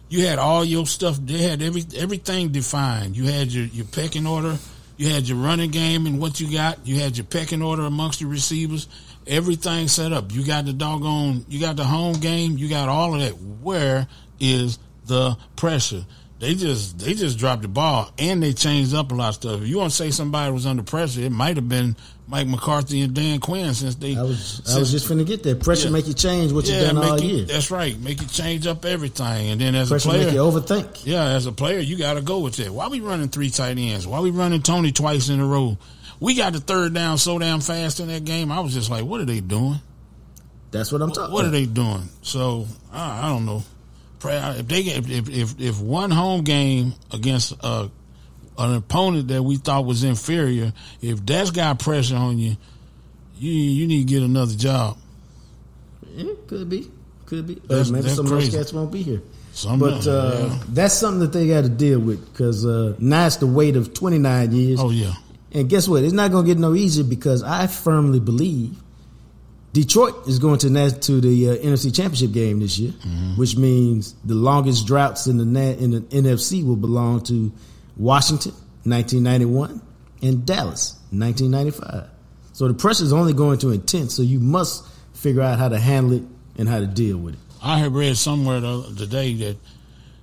You 0.09 0.27
had 0.27 0.39
all 0.39 0.65
your 0.65 0.87
stuff. 0.87 1.19
They 1.21 1.39
had 1.39 1.63
every 1.63 1.85
everything 1.97 2.51
defined. 2.51 3.17
You 3.17 3.25
had 3.25 3.49
your 3.53 3.65
your 3.67 3.87
pecking 3.87 4.27
order. 4.27 4.59
You 4.97 5.09
had 5.09 5.27
your 5.27 5.39
running 5.39 5.71
game 5.71 6.07
and 6.07 6.21
what 6.21 6.41
you 6.41 6.53
got. 6.53 6.87
You 6.87 7.01
had 7.01 7.17
your 7.17 7.25
pecking 7.25 7.63
order 7.63 7.85
amongst 7.85 8.19
the 8.19 8.27
receivers. 8.27 8.87
Everything 9.27 9.89
set 9.89 10.13
up. 10.13 10.31
You 10.31 10.45
got 10.45 10.67
the 10.67 10.75
doggone. 10.75 11.47
You 11.49 11.59
got 11.59 11.77
the 11.77 11.85
home 11.85 12.15
game. 12.21 12.59
You 12.59 12.69
got 12.69 12.89
all 12.89 13.15
of 13.15 13.21
that. 13.21 13.31
Where 13.31 14.07
is 14.39 14.79
the 15.07 15.39
pressure? 15.57 16.05
They 16.41 16.55
just 16.55 16.99
they 16.99 17.13
just 17.15 17.39
dropped 17.39 17.63
the 17.63 17.69
ball 17.69 18.11
and 18.19 18.43
they 18.43 18.53
changed 18.55 18.95
up 18.95 19.13
a 19.13 19.15
lot 19.15 19.29
of 19.29 19.35
stuff. 19.37 19.61
If 19.63 19.69
you 19.69 19.79
want 19.79 19.91
to 19.91 19.97
say 19.97 20.11
somebody 20.11 20.51
was 20.53 20.67
under 20.67 20.83
pressure, 20.83 21.21
it 21.21 21.31
might 21.31 21.57
have 21.57 21.69
been 21.69 21.95
Mike 22.27 22.49
McCarthy 22.49 23.03
and 23.03 23.13
Dan 23.15 23.41
Quinn 23.41 23.75
since 23.75 23.95
they. 23.97 24.17
I 24.17 24.23
was 24.23 24.43
since, 24.43 24.75
I 24.75 24.79
was 24.79 24.91
just 24.91 25.07
finna 25.07 25.27
get 25.27 25.43
there. 25.43 25.55
Pressure 25.55 25.89
Yeah. 25.89 25.93
make 25.93 26.07
you 26.09 26.15
change 26.15 26.51
what 26.53 26.67
yeah, 26.67 26.81
you've 26.81 26.93
done 26.93 27.05
all 27.05 27.21
you, 27.21 27.37
year. 27.37 27.45
That's 27.45 27.71
right. 27.71 27.99
Make 28.01 28.23
you 28.23 28.27
change 28.29 28.67
up 28.67 28.85
everything, 28.87 29.51
and 29.51 29.61
then 29.61 29.75
as 29.75 29.91
Pressure 29.91 30.09
a 30.09 30.13
player, 30.13 30.25
make 30.25 30.35
you 30.35 30.41
overthink. 30.41 31.03
yeah, 31.05 31.25
as 31.25 31.45
a 31.47 31.53
player, 31.53 31.79
you 31.79 31.99
got 31.99 32.15
to 32.15 32.23
go 32.23 32.39
with 32.39 32.57
that. 32.57 32.71
Why 32.71 32.89
we 32.89 33.01
running 33.01 33.29
three 33.29 33.51
tight 33.51 33.77
ends? 33.79 34.07
Why 34.07 34.21
we 34.21 34.31
running 34.31 34.63
Tony 34.63 34.93
twice 34.93 35.29
in 35.29 35.41
a 35.41 35.47
row? 35.47 35.77
We 36.21 36.35
got 36.35 36.55
the 36.55 36.61
third 36.61 36.95
down 36.95 37.19
so 37.19 37.39
damn 37.39 37.61
fast 37.61 38.01
in 38.01 38.09
that 38.09 38.25
game. 38.25 38.51
I 38.51 38.61
was 38.61 38.73
just 38.75 38.91
like, 38.91 39.05
what 39.05 39.21
are 39.21 39.27
they 39.27 39.41
doing? 39.41 39.81
That's 40.71 40.93
what 40.93 41.03
I'm 41.03 41.09
talking. 41.11 41.25
About. 41.25 41.33
What 41.33 41.45
are 41.45 41.51
they 41.51 41.67
doing? 41.67 42.09
So 42.23 42.67
I, 42.93 43.27
I 43.27 43.29
don't 43.29 43.45
know. 43.45 43.63
If 44.25 44.69
they 44.69 44.81
if, 44.83 45.29
if 45.29 45.61
if 45.61 45.81
one 45.81 46.11
home 46.11 46.43
game 46.45 46.95
against 47.13 47.55
uh, 47.63 47.89
an 48.59 48.75
opponent 48.75 49.29
that 49.29 49.43
we 49.43 49.57
thought 49.57 49.85
was 49.87 50.05
inferior, 50.05 50.73
if 51.01 51.25
that's 51.25 51.51
got 51.51 51.79
pressure 51.79 52.17
on 52.17 52.39
you, 52.39 52.57
you 53.39 53.51
you 53.53 53.87
need 53.87 54.07
to 54.07 54.13
get 54.15 54.23
another 54.23 54.55
job. 54.55 54.99
Yeah, 56.15 56.33
could 56.49 56.69
be, 56.69 56.91
could 57.27 57.47
be. 57.47 57.55
That's- 57.55 57.89
Uh, 57.89 57.93
maybe 57.93 58.03
that's 58.05 58.17
some 58.17 58.27
of 58.27 58.31
those 58.33 58.49
cats 58.51 58.73
won't 58.73 58.91
be 58.93 59.03
here. 59.03 59.23
Some 59.53 59.79
But 59.81 60.07
uh, 60.07 60.49
yeah. 60.49 60.59
that's 60.69 60.95
something 60.95 61.21
that 61.21 61.33
they 61.33 61.49
got 61.49 61.63
to 61.63 61.69
deal 61.69 61.99
with 61.99 62.25
because 62.33 62.65
uh, 62.65 62.95
now 62.99 63.27
it's 63.27 63.37
the 63.37 63.47
weight 63.49 63.77
of 63.77 63.93
29 63.95 64.53
years. 64.53 64.79
oh 64.81 64.91
yeah, 64.91 65.15
And 65.53 65.69
guess 65.69 65.89
what? 65.89 66.05
It's 66.05 66.13
not 66.13 66.31
going 66.31 66.45
to 66.47 66.49
get 66.55 66.59
no 66.59 66.75
easier 66.75 67.03
because 67.05 67.43
I 67.43 67.67
firmly 67.67 68.21
believe 68.21 68.77
Detroit 69.73 70.27
is 70.27 70.39
going 70.41 70.59
to 70.61 70.71
na- 70.71 70.89
to 70.89 71.21
the 71.21 71.51
uh, 71.51 71.57
NFC 71.57 71.95
Championship 71.95 72.33
game 72.33 72.59
this 72.61 72.79
year, 72.79 72.93
which 73.37 73.57
means 73.57 74.15
the 74.25 74.35
longest 74.35 74.87
droughts 74.87 75.27
in 75.29 75.37
the 75.37 75.45
na- 75.45 75.79
in 75.79 75.91
the 75.93 76.01
NFC 76.01 76.65
will 76.67 76.77
belong 76.77 77.23
to 77.25 77.53
Washington, 77.97 78.53
1991, 78.85 79.81
and 80.23 80.45
Dallas, 80.45 80.95
1995. 81.11 82.09
So 82.53 82.67
the 82.69 82.75
pressure 82.75 83.05
is 83.05 83.13
only 83.13 83.33
going 83.33 83.59
to 83.59 83.71
intense. 83.71 84.15
So 84.15 84.23
you 84.23 84.41
must 84.41 84.85
figure 85.15 85.43
out 85.43 85.59
how 85.59 85.69
to 85.69 85.79
handle 85.79 86.15
it 86.15 86.23
and 86.59 86.69
how 86.69 86.81
to 86.81 86.87
deal 86.87 87.19
with 87.19 87.35
it. 87.35 87.41
I 87.63 87.79
have 87.79 87.95
read 87.95 88.17
somewhere 88.17 88.61
today 88.61 89.35
that 89.35 89.57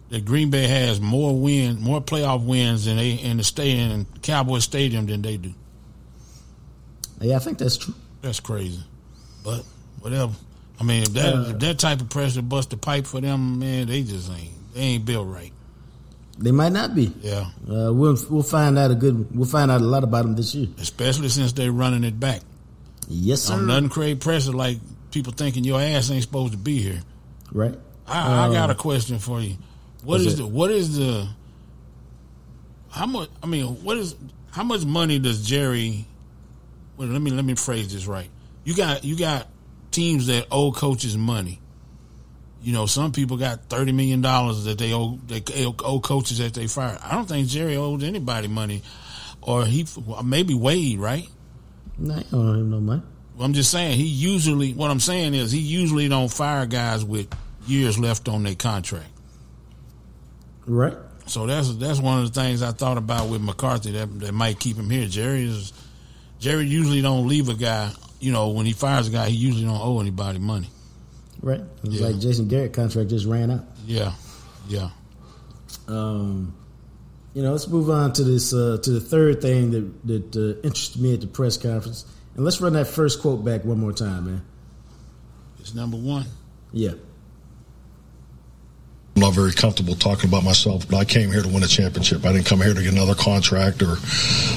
that 0.09 0.23
Green 0.25 0.49
Bay 0.49 0.67
has 0.67 0.99
more 1.01 1.37
win, 1.37 1.79
more 1.81 2.01
playoff 2.01 2.45
wins 2.45 2.87
in 2.87 2.97
they 2.97 3.11
in 3.11 3.37
the 3.37 3.43
stadium 3.43 3.91
in 3.91 4.05
Cowboy 4.21 4.59
Stadium 4.59 5.05
than 5.05 5.21
they 5.21 5.37
do. 5.37 5.53
Yeah, 7.21 7.35
I 7.35 7.39
think 7.39 7.57
that's 7.57 7.77
true. 7.77 7.93
That's 8.21 8.39
crazy. 8.39 8.83
But 9.47 9.63
whatever. 10.01 10.33
I 10.79 10.83
mean, 10.83 11.03
if 11.03 11.13
that 11.13 11.51
if 11.51 11.59
that 11.59 11.79
type 11.79 12.01
of 12.01 12.09
pressure 12.09 12.41
bust 12.41 12.69
the 12.71 12.77
pipe 12.77 13.07
for 13.07 13.21
them, 13.21 13.59
man, 13.59 13.87
they 13.87 14.03
just 14.03 14.29
ain't 14.29 14.51
they 14.73 14.81
ain't 14.81 15.05
built 15.05 15.25
right. 15.27 15.53
They 16.37 16.51
might 16.51 16.73
not 16.73 16.93
be. 16.93 17.13
Yeah, 17.21 17.49
Uh, 17.67 17.91
we'll 17.93 18.17
we'll 18.29 18.43
find 18.43 18.77
out 18.77 18.91
a 18.91 18.95
good. 18.95 19.33
We'll 19.35 19.47
find 19.47 19.71
out 19.71 19.79
a 19.81 19.85
lot 19.85 20.03
about 20.03 20.23
them 20.25 20.35
this 20.35 20.53
year. 20.53 20.67
especially 20.79 21.29
since 21.29 21.53
they're 21.53 21.71
running 21.71 22.03
it 22.03 22.19
back. 22.19 22.41
Yes, 23.07 23.43
sir. 23.43 23.53
Um, 23.53 23.67
nothing 23.67 23.87
create 23.89 24.19
pressure 24.19 24.51
like 24.51 24.77
people 25.11 25.31
thinking 25.33 25.63
your 25.63 25.79
ass 25.81 26.11
ain't 26.11 26.21
supposed 26.23 26.51
to 26.51 26.57
be 26.59 26.77
here. 26.81 27.01
Right. 27.53 27.73
I, 28.05 28.47
I 28.49 28.51
got 28.53 28.69
a 28.69 28.73
Uh, 28.73 28.75
question 28.75 29.17
for 29.19 29.39
you. 29.41 29.55
What 30.03 30.19
is 30.21 30.33
it? 30.33 30.37
the 30.37 30.45
what 30.47 30.71
is 30.71 30.97
the 30.97 31.27
how 32.89 33.05
much? 33.05 33.29
I 33.41 33.47
mean, 33.47 33.65
what 33.83 33.97
is 33.97 34.13
how 34.51 34.63
much 34.63 34.83
money 34.85 35.19
does 35.19 35.45
Jerry? 35.47 36.05
Well, 36.97 37.07
let 37.07 37.21
me 37.21 37.31
let 37.31 37.45
me 37.45 37.55
phrase 37.55 37.91
this 37.93 38.05
right. 38.07 38.29
You 38.67 38.75
got 38.75 39.05
you 39.05 39.15
got 39.15 39.47
teams 39.91 40.27
that 40.27 40.47
owe 40.51 40.73
coaches 40.73 41.15
money. 41.15 41.61
You 42.61 42.73
know, 42.73 42.85
some 42.85 43.13
people 43.13 43.37
got 43.37 43.69
thirty 43.69 43.93
million 43.93 44.19
dollars 44.19 44.65
that 44.65 44.77
they 44.77 44.93
owe 44.93 45.17
they 45.25 45.41
owe 45.63 46.01
coaches 46.01 46.39
that 46.39 46.53
they 46.53 46.67
fired. 46.67 46.99
I 47.01 47.13
don't 47.13 47.29
think 47.29 47.47
Jerry 47.47 47.77
owed 47.77 48.03
anybody 48.03 48.49
money, 48.49 48.83
or 49.41 49.63
he 49.63 49.87
maybe 50.21 50.53
Wade, 50.53 50.99
right? 50.99 51.29
No, 51.97 52.15
I 52.15 52.23
don't 52.23 52.57
have 52.57 52.65
no 52.65 52.81
money. 52.81 53.03
I'm 53.39 53.53
just 53.53 53.71
saying 53.71 53.95
he 53.95 54.03
usually. 54.03 54.73
What 54.73 54.91
I'm 54.91 54.99
saying 54.99 55.33
is 55.33 55.49
he 55.49 55.59
usually 55.59 56.09
don't 56.09 56.27
fire 56.27 56.65
guys 56.65 57.05
with 57.05 57.33
years 57.67 57.97
left 57.97 58.27
on 58.27 58.43
their 58.43 58.55
contract. 58.55 59.07
Right. 60.65 60.97
So 61.27 61.45
that's 61.45 61.73
that's 61.77 62.01
one 62.01 62.19
of 62.19 62.33
the 62.33 62.41
things 62.41 62.61
I 62.61 62.73
thought 62.73 62.97
about 62.97 63.29
with 63.29 63.41
McCarthy 63.41 63.91
that 63.91 64.19
that 64.19 64.33
might 64.33 64.59
keep 64.59 64.75
him 64.75 64.89
here. 64.89 65.07
Jerry 65.07 65.43
is 65.43 65.71
Jerry 66.39 66.65
usually 66.65 67.01
don't 67.01 67.29
leave 67.29 67.47
a 67.47 67.53
guy. 67.53 67.93
You 68.19 68.31
know, 68.31 68.49
when 68.49 68.65
he 68.65 68.73
fires 68.73 69.07
a 69.07 69.11
guy, 69.11 69.29
he 69.29 69.35
usually 69.35 69.65
don't 69.65 69.79
owe 69.79 69.99
anybody 69.99 70.39
money. 70.39 70.69
Right. 71.41 71.59
It 71.59 71.83
was 71.89 71.99
Yeah. 71.99 72.07
like 72.07 72.19
Jason 72.19 72.47
Garrett 72.47 72.73
contract 72.73 73.09
just 73.09 73.25
ran 73.27 73.51
out. 73.51 73.65
Yeah, 73.85 74.13
yeah. 74.67 74.89
Um, 75.87 76.53
you 77.33 77.43
know, 77.43 77.51
let's 77.51 77.67
move 77.67 77.89
on 77.89 78.13
to 78.13 78.23
this 78.23 78.53
uh, 78.53 78.79
to 78.81 78.91
the 78.91 78.99
third 79.01 79.41
thing 79.41 79.71
that 79.71 80.07
that 80.07 80.35
uh, 80.35 80.59
interested 80.65 81.01
me 81.01 81.13
at 81.13 81.21
the 81.21 81.27
press 81.27 81.57
conference, 81.57 82.05
and 82.35 82.43
let's 82.43 82.59
run 82.59 82.73
that 82.73 82.87
first 82.87 83.21
quote 83.21 83.45
back 83.45 83.63
one 83.63 83.79
more 83.79 83.93
time, 83.93 84.25
man. 84.25 84.41
It's 85.59 85.75
number 85.75 85.97
one. 85.97 86.25
Yeah. 86.73 86.93
I'm 89.17 89.21
not 89.21 89.33
very 89.33 89.51
comfortable 89.51 89.95
talking 89.95 90.29
about 90.29 90.43
myself, 90.43 90.87
but 90.87 90.97
I 90.97 91.03
came 91.03 91.31
here 91.31 91.41
to 91.41 91.47
win 91.47 91.63
a 91.63 91.67
championship. 91.67 92.23
I 92.23 92.33
didn't 92.33 92.45
come 92.45 92.61
here 92.61 92.75
to 92.75 92.83
get 92.83 92.93
another 92.93 93.15
contract 93.15 93.81
or 93.81 93.93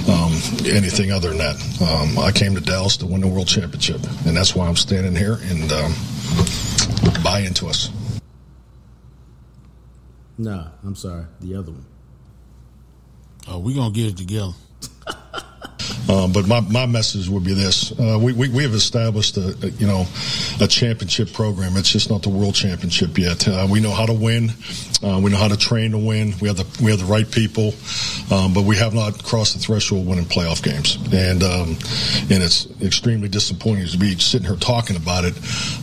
um, 0.07 0.33
anything 0.67 1.11
other 1.13 1.31
than 1.31 1.39
that. 1.39 1.57
Um, 1.81 2.19
I 2.19 2.31
came 2.31 2.55
to 2.57 2.61
Dallas 2.61 2.99
to 2.99 3.07
win 3.07 3.23
the 3.23 3.27
world 3.27 3.49
championship, 3.49 4.03
and 4.27 4.37
that's 4.37 4.55
why 4.55 4.69
I'm 4.69 4.77
standing 4.77 5.17
here 5.17 5.39
and 5.45 5.73
um, 5.73 5.95
buy 7.25 7.39
into 7.41 7.69
us. 7.69 7.89
Nah, 10.37 10.67
I'm 10.85 10.95
sorry, 10.95 11.25
the 11.41 11.55
other 11.55 11.73
one. 11.73 11.87
Oh, 13.49 13.61
we 13.61 13.73
gonna 13.73 13.95
get 13.95 14.09
it 14.09 14.19
together. 14.19 14.53
Uh, 16.09 16.27
but 16.29 16.47
my, 16.47 16.61
my 16.61 16.87
message 16.87 17.29
would 17.29 17.45
be 17.45 17.55
this: 17.55 17.93
uh, 17.99 18.19
we, 18.21 18.33
we 18.33 18.49
we 18.49 18.63
have 18.63 18.75
established 18.75 19.37
a, 19.37 19.57
a 19.63 19.71
you 19.71 19.87
know 19.87 20.07
a 20.61 20.67
championship 20.67 21.33
program. 21.33 21.77
It's 21.77 21.91
just 21.91 22.11
not 22.11 22.23
the 22.23 22.29
world 22.29 22.55
championship 22.55 23.17
yet. 23.19 23.47
Uh, 23.47 23.67
we 23.71 23.81
know 23.81 23.93
how 23.93 24.07
to 24.07 24.13
win. 24.13 24.51
Uh, 25.03 25.21
we 25.23 25.31
know 25.31 25.37
how 25.37 25.49
to 25.49 25.57
train 25.57 25.93
to 25.93 25.99
win. 25.99 26.35
We 26.41 26.49
have 26.49 26.57
the 26.57 26.67
we 26.83 26.91
have 26.91 27.01
the 27.01 27.07
right 27.07 27.31
people, 27.31 27.75
um, 28.31 28.53
but 28.53 28.65
we 28.65 28.77
have 28.77 28.95
not 28.95 29.23
crossed 29.23 29.55
the 29.55 29.61
threshold 29.61 30.07
winning 30.07 30.25
playoff 30.25 30.63
games. 30.63 30.97
And 31.13 31.43
um, 31.43 31.77
and 32.31 32.43
it's 32.43 32.67
extremely 32.83 33.29
disappointing 33.29 33.87
to 33.87 33.99
be 33.99 34.17
sitting 34.19 34.47
here 34.47 34.57
talking 34.57 34.97
about 34.97 35.25
it. 35.25 35.37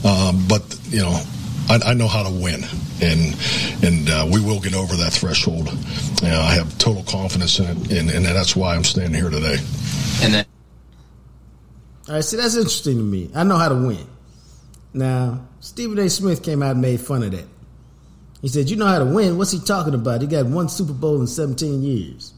Um, 0.06 0.46
but 0.48 0.64
you 0.90 1.02
know. 1.02 1.22
I, 1.70 1.92
I 1.92 1.94
know 1.94 2.08
how 2.08 2.24
to 2.24 2.30
win, 2.30 2.64
and 3.02 3.36
and 3.84 4.10
uh, 4.10 4.28
we 4.32 4.40
will 4.42 4.60
get 4.60 4.74
over 4.74 4.96
that 4.96 5.12
threshold. 5.14 5.68
Uh, 6.24 6.28
I 6.28 6.54
have 6.54 6.78
total 6.78 7.04
confidence 7.04 7.60
in 7.60 7.66
it, 7.66 7.92
and, 7.92 8.10
and 8.10 8.26
that's 8.26 8.56
why 8.56 8.76
I'm 8.76 8.84
standing 8.84 9.20
here 9.20 9.30
today. 9.30 9.58
And 10.22 10.34
then 10.34 10.46
All 12.08 12.16
right, 12.16 12.24
see, 12.24 12.38
that's 12.38 12.56
interesting 12.56 12.98
to 12.98 13.04
me. 13.04 13.30
I 13.36 13.44
know 13.44 13.58
how 13.58 13.70
to 13.70 13.76
win. 13.76 14.08
Now, 14.94 15.46
Stephen 15.60 16.00
A. 16.00 16.10
Smith 16.10 16.42
came 16.42 16.64
out 16.64 16.72
and 16.72 16.82
made 16.82 17.02
fun 17.02 17.24
of 17.24 17.32
that. 17.32 17.46
He 18.42 18.48
said, 18.48 18.70
"You 18.70 18.78
know 18.78 18.86
how 18.88 19.00
to 19.00 19.06
win? 19.06 19.38
What's 19.38 19.52
he 19.52 19.60
talking 19.60 19.94
about? 19.94 20.22
He 20.22 20.28
got 20.28 20.46
one 20.46 20.70
Super 20.70 20.94
Bowl 20.94 21.20
in 21.20 21.28
17 21.28 21.84
years." 21.84 22.34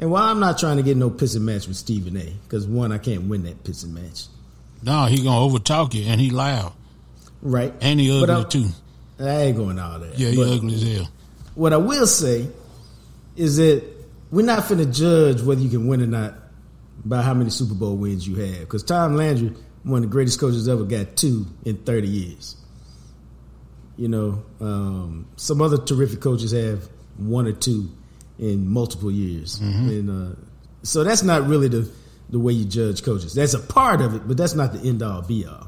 And 0.00 0.10
while 0.10 0.24
I'm 0.24 0.38
not 0.40 0.58
trying 0.58 0.76
to 0.76 0.82
get 0.82 0.96
no 0.96 1.10
pissing 1.10 1.40
match 1.42 1.66
with 1.66 1.76
Stephen 1.76 2.16
A, 2.16 2.32
because 2.44 2.66
one, 2.66 2.92
I 2.92 2.98
can't 2.98 3.24
win 3.24 3.42
that 3.44 3.64
pissing 3.64 3.90
match, 3.90 4.26
No, 4.82 5.06
he 5.06 5.22
gonna 5.22 5.40
overtalk 5.40 5.92
you, 5.94 6.04
and 6.04 6.20
he 6.20 6.30
loud, 6.30 6.72
right? 7.42 7.72
and 7.80 8.00
he 8.00 8.10
ugly 8.10 8.34
I- 8.34 8.44
too. 8.44 8.66
I 9.20 9.28
ain't 9.42 9.56
going 9.56 9.78
all 9.78 9.98
that. 9.98 10.18
Yeah, 10.18 10.30
he 10.30 10.36
But- 10.36 10.48
ugly 10.48 10.74
as 10.74 10.82
hell. 10.82 11.08
What 11.54 11.72
I 11.72 11.76
will 11.78 12.06
say 12.06 12.48
is 13.36 13.56
that 13.56 13.82
we're 14.30 14.44
not 14.46 14.64
finna 14.64 14.92
judge 14.94 15.42
whether 15.42 15.60
you 15.60 15.68
can 15.68 15.86
win 15.88 16.02
or 16.02 16.06
not 16.06 16.34
by 17.04 17.22
how 17.22 17.34
many 17.34 17.50
Super 17.50 17.74
Bowl 17.74 17.96
wins 17.96 18.26
you 18.28 18.36
have. 18.36 18.60
Because 18.60 18.82
Tom 18.84 19.16
Landry, 19.16 19.52
one 19.82 20.04
of 20.04 20.10
the 20.10 20.12
greatest 20.12 20.38
coaches 20.38 20.68
ever, 20.68 20.84
got 20.84 21.16
two 21.16 21.46
in 21.64 21.76
30 21.78 22.06
years. 22.08 22.56
You 23.96 24.08
know, 24.08 24.42
um, 24.60 25.26
some 25.36 25.60
other 25.60 25.78
terrific 25.78 26.20
coaches 26.20 26.52
have 26.52 26.88
one 27.16 27.46
or 27.46 27.52
two 27.52 27.88
in 28.38 28.68
multiple 28.68 29.10
years. 29.10 29.58
And 29.60 30.10
uh, 30.10 30.36
so 30.84 31.02
that's 31.02 31.24
not 31.24 31.48
really 31.48 31.66
the, 31.68 31.90
the 32.30 32.38
way 32.38 32.52
you 32.52 32.64
judge 32.64 33.02
coaches. 33.02 33.34
That's 33.34 33.54
a 33.54 33.58
part 33.58 34.00
of 34.00 34.14
it, 34.14 34.28
but 34.28 34.36
that's 34.36 34.54
not 34.54 34.72
the 34.72 34.80
end 34.88 35.02
all 35.02 35.22
be 35.22 35.44
all. 35.46 35.67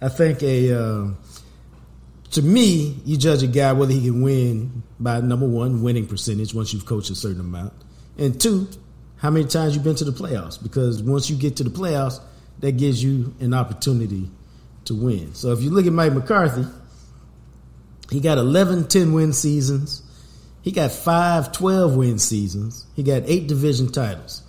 I 0.00 0.08
think 0.08 0.42
a. 0.42 0.78
Uh, 0.78 1.08
to 2.32 2.42
me, 2.42 3.00
you 3.04 3.16
judge 3.16 3.44
a 3.44 3.46
guy 3.46 3.72
whether 3.72 3.92
he 3.92 4.00
can 4.00 4.20
win 4.20 4.82
by 4.98 5.20
number 5.20 5.46
one, 5.46 5.82
winning 5.82 6.06
percentage 6.06 6.52
once 6.52 6.72
you've 6.72 6.84
coached 6.84 7.10
a 7.10 7.14
certain 7.14 7.40
amount, 7.40 7.72
and 8.18 8.40
two, 8.40 8.68
how 9.18 9.30
many 9.30 9.46
times 9.46 9.74
you've 9.74 9.84
been 9.84 9.94
to 9.94 10.04
the 10.04 10.10
playoffs. 10.10 10.60
Because 10.60 11.00
once 11.00 11.30
you 11.30 11.36
get 11.36 11.56
to 11.56 11.64
the 11.64 11.70
playoffs, 11.70 12.20
that 12.60 12.72
gives 12.72 13.02
you 13.02 13.34
an 13.40 13.54
opportunity 13.54 14.28
to 14.86 14.94
win. 14.94 15.34
So 15.34 15.52
if 15.52 15.62
you 15.62 15.70
look 15.70 15.86
at 15.86 15.92
Mike 15.92 16.12
McCarthy, 16.12 16.64
he 18.10 18.20
got 18.20 18.38
11 18.38 18.88
10 18.88 19.12
win 19.12 19.32
seasons. 19.32 20.02
He 20.62 20.72
got 20.72 20.92
five 20.92 21.52
12 21.52 21.94
win 21.94 22.18
seasons. 22.18 22.86
He 22.96 23.02
got 23.02 23.22
eight 23.26 23.46
division 23.46 23.92
titles. 23.92 24.42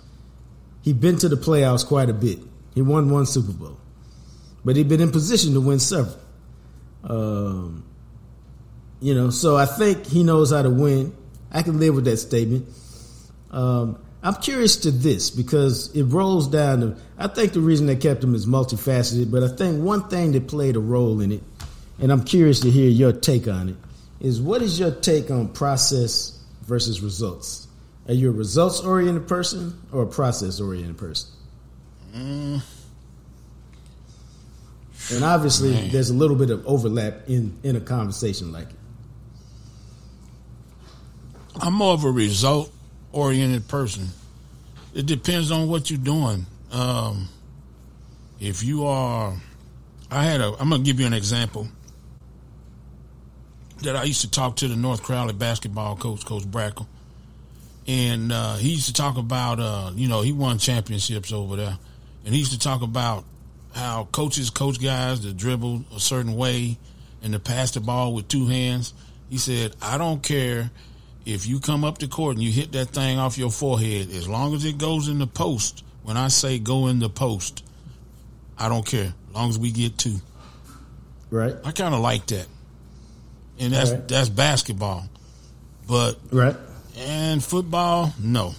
He's 0.82 0.94
been 0.94 1.18
to 1.18 1.28
the 1.28 1.36
playoffs 1.36 1.86
quite 1.86 2.08
a 2.08 2.14
bit. 2.14 2.38
He 2.74 2.82
won 2.82 3.10
one 3.10 3.26
Super 3.26 3.52
Bowl. 3.52 3.78
But 4.66 4.74
he'd 4.76 4.88
been 4.88 5.00
in 5.00 5.12
position 5.12 5.54
to 5.54 5.60
win 5.60 5.78
several. 5.78 6.18
Um, 7.04 7.84
You 9.00 9.14
know, 9.14 9.30
so 9.30 9.56
I 9.56 9.66
think 9.66 10.06
he 10.06 10.24
knows 10.24 10.50
how 10.50 10.62
to 10.62 10.70
win. 10.70 11.14
I 11.52 11.62
can 11.62 11.78
live 11.78 11.94
with 11.94 12.06
that 12.06 12.16
statement. 12.16 12.66
Um, 13.50 13.98
I'm 14.22 14.34
curious 14.36 14.78
to 14.78 14.90
this 14.90 15.30
because 15.30 15.94
it 15.94 16.04
rolls 16.04 16.48
down 16.48 16.80
to. 16.80 16.96
I 17.16 17.28
think 17.28 17.52
the 17.52 17.60
reason 17.60 17.86
they 17.86 17.94
kept 17.94 18.24
him 18.24 18.34
is 18.34 18.46
multifaceted, 18.46 19.30
but 19.30 19.44
I 19.44 19.48
think 19.48 19.84
one 19.84 20.08
thing 20.08 20.32
that 20.32 20.48
played 20.48 20.74
a 20.76 20.80
role 20.80 21.20
in 21.20 21.30
it, 21.30 21.42
and 22.00 22.10
I'm 22.10 22.24
curious 22.24 22.60
to 22.60 22.70
hear 22.70 22.88
your 22.88 23.12
take 23.12 23.46
on 23.46 23.68
it, 23.68 23.76
is 24.18 24.40
what 24.40 24.62
is 24.62 24.80
your 24.80 24.90
take 24.90 25.30
on 25.30 25.48
process 25.48 26.42
versus 26.62 27.00
results? 27.00 27.68
Are 28.08 28.14
you 28.14 28.30
a 28.30 28.32
results 28.32 28.80
oriented 28.80 29.28
person 29.28 29.78
or 29.92 30.02
a 30.02 30.06
process 30.06 30.58
oriented 30.58 30.96
person? 30.96 31.30
Mm. 32.14 32.62
And 35.12 35.22
obviously, 35.22 35.70
Man. 35.70 35.90
there's 35.90 36.10
a 36.10 36.14
little 36.14 36.36
bit 36.36 36.50
of 36.50 36.66
overlap 36.66 37.28
in, 37.28 37.56
in 37.62 37.76
a 37.76 37.80
conversation 37.80 38.52
like 38.52 38.68
it. 38.70 38.76
I'm 41.60 41.74
more 41.74 41.94
of 41.94 42.04
a 42.04 42.10
result 42.10 42.72
oriented 43.12 43.68
person. 43.68 44.08
It 44.94 45.06
depends 45.06 45.50
on 45.50 45.68
what 45.68 45.90
you're 45.90 45.98
doing. 45.98 46.46
Um, 46.72 47.28
if 48.40 48.62
you 48.62 48.86
are, 48.86 49.34
I 50.10 50.24
had 50.24 50.40
a, 50.40 50.54
I'm 50.58 50.68
going 50.68 50.82
to 50.82 50.86
give 50.86 51.00
you 51.00 51.06
an 51.06 51.14
example 51.14 51.68
that 53.82 53.96
I 53.96 54.04
used 54.04 54.22
to 54.22 54.30
talk 54.30 54.56
to 54.56 54.68
the 54.68 54.76
North 54.76 55.02
Crowley 55.02 55.34
basketball 55.34 55.96
coach, 55.96 56.24
Coach 56.24 56.44
Brakel. 56.44 56.86
And 57.86 58.32
uh, 58.32 58.56
he 58.56 58.70
used 58.70 58.86
to 58.86 58.92
talk 58.92 59.16
about, 59.16 59.60
uh, 59.60 59.92
you 59.94 60.08
know, 60.08 60.22
he 60.22 60.32
won 60.32 60.58
championships 60.58 61.32
over 61.32 61.56
there. 61.56 61.78
And 62.24 62.34
he 62.34 62.40
used 62.40 62.52
to 62.52 62.58
talk 62.58 62.82
about 62.82 63.24
how 63.76 64.08
coaches 64.10 64.50
coach 64.50 64.82
guys 64.82 65.20
to 65.20 65.32
dribble 65.32 65.84
a 65.94 66.00
certain 66.00 66.34
way 66.34 66.78
and 67.22 67.32
to 67.34 67.38
pass 67.38 67.72
the 67.72 67.80
ball 67.80 68.14
with 68.14 68.26
two 68.26 68.46
hands. 68.46 68.94
He 69.28 69.38
said, 69.38 69.76
I 69.82 69.98
don't 69.98 70.22
care 70.22 70.70
if 71.26 71.46
you 71.46 71.60
come 71.60 71.84
up 71.84 71.98
to 71.98 72.08
court 72.08 72.36
and 72.36 72.42
you 72.42 72.50
hit 72.50 72.72
that 72.72 72.86
thing 72.86 73.18
off 73.18 73.36
your 73.36 73.50
forehead, 73.50 74.10
as 74.10 74.28
long 74.28 74.54
as 74.54 74.64
it 74.64 74.78
goes 74.78 75.08
in 75.08 75.18
the 75.18 75.26
post, 75.26 75.84
when 76.04 76.16
I 76.16 76.28
say 76.28 76.58
go 76.58 76.86
in 76.86 77.00
the 77.00 77.08
post, 77.08 77.64
I 78.56 78.68
don't 78.68 78.86
care. 78.86 79.12
As 79.28 79.34
long 79.34 79.48
as 79.50 79.58
we 79.58 79.72
get 79.72 79.98
two. 79.98 80.16
Right. 81.30 81.54
I 81.64 81.72
kind 81.72 81.94
of 81.94 82.00
like 82.00 82.26
that. 82.26 82.46
And 83.58 83.72
that's 83.72 83.90
right. 83.90 84.08
that's 84.08 84.28
basketball. 84.28 85.08
But 85.88 86.18
right. 86.30 86.56
And 86.96 87.42
football, 87.42 88.14
no. 88.20 88.54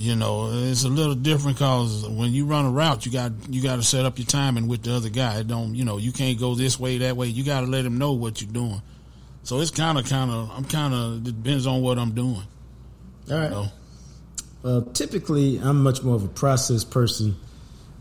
You 0.00 0.14
know, 0.14 0.50
it's 0.52 0.84
a 0.84 0.88
little 0.88 1.16
different 1.16 1.56
because 1.58 2.08
when 2.08 2.32
you 2.32 2.46
run 2.46 2.64
a 2.66 2.70
route, 2.70 3.04
you 3.04 3.10
got 3.10 3.32
you 3.50 3.60
got 3.60 3.76
to 3.76 3.82
set 3.82 4.04
up 4.04 4.16
your 4.16 4.26
timing 4.26 4.68
with 4.68 4.84
the 4.84 4.94
other 4.94 5.08
guy. 5.08 5.40
It 5.40 5.48
don't 5.48 5.74
you 5.74 5.84
know 5.84 5.98
you 5.98 6.12
can't 6.12 6.38
go 6.38 6.54
this 6.54 6.78
way 6.78 6.98
that 6.98 7.16
way. 7.16 7.26
You 7.26 7.44
got 7.44 7.62
to 7.62 7.66
let 7.66 7.84
him 7.84 7.98
know 7.98 8.12
what 8.12 8.40
you're 8.40 8.52
doing. 8.52 8.80
So 9.42 9.60
it's 9.60 9.72
kind 9.72 9.98
of, 9.98 10.08
kind 10.08 10.30
of, 10.30 10.50
I'm 10.54 10.64
kind 10.64 10.94
of 10.94 11.24
depends 11.24 11.66
on 11.66 11.80
what 11.80 11.98
I'm 11.98 12.12
doing. 12.12 12.42
All 13.30 13.36
right. 13.36 13.44
You 13.44 13.50
know? 13.50 13.68
uh, 14.64 14.80
typically, 14.92 15.58
I'm 15.58 15.82
much 15.82 16.02
more 16.02 16.14
of 16.14 16.24
a 16.24 16.28
process 16.28 16.84
person 16.84 17.36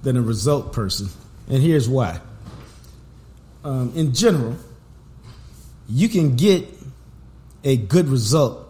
than 0.03 0.17
a 0.17 0.21
result 0.21 0.73
person, 0.73 1.07
and 1.49 1.61
here's 1.61 1.89
why. 1.89 2.19
Um, 3.63 3.93
in 3.95 4.13
general, 4.13 4.55
you 5.89 6.09
can 6.09 6.35
get 6.35 6.67
a 7.63 7.77
good 7.77 8.07
result 8.07 8.67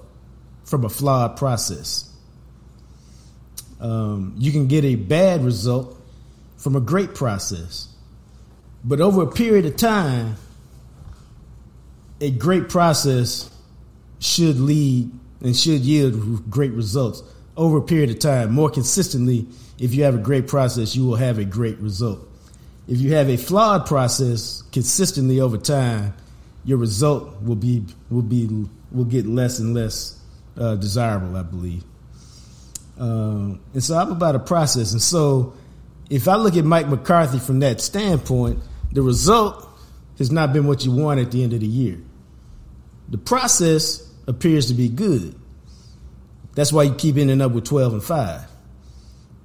from 0.64 0.86
a 0.86 0.90
flawed 0.90 1.38
process. 1.38 2.07
Um, 3.80 4.34
you 4.38 4.52
can 4.52 4.68
get 4.68 4.84
a 4.84 4.96
bad 4.96 5.44
result 5.44 6.00
from 6.58 6.76
a 6.76 6.82
great 6.82 7.16
process. 7.16 7.88
But 8.84 9.02
over 9.02 9.24
a 9.24 9.28
period 9.28 9.66
of 9.66 9.78
time, 9.78 10.36
a 12.20 12.32
great 12.32 12.70
process 12.70 13.50
should 14.20 14.60
lead 14.60 15.12
and 15.42 15.56
should 15.56 15.82
yield 15.82 16.50
great 16.50 16.72
results 16.72 17.22
over 17.56 17.78
a 17.78 17.82
period 17.82 18.10
of 18.10 18.20
time. 18.20 18.52
More 18.54 18.70
consistently, 18.70 19.48
if 19.80 19.94
you 19.94 20.04
have 20.04 20.16
a 20.16 20.20
great 20.20 20.48
process, 20.48 20.96
you 20.96 21.06
will 21.06 21.16
have 21.16 21.38
a 21.38 21.46
great 21.46 21.78
result. 21.78 22.20
If 22.88 23.00
you 23.00 23.14
have 23.14 23.30
a 23.30 23.38
flawed 23.38 23.86
process 23.86 24.64
consistently 24.72 25.40
over 25.40 25.58
time, 25.58 26.14
your 26.64 26.78
result 26.78 27.42
will 27.42 27.56
be 27.56 27.86
will 28.10 28.22
be 28.22 28.68
will 28.92 29.06
get 29.06 29.26
less 29.26 29.60
and 29.60 29.74
less 29.74 30.20
uh, 30.58 30.76
desirable, 30.76 31.36
I 31.36 31.44
believe. 31.44 31.84
Uh, 33.00 33.58
and 33.74 33.84
so 33.84 33.98
I'm 33.98 34.12
about 34.12 34.36
a 34.36 34.40
process. 34.40 34.92
And 34.92 35.02
so 35.02 35.54
if 36.10 36.28
I 36.28 36.36
look 36.36 36.56
at 36.56 36.66
Mike 36.66 36.88
McCarthy 36.88 37.40
from 37.40 37.60
that 37.60 37.82
standpoint, 37.82 38.60
the 38.92 39.02
result 39.02 39.68
has 40.18 40.32
not 40.32 40.54
been 40.54 40.68
what 40.68 40.86
you 40.86 40.92
want 40.92 41.20
at 41.20 41.32
the 41.32 41.44
end 41.44 41.54
of 41.54 41.60
the 41.60 41.68
year. 41.68 42.00
The 43.10 43.18
process 43.18 44.10
appears 44.28 44.68
to 44.68 44.74
be 44.74 44.90
good. 44.90 45.36
That's 46.56 46.74
why 46.74 46.84
you 46.84 46.94
keep 46.96 47.18
ending 47.18 47.42
up 47.42 47.52
with 47.52 47.66
12 47.66 47.94
and 47.94 48.04
5. 48.04 48.42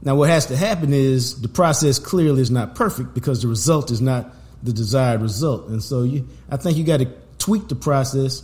Now, 0.04 0.16
what 0.16 0.30
has 0.30 0.46
to 0.46 0.56
happen 0.56 0.92
is 0.92 1.40
the 1.42 1.48
process 1.48 1.98
clearly 1.98 2.42
is 2.42 2.50
not 2.50 2.74
perfect 2.74 3.14
because 3.14 3.42
the 3.42 3.48
result 3.48 3.90
is 3.90 4.00
not 4.00 4.34
the 4.62 4.72
desired 4.72 5.20
result. 5.20 5.68
And 5.68 5.82
so 5.82 6.02
you, 6.02 6.26
I 6.50 6.56
think 6.56 6.76
you 6.76 6.84
got 6.84 6.98
to 6.98 7.12
tweak 7.38 7.68
the 7.68 7.76
process. 7.76 8.42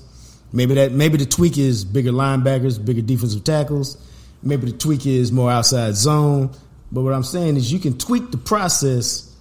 Maybe 0.53 0.75
that, 0.75 0.93
maybe 0.93 1.19
the 1.19 1.27
tweak 1.27 1.59
is 1.59 1.85
bigger 1.85 2.13
linebackers, 2.13 2.85
bigger 2.85 3.03
defensive 3.03 3.43
tackles. 3.43 3.97
Maybe 4.43 4.71
the 4.71 4.77
tweak 4.77 5.07
is 5.07 5.33
more 5.33 5.51
outside 5.51 5.95
zone. 5.95 6.51
But 6.91 7.03
what 7.03 7.13
I'm 7.13 7.23
saying 7.25 7.57
is 7.57 7.73
you 7.73 7.79
can 7.79 7.99
tweak 7.99 8.31
the 8.31 8.39
process 8.39 9.35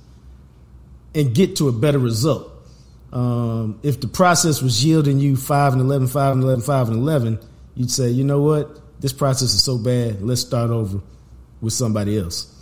and 1.16 1.34
get 1.34 1.58
to 1.58 1.68
a 1.70 1.72
better 1.72 2.00
result. 2.00 2.52
Um, 3.14 3.80
if 3.84 4.02
the 4.02 4.08
process 4.08 4.62
was 4.62 4.84
yielding 4.84 5.20
you 5.20 5.38
5 5.38 5.74
and 5.74 5.82
11, 5.82 6.08
5 6.08 6.34
and 6.34 6.44
11, 6.44 6.64
5 6.64 6.90
and 6.90 6.98
11, 6.98 7.40
you'd 7.76 7.92
say, 7.92 8.10
you 8.10 8.24
know 8.24 8.42
what? 8.42 8.80
This 9.00 9.14
process 9.14 9.54
is 9.54 9.64
so 9.64 9.78
bad. 9.78 10.22
Let's 10.22 10.42
start 10.42 10.70
over 10.72 11.00
with 11.62 11.74
somebody 11.74 12.18
else. 12.18 12.54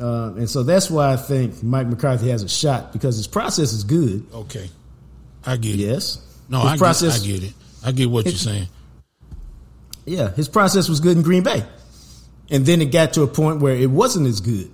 Uh, 0.00 0.34
and 0.36 0.48
so 0.48 0.62
that's 0.62 0.90
why 0.90 1.12
I 1.12 1.16
think 1.16 1.62
Mike 1.62 1.86
McCarthy 1.86 2.28
has 2.28 2.42
a 2.42 2.48
shot 2.48 2.92
because 2.92 3.16
his 3.16 3.26
process 3.26 3.72
is 3.72 3.84
good. 3.84 4.26
Okay. 4.32 4.70
I 5.44 5.56
get 5.56 5.74
it. 5.74 5.78
Yes. 5.78 6.24
No, 6.48 6.60
his 6.60 6.72
I, 6.72 6.76
process, 6.76 7.20
get, 7.20 7.30
I 7.30 7.38
get 7.38 7.48
it. 7.48 7.54
I 7.84 7.92
get 7.92 8.10
what 8.10 8.24
you're 8.26 8.34
saying. 8.34 8.68
Yeah, 10.08 10.30
his 10.32 10.48
process 10.48 10.88
was 10.88 11.00
good 11.00 11.16
in 11.16 11.22
Green 11.22 11.42
Bay. 11.42 11.64
And 12.50 12.64
then 12.64 12.80
it 12.80 12.86
got 12.86 13.12
to 13.14 13.22
a 13.22 13.26
point 13.26 13.60
where 13.60 13.74
it 13.74 13.90
wasn't 13.90 14.26
as 14.26 14.40
good. 14.40 14.70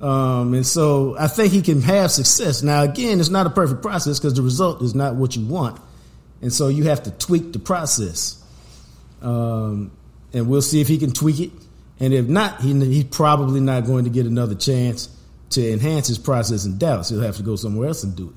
Um, 0.00 0.54
and 0.54 0.66
so 0.66 1.16
I 1.18 1.28
think 1.28 1.52
he 1.52 1.62
can 1.62 1.82
have 1.82 2.10
success. 2.10 2.62
Now, 2.62 2.82
again, 2.82 3.20
it's 3.20 3.28
not 3.28 3.46
a 3.46 3.50
perfect 3.50 3.82
process 3.82 4.18
because 4.18 4.34
the 4.34 4.42
result 4.42 4.82
is 4.82 4.94
not 4.94 5.14
what 5.14 5.36
you 5.36 5.44
want. 5.46 5.80
And 6.42 6.52
so 6.52 6.68
you 6.68 6.84
have 6.84 7.02
to 7.02 7.10
tweak 7.10 7.52
the 7.52 7.58
process. 7.58 8.42
Um, 9.20 9.92
and 10.32 10.48
we'll 10.48 10.62
see 10.62 10.80
if 10.80 10.88
he 10.88 10.98
can 10.98 11.12
tweak 11.12 11.40
it. 11.40 11.50
And 11.98 12.14
if 12.14 12.26
not, 12.26 12.60
he, 12.62 12.72
he's 12.86 13.04
probably 13.04 13.60
not 13.60 13.84
going 13.84 14.04
to 14.04 14.10
get 14.10 14.24
another 14.24 14.54
chance 14.54 15.08
to 15.50 15.70
enhance 15.70 16.06
his 16.06 16.18
process 16.18 16.64
in 16.64 16.78
Dallas. 16.78 17.10
He'll 17.10 17.20
have 17.20 17.36
to 17.36 17.42
go 17.42 17.56
somewhere 17.56 17.88
else 17.88 18.02
and 18.04 18.16
do 18.16 18.28
it. 18.28 18.34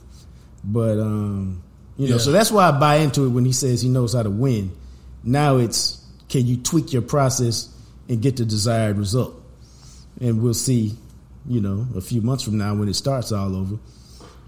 But, 0.66 1.00
um, 1.00 1.64
you 1.98 2.10
know, 2.10 2.18
so 2.18 2.32
that's 2.32 2.52
why 2.52 2.68
I 2.68 2.72
buy 2.72 2.96
into 2.98 3.26
it 3.26 3.30
when 3.30 3.46
he 3.46 3.54
says 3.54 3.82
he 3.82 3.88
knows 3.88 4.14
how 4.14 4.24
to 4.24 4.30
win. 4.30 4.76
Now 5.24 5.58
it's 5.58 6.03
can 6.34 6.48
you 6.48 6.58
tweak 6.58 6.92
your 6.92 7.04
process 7.04 7.70
and 8.10 8.20
get 8.20 8.38
the 8.38 8.44
desired 8.44 8.98
result? 8.98 9.40
And 10.20 10.42
we'll 10.42 10.56
see 10.56 10.98
you 11.48 11.62
know, 11.62 11.86
a 11.96 12.02
few 12.02 12.22
months 12.22 12.44
from 12.44 12.58
now 12.58 12.74
when 12.74 12.88
it 12.88 12.96
starts 12.96 13.32
all 13.32 13.56
over, 13.56 13.76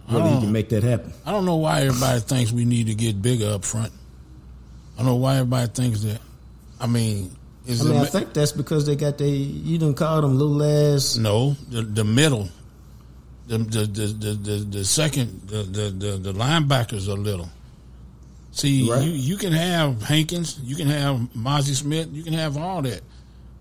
whether 0.07 0.29
he 0.29 0.39
can 0.39 0.49
oh. 0.49 0.51
make 0.51 0.69
that 0.69 0.83
happen. 0.83 1.13
I 1.25 1.31
don't 1.31 1.45
know 1.45 1.57
why 1.57 1.81
everybody 1.81 2.19
thinks 2.21 2.51
we 2.51 2.65
need 2.65 2.87
to 2.87 2.95
get 2.95 3.21
bigger 3.21 3.49
up 3.49 3.65
front. 3.65 3.91
I 4.95 4.97
don't 4.99 5.07
know 5.07 5.15
why 5.15 5.35
everybody 5.35 5.71
thinks 5.71 6.01
that. 6.01 6.21
I 6.79 6.87
mean, 6.87 7.35
I 7.67 7.83
mean, 7.83 7.97
I 7.97 8.05
think 8.05 8.33
that's 8.33 8.51
because 8.51 8.85
they 8.85 8.95
got 8.95 9.17
they 9.17 9.29
you 9.29 9.77
didn't 9.77 9.97
call 9.97 10.21
them 10.21 10.37
little 10.37 10.63
ass. 10.63 11.17
No, 11.17 11.55
the 11.69 11.81
the 11.81 12.03
middle, 12.03 12.49
the 13.47 13.57
the 13.57 13.85
the 13.85 14.07
the, 14.07 14.33
the, 14.33 14.51
the 14.77 14.85
second 14.85 15.47
the, 15.47 15.63
the, 15.63 15.89
the 15.89 16.17
the 16.17 16.33
linebackers 16.33 17.07
are 17.07 17.17
little. 17.17 17.49
See, 18.55 18.89
right. 18.89 19.03
you 19.03 19.11
you 19.11 19.35
can 19.35 19.51
have 19.51 20.01
Hankins, 20.01 20.57
you 20.63 20.77
can 20.77 20.87
have 20.87 21.17
Mazi 21.35 21.75
Smith, 21.75 22.07
you 22.13 22.23
can 22.23 22.31
have 22.31 22.55
all 22.55 22.81
that. 22.83 23.01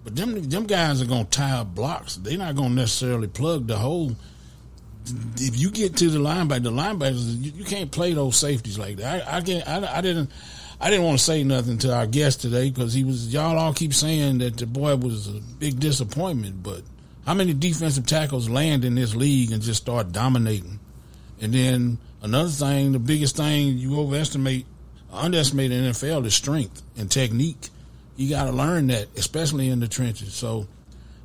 But 0.05 0.15
them 0.15 0.41
them 0.49 0.67
guys 0.67 1.03
are 1.03 1.05
gonna 1.05 1.25
tie 1.25 1.51
up 1.51 1.75
blocks. 1.75 2.15
They're 2.15 2.39
not 2.39 2.55
gonna 2.55 2.77
necessarily 2.77 3.27
plug 3.27 3.67
the 3.67 3.77
hole. 3.77 4.15
If 5.37 5.59
you 5.59 5.73
get 5.73 5.97
to 5.97 6.09
the 6.09 6.21
linebacker, 6.21 6.63
the 6.63 6.71
linebackers, 6.71 7.43
you, 7.43 7.51
you 7.57 7.65
can't 7.65 7.91
play 7.91 8.13
those 8.13 8.37
safeties 8.37 8.79
like 8.79 8.99
that. 8.99 9.27
I, 9.27 9.39
I 9.39 9.41
can't. 9.41 9.69
I, 9.69 9.99
I 9.99 10.01
didn't. 10.01 10.31
I 10.81 10.91
didn't 10.91 11.07
want 11.07 11.19
to 11.19 11.25
say 11.25 11.43
nothing 11.43 11.79
to 11.79 11.93
our 11.93 12.07
guest 12.07 12.43
today 12.43 12.71
because 12.71 12.95
he 12.95 13.03
was. 13.03 13.35
Y'all 13.35 13.59
all 13.59 13.75
keep 13.75 13.95
saying 13.95 14.39
that 14.39 14.59
the 14.59 14.67
boy 14.67 14.95
was 14.95 15.27
a 15.27 15.41
big 15.59 15.81
disappointment, 15.81 16.63
but 16.63 16.83
how 17.27 17.35
many 17.35 17.53
defensive 17.53 18.07
tackles 18.07 18.49
land 18.49 18.85
in 18.85 18.95
this 18.95 19.17
league 19.17 19.51
and 19.51 19.61
just 19.61 19.83
start 19.83 20.13
dominating? 20.13 20.79
And 21.41 21.53
then 21.53 21.99
another 22.23 22.49
thing, 22.49 22.93
the 22.93 23.01
biggest 23.01 23.37
thing 23.37 23.77
you 23.77 23.99
overestimate, 23.99 24.67
underestimate 25.15 25.73
in 25.73 25.85
NFL 25.85 26.23
the 26.23 26.31
strength 26.31 26.83
and 26.97 27.11
technique 27.11 27.71
you 28.17 28.31
got 28.31 28.45
to 28.45 28.53
learn 28.53 28.89
that, 28.89 29.09
especially 29.17 29.69
in 29.69 29.81
the 29.81 29.89
trenches. 29.89 30.35
So 30.35 30.67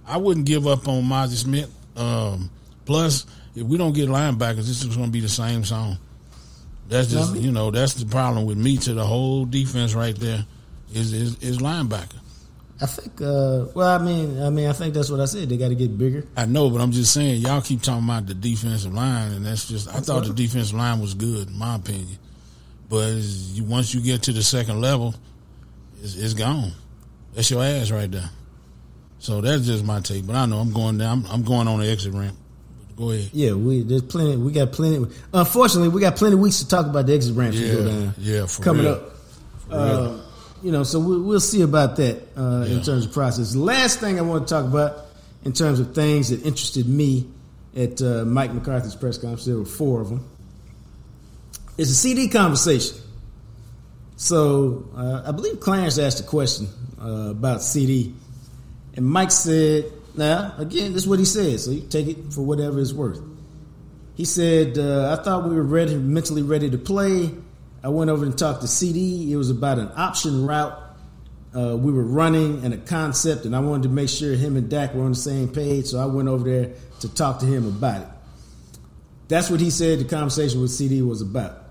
I 0.07 0.17
wouldn't 0.17 0.45
give 0.45 0.67
up 0.67 0.87
on 0.87 1.03
Mazi 1.03 1.35
Smith. 1.35 1.73
Um, 1.95 2.49
plus, 2.85 3.25
if 3.55 3.63
we 3.63 3.77
don't 3.77 3.93
get 3.93 4.09
linebackers, 4.09 4.67
this 4.67 4.83
is 4.83 4.95
going 4.95 5.07
to 5.07 5.11
be 5.11 5.19
the 5.19 5.29
same 5.29 5.63
song. 5.63 5.97
That's 6.87 7.07
just 7.07 7.35
I 7.35 7.37
you 7.37 7.51
know 7.51 7.69
that's 7.69 7.93
the 7.93 8.07
problem 8.07 8.45
with 8.45 8.57
me 8.57 8.77
to 8.77 8.95
the 8.95 9.05
whole 9.05 9.45
defense 9.45 9.93
right 9.93 10.15
there 10.15 10.43
is 10.91 11.13
is, 11.13 11.37
is 11.43 11.59
linebacker. 11.59 12.17
I 12.81 12.87
think. 12.87 13.21
Uh, 13.21 13.65
well, 13.75 13.99
I 13.99 14.03
mean, 14.03 14.41
I 14.41 14.49
mean, 14.49 14.67
I 14.67 14.73
think 14.73 14.95
that's 14.95 15.11
what 15.11 15.19
I 15.19 15.25
said. 15.25 15.49
They 15.49 15.57
got 15.57 15.67
to 15.67 15.75
get 15.75 15.95
bigger. 15.95 16.25
I 16.35 16.47
know, 16.47 16.71
but 16.71 16.81
I'm 16.81 16.91
just 16.91 17.13
saying 17.13 17.41
y'all 17.41 17.61
keep 17.61 17.83
talking 17.83 18.05
about 18.05 18.25
the 18.25 18.33
defensive 18.33 18.91
line, 18.91 19.33
and 19.33 19.45
that's 19.45 19.67
just 19.67 19.87
I 19.87 19.99
thought 19.99 20.25
the 20.25 20.33
defensive 20.33 20.75
line 20.75 20.99
was 20.99 21.13
good 21.13 21.49
in 21.49 21.59
my 21.59 21.75
opinion, 21.75 22.17
but 22.89 23.13
you, 23.15 23.63
once 23.63 23.93
you 23.93 24.01
get 24.01 24.23
to 24.23 24.33
the 24.33 24.43
second 24.43 24.81
level, 24.81 25.13
it's, 26.01 26.15
it's 26.15 26.33
gone. 26.33 26.71
That's 27.33 27.49
your 27.51 27.63
ass 27.63 27.91
right 27.91 28.09
there. 28.11 28.29
So 29.19 29.41
that's 29.41 29.65
just 29.65 29.83
my 29.85 29.99
take. 29.99 30.25
But 30.25 30.35
I 30.35 30.45
know 30.45 30.57
I'm 30.59 30.73
going 30.73 30.97
down. 30.97 31.25
I'm, 31.25 31.31
I'm 31.31 31.43
going 31.43 31.67
on 31.67 31.79
the 31.79 31.89
exit 31.89 32.13
ramp. 32.13 32.37
Go 32.97 33.11
ahead. 33.11 33.29
Yeah, 33.33 33.53
we 33.53 33.81
there's 33.83 34.01
plenty. 34.01 34.35
We 34.37 34.51
got 34.51 34.71
plenty. 34.71 35.05
Unfortunately, 35.33 35.89
we 35.89 36.01
got 36.01 36.15
plenty 36.15 36.33
of 36.35 36.39
weeks 36.39 36.59
to 36.59 36.67
talk 36.67 36.85
about 36.85 37.05
the 37.05 37.13
exit 37.13 37.35
ramp. 37.35 37.53
to 37.55 37.59
go 37.61 37.79
Yeah, 37.79 37.85
down. 37.89 38.13
yeah, 38.17 38.45
for 38.45 38.63
coming 38.63 38.83
real. 38.85 38.93
up. 38.93 39.11
Uh, 39.71 40.17
you 40.63 40.71
know, 40.71 40.83
so 40.83 40.99
we'll, 40.99 41.21
we'll 41.21 41.39
see 41.39 41.61
about 41.61 41.95
that 41.97 42.21
uh, 42.35 42.65
in 42.67 42.81
terms 42.81 43.05
of 43.05 43.13
process. 43.13 43.55
Last 43.55 43.99
thing 43.99 44.17
I 44.19 44.21
want 44.21 44.47
to 44.47 44.53
talk 44.53 44.65
about 44.65 45.05
in 45.45 45.53
terms 45.53 45.79
of 45.79 45.93
things 45.95 46.29
that 46.29 46.43
interested 46.45 46.87
me 46.89 47.29
at 47.77 48.01
uh, 48.01 48.25
Mike 48.25 48.53
McCarthy's 48.53 48.95
press 48.95 49.17
conference, 49.17 49.45
there 49.45 49.57
were 49.57 49.63
four 49.65 50.01
of 50.01 50.09
them. 50.09 50.27
Is 51.79 52.05
a 52.05 52.07
CeeDee 52.07 52.29
conversation. 52.29 52.97
So 54.17 54.89
uh, 54.97 55.23
I 55.25 55.31
believe 55.31 55.61
Clarence 55.61 55.97
asked 55.97 56.19
a 56.19 56.23
question 56.23 56.67
uh, 57.01 57.29
about 57.31 57.61
CeeDee, 57.61 58.13
and 58.95 59.05
Mike 59.05 59.31
said, 59.31 59.85
"Now 60.13 60.55
again, 60.57 60.91
this 60.91 61.03
is 61.03 61.07
what 61.07 61.19
he 61.19 61.25
said. 61.25 61.57
So 61.61 61.71
you 61.71 61.87
take 61.87 62.07
it 62.07 62.33
for 62.33 62.41
whatever 62.41 62.81
it's 62.81 62.91
worth." 62.91 63.21
He 64.15 64.25
said, 64.25 64.77
uh, 64.77 65.17
"I 65.17 65.23
thought 65.23 65.47
we 65.47 65.55
were 65.55 65.63
ready, 65.63 65.95
mentally 65.95 66.41
ready 66.41 66.69
to 66.69 66.77
play. 66.77 67.33
I 67.81 67.87
went 67.87 68.09
over 68.09 68.25
and 68.25 68.37
talked 68.37 68.59
to 68.59 68.67
CeeDee. 68.67 69.29
It 69.29 69.37
was 69.37 69.49
about 69.49 69.79
an 69.79 69.89
option 69.95 70.45
route 70.45 70.77
uh, 71.55 71.77
we 71.77 71.93
were 71.93 72.03
running 72.03 72.65
and 72.65 72.73
a 72.73 72.77
concept, 72.77 73.45
and 73.45 73.55
I 73.55 73.59
wanted 73.61 73.83
to 73.83 73.89
make 73.89 74.09
sure 74.09 74.35
him 74.35 74.57
and 74.57 74.69
Dak 74.69 74.93
were 74.95 75.05
on 75.05 75.11
the 75.11 75.17
same 75.17 75.47
page. 75.47 75.85
So 75.85 75.99
I 75.99 76.07
went 76.07 76.27
over 76.27 76.43
there 76.43 76.73
to 76.99 77.15
talk 77.15 77.39
to 77.39 77.45
him 77.45 77.65
about 77.65 78.01
it. 78.01 78.07
That's 79.29 79.49
what 79.49 79.61
he 79.61 79.69
said. 79.69 79.99
The 79.99 80.05
conversation 80.05 80.61
with 80.61 80.71
CeeDee 80.71 81.07
was 81.07 81.21
about. 81.21 81.68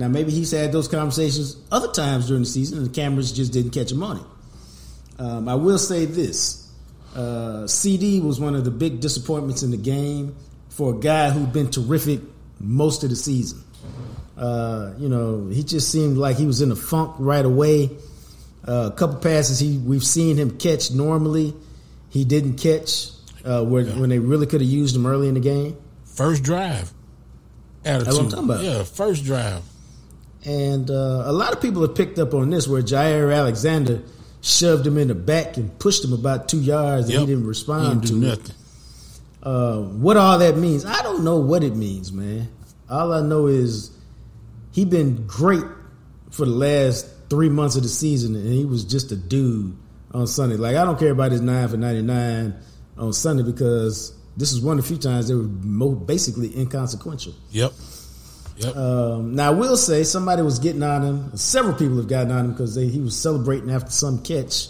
Now 0.00 0.08
maybe 0.08 0.32
he's 0.32 0.50
had 0.50 0.72
those 0.72 0.88
conversations 0.88 1.58
other 1.70 1.92
times 1.92 2.28
during 2.28 2.42
the 2.42 2.48
season, 2.48 2.78
and 2.78 2.86
the 2.86 2.90
cameras 2.90 3.32
just 3.32 3.52
didn't 3.52 3.72
catch 3.72 3.92
him 3.92 4.02
on 4.02 4.16
it. 4.16 4.22
Um, 5.20 5.46
I 5.46 5.56
will 5.56 5.76
say 5.76 6.06
this: 6.06 6.72
uh, 7.14 7.64
CeeDee 7.66 8.22
was 8.22 8.40
one 8.40 8.54
of 8.54 8.64
the 8.64 8.70
big 8.70 9.00
disappointments 9.00 9.62
in 9.62 9.70
the 9.70 9.76
game 9.76 10.34
for 10.70 10.94
a 10.94 10.98
guy 10.98 11.28
who'd 11.28 11.52
been 11.52 11.70
terrific 11.70 12.20
most 12.58 13.04
of 13.04 13.10
the 13.10 13.16
season. 13.16 13.62
Uh, 14.38 14.94
you 14.96 15.10
know, 15.10 15.48
he 15.48 15.62
just 15.62 15.92
seemed 15.92 16.16
like 16.16 16.38
he 16.38 16.46
was 16.46 16.62
in 16.62 16.72
a 16.72 16.76
funk 16.76 17.14
right 17.18 17.44
away. 17.44 17.90
Uh, 18.66 18.88
a 18.90 18.96
couple 18.96 19.16
passes 19.18 19.58
he 19.58 19.76
we've 19.76 20.04
seen 20.04 20.38
him 20.38 20.56
catch 20.56 20.90
normally, 20.90 21.54
he 22.08 22.24
didn't 22.24 22.56
catch 22.56 23.10
uh, 23.44 23.62
where, 23.64 23.84
when 23.84 24.08
they 24.08 24.18
really 24.18 24.46
could 24.46 24.62
have 24.62 24.70
used 24.70 24.96
him 24.96 25.04
early 25.04 25.28
in 25.28 25.34
the 25.34 25.40
game. 25.40 25.76
First 26.04 26.42
drive. 26.42 26.90
Attitude. 27.84 28.06
That's 28.06 28.16
what 28.16 28.24
I'm 28.24 28.30
talking 28.30 28.44
about. 28.44 28.64
Yeah, 28.64 28.82
first 28.84 29.24
drive. 29.24 29.62
And 30.44 30.90
uh, 30.90 31.22
a 31.26 31.32
lot 31.32 31.52
of 31.52 31.60
people 31.60 31.82
have 31.82 31.94
picked 31.94 32.18
up 32.18 32.32
on 32.34 32.50
this, 32.50 32.66
where 32.66 32.80
Jaire 32.82 33.34
Alexander 33.36 34.02
shoved 34.40 34.86
him 34.86 34.96
in 34.96 35.08
the 35.08 35.14
back 35.14 35.56
and 35.58 35.76
pushed 35.78 36.02
him 36.04 36.12
about 36.14 36.48
two 36.48 36.60
yards, 36.60 37.04
and 37.06 37.12
Yep. 37.12 37.20
he 37.20 37.26
didn't 37.26 37.46
respond 37.46 38.02
He 38.04 38.08
to 38.08 38.14
didn't 38.14 38.20
do 38.22 38.26
it. 38.26 38.38
nothing. 38.38 38.54
Uh, 39.42 39.78
what 39.80 40.16
all 40.16 40.38
that 40.38 40.56
means, 40.56 40.84
I 40.84 41.02
don't 41.02 41.24
know 41.24 41.36
what 41.36 41.62
it 41.64 41.74
means, 41.76 42.10
man. 42.12 42.48
All 42.88 43.12
I 43.12 43.20
know 43.22 43.46
is 43.46 43.90
he 44.72 44.84
been 44.84 45.26
great 45.26 45.64
for 46.30 46.44
the 46.44 46.50
last 46.52 47.06
three 47.28 47.48
months 47.48 47.76
of 47.76 47.82
the 47.82 47.88
season, 47.88 48.34
and 48.34 48.46
he 48.52 48.64
was 48.64 48.84
just 48.84 49.12
a 49.12 49.16
dude 49.16 49.76
on 50.12 50.26
Sunday. 50.26 50.56
Like 50.56 50.76
I 50.76 50.84
don't 50.84 50.98
care 50.98 51.10
about 51.12 51.32
his 51.32 51.40
nine 51.40 51.68
for 51.68 51.76
ninety 51.76 52.02
nine 52.02 52.54
on 52.98 53.12
Sunday 53.12 53.42
because 53.44 54.12
this 54.36 54.52
is 54.52 54.60
one 54.60 54.78
of 54.78 54.84
the 54.84 54.88
few 54.88 54.98
times 54.98 55.28
they 55.28 55.34
were 55.34 55.94
basically 55.94 56.56
inconsequential. 56.58 57.34
Yep. 57.50 57.72
Yep. 58.60 58.76
Um, 58.76 59.34
now 59.34 59.48
I 59.48 59.54
will 59.54 59.76
say 59.76 60.04
somebody 60.04 60.42
was 60.42 60.58
getting 60.58 60.82
on 60.82 61.02
him. 61.02 61.36
Several 61.36 61.74
people 61.74 61.96
have 61.96 62.08
gotten 62.08 62.30
on 62.30 62.46
him 62.46 62.50
because 62.52 62.74
he 62.74 63.00
was 63.00 63.16
celebrating 63.16 63.70
after 63.70 63.90
some 63.90 64.22
catch, 64.22 64.68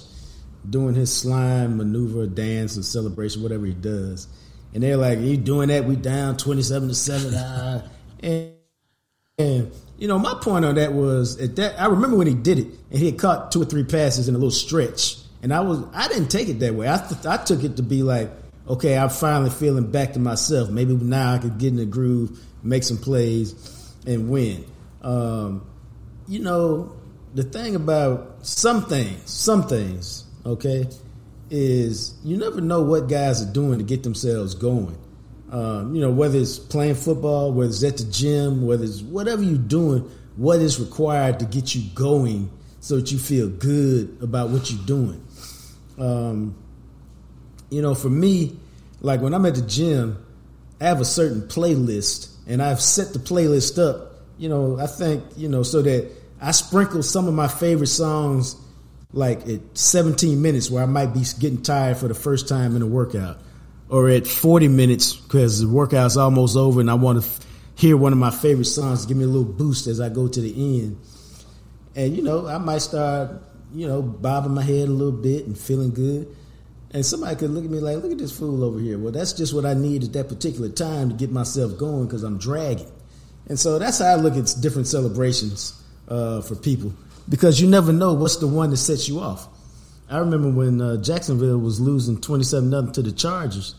doing 0.69 0.95
his 0.95 1.13
slime 1.15 1.77
maneuver, 1.77 2.27
dance, 2.27 2.79
or 2.79 2.83
celebration, 2.85 3.43
whatever 3.43 3.67
he 3.67 3.73
does. 3.73 4.29
And 4.75 4.83
they're 4.83 4.97
like, 4.97 5.19
"You 5.19 5.37
doing 5.37 5.69
that? 5.69 5.85
We 5.85 5.97
down 5.97 6.37
twenty-seven 6.37 6.89
to 6.89 6.95
seven. 6.95 7.35
ah." 7.37 7.83
and, 8.23 8.53
and 9.39 9.73
you 9.99 10.07
know, 10.07 10.19
my 10.19 10.35
point 10.41 10.65
on 10.65 10.77
that 10.77 10.93
was 10.93 11.41
at 11.41 11.57
that. 11.57 11.81
I 11.81 11.87
remember 11.87 12.17
when 12.17 12.29
he 12.29 12.35
did 12.35 12.61
it, 12.61 12.69
and 12.91 12.99
he 12.99 13.07
had 13.07 13.19
caught 13.19 13.51
two 13.51 13.63
or 13.63 13.65
three 13.65 13.85
passes 13.85 14.29
in 14.29 14.37
a 14.37 14.39
little 14.39 14.53
stretch, 14.53 15.17
and 15.43 15.53
I 15.53 15.61
was 15.61 15.83
I 15.93 16.07
didn't 16.07 16.29
take 16.29 16.49
it 16.49 16.61
that 16.61 16.75
way. 16.75 16.89
I 16.89 16.99
th- 16.99 17.27
I 17.27 17.39
took 17.39 17.65
it 17.65 17.77
to 17.77 17.83
be 17.83 18.05
like, 18.05 18.31
okay, 18.69 18.97
I'm 18.97 19.11
finally 19.11 19.51
feeling 19.51 19.91
back 19.91 20.13
to 20.13 20.21
myself. 20.21 20.71
Maybe 20.71 20.95
now 20.95 21.35
I 21.35 21.39
could 21.39 21.59
get 21.59 21.69
in 21.69 21.77
the 21.77 21.87
groove, 21.87 22.39
make 22.63 22.85
some 22.85 22.99
plays, 22.99 23.53
and 24.07 24.31
win. 24.31 24.65
Um, 25.03 25.67
you 26.29 26.41
know, 26.41 26.97
the 27.35 27.43
thing 27.43 27.75
about 27.75 28.47
some 28.47 28.85
things, 28.87 29.31
some 29.31 29.67
things, 29.67 30.25
okay, 30.45 30.89
is 31.51 32.15
you 32.25 32.37
never 32.37 32.61
know 32.61 32.83
what 32.83 33.09
guys 33.09 33.43
are 33.43 33.53
doing 33.53 33.79
to 33.79 33.85
get 33.85 34.03
themselves 34.03 34.55
going. 34.55 34.97
Um, 35.51 35.95
you 35.95 36.01
know, 36.01 36.11
whether 36.11 36.39
it's 36.39 36.59
playing 36.59 36.95
football, 36.95 37.53
whether 37.53 37.71
it's 37.71 37.83
at 37.83 37.97
the 37.97 38.05
gym, 38.05 38.65
whether 38.67 38.85
it's 38.85 39.01
whatever 39.03 39.43
you're 39.43 39.59
doing, 39.59 40.09
what 40.37 40.61
is 40.61 40.79
required 40.79 41.41
to 41.41 41.45
get 41.45 41.75
you 41.75 41.83
going 41.95 42.51
so 42.79 42.97
that 42.97 43.11
you 43.11 43.19
feel 43.19 43.49
good 43.49 44.17
about 44.23 44.51
what 44.51 44.71
you're 44.71 44.87
doing. 44.87 45.23
Um, 45.99 46.55
you 47.69 47.83
know, 47.83 47.95
for 47.95 48.09
me, 48.09 48.57
like 49.01 49.21
when 49.21 49.35
I'm 49.35 49.45
at 49.45 49.57
the 49.57 49.63
gym, 49.63 50.25
I 50.81 50.85
have 50.85 51.01
a 51.01 51.05
certain 51.05 51.43
playlist 51.43 52.30
and 52.47 52.63
I've 52.63 52.81
set 52.81 53.13
the 53.13 53.19
playlist 53.19 53.79
up, 53.79 54.15
you 54.39 54.49
know, 54.49 54.79
I 54.79 54.87
think, 54.87 55.25
you 55.37 55.49
know, 55.49 55.63
so 55.63 55.83
that 55.83 56.11
I 56.41 56.53
sprinkle 56.53 57.03
some 57.03 57.29
of 57.29 57.35
my 57.35 57.49
favorite 57.49 57.89
songs 57.89 58.57
like 59.13 59.47
at 59.49 59.61
17 59.77 60.41
minutes 60.41 60.71
where 60.71 60.83
I 60.83 60.87
might 60.87 61.13
be 61.13 61.25
getting 61.39 61.63
tired 61.63 61.97
for 61.97 62.09
the 62.09 62.15
first 62.15 62.49
time 62.49 62.77
in 62.77 62.83
a 62.83 62.87
workout 62.87 63.39
or 63.89 64.09
at 64.09 64.27
40 64.27 64.69
minutes 64.69 65.15
because 65.15 65.61
the 65.61 65.69
workout's 65.69 66.17
almost 66.17 66.57
over 66.57 66.81
and 66.81 66.91
I 66.91 66.95
want 66.95 67.21
to 67.21 67.29
f- 67.29 67.41
hear 67.75 67.97
one 67.97 68.13
of 68.13 68.19
my 68.19 68.31
favorite 68.31 68.67
songs 68.67 69.05
give 69.05 69.17
me 69.17 69.25
a 69.25 69.27
little 69.27 69.45
boost 69.45 69.87
as 69.89 70.01
I 70.01 70.09
go 70.09 70.29
to 70.29 70.41
the 70.41 70.83
end. 70.83 71.01
And, 71.97 72.17
you 72.17 72.23
know, 72.23 72.47
I 72.47 72.59
might 72.59 72.79
start, 72.79 73.43
you 73.75 73.89
know, 73.89 74.01
bobbing 74.01 74.55
my 74.55 74.63
head 74.63 74.89
a 74.89 74.93
little 74.93 75.13
bit 75.13 75.47
and 75.47 75.59
feeling 75.59 75.91
good. 75.91 76.35
And 76.93 77.07
somebody 77.07 77.37
could 77.37 77.51
look 77.51 77.65
at 77.65 77.71
me 77.71 77.79
like, 77.79 78.03
look 78.03 78.11
at 78.11 78.19
this 78.19 78.37
fool 78.37 78.65
over 78.65 78.81
here. 78.81 78.99
Well, 78.99 79.13
that's 79.13 79.33
just 79.33 79.55
what 79.55 79.65
I 79.65 79.75
need 79.75 80.03
at 80.03 80.13
that 80.15 80.29
particular 80.29 80.69
time 80.69 81.11
to 81.11 81.15
get 81.15 81.31
myself 81.31 81.79
going 81.79 82.07
because 82.07 82.25
I'm 82.25 82.39
dragging. 82.39 82.91
And 83.49 83.59
so 83.59 83.79
that's 83.79 83.99
how 83.99 84.07
I 84.07 84.17
look 84.17 84.37
at 84.37 84.53
different 84.61 84.89
celebrations 84.89 85.81
uh, 86.09 86.41
for 86.43 86.57
people 86.57 86.93
because 87.29 87.61
you 87.61 87.69
never 87.69 87.93
know 87.93 88.13
what's 88.13 88.37
the 88.37 88.47
one 88.47 88.71
that 88.71 88.77
sets 88.77 89.09
you 89.09 89.21
off. 89.21 89.47
I 90.11 90.19
remember 90.19 90.51
when 90.51 90.81
uh, 90.81 90.97
Jacksonville 90.97 91.59
was 91.59 91.81
losing 91.81 92.21
27 92.21 92.69
nothing 92.69 92.93
to 92.93 93.03
the 93.03 93.13
Chargers, 93.13 93.77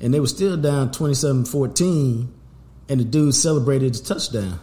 and 0.00 0.12
they 0.12 0.18
were 0.18 0.26
still 0.26 0.56
down 0.56 0.90
27 0.90 1.44
14, 1.44 2.34
and 2.88 3.00
the 3.00 3.04
dude 3.04 3.34
celebrated 3.34 3.94
the 3.94 4.02
touchdown. 4.02 4.58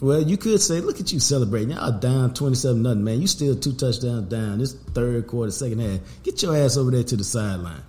Well, 0.00 0.20
you 0.22 0.36
could 0.36 0.60
say, 0.60 0.80
look 0.80 1.00
at 1.00 1.12
you 1.12 1.20
celebrating. 1.20 1.70
Y'all 1.70 1.92
down 1.92 2.34
27 2.34 2.82
nothing, 2.82 3.04
man. 3.04 3.20
You 3.20 3.26
still 3.26 3.54
two 3.54 3.72
touchdowns 3.72 4.28
down. 4.28 4.58
This 4.58 4.72
third 4.74 5.26
quarter, 5.26 5.52
second 5.52 5.80
half. 5.80 6.00
Get 6.24 6.42
your 6.42 6.56
ass 6.56 6.76
over 6.76 6.90
there 6.90 7.04
to 7.04 7.16
the 7.16 7.24
sideline. 7.24 7.82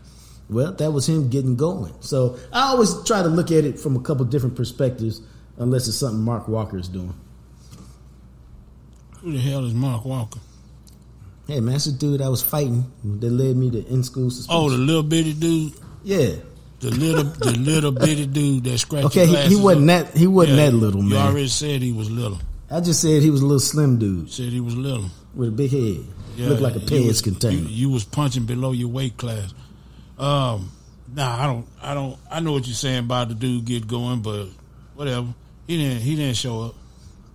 Well, 0.48 0.74
that 0.74 0.92
was 0.92 1.10
him 1.10 1.30
getting 1.30 1.56
going. 1.56 1.94
So 2.02 2.38
I 2.54 2.68
always 2.70 2.94
try 3.04 3.24
to 3.24 3.28
look 3.28 3.52
at 3.52 3.66
it 3.66 3.80
from 3.80 3.96
a 3.96 4.00
couple 4.00 4.26
different 4.26 4.56
perspectives, 4.56 5.22
unless 5.58 5.88
it's 5.88 5.98
something 5.98 6.22
Mark 6.22 6.48
Walker 6.48 6.78
is 6.78 6.88
doing. 6.88 7.16
Who 9.22 9.32
the 9.32 9.40
hell 9.40 9.66
is 9.66 9.74
Mark 9.74 10.06
Walker? 10.06 10.40
Hey, 11.48 11.60
man, 11.60 11.74
that's 11.74 11.86
the 11.86 11.92
dude 11.92 12.22
I 12.22 12.30
was 12.30 12.44
fighting 12.44 12.92
that 13.04 13.30
led 13.32 13.56
me 13.56 13.72
to 13.72 13.86
in 13.88 14.04
school 14.04 14.30
suspension. 14.30 14.64
Oh, 14.64 14.70
the 14.70 14.78
little 14.78 15.04
bitty 15.04 15.34
dude. 15.34 15.74
yeah. 16.04 16.36
The 16.82 16.92
little, 16.92 17.24
the 17.24 17.52
little 17.58 17.92
bitty 17.92 18.26
dude 18.28 18.64
that 18.66 18.78
scratched. 18.78 19.06
Okay, 19.08 19.26
he, 19.26 19.56
he 19.56 19.56
wasn't 19.56 19.90
up. 19.90 20.08
that 20.12 20.18
he 20.18 20.28
wasn't 20.28 20.58
Yeah, 20.58 20.66
that 20.70 20.74
little 20.76 21.02
man. 21.02 21.12
You 21.12 21.18
already 21.18 21.48
said 21.48 21.82
he 21.82 21.92
was 21.94 22.12
little. 22.12 22.38
I 22.70 22.80
just 22.82 23.02
said 23.02 23.22
he 23.24 23.30
was 23.30 23.42
a 23.42 23.46
little 23.46 23.60
slim 23.60 23.98
dude 24.00 24.30
Said 24.32 24.50
he 24.50 24.60
was 24.60 24.76
little. 24.76 25.06
with 25.36 25.50
a 25.50 25.52
big 25.52 25.72
head, 25.72 26.06
Yeah, 26.36 26.50
looked 26.50 26.62
like 26.62 26.76
a 26.76 26.80
you 26.80 27.08
was- 27.08 27.22
container. 27.22 27.56
You, 27.62 27.68
you 27.68 27.90
was 27.90 28.04
punching 28.04 28.46
below 28.46 28.72
your 28.72 28.90
weight 28.90 29.16
class. 29.18 29.54
Um, 30.18 30.72
nah, 31.14 31.44
I 31.44 31.46
don't, 31.48 31.68
I 31.82 31.94
don't, 31.94 32.18
I 32.30 32.40
know 32.40 32.52
what 32.52 32.66
you're 32.68 32.74
saying 32.76 33.00
about 33.00 33.30
the 33.30 33.36
dude 33.36 33.66
get 33.66 33.88
going, 33.88 34.22
but 34.22 34.48
whatever. 34.96 35.28
He 35.68 35.78
didn't, 35.78 36.02
he 36.02 36.16
didn't 36.16 36.36
show 36.38 36.62
up. 36.64 36.76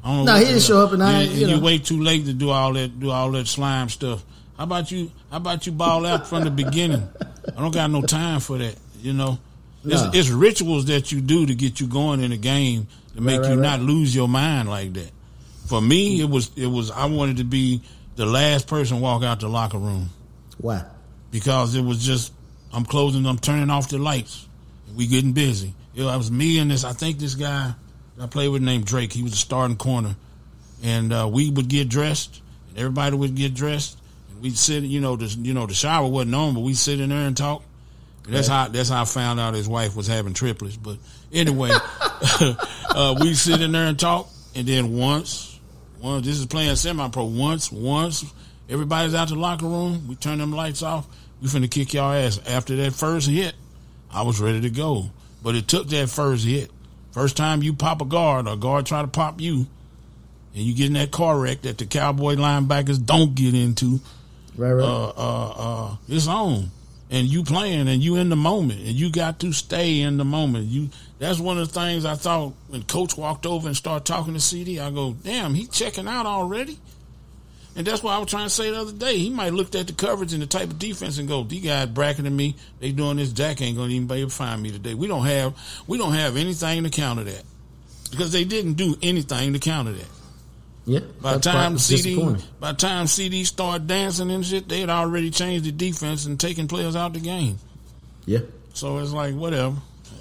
I 0.04 0.08
don't 0.16 0.24
know 0.26 0.32
No, 0.32 0.38
he 0.38 0.44
didn't 0.46 0.62
show 0.62 0.84
up, 0.84 0.92
and 0.92 1.02
I- 1.02 1.22
you, 1.22 1.46
you 1.46 1.56
know. 1.56 1.60
wait 1.60 1.84
too 1.84 2.00
late 2.02 2.26
to 2.26 2.32
do 2.32 2.50
all 2.50 2.72
that, 2.74 2.98
do 3.00 3.10
all 3.10 3.30
that 3.32 3.46
slime 3.46 3.88
stuff. 3.88 4.22
How 4.56 4.64
about 4.64 4.90
you? 4.90 5.10
How 5.30 5.38
about 5.38 5.64
you 5.66 5.72
ball 5.72 6.04
out 6.04 6.26
from 6.26 6.44
the 6.44 6.50
beginning? 6.50 7.08
I 7.56 7.60
don't 7.62 7.72
got 7.72 7.90
no 7.90 8.02
time 8.02 8.40
for 8.40 8.58
that. 8.58 8.76
You 9.02 9.12
know, 9.12 9.38
It's, 9.84 10.02
No. 10.02 10.10
it's 10.12 10.28
rituals 10.28 10.84
that 10.86 11.10
you 11.12 11.20
do 11.20 11.46
to 11.46 11.54
get 11.54 11.80
you 11.80 11.86
going 11.86 12.20
in 12.20 12.32
a 12.32 12.36
game 12.36 12.86
to 13.14 13.20
make 13.20 13.40
right, 13.40 13.50
you 13.50 13.60
right. 13.60 13.78
not 13.78 13.80
lose 13.80 14.14
your 14.14 14.28
mind 14.28 14.68
like 14.68 14.92
that. 14.94 15.10
For 15.66 15.80
me, 15.80 16.20
it 16.20 16.28
was 16.28 16.50
it 16.56 16.66
was 16.66 16.90
I 16.90 17.06
wanted 17.06 17.38
to 17.38 17.44
be 17.44 17.80
the 18.16 18.26
last 18.26 18.66
person 18.66 19.00
walk 19.00 19.22
out 19.22 19.40
the 19.40 19.48
locker 19.48 19.78
room 19.78 20.10
Why? 20.58 20.84
because 21.30 21.74
it 21.74 21.82
was 21.84 22.04
just 22.04 22.32
I'm 22.72 22.84
closing, 22.84 23.24
I'm 23.26 23.38
turning 23.38 23.70
off 23.70 23.88
the 23.88 23.98
lights. 23.98 24.46
We 24.96 25.06
getting 25.06 25.32
busy. 25.32 25.74
It 25.94 26.02
was 26.04 26.30
me 26.30 26.58
and 26.58 26.70
this. 26.70 26.84
I 26.84 26.92
think 26.92 27.18
this 27.18 27.34
guy 27.34 27.72
I 28.20 28.26
played 28.26 28.48
with 28.48 28.62
named 28.62 28.84
Drake. 28.86 29.12
He 29.12 29.22
was 29.22 29.32
a 29.32 29.36
starting 29.36 29.76
corner, 29.76 30.14
and 30.82 31.12
uh, 31.12 31.28
we 31.32 31.48
would 31.50 31.68
get 31.68 31.88
dressed, 31.88 32.40
and 32.68 32.78
everybody 32.78 33.16
would 33.16 33.34
get 33.34 33.54
dressed, 33.54 33.98
and 34.30 34.42
we'd 34.42 34.56
sit. 34.58 34.82
You 34.84 35.00
know, 35.00 35.16
the 35.16 35.26
you 35.26 35.54
know 35.54 35.66
the 35.66 35.74
shower 35.74 36.06
wasn't 36.08 36.34
on, 36.34 36.54
but 36.54 36.60
we'd 36.60 36.76
sit 36.76 37.00
in 37.00 37.08
there 37.10 37.26
and 37.26 37.36
talk. 37.36 37.62
That's 38.30 38.48
how 38.48 38.68
that's 38.68 38.88
how 38.88 39.02
I 39.02 39.04
found 39.04 39.40
out 39.40 39.54
his 39.54 39.68
wife 39.68 39.96
was 39.96 40.06
having 40.06 40.34
triplets. 40.34 40.76
But 40.76 40.98
anyway, 41.32 41.70
uh, 42.90 43.16
we 43.20 43.34
sit 43.34 43.60
in 43.60 43.72
there 43.72 43.86
and 43.86 43.98
talk, 43.98 44.28
and 44.54 44.66
then 44.66 44.96
once, 44.96 45.58
once 46.00 46.26
this 46.26 46.38
is 46.38 46.46
playing 46.46 46.76
semi-pro. 46.76 47.24
Once, 47.24 47.72
once 47.72 48.24
everybody's 48.68 49.14
out 49.14 49.28
the 49.28 49.34
locker 49.36 49.66
room, 49.66 50.06
we 50.08 50.14
turn 50.14 50.38
them 50.38 50.52
lights 50.52 50.82
off. 50.82 51.06
We 51.42 51.48
finna 51.48 51.70
kick 51.70 51.94
y'all 51.94 52.12
ass. 52.12 52.40
After 52.46 52.76
that 52.76 52.92
first 52.92 53.28
hit, 53.28 53.54
I 54.12 54.22
was 54.22 54.40
ready 54.40 54.60
to 54.62 54.70
go. 54.70 55.06
But 55.42 55.54
it 55.54 55.66
took 55.68 55.88
that 55.88 56.10
first 56.10 56.44
hit. 56.44 56.70
First 57.12 57.36
time 57.36 57.62
you 57.62 57.72
pop 57.72 58.02
a 58.02 58.04
guard, 58.04 58.46
or 58.46 58.52
a 58.52 58.56
guard 58.56 58.86
try 58.86 59.02
to 59.02 59.08
pop 59.08 59.40
you, 59.40 59.66
and 60.54 60.62
you 60.62 60.74
get 60.74 60.88
in 60.88 60.92
that 60.92 61.10
car 61.10 61.38
wreck 61.38 61.62
that 61.62 61.78
the 61.78 61.86
cowboy 61.86 62.34
linebackers 62.36 63.04
don't 63.04 63.34
get 63.34 63.54
into 63.54 64.00
Right, 64.56 64.72
right. 64.72 64.84
uh, 64.84 65.08
uh, 65.16 65.54
uh, 65.56 65.96
it's 66.08 66.28
on. 66.28 66.70
And 67.10 67.26
you 67.26 67.42
playing 67.42 67.88
and 67.88 68.02
you 68.02 68.16
in 68.16 68.28
the 68.28 68.36
moment 68.36 68.80
and 68.80 68.92
you 68.92 69.10
got 69.10 69.40
to 69.40 69.52
stay 69.52 70.00
in 70.00 70.16
the 70.16 70.24
moment. 70.24 70.66
You 70.66 70.90
that's 71.18 71.40
one 71.40 71.58
of 71.58 71.72
the 71.72 71.80
things 71.80 72.04
I 72.04 72.14
thought 72.14 72.54
when 72.68 72.84
coach 72.84 73.16
walked 73.16 73.46
over 73.46 73.66
and 73.66 73.76
started 73.76 74.06
talking 74.06 74.32
to 74.32 74.38
CeeDee, 74.38 74.80
I 74.80 74.90
go, 74.90 75.12
damn, 75.12 75.54
he 75.54 75.66
checking 75.66 76.06
out 76.06 76.24
already. 76.24 76.78
And 77.76 77.86
that's 77.86 78.02
what 78.02 78.12
I 78.12 78.18
was 78.18 78.28
trying 78.28 78.46
to 78.46 78.50
say 78.50 78.70
the 78.70 78.80
other 78.80 78.92
day. 78.92 79.16
He 79.16 79.30
might 79.30 79.52
looked 79.52 79.74
at 79.74 79.86
the 79.86 79.92
coverage 79.92 80.32
and 80.32 80.42
the 80.42 80.46
type 80.46 80.70
of 80.70 80.78
defense 80.78 81.18
and 81.18 81.28
go, 81.28 81.42
these 81.42 81.64
guys 81.64 81.88
bracketing 81.88 82.34
me, 82.34 82.56
they 82.80 82.92
doing 82.92 83.16
this, 83.16 83.32
Jack 83.32 83.60
ain't 83.60 83.76
gonna 83.76 83.92
even 83.92 84.08
be 84.08 84.14
able 84.16 84.30
to 84.30 84.36
find 84.36 84.62
me 84.62 84.70
today. 84.70 84.94
We 84.94 85.06
don't 85.06 85.26
have 85.26 85.54
we 85.86 85.98
don't 85.98 86.14
have 86.14 86.36
anything 86.36 86.84
to 86.84 86.90
counter 86.90 87.24
that. 87.24 87.42
Because 88.10 88.32
they 88.32 88.44
didn't 88.44 88.74
do 88.74 88.96
anything 89.02 89.52
to 89.52 89.58
counter 89.58 89.92
that. 89.92 90.19
Yeah. 90.86 91.00
By 91.20 91.34
the 91.34 91.40
time 91.40 91.76
CeeDee, 91.76 92.42
by 92.58 92.72
time 92.72 93.06
CeeDee 93.06 93.44
started 93.46 93.86
dancing 93.86 94.30
and 94.30 94.44
shit, 94.44 94.68
they 94.68 94.80
had 94.80 94.90
already 94.90 95.30
changed 95.30 95.64
the 95.66 95.72
defense 95.72 96.26
and 96.26 96.38
taken 96.40 96.66
players 96.68 96.96
out 96.96 97.12
the 97.12 97.20
game. 97.20 97.58
Yeah. 98.26 98.40
So 98.74 98.98
it's 98.98 99.12
like 99.12 99.34
whatever. 99.34 99.76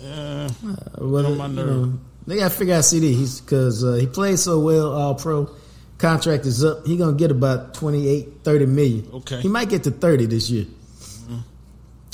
Uh, 0.06 0.50
Well, 0.98 1.26
on 1.28 1.38
my 1.38 1.48
you 1.48 1.54
nerve. 1.54 1.68
know, 1.88 2.00
they 2.28 2.36
got 2.38 2.52
to 2.52 2.58
figure 2.58 2.76
out 2.76 2.84
CeeDee. 2.84 3.14
He's 3.16 3.40
because 3.42 3.84
uh, 3.84 3.94
he 3.94 4.06
played 4.08 4.38
so 4.40 4.60
well, 4.60 4.92
all 4.94 5.16
pro. 5.16 5.50
Contract 5.98 6.46
is 6.46 6.64
up. 6.64 6.86
He 6.86 6.96
gonna 6.98 7.18
get 7.18 7.32
about 7.32 7.74
28, 7.74 8.44
30 8.44 8.66
million. 8.68 9.10
Okay. 9.16 9.42
He 9.42 9.48
might 9.50 9.70
get 9.70 9.84
to 9.84 9.92
thirty 9.92 10.26
this 10.28 10.50
year 10.50 10.66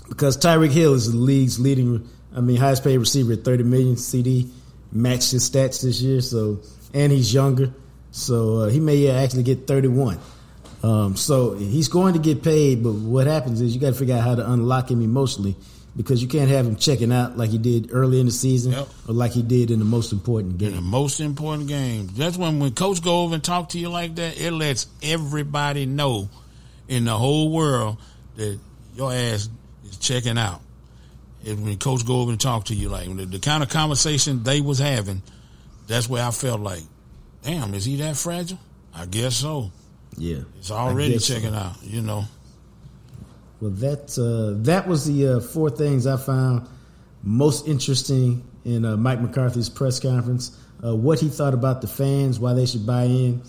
because 0.10 0.38
Tyreek 0.38 0.72
Hill 0.72 0.94
is 0.94 1.12
the 1.12 1.18
league's 1.18 1.60
leading. 1.60 2.08
I 2.36 2.42
mean, 2.42 2.58
highest 2.58 2.84
paid 2.84 2.98
receiver 2.98 3.34
at 3.34 3.44
thirty 3.44 3.64
million. 3.64 3.96
CeeDee 3.96 4.50
matched 4.92 5.32
his 5.32 5.50
stats 5.50 5.82
this 5.84 6.02
year. 6.02 6.22
So 6.22 6.60
and 6.94 7.12
he's 7.12 7.34
younger, 7.34 7.74
so 8.16 8.60
uh, 8.60 8.70
he 8.70 8.80
may 8.80 9.10
actually 9.10 9.44
get 9.44 9.68
thirty 9.68 9.88
one. 9.90 10.20
Um, 10.84 11.16
so 11.16 11.56
he's 11.56 11.88
going 11.88 12.14
to 12.14 12.20
get 12.20 12.44
paid, 12.44 12.84
but 12.84 12.94
what 12.94 13.26
happens 13.28 13.60
is 13.60 13.74
you 13.74 13.82
got 13.82 13.88
to 13.94 13.94
figure 14.00 14.16
out 14.16 14.22
how 14.24 14.36
to 14.36 14.52
unlock 14.52 14.92
him 14.92 15.02
emotionally 15.02 15.56
because 15.98 16.22
you 16.22 16.28
can't 16.28 16.50
have 16.50 16.66
him 16.68 16.76
checking 16.76 17.12
out 17.12 17.38
like 17.38 17.50
he 17.50 17.58
did 17.58 17.90
early 17.92 18.20
in 18.20 18.28
the 18.28 18.32
season 18.32 18.74
Yep. 18.74 18.88
or 19.08 19.14
like 19.16 19.32
he 19.32 19.42
did 19.42 19.72
in 19.72 19.80
the 19.80 19.86
most 19.86 20.12
important 20.14 20.62
in 20.62 20.72
the 20.72 20.76
game. 20.78 20.84
most 20.84 21.20
important 21.22 21.68
game. 21.70 22.08
That's 22.16 22.38
when 22.38 22.60
when 22.60 22.74
coach 22.74 23.02
go 23.02 23.22
over 23.24 23.34
and 23.34 23.44
talk 23.44 23.70
to 23.70 23.80
you 23.80 23.90
like 23.90 24.16
that, 24.16 24.40
it 24.40 24.52
lets 24.52 24.86
everybody 25.02 25.86
know 25.88 26.30
in 26.88 27.06
the 27.06 27.18
whole 27.18 27.50
world 27.52 27.98
that 28.36 28.60
your 28.96 29.12
ass 29.12 29.50
is 29.86 29.98
checking 29.98 30.38
out. 30.38 30.62
And 31.48 31.64
when 31.64 31.78
coach 31.78 32.06
go 32.06 32.22
over 32.22 32.32
and 32.32 32.40
talk 32.40 32.66
to 32.66 32.76
you 32.76 32.90
like 32.90 33.08
the, 33.16 33.26
the 33.26 33.40
kind 33.40 33.64
of 33.64 33.70
conversation 33.70 34.44
they 34.44 34.62
was 34.62 34.78
having, 34.78 35.24
that's 35.88 36.08
where 36.10 36.24
I 36.24 36.30
felt 36.32 36.60
like, 36.60 36.84
damn, 37.46 37.74
is 37.74 37.86
he 37.86 37.96
that 37.98 38.18
fragile? 38.18 38.60
I 38.94 39.06
guess 39.06 39.36
so. 39.36 39.72
Yeah, 40.18 40.40
It's 40.58 40.72
already 40.72 41.14
guess 41.14 41.26
so. 41.26 41.36
checking 41.36 41.54
out, 41.56 41.76
you 41.84 42.02
know. 42.02 42.26
Well, 43.62 43.72
that 43.72 44.18
uh, 44.18 44.62
that 44.64 44.88
was 44.88 45.06
the 45.06 45.28
uh, 45.38 45.40
four 45.40 45.70
things 45.70 46.08
I 46.08 46.18
found 46.18 46.68
most 47.24 47.68
interesting 47.68 48.44
in 48.66 48.86
uh, 48.86 48.98
Mike 48.98 49.22
McCarthy's 49.22 49.70
press 49.70 50.00
conference. 50.00 50.58
Uh, 50.84 50.96
what 50.96 51.20
he 51.20 51.30
thought 51.30 51.54
about 51.54 51.82
the 51.82 51.88
fans, 51.88 52.40
why 52.40 52.54
they 52.54 52.66
should 52.66 52.86
buy 52.86 53.04
in, 53.04 53.42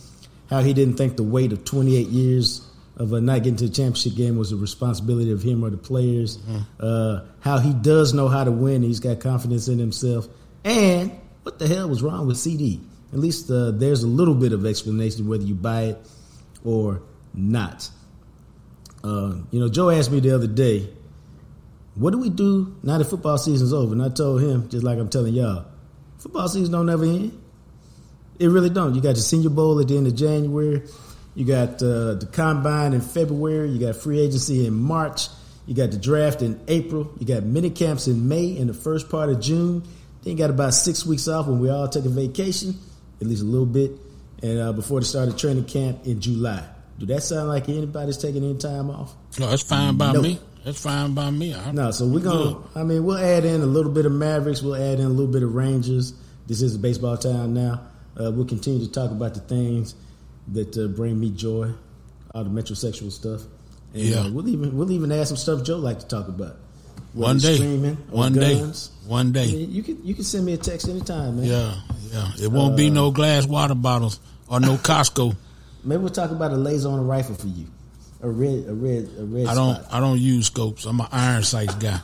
how 0.48 0.60
he 0.60 0.73
didn't 0.73 0.94
think 0.97 1.16
the 1.16 1.23
weight 1.23 1.52
of 1.52 1.64
28 1.64 2.06
years 2.09 2.66
of 2.97 3.12
uh, 3.12 3.20
not 3.20 3.39
getting 3.43 3.56
to 3.56 3.66
the 3.68 3.74
championship 3.74 4.14
game 4.14 4.36
was 4.36 4.52
a 4.52 4.56
responsibility 4.56 5.31
of 5.32 5.43
him 5.43 5.62
or 5.64 5.68
the 5.70 5.77
players. 5.77 6.39
Uh, 6.81 7.20
how 7.40 7.59
he 7.59 7.74
does 7.74 8.14
know 8.14 8.28
how 8.28 8.44
to 8.44 8.51
win, 8.52 8.82
he's 8.82 9.01
got 9.01 9.20
confidence 9.20 9.68
in 9.68 9.78
himself, 9.78 10.27
and 10.64 11.10
what 11.43 11.59
the 11.59 11.66
hell 11.68 11.89
was 11.89 12.02
wrong 12.02 12.27
with 12.27 12.36
CeeDee? 12.39 12.81
At 13.12 13.18
least 13.18 13.50
uh, 13.50 13.70
there's 13.70 14.02
a 14.02 14.06
little 14.06 14.34
bit 14.34 14.52
of 14.52 14.66
explanation 14.66 15.28
whether 15.28 15.44
you 15.44 15.54
buy 15.54 15.82
it 15.82 15.98
or 16.64 17.02
not. 17.32 17.88
Uh, 19.04 19.36
you 19.50 19.60
know, 19.60 19.68
Joe 19.68 19.90
asked 19.90 20.10
me 20.10 20.20
the 20.20 20.34
other 20.34 20.46
day, 20.48 20.88
what 21.94 22.10
do 22.10 22.18
we 22.18 22.28
do 22.28 22.76
now 22.82 22.98
that 22.98 23.04
football 23.04 23.38
season's 23.38 23.72
over? 23.72 23.92
And 23.92 24.02
I 24.02 24.08
told 24.08 24.42
him, 24.42 24.68
just 24.68 24.84
like 24.84 24.98
I'm 24.98 25.08
telling 25.08 25.34
y'all, 25.34 25.66
football 26.18 26.48
season 26.48 26.72
don't 26.72 26.90
ever 26.90 27.04
end. 27.04 27.42
It 28.38 28.48
really 28.48 28.68
don't. 28.68 28.94
You 28.94 29.00
got 29.00 29.14
the 29.14 29.22
Senior 29.22 29.50
Bowl 29.50 29.80
at 29.80 29.88
the 29.88 29.96
end 29.96 30.06
of 30.06 30.14
January. 30.14 30.82
You 31.34 31.44
got 31.44 31.82
uh, 31.82 32.14
the 32.14 32.28
Combine 32.32 32.92
in 32.92 33.00
February. 33.00 33.70
You 33.70 33.78
got 33.78 33.96
free 33.96 34.20
agency 34.20 34.66
in 34.66 34.74
March. 34.74 35.28
You 35.66 35.74
got 35.74 35.90
the 35.90 35.98
draft 35.98 36.42
in 36.42 36.60
April. 36.68 37.12
You 37.18 37.26
got 37.26 37.44
mini 37.44 37.70
camps 37.70 38.08
in 38.08 38.28
May 38.28 38.58
and 38.58 38.68
the 38.68 38.74
first 38.74 39.08
part 39.08 39.30
of 39.30 39.40
June. 39.40 39.82
Then 40.22 40.32
you 40.32 40.36
got 40.36 40.50
about 40.50 40.74
six 40.74 41.06
weeks 41.06 41.28
off 41.28 41.46
when 41.46 41.60
we 41.60 41.70
all 41.70 41.88
take 41.88 42.04
a 42.04 42.08
vacation, 42.08 42.74
at 43.20 43.26
least 43.26 43.43
a 43.43 43.47
little 43.47 43.66
bit, 43.66 43.93
and 44.43 44.59
uh, 44.60 44.72
before 44.72 45.01
the 45.01 45.06
start 45.06 45.28
of 45.28 45.36
training 45.36 45.64
camp 45.64 46.06
in 46.06 46.20
July. 46.20 46.64
Do 46.98 47.05
that 47.06 47.22
sound 47.22 47.48
like 47.48 47.68
anybody's 47.68 48.16
taking 48.16 48.43
any 48.43 48.56
time 48.56 48.88
off? 48.90 49.14
No, 49.38 49.51
that's 49.51 49.62
fine 49.62 49.97
by 49.98 50.12
me. 50.12 50.38
That's 50.64 50.80
fine 50.82 51.12
by 51.14 51.30
me. 51.30 51.55
I, 51.55 51.70
No, 51.70 51.90
so 51.90 52.06
we're 52.06 52.20
gonna. 52.20 52.56
I 52.74 52.82
mean, 52.84 53.05
we'll 53.05 53.18
add 53.18 53.44
in 53.44 53.60
a 53.60 53.66
little 53.66 53.93
bit 53.93 54.06
of 54.06 54.12
Mavericks. 54.12 54.62
We'll 54.62 54.76
add 54.76 54.98
in 54.98 55.05
a 55.05 55.09
little 55.10 55.30
bit 55.30 55.43
of 55.43 55.55
Rangers. 55.55 56.14
This 56.47 56.62
is 56.62 56.74
a 56.74 56.78
baseball 56.78 57.16
town 57.18 57.52
now. 57.55 57.82
Uh, 58.18 58.30
we'll 58.32 58.47
continue 58.47 58.84
to 58.84 58.90
talk 58.90 59.10
about 59.10 59.34
the 59.34 59.40
things 59.40 59.94
that 60.52 60.76
uh, 60.78 60.86
bring 60.88 61.20
me 61.20 61.30
joy, 61.30 61.70
all 62.34 62.44
the 62.44 62.51
metrosexual 62.51 63.12
stuff. 63.12 63.43
And, 63.93 64.02
Yeah. 64.02 64.20
uh, 64.20 64.30
we'll 64.30 64.48
even 64.48 64.76
we'll 64.76 64.90
even 64.90 65.12
add 65.12 65.28
some 65.28 65.36
stuff 65.36 65.62
Joe 65.64 65.76
like 65.76 65.98
to 66.01 66.06
talk 66.06 66.28
about. 66.28 66.56
Whether 67.12 67.28
One 67.32 67.38
day. 67.38 67.59
One 68.10 68.32
day. 68.32 68.72
One 69.06 69.32
day. 69.32 69.47
You 69.47 69.82
can 69.82 70.05
you 70.05 70.14
can 70.14 70.24
send 70.24 70.47
me 70.47 70.55
a 70.55 70.56
text 70.56 70.88
anytime, 70.88 71.36
man. 71.36 71.44
Yeah, 71.47 71.74
yeah. 72.12 72.30
It 72.42 72.50
won't 72.52 72.76
be 72.76 72.90
no 72.90 73.10
glass 73.10 73.46
water 73.46 73.74
bottles 73.74 74.20
or 74.48 74.60
no 74.60 74.76
Costco. 74.76 75.34
Maybe 75.84 76.00
we'll 76.00 76.10
talk 76.10 76.30
about 76.30 76.50
a 76.52 76.56
laser 76.56 76.88
on 76.88 76.98
a 76.98 77.02
rifle 77.02 77.34
for 77.36 77.46
you, 77.46 77.66
a 78.22 78.28
red 78.28 78.64
a 78.68 78.74
red 78.74 79.08
a 79.18 79.24
red 79.24 79.46
I 79.46 79.54
don't. 79.54 79.76
spot. 79.76 79.86
I 79.92 80.00
don't 80.00 80.18
use 80.20 80.46
scopes. 80.46 80.84
I'm 80.84 81.00
an 81.00 81.06
iron 81.12 81.42
sights 81.44 81.74
guy. 81.76 82.00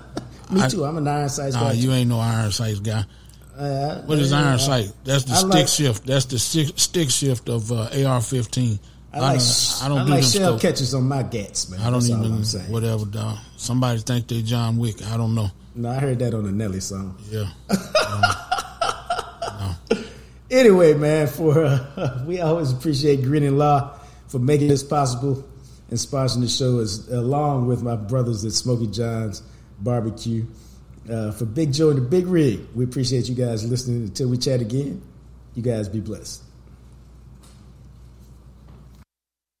Me 0.50 0.60
I- 0.62 0.68
too. 0.68 0.84
I'm 0.84 0.98
a 1.04 1.10
iron 1.10 1.28
size 1.28 1.54
Nah, 1.54 1.60
guy. 1.68 1.72
you 1.72 1.92
ain't 1.92 2.08
no 2.10 2.20
iron 2.20 2.52
sights 2.52 2.80
guy. 2.80 3.04
Uh, 3.56 4.00
What 4.02 4.18
is 4.18 4.32
uh, 4.32 4.36
iron 4.36 4.58
sight? 4.58 4.92
That's 5.04 5.24
the 5.24 5.32
I 5.32 5.36
stick 5.36 5.50
like- 5.50 5.68
shift. 5.68 6.06
That's 6.06 6.24
the 6.26 6.38
stick, 6.38 6.72
stick 6.76 7.10
shift 7.10 7.48
of 7.48 7.70
uh, 7.70 7.82
AR-15. 7.92 8.78
I 9.14 9.18
like 9.20 9.38
don't, 9.40 9.78
I 9.82 9.88
don't 9.88 9.98
I 9.98 10.04
do 10.06 10.10
like 10.12 10.24
shell 10.24 10.58
catches 10.58 10.94
on 10.94 11.02
my 11.06 11.22
gats, 11.22 11.68
man. 11.68 11.80
I 11.80 11.84
don't 11.84 11.94
That's 12.00 12.08
even 12.08 12.24
I'm 12.32 12.44
saying. 12.44 12.72
whatever. 12.72 13.04
Dog. 13.04 13.36
Somebody 13.58 14.00
think 14.00 14.26
they 14.26 14.40
John 14.40 14.78
Wick. 14.78 15.02
I 15.06 15.18
don't 15.18 15.34
know. 15.34 15.50
No, 15.74 15.90
I 15.90 15.96
heard 15.96 16.18
that 16.20 16.32
on 16.32 16.44
the 16.44 16.52
Nelly 16.52 16.80
song. 16.80 17.16
Yeah. 17.30 17.48
Anyway, 20.52 20.92
man, 20.92 21.28
for 21.28 21.64
uh, 21.64 22.22
we 22.26 22.38
always 22.38 22.70
appreciate 22.70 23.22
Greening 23.22 23.56
Law 23.56 23.98
for 24.28 24.38
making 24.38 24.68
this 24.68 24.82
possible 24.82 25.48
and 25.88 25.98
sponsoring 25.98 26.42
the 26.42 26.48
show, 26.48 26.78
as 26.78 27.08
along 27.08 27.66
with 27.66 27.82
my 27.82 27.96
brothers 27.96 28.44
at 28.44 28.52
Smoky 28.52 28.86
John's 28.86 29.42
Barbecue. 29.80 30.44
Uh, 31.10 31.32
for 31.32 31.46
Big 31.46 31.72
Joe 31.72 31.88
and 31.88 31.98
the 31.98 32.02
Big 32.02 32.26
Rig, 32.26 32.60
we 32.74 32.84
appreciate 32.84 33.30
you 33.30 33.34
guys 33.34 33.68
listening. 33.68 34.02
Until 34.02 34.28
we 34.28 34.36
chat 34.36 34.60
again, 34.60 35.00
you 35.54 35.62
guys 35.62 35.88
be 35.88 36.00
blessed. 36.00 36.41